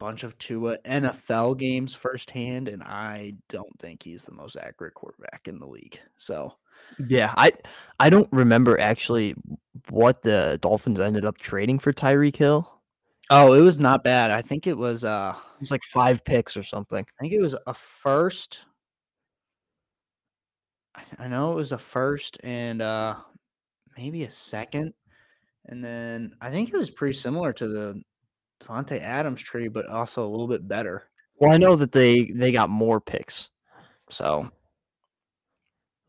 bunch 0.00 0.24
of 0.24 0.36
Tua 0.38 0.78
NFL 0.78 1.58
games 1.58 1.94
firsthand, 1.94 2.68
and 2.68 2.82
I 2.82 3.34
don't 3.48 3.78
think 3.78 4.02
he's 4.02 4.24
the 4.24 4.32
most 4.32 4.56
accurate 4.56 4.94
quarterback 4.94 5.46
in 5.46 5.58
the 5.58 5.66
league. 5.66 6.00
So 6.16 6.54
Yeah, 7.08 7.32
I 7.36 7.52
I 7.98 8.10
don't 8.10 8.28
remember 8.32 8.78
actually 8.78 9.34
what 9.90 10.22
the 10.22 10.58
Dolphins 10.60 11.00
ended 11.00 11.24
up 11.24 11.38
trading 11.38 11.78
for 11.78 11.92
Tyreek 11.92 12.36
Hill. 12.36 12.80
Oh, 13.30 13.54
it 13.54 13.60
was 13.60 13.78
not 13.78 14.04
bad. 14.04 14.30
I 14.30 14.42
think 14.42 14.66
it 14.66 14.76
was 14.76 15.04
uh 15.04 15.34
It 15.54 15.60
was 15.60 15.70
like 15.70 15.84
five 15.84 16.24
picks 16.24 16.56
or 16.56 16.62
something. 16.62 17.04
I 17.18 17.20
think 17.22 17.32
it 17.32 17.40
was 17.40 17.54
a 17.66 17.74
first. 17.74 18.60
I, 20.94 21.02
I 21.18 21.28
know 21.28 21.52
it 21.52 21.56
was 21.56 21.72
a 21.72 21.78
first 21.78 22.38
and 22.42 22.82
uh 22.82 23.16
maybe 23.96 24.24
a 24.24 24.30
second. 24.30 24.94
And 25.66 25.82
then 25.82 26.32
I 26.40 26.50
think 26.50 26.68
it 26.70 26.76
was 26.76 26.90
pretty 26.90 27.16
similar 27.16 27.52
to 27.54 27.68
the 27.68 28.02
Davante 28.62 29.00
Adams 29.00 29.40
tree, 29.40 29.68
but 29.68 29.86
also 29.88 30.26
a 30.26 30.30
little 30.30 30.48
bit 30.48 30.66
better. 30.66 31.08
Well, 31.36 31.52
I 31.52 31.58
know 31.58 31.76
that 31.76 31.92
they 31.92 32.24
they 32.24 32.52
got 32.52 32.70
more 32.70 33.00
picks. 33.00 33.48
So 34.10 34.50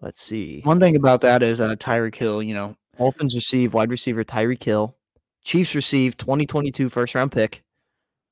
Let's 0.04 0.22
see. 0.22 0.60
one 0.66 0.80
thing 0.82 0.98
about 0.98 1.22
that 1.22 1.42
is 1.42 1.62
uh 1.62 1.76
Tyreek 1.76 2.14
Hill, 2.16 2.44
you 2.44 2.54
know, 2.54 2.76
Dolphins 2.98 3.36
receive 3.36 3.74
wide 3.74 3.90
receiver 3.90 4.24
Tyreek 4.26 4.62
Hill. 4.62 4.98
Chiefs 5.46 5.74
receive 5.76 6.18
2022 6.18 6.90
first 6.90 7.16
round 7.16 7.32
pick, 7.32 7.64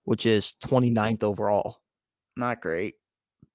which 0.03 0.25
is 0.25 0.53
29th 0.65 1.23
overall. 1.23 1.79
not 2.35 2.59
great, 2.61 2.95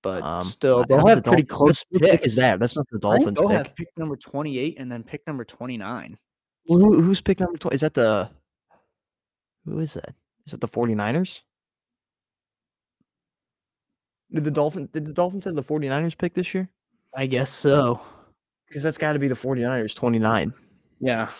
but 0.02 0.22
Um, 0.22 0.44
still 0.44 0.82
they'll 0.88 1.06
have 1.06 1.22
the 1.22 1.30
pretty 1.30 1.42
Dolphins- 1.42 1.82
close 1.82 2.00
pick 2.00 2.22
is 2.24 2.36
that? 2.36 2.58
That's 2.58 2.74
not 2.76 2.86
the 2.90 2.98
Dolphins 2.98 3.36
they'll 3.38 3.48
pick. 3.48 3.56
have 3.66 3.74
pick 3.76 3.88
number 3.98 4.16
28 4.16 4.78
and 4.78 4.90
then 4.90 5.02
pick 5.02 5.26
number 5.26 5.44
29. 5.44 6.16
Well, 6.68 6.78
who, 6.78 7.02
who's 7.02 7.20
pick 7.20 7.38
number 7.38 7.58
20? 7.58 7.74
Is 7.74 7.80
that 7.82 7.92
the 7.94 8.30
Who 9.66 9.78
is 9.80 9.92
that? 9.94 10.14
Is 10.46 10.54
it 10.54 10.60
the 10.62 10.68
49ers? 10.68 11.40
Did 14.32 14.44
the 14.44 14.50
Dolphin 14.50 14.88
did 14.92 15.06
the 15.06 15.12
Dolphins 15.12 15.44
have 15.44 15.54
the 15.54 15.62
49ers 15.62 16.16
pick 16.16 16.34
this 16.34 16.54
year? 16.54 16.68
I 17.16 17.26
guess 17.26 17.50
so. 17.50 18.00
Because 18.68 18.82
that's 18.82 18.98
got 18.98 19.14
to 19.14 19.18
be 19.18 19.28
the 19.28 19.34
49ers 19.34 19.94
29. 19.94 20.52
Yeah. 21.00 21.30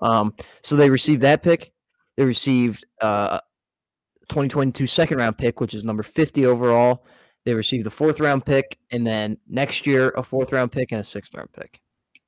Um, 0.00 0.34
so 0.62 0.76
they 0.76 0.90
received 0.90 1.22
that 1.22 1.42
pick. 1.42 1.72
They 2.16 2.24
received 2.24 2.84
uh 3.00 3.40
2022 4.28 4.86
second 4.86 5.18
round 5.18 5.38
pick, 5.38 5.60
which 5.60 5.74
is 5.74 5.84
number 5.84 6.02
50 6.02 6.46
overall. 6.46 7.04
They 7.44 7.54
received 7.54 7.86
the 7.86 7.90
fourth 7.90 8.18
round 8.18 8.44
pick, 8.44 8.78
and 8.90 9.06
then 9.06 9.38
next 9.48 9.86
year 9.86 10.10
a 10.16 10.22
fourth 10.22 10.52
round 10.52 10.72
pick 10.72 10.90
and 10.90 11.00
a 11.00 11.04
sixth 11.04 11.34
round 11.34 11.52
pick. 11.52 11.80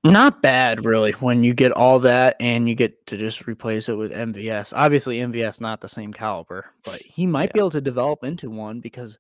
Not 0.05 0.43
bad, 0.43 0.85
really, 0.85 1.11
when 1.12 1.43
you 1.43 1.55
get 1.55 1.73
all 1.73 1.99
that 2.01 2.37
and 2.39 2.69
you 2.69 2.77
get 2.77 3.05
to 3.09 3.16
just 3.16 3.49
replace 3.49 3.89
it 3.89 3.97
with 3.97 4.12
MVS. 4.12 4.73
Obviously, 4.75 5.19
MVS 5.19 5.61
not 5.61 5.81
the 5.81 5.89
same 5.89 6.12
caliber, 6.12 6.66
but 6.85 7.01
he 7.03 7.27
might 7.27 7.53
be 7.53 7.59
able 7.59 7.71
to 7.71 7.81
develop 7.81 8.23
into 8.23 8.49
one 8.49 8.79
because 8.81 9.19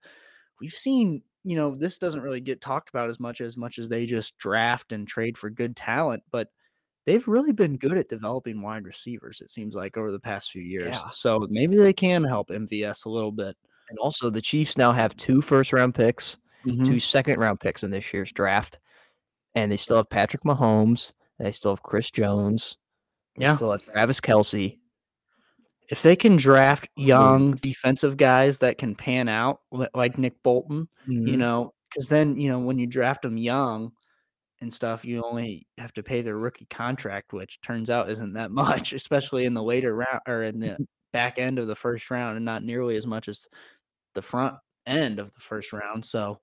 we've 0.60 0.72
seen, 0.72 1.22
you 1.44 1.56
know, 1.56 1.74
this 1.74 1.98
doesn't 1.98 2.20
really 2.20 2.40
get 2.40 2.60
talked 2.60 2.88
about 2.90 3.08
as 3.10 3.18
much 3.20 3.40
as 3.40 3.56
much 3.56 3.78
as 3.78 3.88
they 3.88 4.06
just 4.06 4.36
draft 4.38 4.92
and 4.92 5.06
trade 5.08 5.36
for 5.38 5.50
good 5.50 5.76
talent, 5.76 6.22
but 6.30 6.48
they've 7.06 7.26
really 7.26 7.52
been 7.52 7.76
good 7.76 7.96
at 7.96 8.08
developing 8.08 8.60
wide 8.60 8.84
receivers. 8.84 9.40
It 9.40 9.50
seems 9.50 9.74
like 9.74 9.96
over 9.96 10.12
the 10.12 10.20
past 10.20 10.50
few 10.50 10.62
years. 10.62 10.88
Yeah. 10.88 11.08
So 11.10 11.46
maybe 11.50 11.76
they 11.76 11.92
can 11.92 12.22
help 12.24 12.50
MVS 12.50 13.04
a 13.06 13.08
little 13.10 13.32
bit. 13.32 13.56
And 13.88 13.98
also, 13.98 14.28
the 14.28 14.42
Chiefs 14.42 14.76
now 14.76 14.92
have 14.92 15.16
two 15.16 15.40
first 15.40 15.72
round 15.72 15.94
picks, 15.94 16.36
Mhm. 16.66 16.84
two 16.84 17.00
second 17.00 17.38
round 17.40 17.60
picks 17.60 17.82
in 17.82 17.90
this 17.90 18.12
year's 18.12 18.32
draft, 18.32 18.78
and 19.54 19.72
they 19.72 19.76
still 19.78 19.96
have 19.96 20.10
Patrick 20.10 20.42
Mahomes. 20.42 21.14
They 21.38 21.52
still 21.52 21.70
have 21.72 21.82
Chris 21.82 22.10
Jones. 22.10 22.76
They 23.36 23.44
Yeah. 23.44 23.56
still 23.56 23.70
have 23.72 23.82
Travis 23.84 24.20
Kelce. 24.20 24.78
If 25.88 26.02
they 26.02 26.16
can 26.16 26.36
draft 26.36 26.88
young 26.96 27.52
defensive 27.52 28.16
guys 28.16 28.58
that 28.58 28.78
can 28.78 28.94
pan 28.94 29.28
out 29.28 29.60
like 29.94 30.18
Nick 30.18 30.42
Bolton, 30.42 30.88
you 31.06 31.36
Mhm. 31.36 31.38
know, 31.38 31.74
because 31.90 32.08
then 32.08 32.36
you 32.38 32.48
know 32.50 32.58
when 32.60 32.78
you 32.78 32.86
draft 32.86 33.22
them 33.22 33.38
young 33.38 33.92
and 34.60 34.72
stuff, 34.72 35.04
you 35.04 35.22
only 35.22 35.66
have 35.78 35.92
to 35.94 36.02
pay 36.02 36.20
their 36.22 36.36
rookie 36.36 36.66
contract, 36.66 37.32
which 37.32 37.60
turns 37.62 37.90
out 37.90 38.10
isn't 38.10 38.34
that 38.34 38.50
much, 38.90 38.92
especially 38.92 39.44
in 39.46 39.54
the 39.54 39.62
later 39.62 39.94
round 39.94 40.20
or 40.26 40.42
in 40.42 40.58
the 40.60 40.76
back 41.12 41.38
end 41.38 41.58
of 41.58 41.66
the 41.68 41.76
first 41.76 42.10
round, 42.10 42.36
and 42.36 42.44
not 42.44 42.62
nearly 42.64 42.96
as 42.96 43.06
much 43.06 43.28
as 43.28 43.46
the 44.14 44.22
front 44.22 44.56
end 44.86 45.18
of 45.18 45.32
the 45.34 45.40
first 45.40 45.72
round. 45.72 46.04
So, 46.04 46.40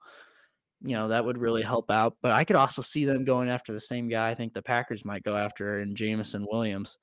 you 0.82 0.94
know, 0.96 1.10
that 1.10 1.26
would 1.26 1.38
really 1.38 1.62
help 1.64 1.92
out. 1.92 2.16
But 2.22 2.32
I 2.34 2.44
could 2.46 2.56
also 2.56 2.82
see 2.82 3.06
them 3.06 3.26
going 3.26 3.50
after 3.50 3.74
the 3.74 3.80
same 3.82 4.08
guy. 4.08 4.30
I 4.32 4.36
think 4.36 4.54
the 4.54 4.62
Packers 4.62 5.06
might 5.06 5.24
go 5.24 5.36
after 5.36 5.82
in 5.82 5.96
Jameson 5.96 6.48
Williams 6.50 6.98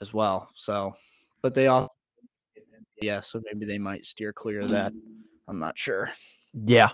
as 0.00 0.12
well. 0.14 0.48
So, 0.54 0.94
but 1.42 1.54
they 1.54 1.66
also 1.66 1.90
yeah, 3.02 3.20
so 3.20 3.40
maybe 3.44 3.66
they 3.66 3.78
might 3.78 4.04
steer 4.06 4.32
clear 4.32 4.60
of 4.60 4.70
that. 4.70 4.92
I'm 5.48 5.58
not 5.58 5.78
sure. 5.78 6.10
Yeah. 6.54 6.90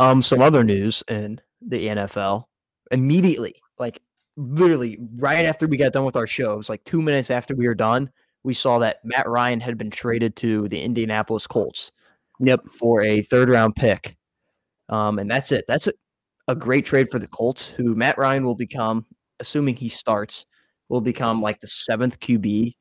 Um, 0.00 0.22
some 0.22 0.40
other 0.40 0.64
news 0.64 1.02
in 1.08 1.40
the 1.60 1.86
NFL 1.86 2.44
immediately, 2.90 3.56
like 3.78 4.00
literally 4.36 4.98
right 5.16 5.44
after 5.44 5.66
we 5.66 5.76
got 5.76 5.92
done 5.92 6.04
with 6.04 6.16
our 6.16 6.26
show, 6.26 6.52
it 6.52 6.56
was 6.56 6.68
like 6.68 6.84
two 6.84 7.02
minutes 7.02 7.30
after 7.30 7.54
we 7.54 7.66
were 7.66 7.74
done, 7.74 8.10
we 8.44 8.54
saw 8.54 8.78
that 8.78 8.98
Matt 9.04 9.28
Ryan 9.28 9.60
had 9.60 9.78
been 9.78 9.90
traded 9.90 10.34
to 10.36 10.68
the 10.68 10.80
Indianapolis 10.80 11.46
Colts. 11.46 11.92
Yep. 12.40 12.72
For 12.72 13.02
a 13.02 13.22
third 13.22 13.48
round 13.48 13.76
pick. 13.76 14.16
Um, 14.88 15.18
and 15.18 15.30
that's 15.30 15.52
it. 15.52 15.64
That's 15.68 15.86
a, 15.86 15.92
a 16.48 16.56
great 16.56 16.84
trade 16.84 17.08
for 17.10 17.20
the 17.20 17.28
Colts, 17.28 17.66
who 17.66 17.94
Matt 17.94 18.18
Ryan 18.18 18.44
will 18.44 18.56
become, 18.56 19.06
assuming 19.38 19.76
he 19.76 19.88
starts, 19.88 20.46
will 20.88 21.00
become 21.00 21.40
like 21.40 21.60
the 21.60 21.68
seventh 21.68 22.18
QB 22.18 22.74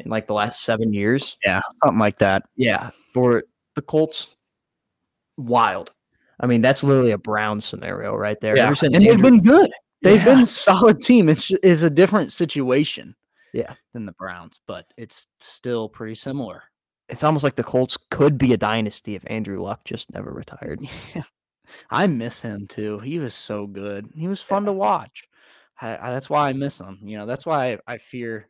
in 0.00 0.10
like 0.10 0.26
the 0.26 0.32
last 0.34 0.62
seven 0.62 0.92
years. 0.92 1.36
Yeah, 1.44 1.60
something 1.82 1.98
like 1.98 2.18
that. 2.18 2.44
Yeah, 2.56 2.90
for 3.12 3.44
the 3.74 3.82
Colts, 3.82 4.28
wild. 5.36 5.92
I 6.40 6.46
mean, 6.46 6.60
that's 6.60 6.84
literally 6.84 7.10
a 7.12 7.18
Brown 7.18 7.60
scenario 7.60 8.14
right 8.16 8.38
there. 8.40 8.56
Yeah, 8.56 8.72
and 8.82 8.94
they've 8.94 9.20
been 9.20 9.42
good. 9.42 9.70
They've 10.02 10.18
Yeah. 10.18 10.24
been 10.36 10.46
solid 10.46 11.00
team. 11.00 11.28
It's 11.28 11.50
is 11.62 11.82
a 11.82 11.90
different 11.90 12.32
situation. 12.32 13.14
Yeah. 13.54 13.74
than 13.94 14.04
the 14.04 14.12
Browns, 14.12 14.60
but 14.66 14.84
it's 14.98 15.26
still 15.40 15.88
pretty 15.88 16.14
similar. 16.14 16.62
it's 17.08 17.24
almost 17.24 17.42
like 17.42 17.56
the 17.56 17.64
Colts 17.64 17.96
could 18.10 18.36
be 18.36 18.52
a 18.52 18.56
dynasty 18.58 19.14
if 19.14 19.24
Andrew 19.28 19.58
Luck 19.62 19.82
just 19.84 20.12
never 20.12 20.30
retired. 20.30 20.80
Yeah. 21.14 21.22
I 21.90 22.06
miss 22.06 22.40
him 22.42 22.66
too. 22.68 22.98
He 23.00 23.18
was 23.18 23.34
so 23.34 23.66
good. 23.66 24.10
He 24.14 24.28
was 24.28 24.40
fun 24.42 24.66
to 24.66 24.72
watch. 24.72 25.24
I, 25.80 25.96
I, 25.96 26.10
that's 26.12 26.28
why 26.30 26.48
I 26.48 26.52
miss 26.52 26.78
him. 26.80 26.98
You 27.02 27.16
know, 27.18 27.24
that's 27.26 27.46
why 27.46 27.72
I, 27.72 27.94
I 27.94 27.98
fear 27.98 28.48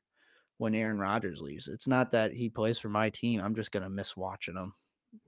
when 0.58 0.74
Aaron 0.74 0.98
Rodgers 0.98 1.40
leaves. 1.40 1.68
It's 1.68 1.86
not 1.88 2.12
that 2.12 2.32
he 2.32 2.48
plays 2.48 2.78
for 2.78 2.88
my 2.88 3.10
team. 3.10 3.40
I'm 3.40 3.54
just 3.54 3.70
gonna 3.72 3.88
miss 3.90 4.16
watching 4.16 4.54
him. 4.56 4.74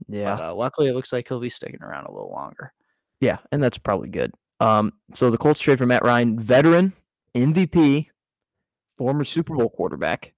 Yeah, 0.08 0.36
But 0.36 0.44
uh, 0.44 0.54
luckily, 0.54 0.88
it 0.88 0.94
looks 0.94 1.12
like 1.12 1.26
he'll 1.28 1.40
be 1.40 1.48
sticking 1.48 1.82
around 1.82 2.04
a 2.06 2.12
little 2.12 2.30
longer. 2.30 2.72
yeah, 3.20 3.38
and 3.52 3.62
that's 3.62 3.78
probably 3.78 4.08
good. 4.10 4.32
Um, 4.60 4.92
so 5.14 5.30
the 5.30 5.38
Colts 5.38 5.60
trade 5.60 5.78
for 5.78 5.86
Matt 5.86 6.04
Ryan, 6.04 6.38
veteran, 6.38 6.92
MVP, 7.34 8.08
former 8.98 9.24
Super 9.24 9.56
Bowl 9.56 9.70
quarterback. 9.70 10.34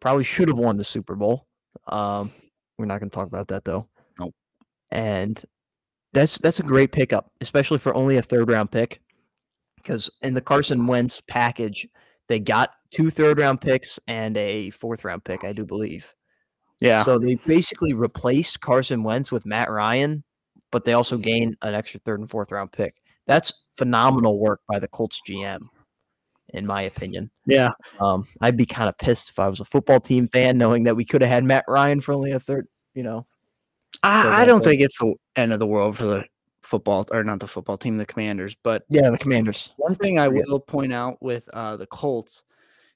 Probably 0.00 0.22
should 0.24 0.48
have 0.48 0.58
won 0.58 0.76
the 0.76 0.84
Super 0.84 1.16
Bowl. 1.16 1.46
Um, 1.88 2.30
we're 2.78 2.86
not 2.86 3.00
going 3.00 3.10
to 3.10 3.14
talk 3.14 3.26
about 3.26 3.48
that 3.48 3.64
though. 3.64 3.88
Nope. 4.18 4.34
And 4.90 5.42
that's 6.12 6.38
that's 6.38 6.60
a 6.60 6.64
great 6.64 6.92
pickup, 6.92 7.30
especially 7.40 7.78
for 7.78 7.94
only 7.96 8.18
a 8.18 8.22
third 8.22 8.48
round 8.50 8.70
pick. 8.70 9.00
Because 9.76 10.08
in 10.22 10.34
the 10.34 10.40
Carson 10.40 10.86
Wentz 10.86 11.20
package, 11.20 11.88
they 12.28 12.38
got 12.38 12.70
two 12.90 13.10
third 13.10 13.38
round 13.38 13.60
picks 13.60 13.98
and 14.06 14.36
a 14.36 14.70
fourth 14.70 15.04
round 15.04 15.24
pick, 15.24 15.44
I 15.44 15.52
do 15.52 15.64
believe. 15.64 16.12
Yeah. 16.80 17.02
So 17.02 17.18
they 17.18 17.36
basically 17.36 17.92
replaced 17.92 18.60
Carson 18.60 19.02
Wentz 19.02 19.30
with 19.30 19.46
Matt 19.46 19.70
Ryan, 19.70 20.24
but 20.70 20.84
they 20.84 20.94
also 20.94 21.16
gained 21.16 21.56
an 21.62 21.74
extra 21.74 22.00
third 22.00 22.20
and 22.20 22.30
fourth 22.30 22.50
round 22.50 22.72
pick. 22.72 22.96
That's 23.26 23.52
phenomenal 23.76 24.38
work 24.38 24.60
by 24.68 24.78
the 24.78 24.88
Colts 24.88 25.20
GM, 25.28 25.60
in 26.48 26.66
my 26.66 26.82
opinion. 26.82 27.30
yeah. 27.46 27.70
Um, 28.00 28.26
I'd 28.40 28.56
be 28.56 28.66
kind 28.66 28.88
of 28.88 28.98
pissed 28.98 29.30
if 29.30 29.38
I 29.38 29.48
was 29.48 29.60
a 29.60 29.64
football 29.64 30.00
team 30.00 30.26
fan, 30.28 30.58
knowing 30.58 30.84
that 30.84 30.96
we 30.96 31.04
could 31.04 31.22
have 31.22 31.30
had 31.30 31.44
Matt 31.44 31.64
Ryan 31.68 32.00
for 32.00 32.12
only 32.12 32.32
a 32.32 32.40
third. 32.40 32.66
You 32.94 33.04
know, 33.04 33.26
I, 34.02 34.42
I 34.42 34.44
don't 34.44 34.64
think 34.64 34.80
it's 34.80 34.98
the 34.98 35.14
end 35.36 35.52
of 35.52 35.60
the 35.60 35.66
world 35.66 35.96
for 35.96 36.04
the 36.04 36.24
football 36.62 37.04
or 37.10 37.24
not 37.24 37.40
the 37.40 37.46
football 37.46 37.76
team, 37.76 37.96
the 37.96 38.06
Commanders. 38.06 38.56
But 38.62 38.84
yeah, 38.88 39.10
the 39.10 39.18
Commanders. 39.18 39.72
one 39.76 39.94
thing 39.94 40.18
I 40.18 40.28
will 40.28 40.60
point 40.60 40.92
out 40.92 41.20
with 41.22 41.48
uh, 41.52 41.76
the 41.76 41.86
Colts 41.86 42.42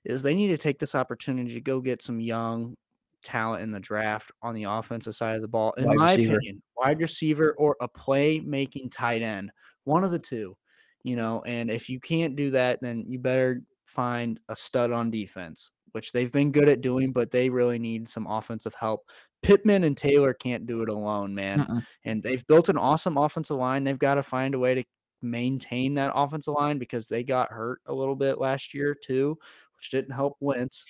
is 0.04 0.22
they 0.22 0.34
need 0.34 0.48
to 0.48 0.58
take 0.58 0.78
this 0.78 0.94
opportunity 0.94 1.54
to 1.54 1.60
go 1.60 1.80
get 1.80 2.00
some 2.00 2.20
young 2.20 2.76
talent 3.22 3.62
in 3.62 3.72
the 3.72 3.80
draft 3.80 4.30
on 4.42 4.54
the 4.54 4.64
offensive 4.64 5.16
side 5.16 5.36
of 5.36 5.42
the 5.42 5.48
ball. 5.48 5.72
In 5.72 5.84
Wide 5.84 5.96
my 5.96 6.10
receiver. 6.10 6.36
opinion, 6.36 6.62
wide 6.76 7.00
receiver 7.00 7.54
or 7.58 7.76
a 7.80 7.88
play-making 7.88 8.90
tight 8.90 9.22
end, 9.22 9.50
one 9.84 10.04
of 10.04 10.12
the 10.12 10.18
two. 10.18 10.56
You 11.02 11.16
know, 11.16 11.42
and 11.46 11.70
if 11.70 11.88
you 11.88 12.00
can't 12.00 12.34
do 12.34 12.50
that, 12.50 12.80
then 12.80 13.04
you 13.06 13.18
better 13.18 13.62
find 13.84 14.40
a 14.48 14.56
stud 14.56 14.90
on 14.92 15.10
defense, 15.10 15.70
which 15.92 16.10
they've 16.12 16.32
been 16.32 16.50
good 16.50 16.68
at 16.68 16.80
doing, 16.80 17.12
but 17.12 17.30
they 17.30 17.48
really 17.48 17.78
need 17.78 18.08
some 18.08 18.26
offensive 18.26 18.74
help. 18.74 19.08
Pittman 19.46 19.84
and 19.84 19.96
Taylor 19.96 20.34
can't 20.34 20.66
do 20.66 20.82
it 20.82 20.88
alone, 20.88 21.34
man. 21.34 21.60
Mm-mm. 21.60 21.86
And 22.04 22.22
they've 22.22 22.46
built 22.46 22.68
an 22.68 22.76
awesome 22.78 23.16
offensive 23.16 23.56
line. 23.56 23.84
They've 23.84 23.98
got 23.98 24.16
to 24.16 24.22
find 24.22 24.54
a 24.54 24.58
way 24.58 24.74
to 24.74 24.84
maintain 25.22 25.94
that 25.94 26.12
offensive 26.14 26.54
line 26.54 26.78
because 26.78 27.08
they 27.08 27.22
got 27.22 27.50
hurt 27.50 27.80
a 27.86 27.94
little 27.94 28.16
bit 28.16 28.38
last 28.38 28.74
year 28.74 28.94
too, 28.94 29.38
which 29.78 29.90
didn't 29.90 30.14
help 30.14 30.36
Wentz. 30.40 30.84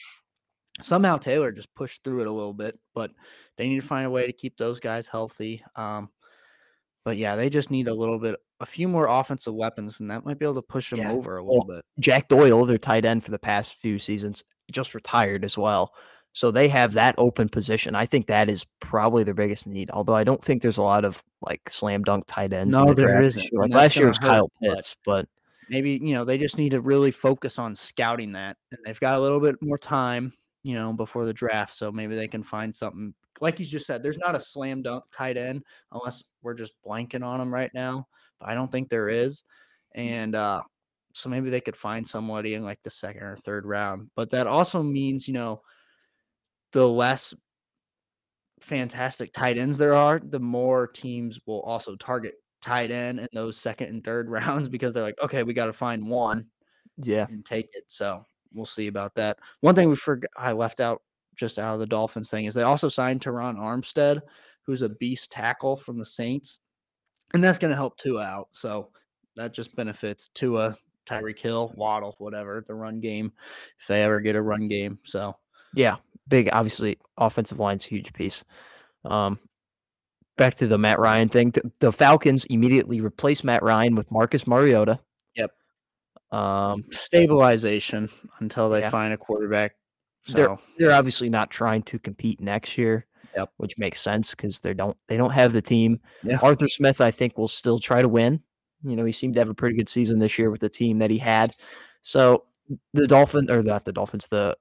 Somehow 0.83 1.17
Taylor 1.17 1.53
just 1.53 1.75
pushed 1.75 2.03
through 2.05 2.21
it 2.23 2.27
a 2.27 2.33
little 2.33 2.53
bit, 2.53 2.79
but 2.95 3.11
they 3.57 3.69
need 3.69 3.81
to 3.81 3.87
find 3.87 4.07
a 4.07 4.11
way 4.11 4.27
to 4.27 4.33
keep 4.33 4.57
those 4.59 4.79
guys 4.81 5.07
healthy. 5.07 5.63
Um, 5.75 6.11
but 7.05 7.17
yeah, 7.17 7.37
they 7.37 7.49
just 7.49 7.71
need 7.71 7.89
a 7.89 7.95
little 7.95 8.19
bit, 8.19 8.37
a 8.61 8.67
few 8.67 8.89
more 8.89 9.07
offensive 9.07 9.55
weapons, 9.55 10.01
and 10.01 10.11
that 10.11 10.25
might 10.25 10.39
be 10.39 10.45
able 10.45 10.57
to 10.57 10.63
push 10.63 10.91
them 10.91 10.99
Yeah. 10.99 11.13
over 11.13 11.37
a 11.37 11.45
Well, 11.45 11.59
little 11.61 11.77
bit. 11.77 11.85
Jack 12.01 12.29
Doyle, 12.29 12.67
their 12.67 12.79
tight 12.79 13.05
end 13.05 13.25
for 13.25 13.31
the 13.31 13.39
past 13.39 13.75
few 13.77 13.99
seasons, 13.99 14.43
just 14.71 14.95
retired 14.95 15.45
as 15.45 15.57
well. 15.57 15.95
So 16.37 16.51
they 16.51 16.69
have 16.69 16.93
that 16.93 17.15
open 17.17 17.49
position. 17.49 17.95
I 17.95 18.05
think 18.05 18.27
that 18.27 18.51
is 18.51 18.67
probably 18.79 19.25
their 19.25 19.33
biggest 19.33 19.67
need. 19.67 19.91
Although 19.91 20.15
I 20.15 20.23
don't 20.23 20.45
think 20.45 20.61
there's 20.61 20.77
a 20.77 20.83
lot 20.83 21.07
of 21.07 21.25
like 21.41 21.71
slam 21.71 22.05
dunk 22.05 22.25
tight 22.27 22.53
ends. 22.53 22.77
No, 22.77 22.93
the 22.93 22.93
there 22.93 23.23
isn't. 23.23 23.49
Like 23.55 23.71
last 23.71 23.97
year 23.97 24.07
was 24.07 24.19
hurt, 24.19 24.29
Kyle 24.29 24.51
but- 24.61 24.75
Pitts, 24.75 24.97
but 25.07 25.27
maybe 25.71 25.99
you 26.03 26.13
know 26.13 26.27
they 26.27 26.37
just 26.37 26.59
need 26.59 26.73
to 26.73 26.83
really 26.83 27.11
focus 27.11 27.59
on 27.59 27.75
scouting 27.75 28.33
that 28.33 28.59
and 28.71 28.79
they've 28.85 29.01
got 29.01 29.17
a 29.17 29.21
little 29.21 29.41
bit 29.41 29.57
more 29.63 29.79
time 29.79 30.33
you 30.63 30.75
know 30.75 30.93
before 30.93 31.25
the 31.25 31.33
draft 31.33 31.75
so 31.75 31.91
maybe 31.91 32.15
they 32.15 32.29
can 32.29 32.43
find 32.43 32.77
something 32.77 33.13
like 33.41 33.59
you 33.59 33.67
just 33.67 33.85
said 33.85 34.01
there's 34.01 34.19
not 34.19 34.37
a 34.37 34.41
slam 34.41 34.81
dunk 34.81 35.03
tight 35.11 35.37
end 35.37 35.65
unless 35.91 36.23
we're 36.43 36.55
just 36.55 36.73
blanking 36.87 37.25
on 37.25 37.41
them 37.41 37.53
right 37.53 37.73
now 37.75 38.07
but 38.39 38.49
i 38.49 38.55
don't 38.55 38.71
think 38.71 38.89
there 38.89 39.09
is 39.09 39.43
and 39.97 40.37
uh 40.37 40.63
so 41.15 41.29
maybe 41.29 41.51
they 41.51 41.61
could 41.61 41.75
find 41.75 42.07
somebody 42.07 42.55
in 42.55 42.63
like 42.63 42.79
the 42.85 42.91
second 42.91 43.25
or 43.25 43.37
third 43.37 43.67
round 43.67 44.09
but 44.15 44.31
that 44.31 44.47
also 44.47 44.85
means 44.85 45.27
you 45.27 45.35
know 45.35 45.61
the 46.77 46.87
less 46.87 47.33
fantastic 48.61 49.33
tight 49.33 49.57
ends 49.57 49.79
there 49.79 49.95
are 49.95 50.21
the 50.23 50.39
more 50.39 50.87
teams 50.87 51.41
will 51.47 51.63
also 51.63 51.97
target 51.97 52.35
tight 52.61 52.91
end 52.91 53.19
in 53.19 53.29
those 53.33 53.57
second 53.57 53.89
and 53.89 54.05
third 54.05 54.29
rounds 54.31 54.69
because 54.69 54.93
they're 54.93 55.03
like, 55.03 55.19
okay, 55.23 55.43
we 55.43 55.55
got 55.55 55.67
to 55.67 55.73
find 55.73 56.07
one 56.07 56.45
yeah, 56.99 57.27
and 57.31 57.47
take 57.47 57.71
it. 57.73 57.85
So 57.89 58.23
we'll 58.53 58.67
see 58.67 58.89
about 58.89 59.15
that. 59.15 59.39
One 59.61 59.75
thing 59.75 59.89
we 59.89 59.97
forgot, 59.97 60.31
I 60.37 60.53
left 60.53 60.81
out 60.81 61.01
just 61.35 61.59
out 61.59 61.73
of 61.73 61.81
the 61.81 61.87
Dolphins 61.87 62.29
thing 62.29 62.45
is 62.45 62.53
they 62.53 62.63
also 62.63 62.91
signed 62.91 63.23
Terron 63.23 63.57
Armstead, 63.57 64.21
who's 64.67 64.83
a 64.83 64.91
beast 64.91 65.31
tackle 65.31 65.79
from 65.79 65.99
the 65.99 66.05
Saints, 66.05 66.59
and 67.33 67.43
that's 67.43 67.59
going 67.59 67.71
to 67.71 67.77
help 67.77 67.97
Tua 67.97 68.23
out. 68.23 68.49
So 68.51 68.91
that 69.37 69.55
just 69.55 69.75
benefits 69.77 70.29
Tua, 70.35 70.77
Tyreek 71.07 71.39
Hill, 71.39 71.73
Waddle, 71.75 72.17
whatever 72.19 72.63
the 72.69 72.75
run 72.75 73.01
game, 73.01 73.33
if 73.81 73.87
they 73.87 74.03
ever 74.03 74.21
get 74.21 74.37
a 74.37 74.43
run 74.43 74.69
game. 74.69 74.99
So 75.05 75.37
yeah, 75.75 75.97
big. 76.29 76.49
Obviously, 76.53 76.99
offensive 77.17 77.59
line's 77.59 77.85
a 77.87 77.89
huge 77.89 78.13
piece. 78.13 78.45
Um, 79.05 79.39
back 80.37 80.55
to 80.57 80.67
the 80.67 80.79
Matt 80.79 80.99
Ryan 80.99 81.29
thing. 81.29 81.51
The, 81.53 81.71
the 81.81 81.93
Falcons 81.93 82.45
immediately 82.47 83.01
replaced 83.01 83.45
Matt 83.45 83.63
Ryan 83.63 83.95
with 83.95 84.11
Marcus 84.11 84.47
Mariota. 84.47 84.99
Yep. 85.35 85.51
Um, 86.33 86.85
stabilization 86.93 88.11
until 88.41 88.69
they 88.71 88.81
Yeah. 88.81 88.91
find 88.91 89.13
a 89.13 89.17
quarterback. 89.17 89.77
They're- 90.29 90.57
they're 90.79 90.93
obviously 90.93 91.29
not 91.31 91.51
trying 91.51 91.83
to 91.85 91.99
compete 91.99 92.41
next 92.41 92.77
year. 92.77 93.07
Yep. 93.37 93.51
Which 93.59 93.77
makes 93.79 94.01
sense 94.01 94.35
because 94.35 94.59
they 94.61 94.73
don't 94.73 94.97
they 95.09 95.17
don't 95.19 95.31
have 95.33 95.53
the 95.53 95.61
team. 95.63 96.01
Yeah. 96.23 96.39
Arthur 96.43 96.69
Smith, 96.69 97.01
I 97.03 97.11
think, 97.11 97.37
will 97.37 97.49
still 97.49 97.79
try 97.79 98.01
to 98.01 98.09
win. 98.09 98.43
You 98.83 98.97
know, 98.97 99.05
he 99.05 99.13
seemed 99.13 99.35
to 99.35 99.41
have 99.41 99.51
a 99.51 99.55
pretty 99.55 99.77
good 99.77 99.89
season 99.91 100.19
this 100.19 100.39
year 100.39 100.51
with 100.51 100.63
the 100.63 100.69
team 100.71 100.99
that 101.01 101.11
he 101.11 101.19
had. 101.19 101.55
So 102.01 102.45
the 102.95 103.07
Dolphins 103.07 103.51
or 103.51 103.63
not 103.63 103.85
the 103.85 103.93
Dolphins, 103.93 104.27
the 104.29 104.57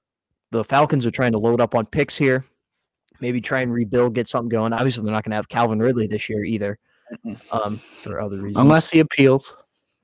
the 0.56 0.64
Falcons 0.64 1.06
are 1.06 1.12
trying 1.12 1.32
to 1.34 1.38
load 1.38 1.62
up 1.62 1.76
on 1.76 1.86
picks 1.86 2.16
here. 2.18 2.46
Maybe 3.22 3.40
try 3.40 3.62
and 3.62 3.74
rebuild, 3.74 4.14
get 4.16 4.28
something 4.28 4.50
going. 4.50 4.74
Obviously, 4.74 5.04
they're 5.04 5.14
not 5.14 5.24
going 5.24 5.32
to 5.32 5.36
have 5.38 5.48
Calvin 5.48 5.80
Ridley 5.80 6.08
this 6.08 6.28
year 6.30 6.44
either, 6.44 6.78
um, 7.52 7.78
for 7.78 8.20
other 8.20 8.38
reasons. 8.38 8.58
unless 8.58 8.90
he 8.90 9.00
appeals, 9.00 9.56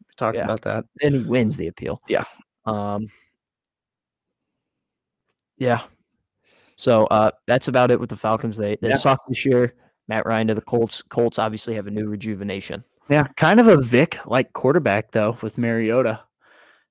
we 0.07 0.13
talked 0.15 0.37
Yeah. 0.37 0.45
about 0.45 0.61
that. 0.61 0.85
and 1.01 1.15
he 1.15 1.23
wins 1.23 1.57
the 1.57 1.67
appeal. 1.67 2.01
Yeah. 2.07 2.23
Um. 2.65 3.09
Yeah. 5.57 5.81
So 6.77 7.05
uh, 7.05 7.31
that's 7.47 7.67
about 7.67 7.91
it 7.91 7.99
with 7.99 8.09
the 8.09 8.17
Falcons. 8.17 8.57
They 8.57 8.77
they 8.81 8.89
Yeah. 8.89 8.95
suck 8.95 9.19
this 9.27 9.45
year. 9.45 9.73
Matt 10.07 10.25
Ryan 10.25 10.47
to 10.47 10.55
the 10.55 10.61
Colts. 10.61 11.01
Colts 11.01 11.37
obviously 11.39 11.75
have 11.75 11.87
a 11.87 11.91
new 11.91 12.07
rejuvenation. 12.07 12.83
Yeah, 13.09 13.27
kind 13.37 13.59
of 13.59 13.67
a 13.67 13.77
Vick 13.77 14.19
like 14.25 14.53
quarterback 14.53 15.11
though 15.11 15.37
with 15.41 15.57
Mariota. 15.57 16.21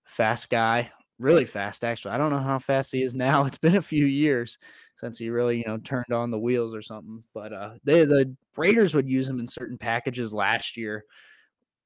Fast 0.05 0.51
guy, 0.51 0.91
really 1.21 1.45
fast 1.45 1.85
actually. 1.85 2.13
I 2.13 2.19
don't 2.19 2.31
know 2.31 2.39
how 2.39 2.59
fast 2.59 2.93
he 2.93 3.03
is 3.03 3.15
now. 3.15 3.45
It's 3.45 3.59
been 3.59 3.77
a 3.77 3.83
few 3.83 4.07
years 4.07 4.59
since 4.99 5.19
he 5.19 5.31
really, 5.31 5.59
you 5.59 5.65
know, 5.67 5.79
turned 5.79 6.13
on 6.13 6.31
the 6.31 6.39
wheels 6.39 6.75
or 6.75 6.83
something. 6.83 7.23
But 7.33 7.53
uh 7.53 7.71
they 7.85 8.05
the 8.05 8.35
Raiders 8.57 8.95
would 8.95 9.09
use 9.09 9.29
him 9.29 9.39
in 9.39 9.47
certain 9.47 9.79
packages 9.79 10.33
last 10.33 10.77
year 10.77 11.05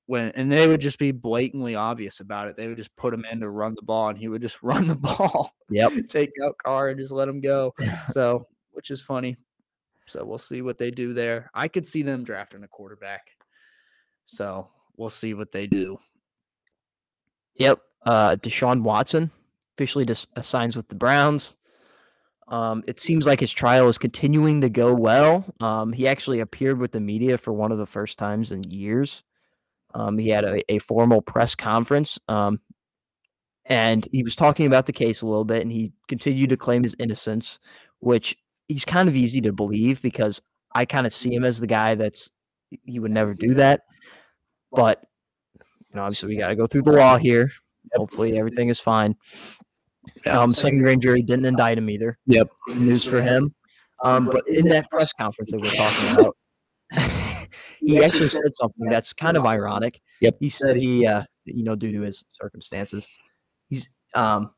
when 0.06 0.31
and 0.31 0.51
they 0.51 0.66
would 0.66 0.81
just 0.81 0.98
be 0.98 1.12
blatantly 1.12 1.74
obvious 1.74 2.20
about 2.20 2.48
it. 2.48 2.56
They 2.56 2.69
would 2.69 2.77
just 2.77 2.94
put 2.97 3.15
him 3.15 3.24
in 3.31 3.40
to 3.40 3.51
run 3.51 3.74
the 3.74 3.82
ball 3.82 4.09
and 4.09 4.19
he 4.19 4.28
would 4.28 4.43
just 4.43 4.59
run 4.62 4.86
the 4.86 4.94
ball. 4.94 5.52
Yep. 5.70 5.93
Take 6.09 6.31
out 6.44 6.56
Carr 6.59 6.89
and 6.89 6.98
just 6.98 7.12
let 7.12 7.28
him 7.28 7.40
go. 7.40 7.74
So, 8.11 8.47
which 8.73 8.90
is 8.90 9.01
funny. 9.01 9.36
So 10.06 10.24
we'll 10.24 10.39
see 10.39 10.61
what 10.61 10.77
they 10.77 10.90
do 10.90 11.15
there. 11.15 11.51
I 11.55 11.69
could 11.69 11.86
see 11.86 12.02
them 12.02 12.24
drafting 12.24 12.62
a 12.62 12.69
quarterback. 12.69 13.28
So 14.27 14.69
we'll 14.97 15.11
see 15.11 15.32
what 15.32 15.51
they 15.51 15.66
do. 15.66 15.98
Yep. 17.56 17.81
Uh, 18.05 18.36
Deshaun 18.36 18.82
Watson 18.82 19.31
officially 19.76 20.05
just 20.05 20.28
signs 20.43 20.76
with 20.76 20.89
the 20.89 20.94
Browns. 20.94 21.56
Um, 22.48 22.85
it 22.86 23.01
seems 23.01 23.26
like 23.26 23.40
his 23.40 23.52
trial 23.52 23.89
is 23.89 23.97
continuing 23.97 24.60
to 24.60 24.68
go 24.68 24.93
well. 24.93 25.47
Um, 25.60 25.93
he 25.93 26.06
actually 26.06 26.40
appeared 26.40 26.78
with 26.78 26.93
the 26.93 27.01
media 27.01 27.39
for 27.39 27.52
one 27.52 27.72
of 27.72 27.78
the 27.78 27.86
first 27.86 28.18
times 28.18 28.52
in 28.52 28.64
years. 28.64 29.22
Um, 29.94 30.18
he 30.18 30.28
had 30.28 30.44
a, 30.44 30.72
a, 30.72 30.78
formal 30.81 31.22
press 31.22 31.55
conference 31.55 32.18
um, 32.28 32.60
and 33.64 34.06
he 34.10 34.24
was 34.24 34.35
talking 34.35 34.66
about 34.66 34.86
the 34.86 34.93
case 34.93 35.22
a 35.22 35.26
little 35.26 35.44
bit 35.44 35.62
and 35.62 35.70
he 35.70 35.93
continued 36.09 36.51
to 36.51 36.56
claim 36.56 36.82
his 36.82 36.97
innocence, 36.98 37.60
which 38.01 38.36
he's 38.66 38.85
kind 38.85 39.09
of 39.09 39.16
easy 39.16 39.40
to 39.43 39.52
believe 39.52 40.02
because 40.02 40.43
I 40.74 40.85
kind 40.85 41.06
of 41.06 41.14
see 41.14 41.32
him 41.32 41.44
as 41.44 41.60
the 41.60 41.68
guy 41.68 41.94
that's 41.94 42.31
he 42.82 42.98
would 42.98 43.12
never 43.12 43.35
do 43.35 43.55
that. 43.55 43.82
But 44.72 45.05
you 45.55 45.94
know, 45.94 46.02
obviously 46.02 46.31
we 46.31 46.39
got 46.39 46.48
to 46.48 46.56
go 46.56 46.66
through 46.66 46.82
the 46.82 46.93
law 46.93 47.16
here. 47.16 47.52
Hopefully 47.94 48.38
everything 48.38 48.68
is 48.68 48.80
fine. 48.80 49.16
Um, 50.26 50.52
second 50.54 50.80
grand 50.80 51.02
jury 51.02 51.22
didn't 51.22 51.44
indict 51.46 51.78
him 51.78 51.88
either. 51.90 52.18
Yep. 52.26 52.48
News 52.68 53.04
for 53.04 53.22
him. 53.22 53.54
Um, 54.02 54.26
but 54.26 54.46
in 54.48 54.68
that 54.68 54.90
press 54.90 55.12
conference 55.12 55.50
that 55.50 55.60
we're 55.60 55.70
talking 55.70 56.12
about, 56.12 56.36
he 57.80 58.02
actually 58.04 58.28
said 58.28 58.54
something 58.54 58.88
that's 58.88 59.12
kind 59.12 59.36
of 59.36 59.46
ironic. 59.46 60.00
Yep. 60.20 60.36
He 60.40 60.48
said 60.48 60.76
he, 60.76 61.06
uh, 61.06 61.22
you 61.44 61.64
know, 61.64 61.74
due 61.74 61.92
to 61.92 62.00
his 62.02 62.24
circumstances, 62.28 63.08
he's 63.68 63.88
um, 64.14 64.50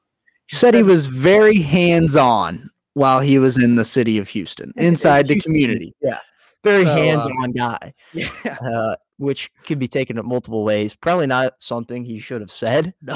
he 0.48 0.56
said 0.56 0.74
he 0.74 0.82
was 0.82 1.06
very 1.06 1.60
hands 1.60 2.16
on 2.16 2.70
while 2.94 3.20
he 3.20 3.38
was 3.38 3.58
in 3.58 3.74
the 3.74 3.84
city 3.84 4.18
of 4.18 4.28
Houston, 4.30 4.72
inside 4.76 5.28
the 5.28 5.40
community. 5.40 5.94
Yeah. 6.00 6.18
Very 6.64 6.84
So, 6.84 6.90
uh, 6.92 6.96
hands 6.96 7.26
on 7.26 7.52
guy, 7.52 7.94
Yeah. 8.12 8.28
uh, 8.44 8.96
which 9.18 9.50
could 9.64 9.78
be 9.78 9.88
taken 9.88 10.18
in 10.18 10.26
multiple 10.26 10.64
ways. 10.64 10.94
Probably 10.94 11.26
not 11.26 11.54
something 11.58 12.04
he 12.04 12.18
should 12.18 12.40
have 12.40 12.52
said 12.52 12.94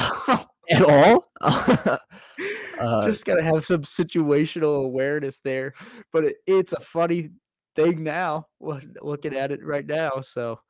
at 0.71 0.83
all. 0.83 1.31
uh, 1.41 3.07
just 3.07 3.25
gotta 3.25 3.43
have 3.43 3.65
some 3.65 3.83
situational 3.83 4.85
awareness 4.85 5.41
there. 5.41 5.75
But 6.13 6.25
it, 6.25 6.37
it's 6.47 6.73
a 6.73 6.81
funny 6.81 7.31
thing 7.77 8.03
now, 8.03 8.47
looking 8.61 9.37
at 9.37 9.53
it 9.53 9.65
right 9.65 9.87
now. 9.87 10.21
So, 10.23 10.61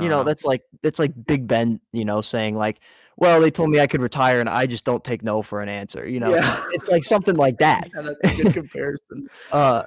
you 0.00 0.08
know, 0.08 0.24
that's 0.24 0.44
like 0.44 0.62
that's 0.82 0.98
like 0.98 1.12
Big 1.26 1.46
Ben, 1.46 1.80
you 1.92 2.04
know, 2.04 2.20
saying 2.20 2.56
like, 2.56 2.80
"Well, 3.16 3.40
they 3.40 3.50
told 3.50 3.70
me 3.70 3.78
I 3.80 3.86
could 3.86 4.00
retire, 4.00 4.40
and 4.40 4.48
I 4.48 4.66
just 4.66 4.84
don't 4.84 5.04
take 5.04 5.22
no 5.22 5.42
for 5.42 5.60
an 5.60 5.68
answer." 5.68 6.08
You 6.08 6.20
know, 6.20 6.34
Yeah. 6.34 6.64
it's 6.72 6.88
like 6.88 7.04
something 7.04 7.36
like 7.36 7.58
that. 7.58 7.88
yeah, 7.94 8.02
that's 8.22 8.38
a 8.38 8.42
good 8.42 8.54
comparison. 8.54 9.28
Uh, 9.52 9.84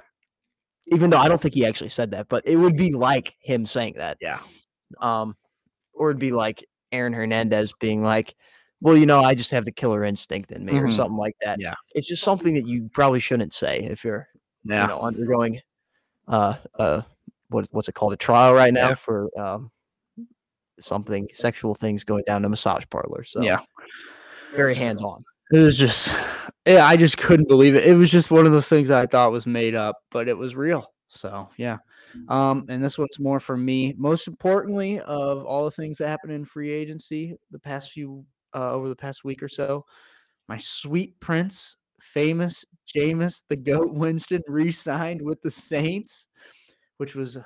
even 0.86 1.10
though 1.10 1.18
I 1.18 1.28
don't 1.28 1.40
think 1.40 1.54
he 1.54 1.64
actually 1.66 1.90
said 1.90 2.10
that, 2.12 2.28
but 2.28 2.46
it 2.46 2.56
would 2.56 2.76
be 2.76 2.92
like 2.92 3.34
him 3.40 3.66
saying 3.66 3.94
that. 3.96 4.18
Yeah. 4.20 4.40
Um, 5.00 5.36
or 5.92 6.10
it'd 6.10 6.20
be 6.20 6.32
like 6.32 6.64
Aaron 6.92 7.12
Hernandez 7.12 7.72
being 7.80 8.02
like, 8.02 8.34
"Well, 8.80 8.96
you 8.96 9.06
know, 9.06 9.22
I 9.22 9.34
just 9.34 9.50
have 9.52 9.64
the 9.64 9.72
killer 9.72 10.04
instinct 10.04 10.50
in 10.52 10.64
me," 10.64 10.76
or 10.76 10.86
Mhm. 10.88 10.92
something 10.96 11.16
like 11.16 11.36
that. 11.42 11.58
Yeah. 11.60 11.74
it's 11.94 12.06
just 12.06 12.22
something 12.22 12.54
that 12.54 12.66
you 12.66 12.90
probably 12.92 13.20
shouldn't 13.20 13.54
say 13.54 13.80
if 13.80 14.04
you're, 14.04 14.28
Yeah. 14.64 14.82
you 14.82 14.88
know, 14.88 15.00
undergoing, 15.00 15.60
uh, 16.28 16.56
uh, 16.78 17.02
what 17.48 17.66
what's 17.70 17.88
it 17.88 17.94
called, 17.94 18.12
a 18.12 18.16
trial 18.16 18.54
right 18.54 18.72
now 18.72 18.90
Yeah. 18.90 18.94
for 18.94 19.30
um 19.40 19.70
something 20.80 21.28
sexual 21.32 21.74
things 21.74 22.02
going 22.04 22.24
down 22.26 22.42
in 22.42 22.44
a 22.46 22.48
massage 22.48 22.84
parlor. 22.90 23.22
So 23.24 23.42
Yeah. 23.42 23.60
very 24.56 24.74
hands 24.74 25.02
on. 25.02 25.24
It 25.52 25.58
was 25.58 25.78
just, 25.78 26.12
yeah, 26.66 26.86
I 26.86 26.96
just 26.96 27.18
couldn't 27.18 27.48
believe 27.48 27.74
it. 27.74 27.86
It 27.86 27.94
was 27.94 28.10
just 28.10 28.30
one 28.30 28.46
of 28.46 28.52
those 28.52 28.68
things 28.68 28.90
I 28.90 29.06
thought 29.06 29.32
was 29.32 29.46
made 29.46 29.74
up, 29.74 29.96
but 30.10 30.28
it 30.28 30.36
was 30.36 30.54
real. 30.54 30.86
So 31.08 31.48
yeah. 31.56 31.78
Um, 32.28 32.64
and 32.68 32.82
this 32.82 32.96
one's 32.96 33.18
more 33.18 33.40
for 33.40 33.56
me. 33.56 33.94
Most 33.98 34.28
importantly, 34.28 35.00
of 35.00 35.44
all 35.44 35.64
the 35.64 35.70
things 35.70 35.98
that 35.98 36.08
happened 36.08 36.32
in 36.32 36.44
free 36.44 36.70
agency 36.70 37.36
the 37.50 37.58
past 37.58 37.90
few 37.90 38.24
uh, 38.54 38.70
over 38.70 38.88
the 38.88 38.96
past 38.96 39.24
week 39.24 39.42
or 39.42 39.48
so, 39.48 39.84
my 40.48 40.58
sweet 40.58 41.18
prince, 41.20 41.76
famous 42.00 42.64
Jameis 42.94 43.42
the 43.48 43.56
Goat 43.56 43.90
Winston, 43.92 44.42
re-signed 44.46 45.22
with 45.22 45.42
the 45.42 45.50
Saints, 45.50 46.26
which 46.98 47.14
was 47.14 47.36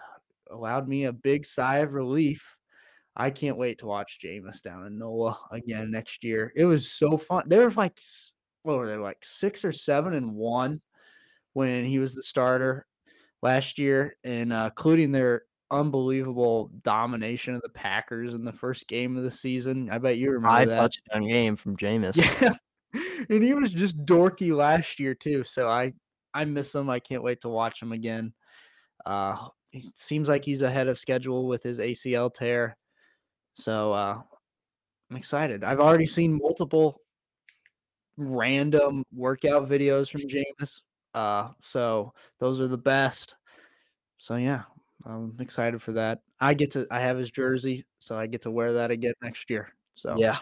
allowed 0.51 0.89
me 0.89 1.05
a 1.05 1.13
big 1.13 1.45
sigh 1.45 1.79
of 1.79 1.93
relief. 1.93 2.57
I 3.17 3.31
can't 3.31 3.57
wait 3.57 3.79
to 3.79 3.87
watch 3.87 4.21
Jameis 4.25 4.63
down 4.63 4.87
in 4.87 4.99
NOLA 4.99 5.37
again 5.51 5.91
next 5.91 6.23
year. 6.23 6.53
It 6.55 6.67
was 6.67 6.93
so 6.93 7.17
fun. 7.17 7.45
There 7.47 7.65
were 7.65 7.71
like, 7.73 8.01
what 8.63 8.77
were 8.77 8.89
they 8.89 8.97
like 8.97 9.19
six 9.23 9.65
or 9.65 9.73
seven 9.73 10.15
and 10.15 10.35
one 10.35 10.81
when 11.53 11.85
he 11.85 11.99
was 11.99 12.15
the 12.15 12.23
starter 12.23 12.87
last 13.43 13.79
year, 13.79 14.17
and 14.25 14.53
uh, 14.53 14.71
including 14.71 15.13
their 15.13 15.43
unbelievable 15.71 16.71
domination 16.83 17.55
of 17.55 17.63
the 17.63 17.69
Packers 17.69 18.35
in 18.35 18.45
the 18.45 18.53
first 18.53 18.89
game 18.89 19.17
of 19.17 19.23
the 19.23 19.31
season. 19.31 19.91
I 19.91 19.99
bet 19.99 20.17
you 20.17 20.31
remember 20.31 20.49
Five 20.49 20.69
that. 20.69 20.77
touchdown 20.77 21.29
game 21.29 21.57
from 21.57 21.77
Jameis. 21.79 22.17
Yeah. 22.41 22.55
and 23.29 23.43
he 23.45 23.53
was 23.55 23.71
just 23.71 23.99
dorky 24.07 24.55
last 24.55 24.99
year 24.99 25.15
too. 25.15 25.45
So 25.45 25.69
I 25.69 25.93
I 26.33 26.45
miss 26.45 26.75
him. 26.75 26.89
I 26.89 27.01
can't 27.01 27.23
wait 27.23 27.43
to 27.43 27.49
watch 27.49 27.83
him 27.83 27.93
again. 27.93 28.33
Uh 29.05 29.49
it 29.73 29.85
seems 29.99 30.29
like 30.29 30.45
he's 30.45 30.63
ahead 30.63 30.89
of 30.89 30.99
schedule 30.99 31.47
with 31.47 31.63
his 31.63 31.79
ACL 31.79 32.33
tear. 32.33 32.77
So 33.55 33.93
uh 33.93 34.21
I'm 35.11 35.17
excited. 35.17 35.65
I've 35.65 35.81
already 35.81 36.07
seen 36.07 36.39
multiple 36.41 37.01
random 38.19 39.05
workout 39.15 39.69
videos 39.69 40.11
from 40.11 40.23
Jameis. 40.23 40.81
Uh 41.15 41.49
so 41.61 42.13
those 42.39 42.61
are 42.61 42.69
the 42.69 42.77
best. 42.77 43.35
So 44.19 44.37
yeah, 44.37 44.65
I'm 45.07 45.35
excited 45.41 45.81
for 45.81 45.93
that. 45.93 46.21
I 46.41 46.55
get 46.55 46.71
to 46.73 46.87
I 46.91 47.01
have 47.01 47.17
his 47.17 47.31
jersey, 47.31 47.87
so 47.99 48.17
I 48.17 48.27
get 48.27 48.43
to 48.43 48.51
wear 48.51 48.75
that 48.75 48.91
again 48.91 49.15
next 49.23 49.49
year. 49.49 49.73
So 49.95 50.15
yeah. 50.17 50.39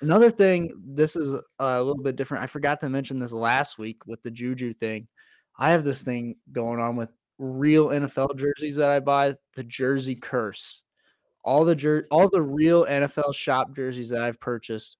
Another 0.00 0.30
thing, 0.30 0.72
this 0.84 1.16
is 1.16 1.34
a 1.58 1.82
little 1.82 2.02
bit 2.02 2.16
different. 2.16 2.44
I 2.44 2.46
forgot 2.46 2.80
to 2.80 2.88
mention 2.88 3.18
this 3.18 3.32
last 3.32 3.78
week 3.78 4.06
with 4.06 4.22
the 4.22 4.30
Juju 4.30 4.74
thing. 4.74 5.08
I 5.58 5.70
have 5.70 5.84
this 5.84 6.02
thing 6.02 6.36
going 6.52 6.78
on 6.78 6.96
with 6.96 7.10
real 7.38 7.88
NFL 7.88 8.36
jerseys 8.36 8.76
that 8.76 8.90
I 8.90 9.00
buy, 9.00 9.34
the 9.54 9.64
Jersey 9.64 10.14
Curse. 10.14 10.82
All 11.44 11.64
the 11.64 11.74
jer- 11.74 12.06
all 12.10 12.28
the 12.28 12.42
real 12.42 12.84
NFL 12.86 13.34
shop 13.34 13.74
jerseys 13.74 14.08
that 14.08 14.22
I've 14.22 14.40
purchased, 14.40 14.96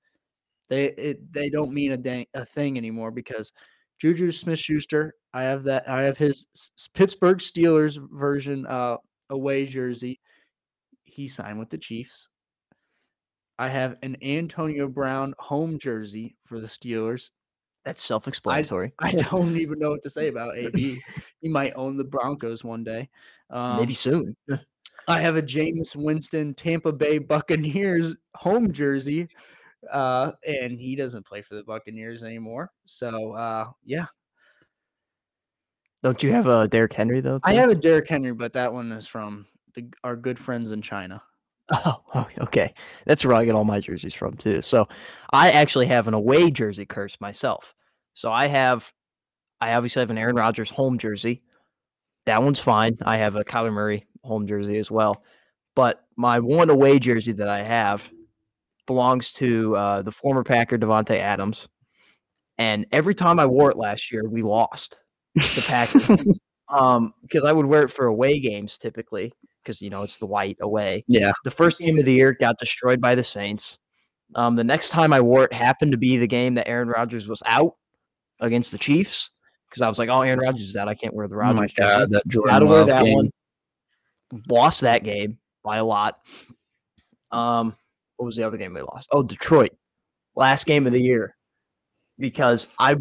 they 0.68 0.86
it, 0.86 1.32
they 1.32 1.50
don't 1.50 1.72
mean 1.72 1.92
a 1.92 1.96
dang, 1.96 2.26
a 2.34 2.44
thing 2.44 2.76
anymore 2.76 3.10
because 3.10 3.52
Juju 4.00 4.30
Smith 4.30 4.58
Schuster, 4.58 5.14
I 5.32 5.42
have 5.42 5.64
that 5.64 5.88
I 5.88 6.02
have 6.02 6.18
his 6.18 6.46
Pittsburgh 6.94 7.38
Steelers 7.38 7.98
version 8.12 8.66
uh 8.66 8.96
away 9.30 9.66
jersey. 9.66 10.20
He 11.04 11.28
signed 11.28 11.58
with 11.58 11.70
the 11.70 11.78
Chiefs. 11.78 12.28
I 13.58 13.68
have 13.68 13.96
an 14.02 14.16
Antonio 14.20 14.88
Brown 14.88 15.34
home 15.38 15.78
jersey 15.78 16.36
for 16.44 16.60
the 16.60 16.66
Steelers. 16.66 17.30
That's 17.84 18.02
self-explanatory. 18.02 18.92
I 18.98 19.12
don't 19.12 19.56
even 19.56 19.78
know 19.78 19.90
what 19.90 20.02
to 20.02 20.10
say 20.10 20.28
about 20.28 20.56
AB. 20.56 20.98
he 21.40 21.48
might 21.48 21.74
own 21.76 21.96
the 21.96 22.04
Broncos 22.04 22.64
one 22.64 22.82
day. 22.82 23.08
Um, 23.50 23.76
Maybe 23.76 23.92
soon. 23.92 24.34
I 25.08 25.20
have 25.20 25.36
a 25.36 25.42
Jameis 25.42 25.94
Winston 25.94 26.54
Tampa 26.54 26.92
Bay 26.92 27.18
Buccaneers 27.18 28.14
home 28.34 28.72
jersey, 28.72 29.28
uh, 29.92 30.32
and 30.46 30.78
he 30.80 30.96
doesn't 30.96 31.26
play 31.26 31.42
for 31.42 31.54
the 31.54 31.62
Buccaneers 31.64 32.22
anymore. 32.22 32.70
So 32.86 33.32
uh, 33.32 33.70
yeah, 33.84 34.06
Don't 36.02 36.22
you 36.22 36.32
have 36.32 36.46
a 36.46 36.68
Derrick 36.68 36.92
Henry 36.92 37.20
though? 37.20 37.40
I 37.42 37.54
have 37.54 37.70
a 37.70 37.74
Derrick 37.74 38.08
Henry, 38.08 38.32
but 38.32 38.52
that 38.52 38.72
one 38.72 38.92
is 38.92 39.06
from 39.06 39.46
the, 39.74 39.86
our 40.04 40.16
good 40.16 40.38
friends 40.38 40.72
in 40.72 40.82
China. 40.82 41.22
Oh, 41.72 42.02
okay, 42.14 42.36
okay. 42.42 42.74
That's 43.06 43.24
where 43.24 43.34
I 43.34 43.46
get 43.46 43.54
all 43.54 43.64
my 43.64 43.80
jerseys 43.80 44.12
from 44.12 44.36
too. 44.36 44.60
So 44.60 44.86
I 45.32 45.50
actually 45.52 45.86
have 45.86 46.06
an 46.06 46.12
away 46.12 46.50
jersey 46.50 46.84
curse 46.84 47.18
myself. 47.22 47.74
So 48.12 48.30
I 48.30 48.48
have, 48.48 48.92
I 49.62 49.72
obviously 49.74 50.00
have 50.00 50.10
an 50.10 50.18
Aaron 50.18 50.36
Rodgers 50.36 50.68
home 50.68 50.98
jersey. 50.98 51.42
That 52.26 52.42
one's 52.42 52.58
fine. 52.58 52.98
I 53.02 53.16
have 53.16 53.34
a 53.36 53.44
Kyler 53.44 53.72
Murray 53.72 54.06
home 54.22 54.46
jersey 54.46 54.76
as 54.78 54.90
well. 54.90 55.24
But 55.74 56.04
my 56.16 56.38
one 56.38 56.68
away 56.68 56.98
jersey 56.98 57.32
that 57.32 57.48
I 57.48 57.62
have 57.62 58.12
belongs 58.86 59.32
to 59.32 59.76
uh, 59.76 60.02
the 60.02 60.12
former 60.12 60.44
Packer 60.44 60.78
Davante 60.78 61.18
Adams. 61.18 61.68
And 62.58 62.86
every 62.92 63.14
time 63.14 63.40
I 63.40 63.46
wore 63.46 63.70
it 63.70 63.76
last 63.76 64.12
year, 64.12 64.28
we 64.28 64.42
lost 64.42 64.98
the 65.34 65.64
Packers. 65.66 66.38
um, 66.68 67.14
because 67.22 67.44
I 67.44 67.52
would 67.52 67.66
wear 67.66 67.82
it 67.82 67.90
for 67.90 68.06
away 68.06 68.38
games 68.38 68.78
typically, 68.78 69.32
because 69.62 69.80
you 69.82 69.90
know 69.90 70.02
it's 70.02 70.18
the 70.18 70.26
white 70.26 70.58
away 70.60 71.04
Yeah, 71.08 71.32
the 71.44 71.50
first 71.50 71.78
game 71.78 71.98
of 71.98 72.04
the 72.04 72.12
year 72.12 72.32
got 72.32 72.58
destroyed 72.58 73.00
by 73.00 73.14
the 73.14 73.24
Saints. 73.24 73.78
Um, 74.34 74.56
the 74.56 74.64
next 74.64 74.90
time 74.90 75.12
I 75.12 75.20
wore 75.20 75.44
it 75.44 75.52
happened 75.52 75.92
to 75.92 75.98
be 75.98 76.16
the 76.16 76.26
game 76.26 76.54
that 76.54 76.68
Aaron 76.68 76.88
Rodgers 76.88 77.28
was 77.28 77.42
out 77.46 77.76
against 78.40 78.72
the 78.72 78.78
Chiefs 78.78 79.30
because 79.68 79.82
I 79.82 79.88
was 79.88 79.98
like, 79.98 80.08
"Oh, 80.08 80.22
Aaron 80.22 80.40
Rodgers 80.40 80.68
is 80.68 80.76
out. 80.76 80.88
I 80.88 80.94
can't 80.94 81.14
wear 81.14 81.28
the 81.28 81.34
oh 81.34 81.38
my 81.38 81.52
Rodgers 81.52 81.72
jersey." 81.72 81.96
God, 81.96 82.10
that 82.10 82.26
Jordan 82.28 82.54
Gotta 82.54 82.66
wear 82.66 82.84
that 82.84 83.04
game. 83.04 83.14
one. 83.14 83.30
Lost 84.48 84.80
that 84.80 85.04
game 85.04 85.38
by 85.62 85.76
a 85.76 85.84
lot. 85.84 86.18
Um, 87.30 87.76
what 88.16 88.26
was 88.26 88.36
the 88.36 88.42
other 88.42 88.56
game 88.56 88.74
we 88.74 88.80
lost? 88.80 89.08
Oh, 89.12 89.22
Detroit. 89.22 89.72
Last 90.36 90.66
game 90.66 90.86
of 90.86 90.92
the 90.92 91.00
year 91.00 91.36
because 92.18 92.68
I 92.78 92.96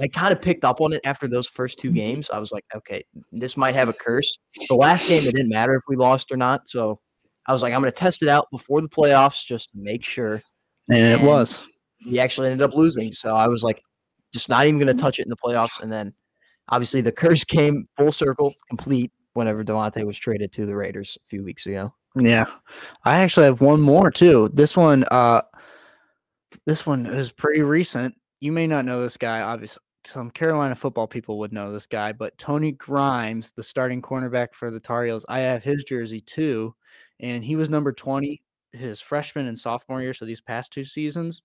I 0.00 0.08
kind 0.08 0.32
of 0.32 0.42
picked 0.42 0.64
up 0.64 0.80
on 0.80 0.92
it 0.92 1.00
after 1.04 1.28
those 1.28 1.46
first 1.46 1.78
two 1.78 1.88
mm-hmm. 1.88 1.96
games. 1.96 2.30
I 2.30 2.38
was 2.38 2.50
like, 2.50 2.64
okay, 2.74 3.04
this 3.30 3.56
might 3.56 3.74
have 3.74 3.88
a 3.88 3.92
curse. 3.92 4.38
The 4.68 4.74
last 4.74 5.06
game, 5.06 5.24
it 5.24 5.32
didn't 5.32 5.50
matter 5.50 5.74
if 5.74 5.82
we 5.88 5.96
lost 5.96 6.32
or 6.32 6.36
not. 6.36 6.68
So 6.68 7.00
I 7.46 7.52
was 7.52 7.62
like, 7.62 7.72
I'm 7.72 7.80
going 7.80 7.92
to 7.92 7.98
test 7.98 8.22
it 8.22 8.28
out 8.28 8.48
before 8.50 8.80
the 8.80 8.88
playoffs 8.88 9.44
just 9.44 9.70
to 9.70 9.78
make 9.78 10.04
sure. 10.04 10.42
And 10.88 10.98
it 10.98 11.18
And- 11.20 11.26
was. 11.26 11.60
We 12.04 12.18
actually 12.18 12.50
ended 12.50 12.68
up 12.68 12.74
losing. 12.74 13.12
So 13.12 13.34
I 13.34 13.46
was 13.46 13.62
like, 13.62 13.80
just 14.32 14.48
not 14.48 14.66
even 14.66 14.78
going 14.78 14.94
to 14.94 15.00
touch 15.00 15.18
it 15.20 15.26
in 15.26 15.30
the 15.30 15.36
playoffs. 15.36 15.80
And 15.80 15.90
then 15.90 16.12
obviously 16.68 17.00
the 17.00 17.12
curse 17.12 17.44
came 17.44 17.88
full 17.96 18.12
circle, 18.12 18.52
complete 18.68 19.12
whenever 19.34 19.64
Davante 19.64 20.04
was 20.04 20.18
traded 20.18 20.52
to 20.54 20.66
the 20.66 20.74
Raiders 20.74 21.16
a 21.24 21.26
few 21.28 21.44
weeks 21.44 21.66
ago. 21.66 21.94
Yeah. 22.18 22.46
I 23.04 23.16
actually 23.16 23.46
have 23.46 23.60
one 23.60 23.80
more 23.80 24.10
too. 24.10 24.50
This 24.52 24.76
one 24.76 25.04
uh 25.10 25.42
this 26.66 26.86
one 26.86 27.06
is 27.06 27.32
pretty 27.32 27.62
recent. 27.62 28.14
You 28.40 28.52
may 28.52 28.66
not 28.66 28.84
know 28.84 29.02
this 29.02 29.16
guy, 29.16 29.40
obviously. 29.40 29.80
Some 30.06 30.30
Carolina 30.30 30.74
football 30.74 31.06
people 31.06 31.38
would 31.38 31.52
know 31.52 31.72
this 31.72 31.86
guy, 31.86 32.12
but 32.12 32.36
Tony 32.36 32.72
Grimes, 32.72 33.52
the 33.56 33.62
starting 33.62 34.02
cornerback 34.02 34.48
for 34.52 34.70
the 34.70 34.78
Tar 34.78 35.06
Heels, 35.06 35.24
I 35.30 35.38
have 35.40 35.64
his 35.64 35.84
jersey 35.84 36.20
too, 36.20 36.74
and 37.20 37.42
he 37.42 37.56
was 37.56 37.70
number 37.70 37.90
20 37.90 38.42
his 38.74 39.00
freshman 39.00 39.46
and 39.46 39.58
sophomore 39.58 40.02
year, 40.02 40.12
so 40.12 40.24
these 40.24 40.40
past 40.40 40.72
two 40.72 40.84
seasons. 40.84 41.42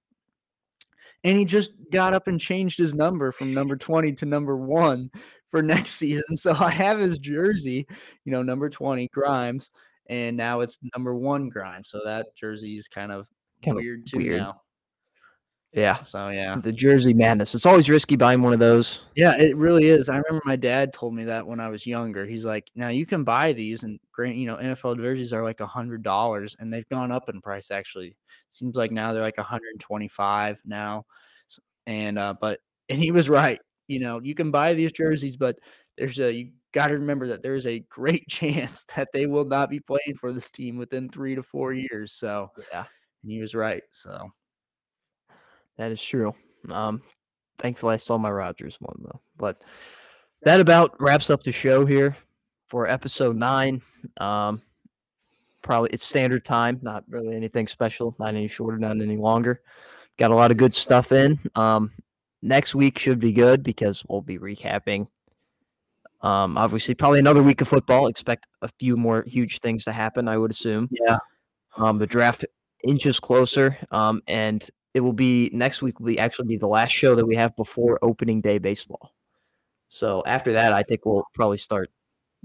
And 1.24 1.38
he 1.38 1.46
just 1.46 1.74
got 1.92 2.14
up 2.14 2.28
and 2.28 2.40
changed 2.40 2.78
his 2.78 2.94
number 2.94 3.32
from 3.32 3.54
number 3.54 3.76
20 3.76 4.14
to 4.14 4.26
number 4.26 4.58
1 4.58 5.10
for 5.52 5.62
next 5.62 5.92
season. 5.96 6.36
So 6.36 6.54
I 6.54 6.70
have 6.70 7.00
his 7.00 7.20
jersey, 7.20 7.88
you 8.26 8.32
know, 8.32 8.42
number 8.42 8.70
20 8.70 9.08
Grimes 9.14 9.70
and 10.10 10.36
now 10.36 10.60
it's 10.62 10.78
number 10.96 11.16
one 11.16 11.48
Grime. 11.50 11.84
So 11.86 12.02
that 12.04 12.36
jersey 12.36 12.76
is 12.78 12.88
kind 12.90 13.12
of 13.12 13.28
Kind 13.64 13.78
of 13.78 13.84
weird 13.84 14.06
too 14.06 14.18
weird. 14.18 14.42
now. 14.42 14.62
Yeah. 15.72 16.02
So 16.02 16.30
yeah, 16.30 16.56
The 16.56 16.72
Jersey 16.72 17.14
Madness. 17.14 17.54
It's 17.54 17.66
always 17.68 17.90
risky 17.90 18.16
buying 18.16 18.42
one 18.42 18.54
of 18.54 18.60
those. 18.60 19.02
yeah, 19.16 19.38
it 19.38 19.56
really 19.56 19.86
is. 19.86 20.10
I 20.10 20.18
remember 20.18 20.42
my 20.44 20.56
dad 20.56 20.94
told 20.94 21.14
me 21.14 21.26
that 21.26 21.46
when 21.46 21.60
I 21.60 21.70
was 21.70 21.86
younger. 21.86 22.26
He's 22.26 22.44
like, 22.44 22.72
now 22.74 22.88
you 22.90 23.06
can 23.06 23.24
buy 23.24 23.54
these, 23.54 23.84
and 23.84 24.00
great, 24.12 24.36
you 24.36 24.48
know, 24.48 24.56
NFL 24.56 24.98
jerseys 24.98 25.32
are 25.32 25.44
like 25.44 25.60
a 25.60 25.68
hundred 25.68 26.02
dollars, 26.02 26.56
and 26.60 26.74
they've 26.74 26.90
gone 26.90 27.12
up 27.12 27.30
in 27.30 27.40
price. 27.40 27.70
Actually, 27.70 28.16
seems 28.50 28.76
like 28.76 28.92
now 28.92 29.14
they're 29.14 29.22
like 29.22 29.38
125 29.38 30.58
now, 30.66 31.06
and 31.86 32.18
uh, 32.18 32.34
but 32.42 32.60
and 32.90 32.98
he 33.00 33.12
was 33.12 33.30
right. 33.30 33.60
You 33.88 34.00
know, 34.00 34.20
you 34.24 34.34
can 34.34 34.50
buy 34.50 34.74
these 34.74 34.92
jerseys, 34.92 35.36
but 35.36 35.58
there's 36.00 36.20
a 36.20 36.34
you 36.34 36.52
got 36.74 36.88
to 36.88 36.94
remember 36.96 37.28
that 37.28 37.42
there 37.44 37.56
is 37.56 37.68
a 37.68 37.80
great 37.90 38.28
chance 38.30 38.86
that 38.96 39.10
they 39.14 39.26
will 39.26 39.46
not 39.46 39.70
be 39.70 39.80
playing 39.80 40.16
for 40.20 40.32
this 40.32 40.52
team 40.52 40.78
within 40.78 41.10
three 41.10 41.36
to 41.36 41.44
four 41.44 41.74
years. 41.74 42.14
So 42.14 42.52
Yeah. 42.72 42.86
and 43.24 43.32
he 43.32 43.42
was 43.42 43.56
right. 43.56 43.84
So 43.92 44.30
That 45.78 45.92
is 45.92 46.02
true. 46.02 46.34
Um, 46.70 47.02
thankfully, 47.58 47.94
I 47.94 47.98
saw 47.98 48.18
my 48.18 48.32
Rodgers 48.32 48.78
one 48.80 48.98
though. 49.04 49.22
But 49.38 49.62
that 50.44 50.60
about 50.60 50.96
wraps 51.02 51.30
up 51.30 51.44
the 51.44 51.52
show 51.52 51.86
here 51.86 52.16
for 52.68 52.88
episode 52.88 53.36
nine. 53.36 53.82
Um, 54.20 54.62
probably 55.62 55.90
it's 55.92 56.06
standard 56.06 56.46
time, 56.46 56.80
not 56.82 57.04
really 57.10 57.36
anything 57.36 57.68
special, 57.68 58.16
not 58.20 58.30
any 58.30 58.48
shorter, 58.48 58.78
not 58.78 58.92
any 59.02 59.18
longer. 59.18 59.62
Got 60.18 60.32
a 60.32 60.36
lot 60.36 60.52
of 60.52 60.58
good 60.58 60.76
stuff 60.76 61.12
in. 61.12 61.40
Um, 61.56 61.92
next 62.42 62.76
week 62.76 63.00
should 63.00 63.20
be 63.20 63.34
good 63.34 63.64
because 63.64 64.04
we'll 64.08 64.22
be 64.22 64.38
recapping. 64.38 65.08
Um, 66.22 66.58
obviously, 66.58 66.96
probably 66.96 67.20
another 67.20 67.42
week 67.44 67.62
of 67.62 67.68
football. 67.68 68.08
Expect 68.08 68.46
a 68.62 68.70
few 68.80 68.98
more 68.98 69.24
huge 69.26 69.60
things 69.60 69.86
to 69.86 69.92
happen. 69.92 70.28
I 70.28 70.38
would 70.38 70.52
assume. 70.52 70.90
yeah, 70.92 71.18
Um, 71.78 71.98
the 71.98 72.08
draft 72.08 72.46
inches 72.84 73.20
closer. 73.20 73.78
Um, 73.92 74.22
and 74.28 74.68
it 74.94 75.02
will 75.02 75.14
be 75.14 75.50
next 75.54 75.82
week 75.82 76.00
will 76.00 76.08
be 76.08 76.20
actually 76.20 76.48
be 76.48 76.58
the 76.58 76.68
last 76.68 76.92
show 76.92 77.16
that 77.16 77.26
we 77.26 77.36
have 77.36 77.56
before 77.56 78.00
opening 78.02 78.42
day 78.42 78.58
baseball. 78.58 79.14
So 79.90 80.24
after 80.26 80.54
that, 80.54 80.74
I 80.74 80.84
think 80.84 81.06
we'll 81.06 81.26
probably 81.34 81.58
start 81.58 81.90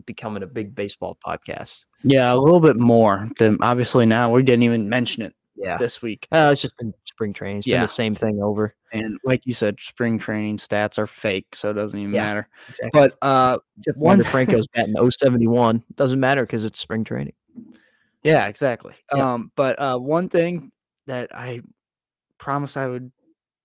becoming 0.06 0.42
a 0.42 0.46
big 0.46 0.74
baseball 0.74 1.16
podcast. 1.24 1.84
yeah, 2.02 2.32
a 2.32 2.36
little 2.36 2.60
bit 2.60 2.76
more 2.76 3.28
than 3.38 3.58
obviously 3.60 4.06
now. 4.06 4.30
We 4.30 4.42
didn't 4.42 4.62
even 4.64 4.88
mention 4.88 5.22
it 5.22 5.34
Yeah. 5.56 5.76
this 5.78 6.02
week. 6.02 6.26
Uh, 6.32 6.50
it's 6.52 6.60
just 6.62 6.76
been 6.76 6.92
spring 7.04 7.32
training. 7.32 7.58
It's 7.58 7.66
been 7.66 7.72
Yeah. 7.74 7.82
the 7.82 7.88
same 7.88 8.14
thing 8.14 8.42
over. 8.42 8.74
And 8.92 9.18
like 9.24 9.46
you 9.46 9.54
said, 9.54 9.76
spring 9.80 10.18
training 10.18 10.58
stats 10.58 10.98
are 10.98 11.06
fake, 11.06 11.54
so 11.54 11.70
it 11.70 11.74
doesn't 11.74 11.98
even 11.98 12.12
Yeah, 12.14 12.24
matter. 12.24 12.48
Exactly. 12.68 12.90
But 12.92 13.18
uh, 13.22 13.58
Wander 13.96 14.24
Franco's 14.24 14.66
batting 14.68 14.94
071. 14.96 15.82
Doesn't 15.96 16.20
matter 16.20 16.42
because 16.44 16.64
it's 16.64 16.78
spring 16.80 17.04
training. 17.04 17.34
Yeah, 18.22 18.46
exactly. 18.46 18.94
Yeah. 19.14 19.34
Um, 19.34 19.52
but 19.56 19.78
uh, 19.80 19.98
one 19.98 20.28
thing 20.28 20.72
that 21.06 21.34
I 21.34 21.60
promised 22.38 22.76
I 22.76 22.86
would 22.88 23.10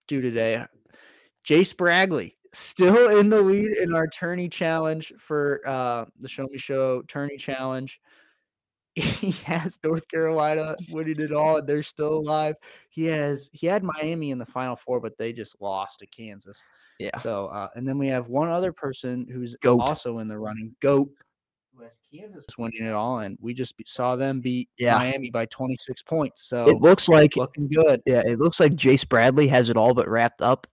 do 0.07 0.22
today, 0.22 0.66
Jace 1.48 1.76
Bradley 1.76 2.36
still 2.53 3.20
in 3.20 3.30
the 3.30 3.41
lead 3.41 3.78
in 3.78 3.94
our 3.94 4.07
tourney 4.07 4.49
challenge 4.49 5.14
for 5.18 5.61
uh, 5.68 6.06
the 6.20 6.28
Show 6.28 6.48
Me 6.52 6.57
Show 6.57 7.03
tourney 7.03 7.38
challenge. 7.38 7.99
He 8.95 9.32
has 9.45 9.80
North 9.84 10.07
Carolina 10.07 10.76
winning 10.90 11.20
it 11.20 11.32
all, 11.32 11.57
and 11.57 11.68
they're 11.68 11.84
still 11.84 12.18
alive. 12.18 12.56
He 12.90 13.06
has 13.06 13.49
he 13.53 13.68
had 13.68 13.84
Miami 13.84 14.32
in 14.32 14.38
the 14.40 14.45
Final 14.45 14.76
Four, 14.76 14.99
but 14.99 15.18
they 15.18 15.32
just 15.34 15.56
lost 15.61 15.99
to 15.99 16.07
Kansas. 16.07 16.61
Yeah. 16.99 17.18
So, 17.20 17.48
uh, 17.48 17.70
and 17.76 17.88
then 17.88 17.98
we 17.98 18.07
have 18.07 18.28
one 18.28 18.49
other 18.49 18.74
person 18.74 19.26
who's 19.32 19.56
Goat. 19.61 19.80
also 19.80 20.20
in 20.20 20.28
the 20.28 20.38
running, 20.38 20.76
Goat, 20.82 21.10
who 21.74 21.84
has 21.84 21.98
Kansas 22.14 22.44
winning 22.57 22.84
it 22.86 22.91
all, 22.91 23.20
and 23.20 23.38
we 23.40 23.53
just 23.53 23.74
saw 23.86 24.18
them 24.18 24.41
beat 24.41 24.68
Yeah. 24.78 24.98
Miami 24.98 25.30
by 25.30 25.45
26 25.45 26.03
points. 26.03 26.44
So 26.44 26.68
It 26.68 26.76
looks 26.82 27.07
like 27.07 27.38
looking 27.38 27.70
good. 27.70 28.02
yeah, 28.06 28.22
it 28.26 28.38
looks 28.40 28.60
like 28.60 28.74
Jace 28.74 29.07
Bradley 29.07 29.48
has 29.48 29.70
it 29.70 29.78
all 29.78 29.94
but 29.94 30.10
wrapped 30.10 30.41
up 30.41 30.68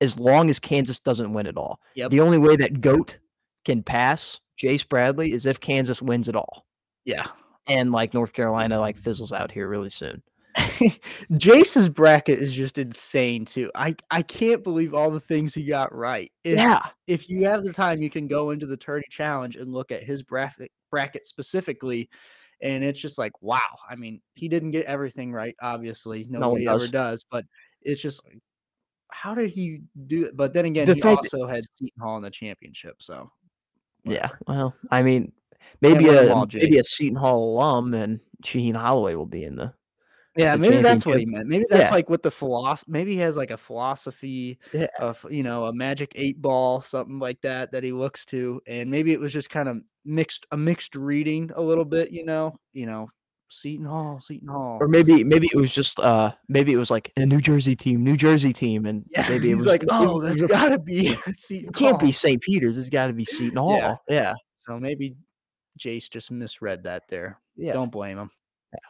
as 0.00 0.18
long 0.18 0.48
as 0.48 0.58
Kansas 0.58 0.98
doesn't 0.98 1.32
win 1.34 1.46
it 1.46 1.58
all. 1.58 1.78
Yep. 1.94 2.10
The 2.10 2.20
only 2.20 2.38
way 2.38 2.56
that 2.56 2.80
GOAT 2.80 3.18
can 3.66 3.82
pass 3.82 4.40
Jace 4.58 4.88
Bradley 4.88 5.32
is 5.32 5.44
if 5.44 5.60
Kansas 5.60 6.00
wins 6.00 6.26
it 6.28 6.36
all. 6.36 6.64
Yeah. 7.04 7.26
And 7.68 7.92
like 7.92 8.14
North 8.14 8.32
Carolina 8.32 8.78
like 8.78 8.96
mm-hmm. 8.96 9.04
fizzles 9.04 9.32
out 9.32 9.50
here 9.50 9.68
really 9.68 9.90
soon. 9.90 10.22
Jace's 11.36 11.88
bracket 11.88 12.38
is 12.38 12.52
just 12.52 12.78
insane 12.78 13.44
too. 13.44 13.70
I 13.74 13.94
I 14.10 14.22
can't 14.22 14.62
believe 14.62 14.94
all 14.94 15.10
the 15.10 15.20
things 15.20 15.54
he 15.54 15.64
got 15.64 15.94
right. 15.94 16.32
If, 16.44 16.58
yeah. 16.58 16.80
if 17.06 17.28
you 17.28 17.46
have 17.46 17.64
the 17.64 17.72
time, 17.72 18.00
you 18.00 18.10
can 18.10 18.26
go 18.26 18.50
into 18.50 18.66
the 18.66 18.76
tourney 18.76 19.04
challenge 19.10 19.56
and 19.56 19.72
look 19.72 19.92
at 19.92 20.02
his 20.02 20.22
bracket 20.22 20.70
bracket 20.90 21.26
specifically, 21.26 22.08
and 22.62 22.82
it's 22.82 23.00
just 23.00 23.18
like 23.18 23.32
wow. 23.42 23.58
I 23.88 23.96
mean, 23.96 24.20
he 24.34 24.48
didn't 24.48 24.70
get 24.70 24.86
everything 24.86 25.32
right. 25.32 25.54
Obviously, 25.60 26.26
nobody 26.28 26.66
ever 26.66 26.78
does. 26.78 26.90
does, 26.90 27.24
but 27.30 27.44
it's 27.82 28.00
just 28.00 28.24
like, 28.24 28.38
how 29.10 29.34
did 29.34 29.50
he 29.50 29.82
do 30.06 30.26
it? 30.26 30.36
But 30.36 30.52
then 30.52 30.64
again, 30.64 30.86
The 30.86 30.94
he 30.94 31.00
fact 31.00 31.22
that- 31.22 31.34
also 31.34 31.46
had 31.46 31.64
Seton 31.72 32.00
Hall 32.00 32.16
in 32.16 32.22
the 32.22 32.30
championship, 32.30 32.96
so 33.02 33.30
Yeah. 34.04 34.30
Well, 34.46 34.74
I 34.90 35.02
mean, 35.02 35.32
maybe 35.80 36.08
a 36.08 36.32
all, 36.32 36.46
maybe 36.52 36.78
a 36.78 36.84
Seton 36.84 37.16
Hall 37.16 37.54
alum 37.54 37.94
and 37.94 38.20
Shaheen 38.44 38.74
Holloway 38.76 39.14
will 39.14 39.26
be 39.26 39.44
in 39.44 39.56
the 39.56 39.72
Yeah, 40.36 40.52
the 40.52 40.58
maybe 40.58 40.82
that's 40.82 41.06
what 41.06 41.18
he 41.18 41.24
meant. 41.26 41.46
Maybe 41.48 41.64
that's 41.70 41.88
Yeah. 41.88 41.94
like 41.94 42.10
what 42.10 42.22
the 42.22 42.30
philosophy. 42.30 42.90
Maybe 42.92 43.12
he 43.14 43.20
has 43.20 43.36
like 43.36 43.50
a 43.50 43.56
philosophy 43.56 44.58
Yeah. 44.72 44.86
of 45.00 45.24
you 45.30 45.42
know 45.42 45.64
a 45.66 45.72
magic 45.72 46.12
eight 46.14 46.40
ball, 46.40 46.80
something 46.80 47.18
like 47.18 47.40
that 47.42 47.72
that 47.72 47.82
he 47.82 47.92
looks 47.92 48.24
to, 48.26 48.60
and 48.66 48.90
maybe 48.90 49.12
it 49.12 49.20
was 49.20 49.32
just 49.32 49.50
kind 49.50 49.68
of 49.68 49.78
mixed 50.04 50.46
a 50.52 50.56
mixed 50.56 50.94
reading 50.94 51.50
a 51.56 51.62
little 51.62 51.84
bit. 51.84 52.10
You 52.10 52.24
know, 52.24 52.54
you 52.74 52.84
know, 52.86 53.08
Seton 53.48 53.86
Hall, 53.86 54.20
Seton 54.20 54.48
Hall. 54.48 54.76
or 54.80 54.88
maybe 54.88 55.24
maybe 55.24 55.48
it 55.52 55.56
was 55.56 55.72
just 55.72 55.98
uh 56.00 56.32
maybe 56.48 56.72
it 56.72 56.76
was 56.76 56.90
like 56.90 57.12
a 57.16 57.24
New 57.24 57.40
Jersey 57.40 57.74
team, 57.76 58.04
New 58.04 58.16
Jersey 58.16 58.52
team, 58.52 58.84
and 58.86 59.04
yeah, 59.10 59.26
maybe 59.30 59.50
it 59.50 59.54
was 59.54 59.66
like, 59.66 59.84
oh, 59.90 60.20
it 60.20 60.28
that's 60.28 60.42
was- 60.42 60.50
got 60.50 60.68
to 60.68 60.78
be 60.78 61.14
Seton 61.32 61.68
it 61.70 61.74
can't 61.74 61.98
be 61.98 62.06
Hall." 62.06 62.12
St. 62.12 62.42
Peter's. 62.42 62.76
It's 62.76 62.90
got 62.90 63.06
to 63.06 63.12
be 63.14 63.24
Seton 63.24 63.56
Hall. 63.56 63.76
Yeah. 63.78 63.96
Yeah. 64.08 64.34
So 64.66 64.78
maybe 64.78 65.14
Jace 65.78 66.10
just 66.10 66.30
misread 66.30 66.84
that 66.84 67.04
there. 67.08 67.38
Yeah. 67.56 67.72
Don't 67.72 67.92
blame 67.92 68.18
him. 68.18 68.30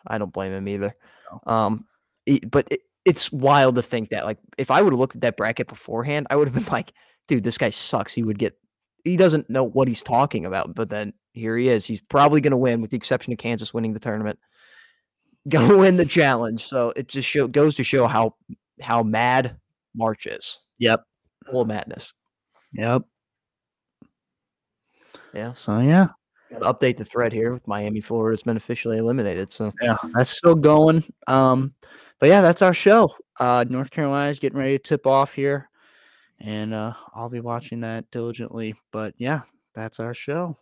I 0.06 0.18
don't 0.18 0.32
blame 0.32 0.52
him 0.52 0.66
either. 0.68 0.94
No. 1.46 1.52
Um, 1.52 1.86
it- 2.24 2.50
but 2.50 2.66
it, 2.70 2.80
it's 3.04 3.30
wild 3.30 3.76
to 3.76 3.82
think 3.82 4.10
that 4.10 4.24
like 4.24 4.38
if 4.58 4.70
I 4.70 4.82
would 4.82 4.92
have 4.92 4.98
looked 4.98 5.14
at 5.14 5.20
that 5.22 5.36
bracket 5.36 5.68
beforehand, 5.68 6.26
I 6.30 6.36
would 6.36 6.48
have 6.48 6.54
been 6.54 6.64
like, 6.72 6.92
dude, 7.28 7.44
this 7.44 7.58
guy 7.58 7.70
sucks. 7.70 8.12
He 8.12 8.22
would 8.22 8.38
get. 8.38 8.58
He 9.04 9.16
doesn't 9.16 9.48
know 9.48 9.62
what 9.62 9.86
he's 9.86 10.02
talking 10.02 10.44
about. 10.44 10.74
But 10.74 10.88
then 10.90 11.12
here 11.32 11.56
he 11.56 11.68
is. 11.68 11.84
He's 11.84 12.00
probably 12.00 12.40
going 12.40 12.50
to 12.50 12.56
win, 12.56 12.80
with 12.80 12.90
the 12.90 12.96
exception 12.96 13.32
of 13.32 13.38
Kansas 13.38 13.72
winning 13.72 13.92
the 13.92 14.00
tournament. 14.00 14.38
Going 15.48 15.68
to 15.68 15.76
win 15.76 15.96
the 15.96 16.04
challenge. 16.04 16.66
So 16.66 16.92
it 16.96 17.06
just 17.06 17.28
show, 17.28 17.46
goes 17.46 17.76
to 17.76 17.84
show 17.84 18.08
how 18.08 18.34
how 18.82 19.04
mad 19.04 19.56
March 19.94 20.26
is. 20.26 20.58
Yep. 20.78 21.04
Full 21.48 21.60
of 21.60 21.68
madness. 21.68 22.12
Yep. 22.72 23.02
Yeah. 25.32 25.52
So 25.54 25.78
yeah. 25.78 26.08
Update 26.52 26.96
the 26.96 27.04
thread 27.04 27.32
here 27.32 27.52
with 27.52 27.66
Miami, 27.66 28.00
Florida's 28.00 28.42
been 28.42 28.56
officially 28.56 28.98
eliminated. 28.98 29.52
So 29.52 29.72
yeah, 29.82 29.96
that's 30.14 30.30
still 30.30 30.54
going. 30.54 31.04
Um, 31.26 31.74
but 32.20 32.28
yeah, 32.28 32.40
that's 32.40 32.62
our 32.62 32.74
show. 32.74 33.14
Uh, 33.38 33.64
North 33.68 33.90
Carolina's 33.90 34.38
getting 34.38 34.58
ready 34.58 34.78
to 34.78 34.82
tip 34.82 35.06
off 35.06 35.34
here, 35.34 35.68
and 36.40 36.72
uh, 36.72 36.94
I'll 37.14 37.28
be 37.28 37.40
watching 37.40 37.80
that 37.80 38.10
diligently. 38.10 38.74
But 38.92 39.14
yeah, 39.18 39.42
that's 39.74 40.00
our 40.00 40.14
show. 40.14 40.56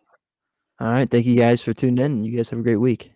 all 0.80 0.88
right, 0.88 1.08
thank 1.10 1.26
you 1.26 1.36
guys 1.36 1.62
for 1.62 1.72
tuning 1.72 2.04
in. 2.04 2.24
You 2.24 2.36
guys 2.36 2.48
have 2.48 2.58
a 2.58 2.62
great 2.62 2.76
week. 2.76 3.13